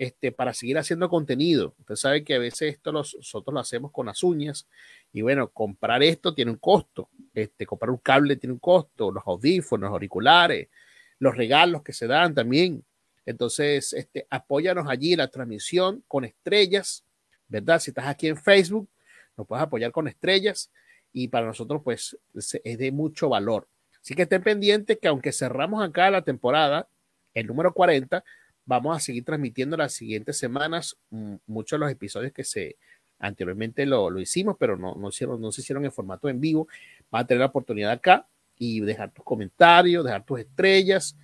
Este, 0.00 0.32
para 0.32 0.54
seguir 0.54 0.78
haciendo 0.78 1.10
contenido. 1.10 1.74
Usted 1.78 1.94
sabe 1.94 2.24
que 2.24 2.34
a 2.34 2.38
veces 2.38 2.72
esto 2.72 2.90
nosotros 2.90 3.52
lo 3.52 3.60
hacemos 3.60 3.92
con 3.92 4.06
las 4.06 4.22
uñas 4.22 4.66
y 5.12 5.20
bueno, 5.20 5.50
comprar 5.50 6.02
esto 6.02 6.32
tiene 6.32 6.52
un 6.52 6.56
costo. 6.56 7.10
Este, 7.34 7.66
comprar 7.66 7.90
un 7.90 7.98
cable 7.98 8.36
tiene 8.36 8.54
un 8.54 8.60
costo, 8.60 9.12
los 9.12 9.22
audífonos, 9.26 9.88
los 9.88 9.92
auriculares, 9.92 10.70
los 11.18 11.36
regalos 11.36 11.82
que 11.82 11.92
se 11.92 12.06
dan 12.06 12.34
también. 12.34 12.82
Entonces, 13.26 13.92
este, 13.92 14.26
apóyanos 14.30 14.86
allí 14.88 15.16
la 15.16 15.28
transmisión 15.28 16.02
con 16.08 16.24
estrellas, 16.24 17.04
¿verdad? 17.46 17.78
Si 17.78 17.90
estás 17.90 18.06
aquí 18.06 18.26
en 18.28 18.38
Facebook, 18.38 18.88
nos 19.36 19.46
puedes 19.46 19.62
apoyar 19.62 19.92
con 19.92 20.08
estrellas 20.08 20.70
y 21.12 21.28
para 21.28 21.44
nosotros, 21.44 21.82
pues, 21.84 22.16
es 22.32 22.78
de 22.78 22.90
mucho 22.90 23.28
valor. 23.28 23.68
Así 24.00 24.14
que 24.14 24.22
estén 24.22 24.42
pendientes 24.42 24.98
que 24.98 25.08
aunque 25.08 25.30
cerramos 25.30 25.86
acá 25.86 26.10
la 26.10 26.22
temporada, 26.22 26.88
el 27.34 27.46
número 27.46 27.74
40, 27.74 28.24
vamos 28.64 28.96
a 28.96 29.00
seguir 29.00 29.24
transmitiendo 29.24 29.76
las 29.76 29.94
siguientes 29.94 30.38
semanas 30.38 30.96
mm, 31.10 31.34
muchos 31.46 31.78
de 31.78 31.84
los 31.84 31.92
episodios 31.92 32.32
que 32.32 32.44
se 32.44 32.76
anteriormente 33.20 33.86
lo, 33.86 34.18
hicimos, 34.18 34.56
pero 34.58 34.76
no, 34.76 34.94
no, 34.94 35.08
hicieron, 35.08 35.40
no 35.40 35.52
se 35.52 35.60
hicieron 35.60 35.84
en 35.84 35.92
formato 35.92 36.28
en 36.28 36.40
vivo. 36.40 36.66
Va 37.14 37.20
a 37.20 37.26
tener 37.26 37.40
la 37.40 37.46
oportunidad 37.46 37.92
acá 37.92 38.26
y 38.56 38.80
dejar 38.80 39.10
tus 39.10 39.24
comentarios, 39.24 40.04
dejar 40.04 40.24
tus 40.24 40.40
estrellas 40.40 41.16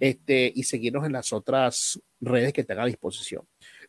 este, 0.00 0.52
y 0.54 0.62
seguirnos 0.64 1.04
en 1.06 1.12
las 1.12 1.32
otras 1.32 2.00
redes 2.20 2.52
que 2.52 2.64
tenga 2.64 2.82
a 2.82 2.86
disposición. 2.86 3.44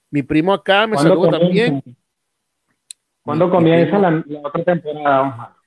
Mi 0.09 0.23
primo 0.23 0.53
acá 0.53 0.85
me 0.85 0.97
saluda 0.97 1.39
también. 1.39 1.81
¿Cuándo 3.23 3.49
comienza 3.49 3.97
la, 3.97 4.23
otra 4.43 4.63
temporada? 4.63 5.57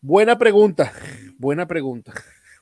Buena 0.00 0.38
pregunta, 0.38 0.92
buena 1.38 1.66
pregunta, 1.66 2.12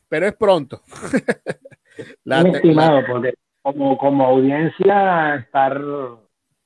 pero 0.08 0.26
es 0.26 0.34
pronto. 0.34 0.82
la, 2.24 2.42
estimado, 2.42 3.02
porque 3.06 3.34
como, 3.66 3.98
como 3.98 4.24
audiencia 4.24 5.34
estar 5.34 5.82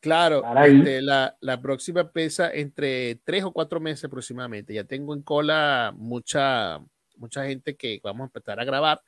Claro, 0.01 0.43
este, 0.65 1.03
la, 1.03 1.37
la, 1.41 1.61
próxima 1.61 2.11
pesa 2.11 2.51
entre 2.53 3.17
tres 3.17 3.45
o 3.45 3.53
cuatro 3.53 3.81
meses 3.81 4.05
aproximadamente. 4.05 4.73
Ya 4.73 4.85
tengo 4.85 5.15
en 5.15 5.23
cola 5.23 5.93
mucha, 5.95 6.81
mucha 7.17 7.45
gente 7.47 7.77
que 7.77 8.01
vamos 8.03 8.23
a 8.23 8.25
empezar 8.25 8.61
a 8.61 8.65
grabar, 8.65 9.03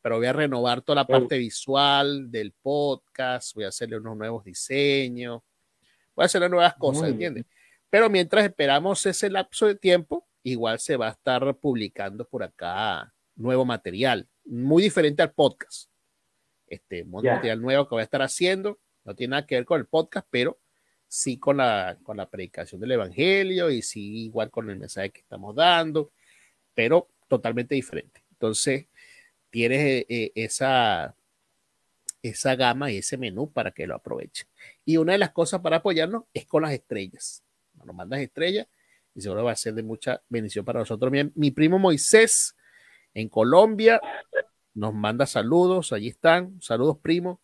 pero 0.00 0.16
voy 0.16 0.26
a 0.26 0.32
renovar 0.32 0.82
toda 0.82 0.96
la 0.96 1.06
parte 1.06 1.38
visual 1.38 2.28
del 2.30 2.52
podcast, 2.60 3.54
voy 3.54 3.64
a 3.64 3.68
hacerle 3.68 3.98
unos 3.98 4.16
nuevos 4.16 4.44
diseños, 4.44 5.42
voy 6.16 6.24
a 6.24 6.26
hacerle 6.26 6.48
nuevas 6.48 6.74
cosas, 6.74 7.10
¿entiendes? 7.10 7.44
Pero 7.88 8.10
mientras 8.10 8.44
esperamos 8.44 9.04
ese 9.06 9.30
lapso 9.30 9.66
de 9.66 9.76
tiempo, 9.76 10.26
igual 10.42 10.80
se 10.80 10.96
va 10.96 11.06
a 11.06 11.12
estar 11.12 11.54
publicando 11.56 12.24
por 12.24 12.42
acá 12.42 13.12
nuevo 13.36 13.64
material, 13.64 14.28
muy 14.44 14.82
diferente 14.82 15.22
al 15.22 15.32
podcast. 15.32 15.91
Este 16.72 17.04
material 17.04 17.60
nuevo 17.60 17.86
que 17.86 17.94
voy 17.96 18.00
a 18.00 18.04
estar 18.04 18.22
haciendo, 18.22 18.78
no 19.04 19.14
tiene 19.14 19.32
nada 19.32 19.46
que 19.46 19.56
ver 19.56 19.66
con 19.66 19.78
el 19.78 19.86
podcast, 19.86 20.26
pero 20.30 20.58
sí 21.06 21.36
con 21.36 21.58
la, 21.58 21.98
con 22.02 22.16
la 22.16 22.30
predicación 22.30 22.80
del 22.80 22.92
Evangelio 22.92 23.68
y 23.68 23.82
sí 23.82 24.24
igual 24.24 24.50
con 24.50 24.70
el 24.70 24.78
mensaje 24.78 25.10
que 25.10 25.20
estamos 25.20 25.54
dando, 25.54 26.12
pero 26.72 27.08
totalmente 27.28 27.74
diferente. 27.74 28.24
Entonces, 28.30 28.86
tienes 29.50 29.80
eh, 29.80 30.06
eh, 30.08 30.32
esa, 30.34 31.14
esa 32.22 32.56
gama 32.56 32.90
y 32.90 32.96
ese 32.96 33.18
menú 33.18 33.52
para 33.52 33.72
que 33.72 33.86
lo 33.86 33.94
aprovechen. 33.94 34.46
Y 34.86 34.96
una 34.96 35.12
de 35.12 35.18
las 35.18 35.32
cosas 35.32 35.60
para 35.60 35.76
apoyarnos 35.76 36.24
es 36.32 36.46
con 36.46 36.62
las 36.62 36.72
estrellas. 36.72 37.44
Nos 37.84 37.94
mandas 37.94 38.20
estrellas 38.20 38.66
y 39.14 39.20
seguro 39.20 39.44
va 39.44 39.52
a 39.52 39.56
ser 39.56 39.74
de 39.74 39.82
mucha 39.82 40.22
bendición 40.30 40.64
para 40.64 40.78
nosotros. 40.78 41.12
Mi, 41.12 41.30
mi 41.34 41.50
primo 41.50 41.78
Moisés 41.78 42.56
en 43.12 43.28
Colombia 43.28 44.00
nos 44.74 44.94
manda 44.94 45.26
saludos, 45.26 45.92
allí 45.92 46.08
están, 46.08 46.60
saludos 46.60 46.98
primo, 46.98 47.40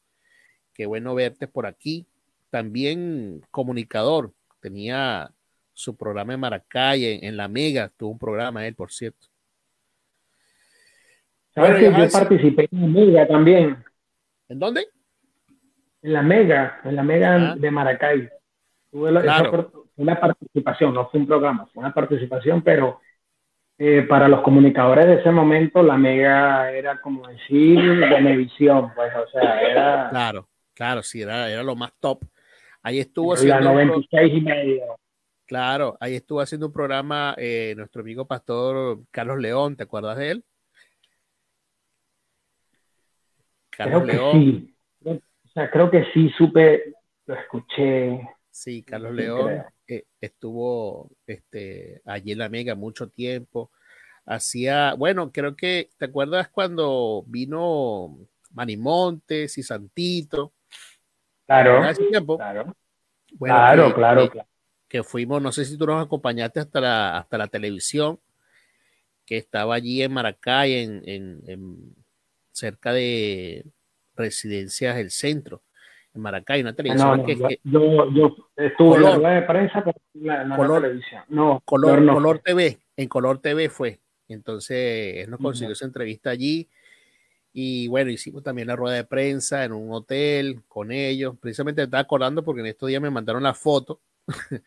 qué 0.75 0.87
bueno 0.87 1.15
verte 1.15 1.49
por 1.49 1.67
aquí. 1.67 2.07
También 2.51 3.43
comunicador, 3.51 4.33
tenía 4.61 5.31
su 5.75 5.97
programa 5.97 6.35
en 6.35 6.41
Maracay, 6.41 7.21
en 7.23 7.37
La 7.37 7.49
Mega, 7.49 7.91
tuvo 7.97 8.11
un 8.13 8.19
programa 8.19 8.67
él, 8.67 8.75
por 8.75 8.91
cierto 8.91 9.29
yo 11.81 12.11
participé 12.11 12.69
en 12.71 12.81
la 12.81 12.87
Mega 12.87 13.27
también. 13.27 13.85
¿En 14.49 14.59
dónde? 14.59 14.87
En 16.03 16.13
la 16.13 16.23
Mega, 16.23 16.81
en 16.85 16.97
la 16.97 17.03
Mega 17.03 17.53
ah. 17.53 17.57
de 17.57 17.71
Maracay. 17.71 18.29
Tuve 18.91 19.11
una 19.97 20.21
participación, 20.21 20.95
no 20.95 21.09
fue 21.09 21.21
un 21.21 21.27
programa, 21.27 21.67
fue 21.73 21.83
una 21.83 21.93
participación, 21.93 22.63
pero 22.63 23.01
eh, 23.81 24.03
para 24.03 24.27
los 24.27 24.43
comunicadores 24.43 25.07
de 25.07 25.15
ese 25.21 25.31
momento 25.31 25.85
la 25.85 25.97
Mega 25.97 26.73
era 26.73 27.01
como 27.01 27.29
decir 27.29 27.79
Venevisión, 27.79 28.93
pues, 28.93 29.13
o 29.15 29.29
sea, 29.31 29.61
era... 29.61 30.11
Claro, 30.11 30.49
claro, 30.75 31.03
sí, 31.05 31.23
era, 31.23 31.49
era 31.49 31.63
lo 31.63 31.77
más 31.77 31.93
top. 32.01 32.25
Ahí 32.83 32.99
estuvo 32.99 33.35
haciendo... 33.35 33.61
La 33.61 33.71
96 33.71 34.33
y 34.35 34.41
medio. 34.41 34.99
Claro, 35.47 35.97
ahí 36.01 36.17
estuvo 36.17 36.41
haciendo 36.41 36.67
un 36.67 36.73
programa 36.73 37.37
eh, 37.39 37.75
nuestro 37.77 38.03
amigo 38.03 38.27
pastor 38.27 38.99
Carlos 39.13 39.39
León, 39.39 39.77
¿te 39.77 39.85
acuerdas 39.85 40.19
de 40.19 40.31
él? 40.33 40.45
Carlos 43.71 44.03
creo 44.03 44.33
León. 44.33 44.33
Que 45.03 45.11
sí. 45.13 45.23
O 45.45 45.49
sea, 45.55 45.71
creo 45.71 45.89
que 45.89 46.05
sí 46.13 46.31
supe, 46.37 46.95
lo 47.27 47.35
escuché. 47.35 48.29
Sí, 48.51 48.83
Carlos 48.83 49.15
León 49.15 49.63
eh, 49.89 50.05
estuvo 50.21 51.11
este, 51.27 52.03
allí 52.05 52.33
en 52.33 52.39
la 52.39 52.51
Mega 52.51 52.75
mucho 52.75 53.09
tiempo. 53.09 53.71
Hacía, 54.27 54.93
bueno, 54.93 55.33
creo 55.33 55.57
que, 55.57 55.89
¿te 55.97 56.05
acuerdas 56.05 56.51
cuando 56.51 57.25
vino 57.27 58.19
Manimontes 58.51 59.57
y 59.57 59.63
Santito? 59.63 60.53
Claro. 61.47 61.81
Claro. 62.37 62.77
claro, 63.39 63.95
claro, 63.95 64.31
que, 64.87 65.03
fuimos, 65.03 65.41
no 65.41 65.53
sé 65.53 65.65
si 65.65 65.79
tú 65.79 65.87
nos 65.87 66.05
acompañaste 66.05 66.61
hasta 66.61 66.81
la, 66.81 67.19
hasta 67.19 67.39
la 67.39 67.47
televisión, 67.47 68.21
que 69.25 69.39
estaba 69.39 69.75
allí 69.75 70.03
en 70.03 70.13
Maracay, 70.13 70.75
en, 70.75 71.03
en 71.47 71.95
cerca 72.53 72.93
de 72.93 73.65
Residencias 74.15 74.97
del 74.97 75.11
Centro, 75.11 75.63
en 76.15 76.21
Maracay, 76.21 76.63
una 76.63 76.75
televisión 76.75 77.25
que, 77.25 77.37
yo, 77.65 78.11
yo, 78.13 78.37
estuve 78.57 78.97
en 78.97 79.03
la 79.03 79.15
rueda 79.17 79.35
de 79.35 79.43
prensa, 79.43 79.85
pero 79.85 79.97
en 80.43 80.51
color, 80.51 80.83
televisión. 80.83 81.23
No, 81.29 81.63
color, 81.65 82.07
color 82.07 82.39
TV, 82.41 82.79
en 82.97 83.09
Color 83.09 83.39
TV 83.41 83.69
fue. 83.69 84.01
Entonces, 84.29 85.25
él 85.25 85.31
nos 85.31 85.41
consiguió 85.41 85.73
esa 85.73 85.87
entrevista 85.87 86.31
allí. 86.31 86.69
Y 87.53 87.89
bueno, 87.89 88.11
hicimos 88.11 88.43
también 88.43 88.69
la 88.69 88.77
rueda 88.77 88.97
de 88.97 89.05
prensa 89.05 89.65
en 89.65 89.73
un 89.73 89.93
hotel 89.93 90.63
con 90.69 90.93
ellos. 90.93 91.37
Precisamente 91.41 91.81
me 91.81 91.85
estaba 91.85 92.03
acordando 92.03 92.45
porque 92.45 92.61
en 92.61 92.67
estos 92.67 92.89
días 92.89 93.01
me 93.01 93.11
mandaron 93.11 93.43
la 93.43 93.55
foto 93.55 94.01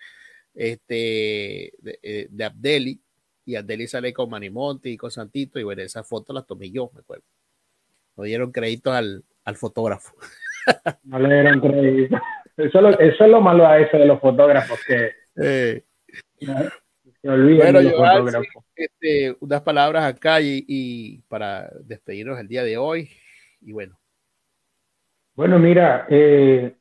este, 0.53 1.73
de, 1.77 1.99
eh, 2.01 2.27
de 2.30 2.43
Abdeli. 2.43 3.01
Y 3.45 3.55
Abdeli 3.55 3.88
sale 3.88 4.13
con 4.13 4.30
Manimonte 4.30 4.89
y 4.89 4.97
con 4.97 5.11
Santito. 5.11 5.59
Y 5.59 5.63
bueno, 5.63 5.81
esa 5.81 6.03
foto 6.03 6.34
la 6.34 6.41
tomé 6.41 6.72
yo, 6.72 6.89
me 6.93 7.01
acuerdo 7.01 7.23
no 8.15 8.23
dieron 8.23 8.51
crédito 8.51 8.91
al, 8.91 9.23
fotógrafo. 9.55 10.15
No 11.04 11.20
le 11.20 11.42
dieron 11.42 11.60
crédito. 11.60 12.22
Eso, 12.58 12.90
es 13.00 13.20
lo 13.20 13.42
malo 13.42 13.66
a 13.66 13.80
eso 13.80 13.98
de 13.98 14.06
los 14.06 14.20
fotógrafos, 14.20 14.80
que 14.86 15.12
eh. 15.42 15.84
se 16.40 17.30
olvidan 17.30 17.74
de 17.74 17.84
los 17.84 17.94
fotógrafos. 17.94 18.64
Este, 18.76 19.36
unas 19.40 19.62
palabras 19.62 20.04
acá 20.04 20.40
y, 20.42 21.22
para 21.28 21.70
despedirnos 21.84 22.40
el 22.40 22.48
día 22.48 22.64
de 22.64 22.78
hoy. 22.78 23.10
Y 23.62 23.72
bueno. 23.72 23.98
Bueno, 25.34 25.60
mira, 25.60 26.06
eh, 26.10 26.76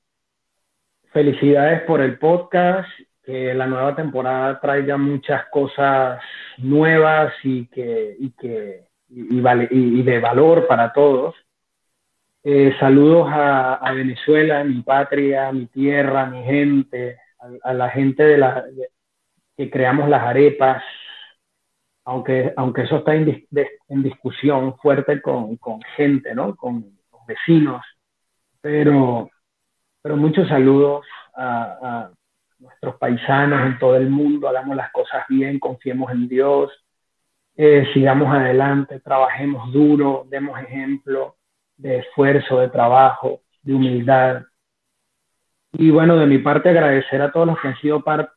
felicidades 1.12 1.82
por 1.82 2.00
el 2.00 2.18
podcast, 2.18 2.88
que 3.24 3.54
la 3.54 3.66
nueva 3.66 3.94
temporada 3.94 4.60
traiga 4.60 4.96
muchas 4.96 5.46
cosas 5.46 6.20
nuevas 6.58 7.32
y 7.44 7.66
que, 7.66 8.16
y 8.18 8.30
que 8.32 8.90
y, 9.10 10.02
de 10.02 10.20
valor 10.20 10.66
para 10.66 10.92
todos. 10.92 11.34
Eh, 12.42 12.74
saludos 12.80 13.28
a, 13.30 13.92
Venezuela, 13.94 14.64
mi 14.64 14.80
patria, 14.82 15.52
mi 15.52 15.66
tierra, 15.66 16.24
mi 16.24 16.42
gente, 16.42 17.18
a, 17.62 17.74
la 17.74 17.90
gente 17.90 18.22
de 18.22 18.38
la, 18.38 18.64
que 19.56 19.70
creamos 19.70 20.08
las 20.08 20.22
arepas, 20.22 20.82
aunque, 22.04 22.54
aunque 22.56 22.82
eso 22.82 22.98
está 22.98 23.14
en, 23.14 23.46
discusión 24.02 24.76
fuerte 24.78 25.20
con, 25.20 25.56
con 25.58 25.82
gente, 25.96 26.34
¿no? 26.34 26.56
Con, 26.56 26.98
vecinos, 27.26 27.84
pero, 28.60 29.30
pero 30.02 30.16
muchos 30.16 30.48
saludos 30.48 31.06
a, 31.36 32.10
nuestros 32.58 32.96
paisanos 32.96 33.66
en 33.66 33.78
todo 33.78 33.96
el 33.96 34.10
mundo, 34.10 34.48
hagamos 34.48 34.76
las 34.76 34.90
cosas 34.90 35.24
bien, 35.28 35.60
confiemos 35.60 36.10
en 36.10 36.26
Dios, 36.26 36.72
eh, 37.56 37.86
sigamos 37.94 38.34
adelante, 38.34 38.98
trabajemos 39.00 39.72
duro, 39.72 40.26
demos 40.28 40.58
ejemplo 40.58 41.36
de 41.80 41.98
esfuerzo, 41.98 42.60
de 42.60 42.68
trabajo, 42.68 43.40
de 43.62 43.74
humildad. 43.74 44.42
Y 45.72 45.90
bueno, 45.90 46.16
de 46.16 46.26
mi 46.26 46.38
parte 46.38 46.68
agradecer 46.68 47.22
a 47.22 47.32
todos 47.32 47.46
los 47.46 47.60
que 47.60 47.68
han 47.68 47.76
sido 47.78 48.02
parte, 48.02 48.32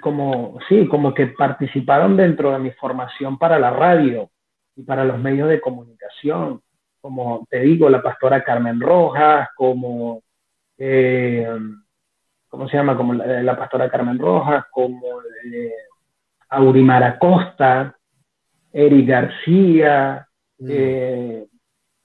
como, 0.00 0.58
sí, 0.68 0.88
como 0.88 1.14
que 1.14 1.28
participaron 1.28 2.16
dentro 2.16 2.50
de 2.50 2.58
mi 2.58 2.70
formación 2.72 3.38
para 3.38 3.58
la 3.58 3.70
radio 3.70 4.30
y 4.74 4.82
para 4.82 5.04
los 5.04 5.18
medios 5.18 5.48
de 5.48 5.60
comunicación, 5.60 6.60
como 7.00 7.46
te 7.48 7.60
digo, 7.60 7.88
la 7.88 8.02
pastora 8.02 8.42
Carmen 8.42 8.80
Rojas, 8.80 9.48
como, 9.56 10.22
eh, 10.76 11.48
¿cómo 12.48 12.68
se 12.68 12.76
llama? 12.76 12.96
Como 12.96 13.14
la, 13.14 13.56
pastora 13.56 13.88
Carmen 13.88 14.18
Rojas, 14.18 14.64
como 14.72 15.20
eh, 15.52 15.72
Aurimar 16.48 17.04
Acosta, 17.04 17.96
Eric 18.72 19.08
García, 19.08 20.26
mm. 20.58 20.68
eh, 20.68 21.46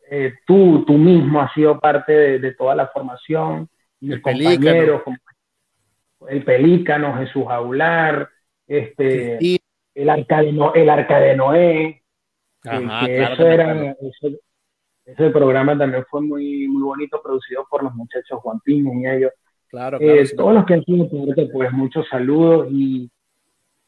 eh, 0.09 0.33
tú, 0.45 0.83
tú 0.85 0.93
mismo 0.93 1.41
has 1.41 1.53
sido 1.53 1.79
parte 1.79 2.39
de, 2.39 2.51
toda 2.53 2.75
la 2.75 2.87
formación, 2.87 3.69
mis 3.99 4.21
compañeros, 4.21 5.01
el 6.27 6.43
Pelícano, 6.43 7.17
Jesús 7.17 7.45
Aular, 7.49 8.29
este, 8.67 9.59
el, 9.93 10.09
arca 10.09 10.41
de 10.41 10.49
el 10.75 10.89
Arca 10.89 11.19
de 11.19 11.35
Noé, 11.35 12.03
eso 12.63 13.47
era, 13.47 13.95
ese 15.05 15.29
programa 15.29 15.77
también 15.77 16.03
fue 16.09 16.21
muy, 16.21 16.67
muy 16.67 16.81
bonito, 16.81 17.21
producido 17.21 17.65
por 17.69 17.83
los 17.83 17.93
muchachos 17.93 18.39
Juan 18.41 18.59
Piña 18.61 18.91
y 19.13 19.17
ellos. 19.17 19.31
Claro, 19.67 19.97
eh, 19.99 20.23
claro 20.23 20.29
Todos 20.35 20.53
los 20.55 20.65
que 20.65 20.73
han 20.75 20.83
sido 20.83 21.09
pues 21.51 21.71
muchos 21.71 22.07
saludos 22.07 22.67
y, 22.71 23.09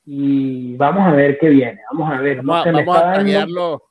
y 0.06 0.76
vamos 0.78 1.08
a 1.08 1.12
ver 1.12 1.38
qué 1.40 1.50
viene. 1.50 1.80
Vamos 1.92 2.14
a 2.14 2.22
ver. 2.22 2.42
Vamos, 2.44 2.68
a 2.68 3.14
taguearlo 3.14 3.87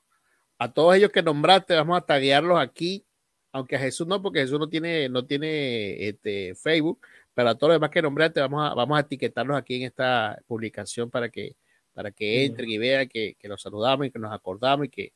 a 0.58 0.72
todos 0.72 0.96
ellos 0.96 1.10
que 1.10 1.22
nombraste, 1.22 1.74
vamos 1.74 1.98
a 1.98 2.00
taguearlos 2.00 2.58
aquí, 2.58 3.04
aunque 3.52 3.76
a 3.76 3.80
Jesús 3.80 4.06
no, 4.06 4.22
porque 4.22 4.40
Jesús 4.40 4.58
no 4.58 4.68
tiene, 4.68 5.08
no 5.08 5.26
tiene 5.26 6.08
este, 6.08 6.54
Facebook, 6.54 7.00
pero 7.34 7.50
a 7.50 7.54
todos 7.54 7.70
los 7.70 7.76
demás 7.76 7.90
que 7.90 8.02
nombraste, 8.02 8.40
vamos 8.40 8.70
a, 8.70 8.74
vamos 8.74 8.98
a 8.98 9.02
etiquetarlos 9.02 9.56
aquí 9.56 9.76
en 9.76 9.82
esta 9.82 10.38
publicación 10.46 11.10
para 11.10 11.28
que, 11.28 11.56
para 11.92 12.10
que 12.10 12.44
entren 12.44 12.68
y 12.68 12.78
vean 12.78 13.08
que, 13.08 13.36
que 13.38 13.48
los 13.48 13.60
saludamos 13.60 14.06
y 14.06 14.10
que 14.10 14.18
nos 14.18 14.32
acordamos 14.32 14.86
y 14.86 14.88
que 14.88 15.12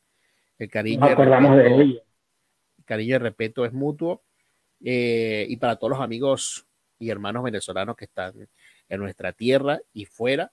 el 0.61 0.69
cariño, 0.69 1.05
acordamos 1.05 1.57
de 1.57 1.67
ellos. 1.67 2.03
El 2.77 2.85
cariño 2.85 3.09
y 3.09 3.13
el 3.13 3.21
respeto 3.21 3.65
es 3.65 3.73
mutuo. 3.73 4.23
Eh, 4.83 5.45
y 5.49 5.57
para 5.57 5.75
todos 5.75 5.91
los 5.91 6.01
amigos 6.01 6.67
y 6.99 7.09
hermanos 7.09 7.43
venezolanos 7.43 7.95
que 7.95 8.05
están 8.05 8.47
en 8.87 8.99
nuestra 8.99 9.33
tierra 9.33 9.79
y 9.91 10.05
fuera, 10.05 10.51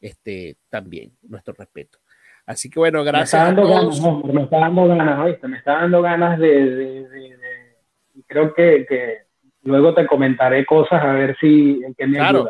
este, 0.00 0.56
también 0.70 1.16
nuestro 1.22 1.52
respeto. 1.52 1.98
Así 2.46 2.68
que 2.68 2.78
bueno, 2.78 3.02
gracias. 3.04 3.32
Me 3.32 3.48
está 3.50 3.62
dando 3.62 3.68
ganas, 3.68 4.00
me 4.34 4.42
está 4.42 4.58
dando 4.58 4.86
ganas, 4.86 5.42
Me 5.42 5.56
está 5.56 5.72
dando 5.72 6.02
ganas 6.02 6.38
de, 6.38 7.06
creo 8.26 8.52
que, 8.54 8.86
luego 9.62 9.94
te 9.94 10.06
comentaré 10.06 10.66
cosas 10.66 11.02
a 11.02 11.12
ver 11.12 11.36
si 11.40 11.80
en 11.82 11.94
qué 11.94 12.06
me 12.06 12.18
claro. 12.18 12.48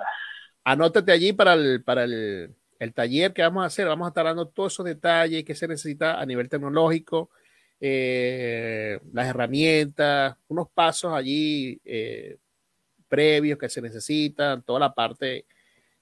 Anótate 0.64 1.12
allí 1.12 1.32
para 1.32 1.54
el, 1.54 1.82
para 1.84 2.04
el, 2.04 2.54
taller 2.92 3.32
que 3.32 3.42
vamos 3.42 3.62
a 3.62 3.66
hacer. 3.66 3.86
Vamos 3.86 4.06
a 4.06 4.08
estar 4.08 4.24
dando 4.24 4.48
todos 4.48 4.72
esos 4.72 4.86
detalles 4.86 5.44
que 5.44 5.54
se 5.54 5.68
necesita 5.68 6.20
a 6.20 6.26
nivel 6.26 6.48
tecnológico, 6.48 7.30
eh, 7.80 8.98
las 9.12 9.28
herramientas, 9.28 10.36
unos 10.48 10.68
pasos 10.70 11.12
allí 11.12 11.80
eh, 11.84 12.38
previos 13.08 13.58
que 13.58 13.68
se 13.68 13.80
necesitan, 13.80 14.62
toda 14.62 14.80
la 14.80 14.92
parte 14.92 15.46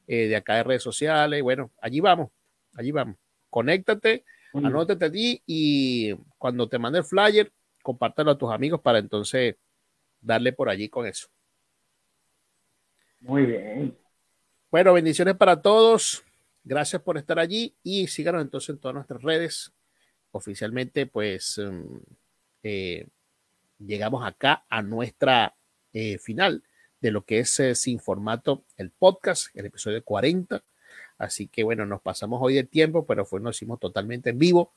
eh, 0.06 0.28
de 0.28 0.36
acá 0.36 0.56
de 0.56 0.62
redes 0.62 0.82
sociales. 0.82 1.42
Bueno, 1.42 1.70
allí 1.80 2.00
vamos, 2.00 2.30
allí 2.74 2.90
vamos 2.90 3.16
conéctate, 3.52 4.24
anótate 4.54 5.04
allí 5.04 5.42
y 5.46 6.14
cuando 6.38 6.68
te 6.70 6.78
mande 6.78 7.00
el 7.00 7.04
flyer, 7.04 7.52
compártelo 7.82 8.30
a 8.30 8.38
tus 8.38 8.50
amigos 8.50 8.80
para 8.80 8.98
entonces 8.98 9.56
darle 10.22 10.54
por 10.54 10.70
allí 10.70 10.88
con 10.88 11.06
eso. 11.06 11.28
Muy 13.20 13.44
bien. 13.44 13.96
Bueno, 14.70 14.94
bendiciones 14.94 15.36
para 15.36 15.60
todos. 15.60 16.24
Gracias 16.64 17.02
por 17.02 17.18
estar 17.18 17.38
allí 17.38 17.74
y 17.82 18.06
síganos 18.06 18.40
entonces 18.40 18.70
en 18.70 18.78
todas 18.78 18.94
nuestras 18.94 19.22
redes. 19.22 19.72
Oficialmente, 20.30 21.04
pues 21.04 21.58
em, 21.58 22.00
eh, 22.62 23.06
llegamos 23.78 24.26
acá 24.26 24.64
a 24.70 24.80
nuestra 24.80 25.54
eh, 25.92 26.16
final 26.16 26.62
de 27.02 27.10
lo 27.10 27.26
que 27.26 27.40
es 27.40 27.60
eh, 27.60 27.74
Sin 27.74 28.00
Formato, 28.00 28.64
el 28.78 28.90
podcast, 28.90 29.54
el 29.54 29.66
episodio 29.66 30.02
40. 30.02 30.64
Así 31.22 31.46
que 31.46 31.62
bueno, 31.62 31.86
nos 31.86 32.02
pasamos 32.02 32.40
hoy 32.42 32.54
de 32.54 32.64
tiempo, 32.64 33.06
pero 33.06 33.24
fue, 33.24 33.38
nos 33.38 33.54
hicimos 33.54 33.78
totalmente 33.78 34.30
en 34.30 34.38
vivo. 34.40 34.72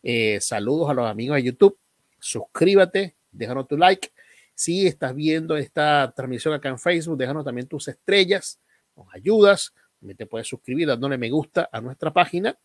Eh, 0.00 0.40
saludos 0.40 0.88
a 0.88 0.94
los 0.94 1.10
amigos 1.10 1.34
de 1.38 1.42
YouTube. 1.42 1.76
Suscríbete, 2.20 3.16
déjanos 3.32 3.66
tu 3.66 3.76
like. 3.76 4.12
Si 4.54 4.86
estás 4.86 5.12
viendo 5.12 5.56
esta 5.56 6.12
transmisión 6.14 6.54
acá 6.54 6.68
en 6.68 6.78
Facebook, 6.78 7.18
déjanos 7.18 7.44
también 7.44 7.66
tus 7.66 7.88
estrellas, 7.88 8.60
nos 8.94 9.12
ayudas. 9.12 9.74
También 9.98 10.16
te 10.16 10.26
puedes 10.26 10.46
suscribir 10.46 10.86
dándole 10.86 11.18
me 11.18 11.30
gusta 11.30 11.68
a 11.72 11.80
nuestra 11.80 12.12
página 12.12 12.56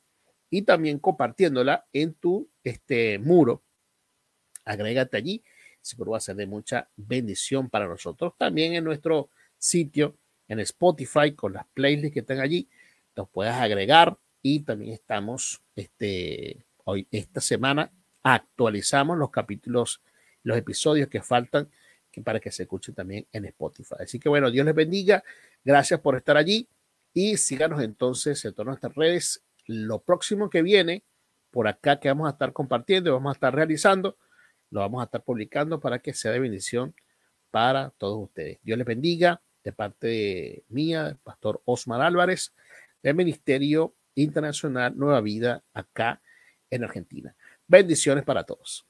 y 0.51 0.61
también 0.61 0.99
compartiéndola 0.99 1.88
en 1.91 2.14
tu 2.14 2.47
este, 2.64 3.18
muro. 3.18 3.64
Agrégate 4.64 5.18
allí, 5.18 5.43
seguro 5.81 6.11
va 6.11 6.18
a 6.18 6.22
ser 6.22 6.35
de 6.35 6.45
mucha 6.45 6.88
bendición 6.95 7.68
para 7.68 7.88
nosotros. 7.88 8.34
También 8.38 8.76
en 8.76 8.84
nuestro 8.84 9.31
sitio, 9.57 10.18
en 10.47 10.60
Spotify, 10.60 11.34
con 11.34 11.53
las 11.53 11.65
playlists 11.73 12.14
que 12.14 12.19
están 12.19 12.39
allí 12.39 12.69
los 13.15 13.30
puedas 13.30 13.60
agregar 13.61 14.18
y 14.41 14.61
también 14.61 14.94
estamos 14.94 15.61
este, 15.76 16.65
hoy, 16.84 17.07
esta 17.11 17.41
semana, 17.41 17.91
actualizamos 18.23 19.18
los 19.18 19.31
capítulos, 19.31 20.02
los 20.44 20.57
episodios 20.57 21.07
que 21.10 21.22
faltan 21.22 21.69
que 22.11 22.22
para 22.22 22.40
que 22.40 22.52
se 22.52 22.64
escuchen 22.64 22.94
también 22.94 23.27
en 23.31 23.45
Spotify. 23.45 23.95
Así 24.02 24.19
que 24.19 24.30
bueno, 24.30 24.52
Dios 24.52 24.65
les 24.65 24.76
bendiga. 24.76 25.23
Gracias 25.64 25.99
por 25.99 26.15
estar 26.15 26.38
allí 26.38 26.68
y 27.11 27.38
síganos 27.38 27.81
entonces 27.81 28.44
en 28.45 28.53
todas 28.53 28.68
nuestras 28.68 28.94
redes. 28.95 29.44
Lo 29.65 29.99
próximo 29.99 30.49
que 30.49 30.61
viene 30.61 31.03
por 31.49 31.68
acá 31.68 31.99
que 31.99 32.10
vamos 32.10 32.27
a 32.27 32.31
estar 32.31 32.52
compartiendo 32.52 33.14
vamos 33.14 33.30
a 33.30 33.34
estar 33.34 33.53
realizando, 33.56 34.18
lo 34.72 34.80
vamos 34.80 35.02
a 35.02 35.06
estar 35.06 35.23
publicando 35.23 35.80
para 35.80 35.99
que 35.99 36.14
sea 36.14 36.31
de 36.31 36.40
bendición 36.40 36.95
para 37.52 37.91
todos 37.91 38.23
ustedes. 38.23 38.60
Dios 38.64 38.77
les 38.77 38.88
bendiga 38.88 39.41
de 39.64 39.72
parte 39.72 40.65
mía, 40.68 41.18
pastor 41.23 41.61
Osmar 41.65 42.02
Álvarez 42.02 42.53
del 43.03 43.15
Ministerio 43.15 43.95
Internacional 44.15 44.97
Nueva 44.97 45.21
Vida 45.21 45.63
acá 45.73 46.21
en 46.69 46.84
Argentina. 46.84 47.35
Bendiciones 47.67 48.23
para 48.23 48.43
todos. 48.43 48.88